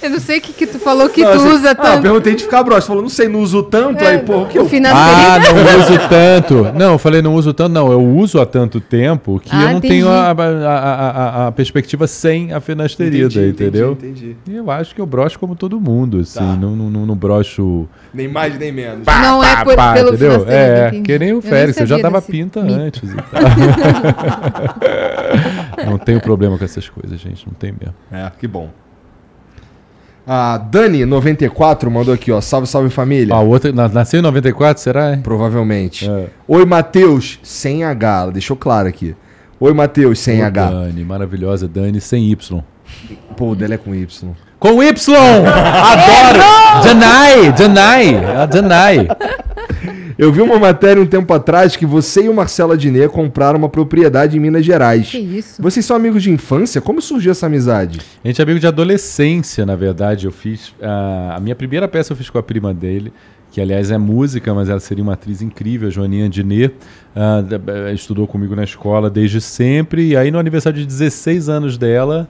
[0.02, 1.76] Eu não sei o que, que tu falou que Não, tu assim, usa Ah, eu
[1.76, 2.02] tanto.
[2.02, 2.88] perguntei de ficar broxa.
[2.88, 4.04] Falou, não sei, não uso tanto.
[4.04, 6.78] aí, porra, o que eu Ah, não uso tanto.
[6.78, 7.92] Não, eu falei não uso tanto, não.
[7.92, 9.94] Eu uso há tanto tempo que Ah, eu não entendi.
[9.96, 11.10] tenho a, a- a-
[11.44, 13.92] a- a perspectiva sem a finasterida, Entendi, entendeu?
[13.94, 14.38] Entendi, entendi.
[14.48, 16.40] E eu acho que eu brocho como todo mundo, assim.
[16.40, 16.56] Tá.
[16.56, 17.88] Não, não, não, brocho.
[18.14, 19.06] Nem mais, nem menos.
[19.06, 20.46] Não é por- pelo entendeu?
[20.48, 21.04] É, entendi.
[21.04, 22.80] que nem Eu o Félix, eu já sabia dava pinta mito.
[22.80, 23.16] antes e
[25.76, 25.86] tal.
[25.86, 27.46] não tenho problema com essas coisas, gente.
[27.46, 27.96] Não tem mesmo.
[28.12, 28.70] É, que bom.
[30.32, 32.40] A Dani94 mandou aqui, ó.
[32.40, 33.34] Salve, salve família.
[33.34, 35.14] Ah, o outro, na- nasceu em 94, será?
[35.14, 35.18] é?
[35.18, 36.08] Provavelmente.
[36.08, 36.28] É.
[36.48, 38.22] Oi, Matheus, sem H.
[38.22, 39.16] Ela deixou claro aqui.
[39.60, 40.70] Oi, Matheus, sem Ô, H.
[40.70, 42.64] Dani, maravilhosa Dani, sem Y.
[43.36, 44.30] Pô, o dela é com Y.
[44.60, 45.16] Com Y!
[45.50, 46.84] Adoro!
[47.58, 48.18] Danai!
[48.36, 49.08] A Danai!
[50.22, 53.70] Eu vi uma matéria um tempo atrás que você e o Marcelo Adnet compraram uma
[53.70, 55.10] propriedade em Minas Gerais.
[55.12, 55.62] Que isso?
[55.62, 56.82] Vocês são amigos de infância?
[56.82, 58.02] Como surgiu essa amizade?
[58.22, 60.26] A gente é amigo de adolescência, na verdade.
[60.26, 60.74] Eu fiz.
[60.82, 63.14] ah, a minha primeira peça eu fiz com a prima dele,
[63.50, 66.70] que aliás é música, mas ela seria uma atriz incrível, a Joaninha Diné.
[67.16, 70.06] Ah, da- eh, estudou comigo na escola desde sempre.
[70.10, 72.28] E aí, no aniversário de 16 anos dela,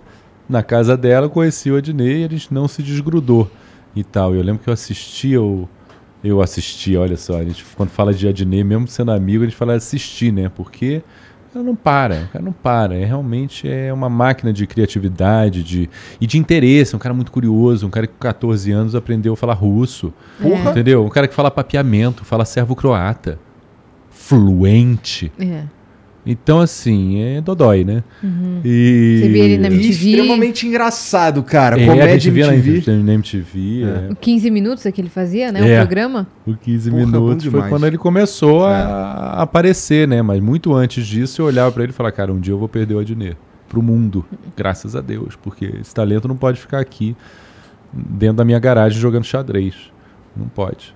[0.47, 3.49] na casa dela, eu conheci o Adnet e a gente não se desgrudou
[3.95, 4.35] e tal.
[4.35, 5.67] Eu lembro que eu assistia o.
[6.23, 9.55] Eu assistia, olha só, a gente, quando fala de Adnet, mesmo sendo amigo, a gente
[9.55, 10.49] fala assistir, né?
[10.53, 11.01] Porque
[11.49, 12.95] o cara não para, o cara não para.
[12.95, 15.89] É realmente é uma máquina de criatividade de,
[16.19, 16.95] e de interesse.
[16.95, 20.13] Um cara muito curioso, um cara que com 14 anos aprendeu a falar russo.
[20.41, 20.71] Porra.
[20.71, 21.05] Entendeu?
[21.05, 23.39] Um cara que fala papiamento, fala servo-croata.
[24.11, 25.31] Fluente.
[25.39, 25.63] É.
[26.25, 28.03] Então, assim, é dodói, né?
[28.21, 28.59] Uhum.
[28.63, 29.19] E...
[29.21, 30.09] Você vê ele na E MTV.
[30.11, 31.79] extremamente engraçado, cara.
[31.79, 32.91] É, a Comédia gente via na MTV.
[32.97, 34.11] Na MTV é.
[34.11, 35.61] O 15 minutos é que ele fazia, né?
[35.61, 35.77] O É.
[35.77, 36.27] programa.
[36.45, 38.81] O 15 Porra, minutos foi quando ele começou a, É.
[38.83, 40.21] a aparecer, né?
[40.21, 42.67] Mas muito antes disso eu olhava pra ele e falava, cara, um dia eu vou
[42.69, 43.37] perder o Adnet.
[43.67, 44.25] para o mundo,
[44.57, 47.15] graças a Deus, porque esse talento não pode ficar aqui
[47.93, 49.75] dentro da minha garagem jogando xadrez.
[50.35, 50.95] Não pode.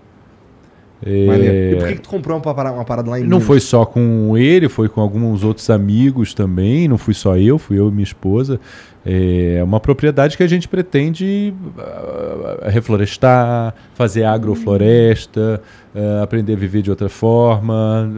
[1.06, 1.56] Maneiro.
[1.56, 3.44] E por É, que, que tu comprou uma parada, uma parada lá em não Minas?
[3.44, 6.88] foi só com ele, foi com alguns outros amigos também.
[6.88, 8.60] Não fui só eu, fui eu e minha esposa.
[9.06, 15.62] É uma propriedade que a gente pretende ah, reflorestar, fazer agrofloresta,
[15.94, 18.10] ah, aprender a viver de outra forma.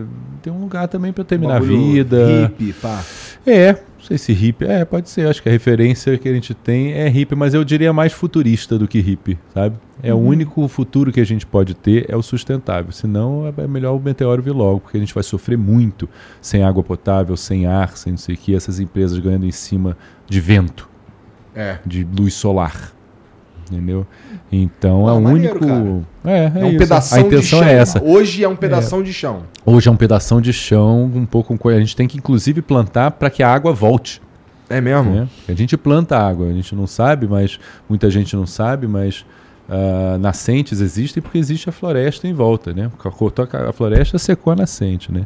[0.44, 2.28] Tem um lugar também para terminar a vida.
[2.44, 3.04] Hippie, pá.
[3.48, 4.66] É, sei se hippie.
[4.66, 5.28] É, pode ser.
[5.28, 8.78] Acho que a referência que a gente tem é hippie, mas eu diria mais futurista
[8.78, 9.76] do que hippie, sabe?
[10.02, 12.92] É o único futuro que a gente pode ter é o sustentável.
[12.92, 16.08] Senão é melhor o meteoro vir logo, porque a gente vai sofrer muito
[16.42, 19.98] sem água potável, sem ar, sem não sei o que, essas empresas ganhando em cima
[20.28, 20.88] de vento,
[21.56, 21.80] É.
[21.86, 22.95] de luz solar.
[23.72, 24.06] Entendeu?
[24.52, 26.06] Então Ah, é o maneiro, único.
[26.24, 26.78] É, é, É um isso.
[26.78, 27.74] pedação A intenção de chão.
[27.74, 28.04] é essa.
[28.04, 29.44] Hoje é um pedação de chão.
[29.66, 31.58] Hoje é um pedação de chão, um pouco.
[31.58, 34.22] com- A gente tem que inclusive plantar para que a água volte.
[34.70, 35.12] É mesmo?
[35.12, 35.28] né?
[35.48, 39.24] A gente planta água, a gente não sabe, mas muita gente não sabe, mas
[39.70, 42.92] ah, nascentes existem porque existe a floresta em volta, né?
[42.98, 45.26] Cortou a a floresta, secou a nascente, né?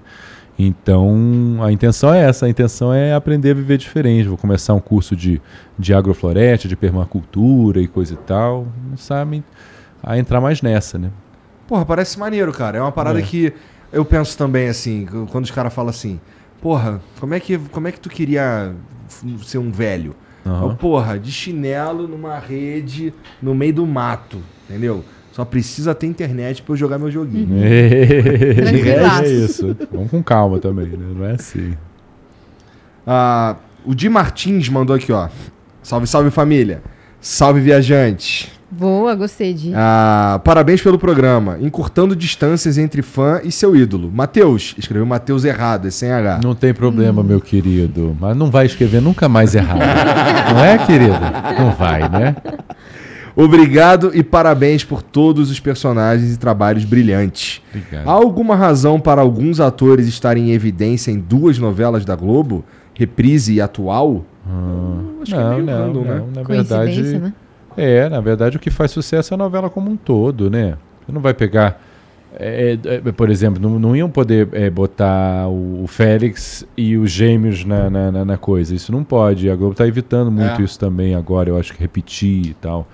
[0.61, 4.27] Então, a intenção é essa, a intenção é aprender a viver diferente.
[4.27, 5.41] Vou começar um curso de,
[5.77, 8.67] de agrofloresta, de permacultura e coisa e tal.
[8.89, 9.41] Não sabem
[10.03, 11.11] a entrar mais nessa, né?
[11.65, 12.77] Porra, parece maneiro, cara.
[12.77, 13.21] É uma parada É.
[13.21, 13.53] que
[13.93, 16.19] eu penso também assim, quando os caras falam assim,
[16.61, 18.73] porra, como é que, como é que tu queria
[19.43, 20.13] ser um velho?
[20.45, 20.71] Aham.
[20.71, 25.05] Eu, porra, de chinelo numa rede no meio do mato, entendeu?
[25.31, 27.49] Só precisa ter internet pra eu jogar meu joguinho.
[27.63, 29.23] É, Tranquilaço.
[29.23, 29.77] é isso.
[29.91, 31.05] Vamos com calma também, né?
[31.15, 31.73] Não é assim.
[33.05, 35.29] Ah, o Di Martins mandou aqui, ó.
[35.81, 36.81] Salve, salve família.
[37.21, 38.51] Salve viajante.
[38.71, 39.71] Boa, gostei de.
[39.75, 41.57] Ah, parabéns pelo programa.
[41.59, 44.11] Encurtando distâncias entre fã e seu ídolo.
[44.13, 44.75] Matheus.
[44.77, 46.41] Escreveu Matheus errado, é sem H.
[46.43, 48.15] Não tem problema, meu querido.
[48.19, 49.79] Mas não vai escrever nunca mais errado.
[50.53, 51.17] não é, querido?
[51.57, 52.35] Não vai, né?
[53.35, 57.61] Obrigado e parabéns por todos os personagens e trabalhos brilhantes.
[57.73, 58.07] Obrigado.
[58.07, 62.63] Há alguma razão para alguns atores estarem em evidência em duas novelas da Globo?
[62.93, 64.25] Reprise e atual?
[65.21, 66.15] acho que é não, meio não, random, né?
[66.19, 66.27] não.
[66.35, 67.33] Na Coincidência, verdade, né?
[67.77, 70.75] é, na verdade o que faz sucesso é a novela como um todo, né?
[71.05, 71.79] Você não vai pegar,
[72.35, 77.11] é, é, por exemplo, não, não iam poder é, botar o, o Félix e os
[77.11, 78.73] gêmeos na, na, na- na coisa.
[78.73, 79.49] Isso não pode.
[79.49, 80.65] A Globo está evitando muito É.
[80.65, 81.49] isso também agora.
[81.49, 82.87] Eu acho que repetir e tal.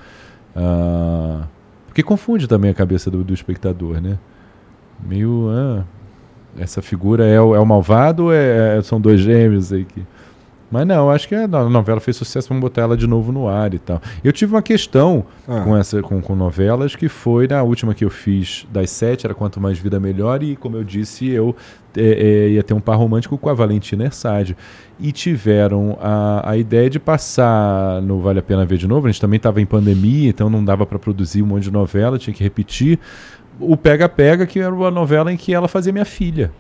[0.56, 1.44] Ah,
[1.88, 4.18] porque confunde também a cabeça do, do espectador, né?
[5.04, 5.50] Meio.
[5.50, 5.84] ah,
[6.58, 10.04] essa figura é o, é o malvado ou é, são dois gêmeos aí que.
[10.72, 13.48] Mas não, acho que a no- novela fez sucesso, vamos botar ela de novo no
[13.48, 14.02] ar e tal.
[14.24, 15.62] Eu tive uma questão Ah.
[15.62, 19.36] com, essa, com, com novelas que foi na última que eu fiz das sete, era
[19.36, 21.56] Quanto Mais Vida Melhor, e como eu disse, eu
[21.96, 24.58] é, é, ia ter um par romântico com a Valentina Ersade.
[25.00, 29.12] E tiveram a, a ideia de passar no Vale a Pena Ver de Novo, a
[29.12, 32.34] gente também estava em pandemia, então não dava para produzir um monte de novela, tinha
[32.34, 33.00] que repetir.
[33.60, 36.52] O Pega Pega, que era uma novela em que ela fazia minha filha.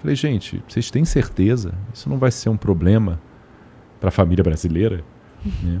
[0.00, 1.72] Falei, gente, vocês têm certeza?
[1.94, 3.18] Isso não vai ser um problema
[4.02, 5.04] para a família brasileira?
[5.62, 5.78] Né?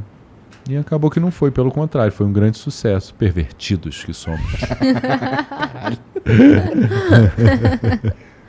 [0.70, 3.12] E acabou que não foi, pelo contrário, foi um grande sucesso.
[3.16, 4.40] Pervertidos que somos.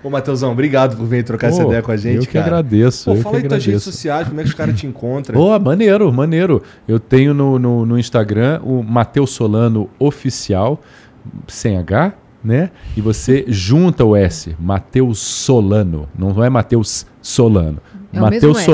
[0.03, 2.45] Ô, Matheusão, obrigado por vir trocar essa Pô, ideia com a gente, Eu que cara.
[2.45, 3.05] agradeço.
[3.05, 5.33] Pô, eu fala que aí tuas redes sociais, como é que os caras te encontram.
[5.35, 6.61] Boa, maneiro, maneiro.
[6.87, 10.79] Eu tenho no, no, no Instagram o Matheus Solano Oficial,
[11.47, 12.69] sem H, né?
[12.95, 16.07] E você junta o S, Matheus Solano.
[16.15, 17.79] Não é Matheus Solano.
[18.13, 18.65] É Matheus mesmo S.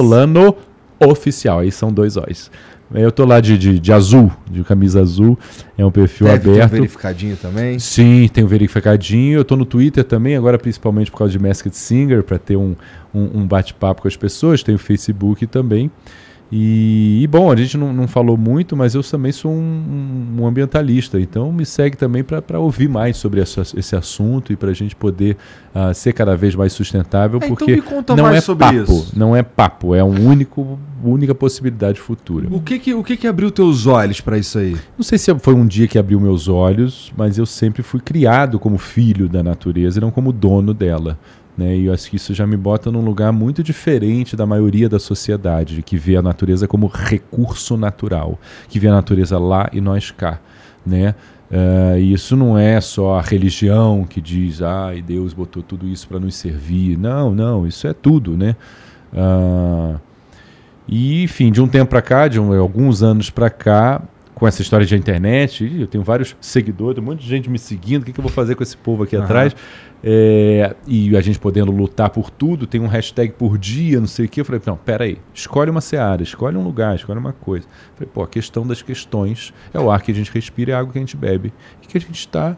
[1.00, 1.60] Oficial.
[1.60, 2.52] Aí são dois O's.
[2.92, 5.38] Eu tô lá de, de, de azul, de camisa azul.
[5.78, 6.72] É um perfil Deve ter um aberto.
[6.72, 7.78] verificadinho também.
[7.78, 9.38] Sim, tem o verificadinho.
[9.38, 12.76] Eu tô no Twitter também, agora principalmente por causa de Masked Singer, para ter um,
[13.14, 14.64] um, um bate-papo com as pessoas.
[14.64, 15.92] Tem o Facebook também.
[16.52, 20.48] E, e, bom, a gente não, não falou muito, mas eu também sou um, um
[20.48, 24.74] ambientalista, então me segue também para ouvir mais sobre essa, esse assunto e para a
[24.74, 25.38] gente poder
[25.76, 29.14] ah, ser cada vez mais sustentável, É, então porque conta não é sobre papo, isso.
[29.16, 32.48] não é papo, é único, única possibilidade futura.
[32.50, 34.76] O que que, o que que abriu teus olhos pra isso aí?
[34.98, 38.58] Não sei se foi um dia que abriu meus olhos, mas eu sempre fui criado
[38.58, 41.20] como filho da natureza e não como dono dela.
[41.60, 41.76] Né?
[41.76, 44.98] E eu acho que isso já me bota num lugar muito diferente da maioria da
[44.98, 48.40] sociedade, que vê a natureza como recurso natural,
[48.70, 50.40] que vê a natureza lá e nós cá.
[50.86, 51.14] Né?
[52.00, 56.20] E isso não é só a religião que diz, ah, Deus botou tudo isso para
[56.20, 56.98] nos servir.
[56.98, 58.38] Não, não, isso é tudo.
[58.38, 58.56] Né?
[59.14, 59.96] Ah,
[60.88, 64.02] e, enfim, de um tempo para cá, de um- alguns anos para cá,
[64.40, 67.60] com essa história de internet, ih, eu tenho vários seguidores, um monte de gente me
[67.60, 69.26] seguindo, o que, que eu vou fazer com esse povo aqui Aham.
[69.26, 69.56] atrás?
[70.02, 74.28] É, e a gente podendo lutar por tudo, tem um hashtag por dia, não sei
[74.28, 74.40] o que.
[74.40, 77.66] Eu falei, não, peraí, escolhe uma seara, escolhe um lugar, escolhe uma coisa.
[77.66, 80.76] Eu falei, pô, a questão das questões é o ar que a gente respira, é
[80.76, 81.54] a água que a gente bebe.
[81.84, 82.56] E que a gente está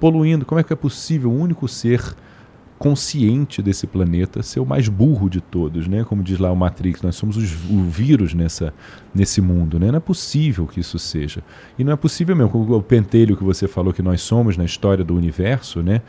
[0.00, 0.46] poluindo.
[0.46, 2.02] Como é que é possível o único ser
[2.82, 6.02] consciente desse planeta ser o mais burro de todos, né?
[6.02, 8.74] Como diz lá o Matrix, nós somos os, o vírus nessa,
[9.14, 9.92] nesse mundo, né?
[9.92, 11.44] Não é possível que isso seja.
[11.78, 15.04] E não é possível mesmo, o pentelho que você falou que nós somos na história
[15.04, 16.02] do universo, né?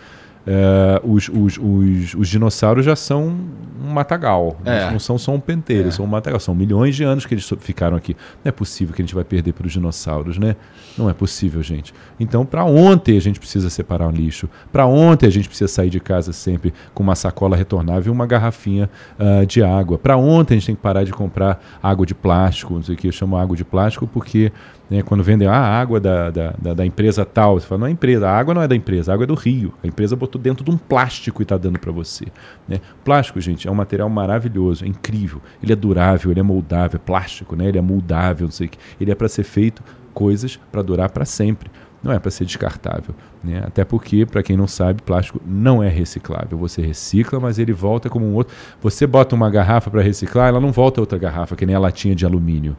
[0.45, 3.33] Eh, os, os, os, os dinossauros já são
[3.81, 4.81] um matagal, É.
[4.81, 5.91] Eles não são só um pentelho, É.
[5.91, 6.39] são um matagal.
[6.39, 8.15] São milhões de anos que eles ficaram aqui.
[8.43, 10.55] Não é possível que a gente vai perder para os dinossauros, né?
[10.97, 11.93] Não é possível, gente.
[12.19, 14.49] Então, para ontem a gente precisa separar o lixo.
[14.71, 18.25] Para ontem a gente precisa sair de casa sempre com uma sacola retornável e uma
[18.27, 19.97] garrafinha ah, de água.
[19.97, 22.97] Para ontem a gente tem que parar de comprar água de plástico, não sei o
[22.97, 24.51] que, eu chamo água de plástico porque
[24.89, 27.87] né, quando vendem ah, a água da, da, da, da empresa tal, você fala, não
[27.87, 29.73] é empresa, a água não é da empresa, a água é do rio.
[29.83, 32.25] A empresa botou dentro de um plástico e está dando para você.
[32.67, 32.79] Né?
[33.03, 35.41] Plástico, gente, é um material maravilhoso, é incrível.
[35.61, 37.67] Ele é durável, ele é moldável, é plástico, né?
[37.67, 38.77] ele é moldável, não sei o que.
[38.99, 39.81] Ele é para ser feito
[40.13, 41.69] coisas para durar para sempre.
[42.03, 43.15] Não é para ser descartável.
[43.41, 43.63] Né?
[43.65, 46.57] Até porque, para quem não sabe, plástico não é reciclável.
[46.57, 48.53] Você recicla, mas ele volta como um outro.
[48.81, 52.13] Você bota uma garrafa para reciclar, ela não volta outra garrafa, que nem a latinha
[52.13, 52.75] de alumínio.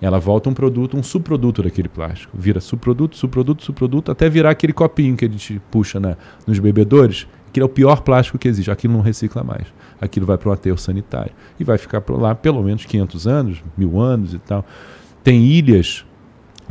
[0.00, 2.36] Ela volta um produto, um subproduto daquele plástico.
[2.38, 6.16] Vira subproduto, subproduto, subproduto, até virar aquele copinho que a gente puxa na,
[6.46, 8.70] nos bebedores, que é o pior plástico que existe.
[8.70, 9.66] Aquilo não recicla mais.
[10.00, 11.32] Aquilo vai para um aterro sanitário.
[11.58, 14.64] E vai ficar lá pelo menos 500 anos, mil anos e tal.
[15.24, 16.04] Tem ilhas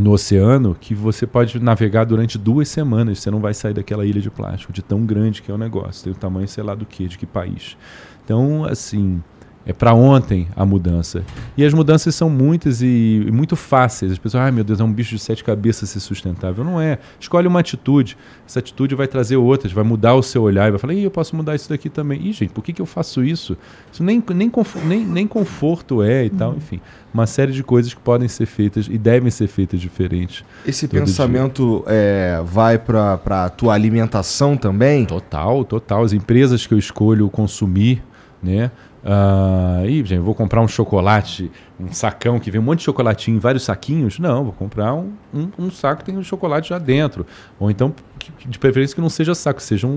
[0.01, 3.19] no oceano que você pode navegar durante duas semanas.
[3.19, 6.03] Você não vai sair daquela ilha de plástico, de tão grande que é o negócio.
[6.03, 7.77] Tem o tamanho, sei lá do que, de que país.
[8.25, 9.21] Então, assim,
[9.65, 11.23] é para ontem a mudança.
[11.56, 14.11] E as mudanças são muitas e, e muito fáceis.
[14.11, 16.64] As pessoas, ai meu Deus, é um bicho de sete cabeças ser sustentável.
[16.64, 16.98] Não é.
[17.19, 18.17] Escolhe uma atitude.
[18.48, 21.11] Essa atitude vai trazer outras, vai mudar o seu olhar e vai falar, Ih, eu
[21.11, 22.19] posso mudar isso daqui também.
[22.27, 23.56] Ih, gente, por que, que eu faço isso?
[23.91, 26.81] Isso nem, nem, confo- nem, nem conforto é e tal, enfim.
[27.14, 30.43] Uma série de coisas que podem ser feitas e devem ser feitas diferentes.
[30.65, 35.06] Esse pensamento é, vai para a tua alimentação também?
[35.06, 36.03] Total, total.
[36.03, 38.01] As empresas que eu escolho consumir,
[38.41, 38.72] né?
[39.03, 43.38] Ah, ih, gente, vou comprar um chocolate, um sacão que vem um monte de chocolatinho
[43.38, 44.19] em vários saquinhos?
[44.19, 47.25] Não, vou comprar um, um, um saco que tem o chocolate já dentro.
[47.59, 49.95] Ou então, que- de preferência que não seja saco, seja um, um,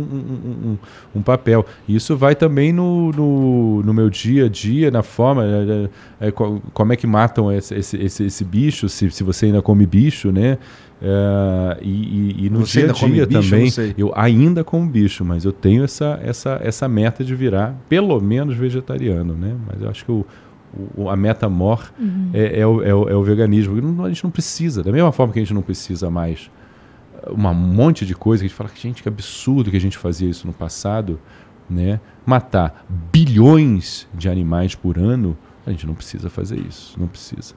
[0.70, 0.78] um-
[1.16, 1.66] um papel.
[1.86, 5.48] E isso vai também no, no, no meu dia a dia, na forma, é,
[6.24, 9.46] é, é, co- como é que matam esse, esse, esse, esse bicho, se, se você
[9.46, 10.56] ainda come bicho, né?
[11.06, 13.50] É, e, e- e no Você dia a dia bicho?
[13.50, 13.94] Também, sei.
[13.98, 18.56] eu ainda como bicho, mas eu tenho essa, essa, essa meta de virar pelo menos
[18.56, 19.54] vegetariano, né?
[19.66, 20.24] Mas eu acho que o,
[20.96, 21.92] o- a meta mor
[22.32, 23.78] é, é o, é, o, é o veganismo.
[23.82, 26.50] Não- A gente não precisa, da mesma forma que a gente não precisa mais
[27.30, 29.96] um monte de coisa que a gente fala que gente que absurdo que a gente
[29.98, 31.18] fazia isso no passado,
[31.68, 32.00] né?
[32.24, 37.54] Matar bilhões de animais por ano, a gente não precisa fazer isso, não precisa.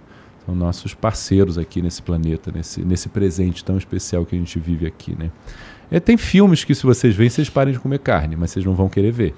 [0.48, 4.88] São nossos parceiros aqui nesse planeta, nesse, nesse presente tão especial que a gente vive
[4.88, 5.30] aqui, né?
[5.92, 8.74] É, tem filmes que se vocês veem, vocês parem de comer carne, mas vocês não
[8.74, 9.34] vão querer ver.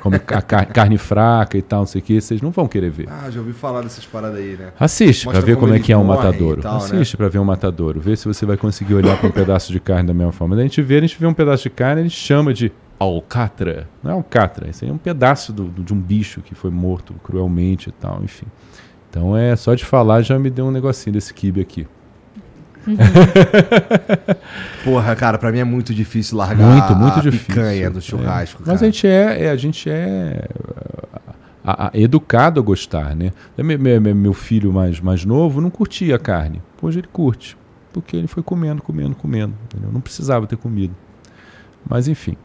[0.00, 2.90] Como a car- carne fraca e tal, não sei o que, vocês não vão querer
[2.90, 3.06] ver.
[3.10, 4.72] Ah, já ouvi falar dessas paradas aí, né?
[4.80, 6.62] Assiste pra ver como como é que é um matadouro.
[6.62, 6.84] tal, né?
[6.84, 8.00] Assiste pra ver um matadouro.
[8.00, 10.56] Vê se você vai conseguir olhar para um pedaço de carne da mesma forma.
[10.56, 12.72] Daí a gente vê, a gente vê um pedaço de carne, a gente chama de
[12.98, 13.86] alcatra.
[14.02, 16.70] Não é alcatra, isso aí é um pedaço do- do- de um bicho que foi
[16.70, 18.46] morto cruelmente e tal, enfim.
[19.10, 21.86] Então é só de falar já me deu um negocinho desse kibe aqui.
[24.84, 27.46] Porra, cara, pra mim é muito difícil largar Muito, muito a difícil.
[27.46, 28.00] picanha do É.
[28.00, 28.80] churrasco, Mas cara.
[28.80, 30.48] a gente é, é- a gente é
[31.64, 33.32] a- a- educado a gostar, né?
[33.58, 36.62] Me- me- me- Meu filho mais, mais novo não curtia carne.
[36.80, 37.56] Hoje ele curte.
[37.92, 39.52] Porque ele foi comendo, comendo, comendo.
[39.64, 39.90] entendeu?
[39.92, 40.94] Não precisava ter comido.
[41.88, 42.36] Mas enfim.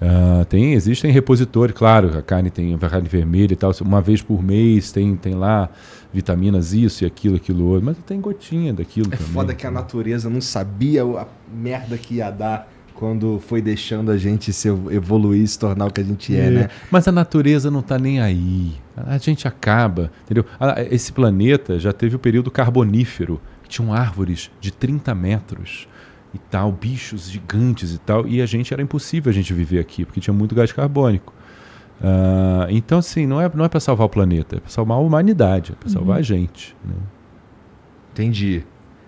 [0.00, 4.20] Ah, tem, existem repositórios, claro, a carne tem a carne vermelha e tal, uma vez
[4.20, 5.68] por mês tem, tem lá
[6.12, 9.32] vitaminas, isso e aquilo, aquilo outro, mas tem gotinha daquilo É também.
[9.32, 14.16] foda que a natureza não sabia a merda que ia dar quando foi deixando a
[14.18, 16.68] gente se evoluir, se tornar o que a gente é, É, né?
[16.90, 18.72] Mas a natureza não está nem aí.
[18.96, 20.44] A gente acaba, entendeu?
[20.90, 25.88] Esse planeta já teve o período carbonífero, que tinham árvores de 30 metros
[26.34, 30.04] e tal, bichos gigantes e tal, e a gente era impossível a gente viver aqui,
[30.04, 31.34] porque tinha muito gás carbônico.
[32.02, 35.00] Ah, então, assim, não é, não é para salvar o planeta, é para salvar a
[35.00, 36.76] humanidade, é para salvar a gente.
[36.84, 36.94] né?
[38.12, 38.64] Entendi.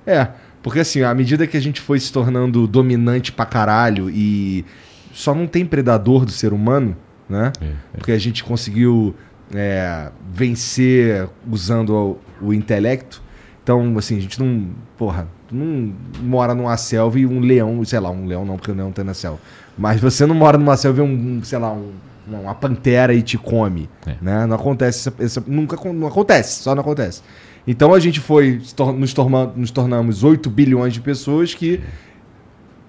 [0.07, 0.29] É,
[0.63, 4.65] porque assim, à medida que a gente foi se tornando dominante pra caralho e
[5.13, 6.97] só não tem predador do ser humano,
[7.29, 7.53] né?
[7.61, 7.73] É, é.
[7.97, 9.15] Porque a gente conseguiu
[9.55, 13.23] é, vencer usando o, o intelecto.
[13.63, 14.69] Então, assim, a gente não.
[14.97, 15.93] Porra, Tu não
[16.23, 19.05] mora numa selva e um leão, sei lá, um leão não, porque o leão tá
[19.05, 19.39] na selva.
[19.77, 21.93] Mas você não mora numa selva e um, sei lá, um,
[22.29, 23.89] uma pantera e te come.
[24.07, 24.15] É.
[24.21, 24.47] Né?
[24.47, 27.23] Não acontece, essa- essa- nunca não acontece, só não acontece.
[27.67, 28.61] Então a gente foi,
[28.97, 31.81] nos, torma- nos tornamos 8 bilhões de pessoas que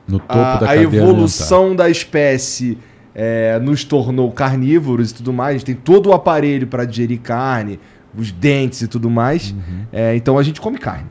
[0.08, 2.78] No topo a, da a evolução da espécie
[3.14, 5.50] é, nos tornou carnívoros e tudo mais.
[5.56, 7.80] A gente tem todo o aparelho para digerir carne,
[8.18, 9.52] os dentes e tudo mais.
[9.52, 9.86] Uhum.
[9.94, 11.06] É, então a gente come carne.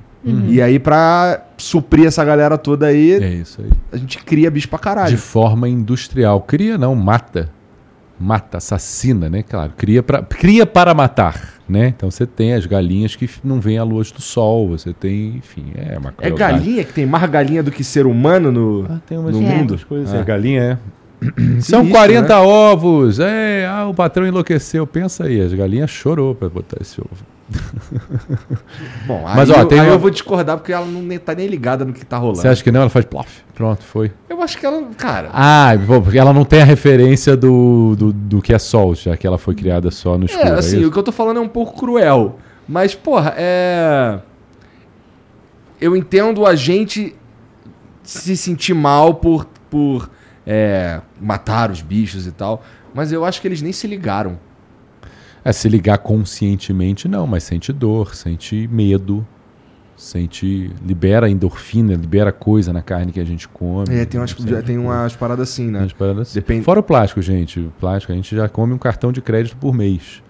[0.49, 3.13] E aí, pra suprir essa galera toda aí.
[3.13, 3.71] É isso aí.
[3.93, 5.19] a gente cria bicho pra De caralho.
[5.19, 6.41] forma industrial.
[6.41, 7.51] Cria não, mata.
[8.19, 9.43] Mata, assassina, né?
[9.43, 11.89] Claro, cria, pra, cria para matar, né?
[11.89, 15.73] Então você tem as galinhas que não vêm à luz do sol, você tem, enfim,
[15.75, 16.59] é uma É crueldade.
[16.59, 18.87] galinha que tem mais galinha do que ser humano no.
[18.89, 19.81] Ah, tem umas No tem mundo?
[19.89, 20.15] coisas.
[20.15, 20.19] Ah.
[20.19, 20.25] É.
[20.25, 20.79] Galinha é.
[21.61, 23.19] São Sinistro, 40 ovos.
[23.19, 24.87] É, ah, o patrão enlouqueceu.
[24.87, 27.25] Pensa aí, as galinhas chorou para botar esse ovo.
[29.07, 31.35] Bom, Mas, aí, ó, eu, tem aí uma- eu vou discordar porque ela não tá
[31.35, 32.39] nem ligada no que tá rolando.
[32.41, 32.81] Você acha que não?
[32.81, 33.43] Ela faz plof.
[33.55, 34.13] Pronto, foi.
[34.29, 34.83] Eu acho que ela.
[34.97, 35.31] Cara.
[35.33, 39.27] Ah, porque ela não tem a referência do, do, do que é sol, já que
[39.27, 40.49] ela foi criada só no escuro.
[40.49, 40.89] É, assim, isso?
[40.89, 42.39] o que eu tô falando é um pouco cruel.
[42.67, 44.19] Mas, porra, é.
[45.81, 47.15] Eu entendo a gente
[48.03, 50.11] se sentir mal por, por
[50.47, 52.63] é, matar os bichos e tal.
[52.95, 54.39] Mas eu acho que eles nem se ligaram.
[55.45, 59.27] É, se ligar conscientemente, não, mas sente dor, sente medo,
[59.97, 60.71] sente.
[60.85, 63.95] libera endorfina, libera coisa na carne que a gente come.
[63.95, 64.81] É, tem umas, tem coisa.
[64.81, 65.81] umas paradas assim, né?
[65.81, 66.35] Umas paradas assim.
[66.41, 67.61] Depende- Fora o plástico, gente.
[67.61, 70.23] O plástico, a gente já come um cartão de crédito por mês.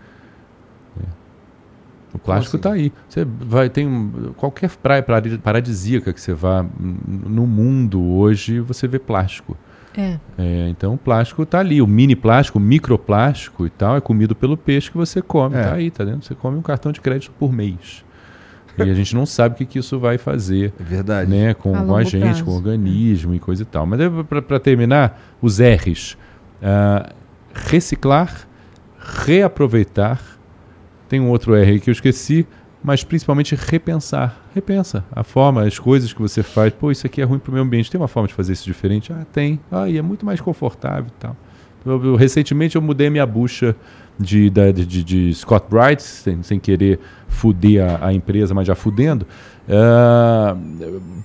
[2.12, 2.62] O plástico assim?
[2.62, 2.92] tá aí.
[3.08, 9.00] Você vai, tem qualquer praia paradi- paradisíaca que você vá no mundo hoje, você vê
[9.00, 9.56] plástico.
[9.96, 10.18] É.
[10.38, 11.80] É, então o plástico tá ali.
[11.80, 15.56] O mini plástico, o microplástico e tal, é comido pelo peixe que você come.
[15.56, 15.62] É.
[15.62, 16.22] Tá aí, tá dentro.
[16.26, 18.04] Você come um cartão de crédito por mês.
[18.76, 21.30] E a gente não sabe o que, que isso vai fazer É verdade.
[21.30, 22.44] né, com, A com a gente, prazo.
[22.44, 23.86] com o organismo e coisa e tal.
[23.86, 26.16] Mas para terminar, os R's.
[26.60, 27.12] Ah,
[27.54, 28.48] reciclar,
[28.98, 30.20] reaproveitar.
[31.08, 32.46] Tem um outro R aí que eu esqueci,
[32.84, 34.38] mas principalmente repensar.
[34.54, 36.72] Repensa a forma, as coisas que você faz.
[36.72, 37.90] Pô, isso aqui é ruim para o meio ambiente.
[37.90, 39.10] Tem uma forma de fazer isso diferente?
[39.12, 39.58] Ah, tem.
[39.72, 41.34] Ah, e é muito mais confortável e tal.
[41.86, 43.74] Eu- eu- recentemente eu mudei a minha bucha
[44.18, 48.66] de, da- de, de- de Scott Bright, sem, sem querer fuder a, a empresa, mas
[48.66, 49.26] já fudendo.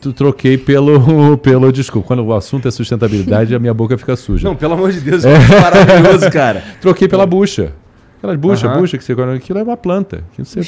[0.01, 1.71] Tu troquei pelo, pelo.
[1.71, 4.47] Desculpa, quando o assunto é sustentabilidade, a minha boca fica suja.
[4.47, 6.63] Não, pelo amor de Deus, é maravilhoso, cara.
[6.81, 7.73] Troquei pela bucha.
[8.17, 9.13] Aquelas bucha, bucha que você.
[9.13, 10.23] Aquilo é uma planta.
[10.33, 10.59] Aquilo você-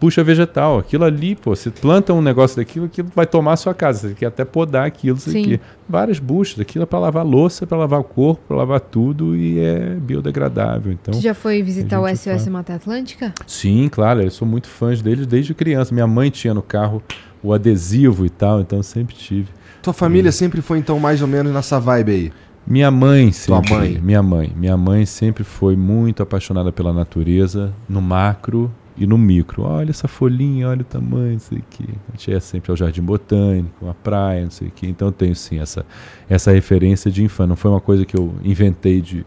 [0.00, 0.78] Puxa vegetal.
[0.78, 4.08] Aquilo ali, pô, você planta um negócio daquilo, aquilo vai tomar a sua casa.
[4.08, 5.60] Você quer até podar aquilo, isso aqui.
[5.88, 6.60] Várias buchas.
[6.60, 10.92] Aquilo é para lavar louça, para lavar o corpo, para lavar tudo e é biodegradável.
[10.92, 12.48] Então, Tu já foi visitar o SOS faz.
[12.48, 13.32] Mata Atlântica?
[13.46, 15.94] sim, claro, eu sou muito fã deles desde criança.
[15.94, 17.02] Minha mãe tinha no carro
[17.42, 19.48] o adesivo e tal, então eu sempre tive.
[19.82, 22.32] Tua família sempre foi, então, mais ou menos nessa vibe aí.
[22.66, 24.00] Minha mãe Tua sempre, mãe?
[24.02, 29.62] minha mãe, minha mãe sempre foi muito apaixonada pela natureza, no macro e no micro.
[29.62, 31.84] Olha essa folhinha, olha o tamanho, não sei o quê.
[32.08, 34.86] A gente ia sempre ao jardim botânico, à praia, não sei o quê.
[34.86, 35.84] Então eu tenho sim essa
[36.28, 37.48] essa referência de infância.
[37.48, 39.26] Não foi uma coisa que eu inventei de,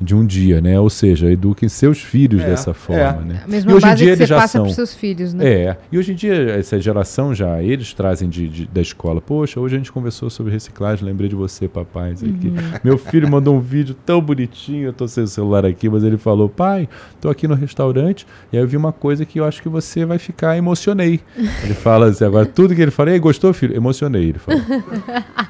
[0.00, 0.78] de um dia, né?
[0.80, 3.42] Ou seja, eduquem seus filhos É, dessa forma, né?
[3.44, 4.64] A mesma E hoje em base dia que você eles já passa são.
[4.64, 5.46] para seus filhos, né?
[5.46, 9.20] É, e hoje em dia, essa geração já, eles trazem de, de- da escola.
[9.20, 12.12] Poxa, hoje a gente conversou sobre reciclagem, lembrei de você, papai.
[12.14, 12.52] isso aqui.
[12.82, 16.16] Meu filho mandou um vídeo tão bonitinho, eu tô sem o celular aqui, mas ele
[16.16, 16.88] falou, pai,
[17.20, 20.04] tô aqui no restaurante, e aí eu vi uma coisa que eu acho que você
[20.06, 21.20] vai ficar, emocionei.
[21.62, 23.76] Ele fala assim, agora tudo que ele fala, ei, gostou, filho?
[23.76, 24.60] Emocionei, ele falou.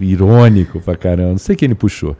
[0.00, 2.16] Irônico pra caramba, não sei quem ele puxou.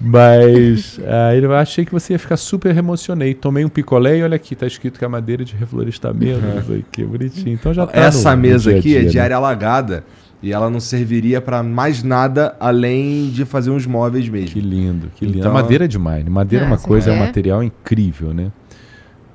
[0.00, 3.34] Mas aí eu achei que você ia ficar super emocionei.
[3.34, 6.40] Tomei um picolé e olha aqui, tá escrito que é madeira de reflorestamento,
[6.72, 7.52] o que, bonitinho.
[7.52, 9.22] Então já tá Essa no- no mesa dia a aqui é de né?
[9.22, 10.02] área alagada
[10.42, 14.48] e ela não serviria pra mais nada além de fazer uns móveis mesmo.
[14.48, 15.38] Que lindo, que lindo.
[15.40, 16.24] Então- a madeira é demais.
[16.24, 16.30] né?
[16.30, 17.26] Madeira é uma Ah, coisa, é um é?
[17.26, 18.50] material incrível, né?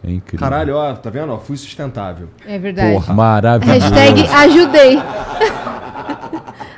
[0.05, 0.39] É incrível.
[0.39, 1.33] Caralho, ó, tá vendo?
[1.33, 2.27] Ó, fui sustentável.
[2.45, 2.93] É verdade.
[2.93, 3.13] Porra.
[3.13, 3.79] Maravilhoso.
[3.79, 4.95] Hashtag ajudei.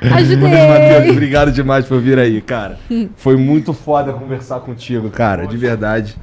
[0.12, 1.10] ajudei.
[1.10, 2.78] obrigado demais por vir aí, cara.
[3.16, 6.16] Foi muito foda conversar contigo, cara, de verdade.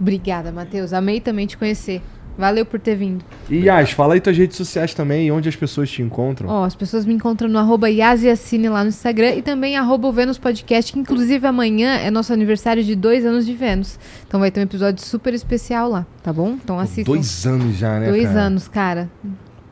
[0.00, 0.92] Obrigada, Matheus.
[0.92, 2.00] Amei também te conhecer.
[2.38, 3.24] Valeu por ter vindo.
[3.50, 6.48] E Yas, fala aí tuas redes sociais também, onde as pessoas te encontram.
[6.48, 10.38] Ó, as pessoas me encontram no arroba Yasiacine lá no Instagram e também arroba Vênus
[10.38, 13.98] Podcast, que inclusive amanhã é nosso aniversário de dois anos de Vênus.
[14.24, 16.50] Então vai ter um episódio super especial lá, tá bom?
[16.62, 17.10] Então assistam.
[17.12, 18.40] Dois anos já, né, Dois cara?
[18.40, 19.10] anos, cara.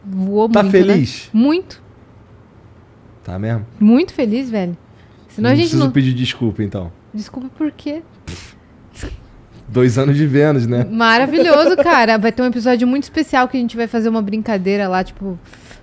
[0.04, 1.30] Voou Tá muito, feliz?
[1.32, 1.40] né?
[1.40, 1.80] Muito.
[3.22, 3.64] Tá mesmo?
[3.78, 4.76] Muito feliz, velho.
[5.28, 5.92] Senão a gente preciso não...
[5.92, 6.90] pedir desculpa, então.
[7.14, 8.02] Desculpa por quê?
[9.68, 10.86] Dois anos de Vênus, né?
[10.90, 12.18] Maravilhoso, cara.
[12.18, 15.38] Vai ter um episódio muito especial que a gente vai fazer uma brincadeira lá, tipo,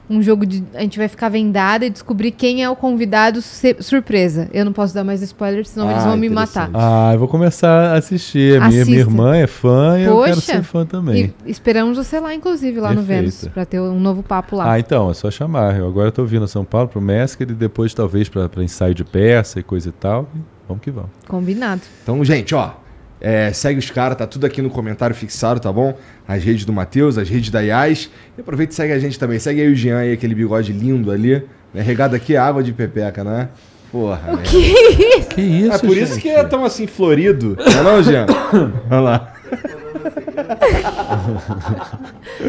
[0.10, 0.64] um jogo de.
[0.74, 3.42] A gente vai ficar vendada e descobrir quem é o convidado
[3.80, 4.50] surpresa.
[4.54, 6.70] Eu não posso dar mais spoilers, senão eles Ah, vão me matar.
[6.74, 8.60] Ah, eu vou começar a assistir.
[8.62, 11.34] Minha, minha irmã é fã e eu quero ser fã também.
[11.46, 13.02] E esperamos você lá, inclusive, lá no.
[13.02, 14.72] Vênus, pra ter um novo papo lá.
[14.72, 15.78] Ah, então, é só chamar.
[15.78, 18.94] Eu agora tô vindo a São Paulo pro Masker e depois talvez pra pra ensaio
[18.96, 20.30] de peça e coisa e tal.
[20.36, 21.10] E vamos que vamos.
[21.28, 21.82] Combinado.
[22.02, 22.72] Então, gente, ó.
[23.24, 25.98] É, segue os caras, tá tudo aqui no comentário fixado, tá bom?
[26.28, 28.10] As redes do Matheus, as redes da Yas.
[28.38, 29.40] E aproveita e segue a gente também.
[29.40, 31.42] Segue aí o Jean aí, aquele bigode lindo ali.
[31.74, 31.82] Né?
[31.82, 33.48] Regado aqui é água de pepeca, né?
[33.90, 34.44] Porra, né?
[35.30, 38.26] Que isso, É por isso que é tão assim florido, não é não, Jean?
[38.92, 39.34] Olha lá.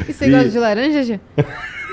[0.08, 1.20] E você gosta de laranja, Gê?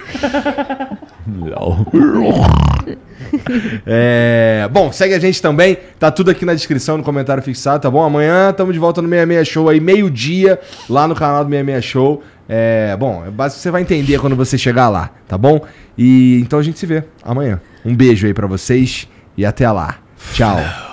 [3.86, 5.78] É, bom, segue a gente também.
[6.00, 8.04] Tá tudo aqui na descrição, no comentário fixado, tá bom?
[8.04, 10.60] Amanhã estamos de volta no 66 Show aí, meio-dia,
[10.90, 12.24] lá no canal do 66 Show.
[12.50, 15.62] É, bom, é você vai entender quando você chegar lá, tá bom?
[15.98, 17.62] E então a gente se vê amanhã.
[17.86, 19.08] Um beijo aí pra vocês
[19.38, 19.96] e até lá.
[20.34, 20.91] Tchau.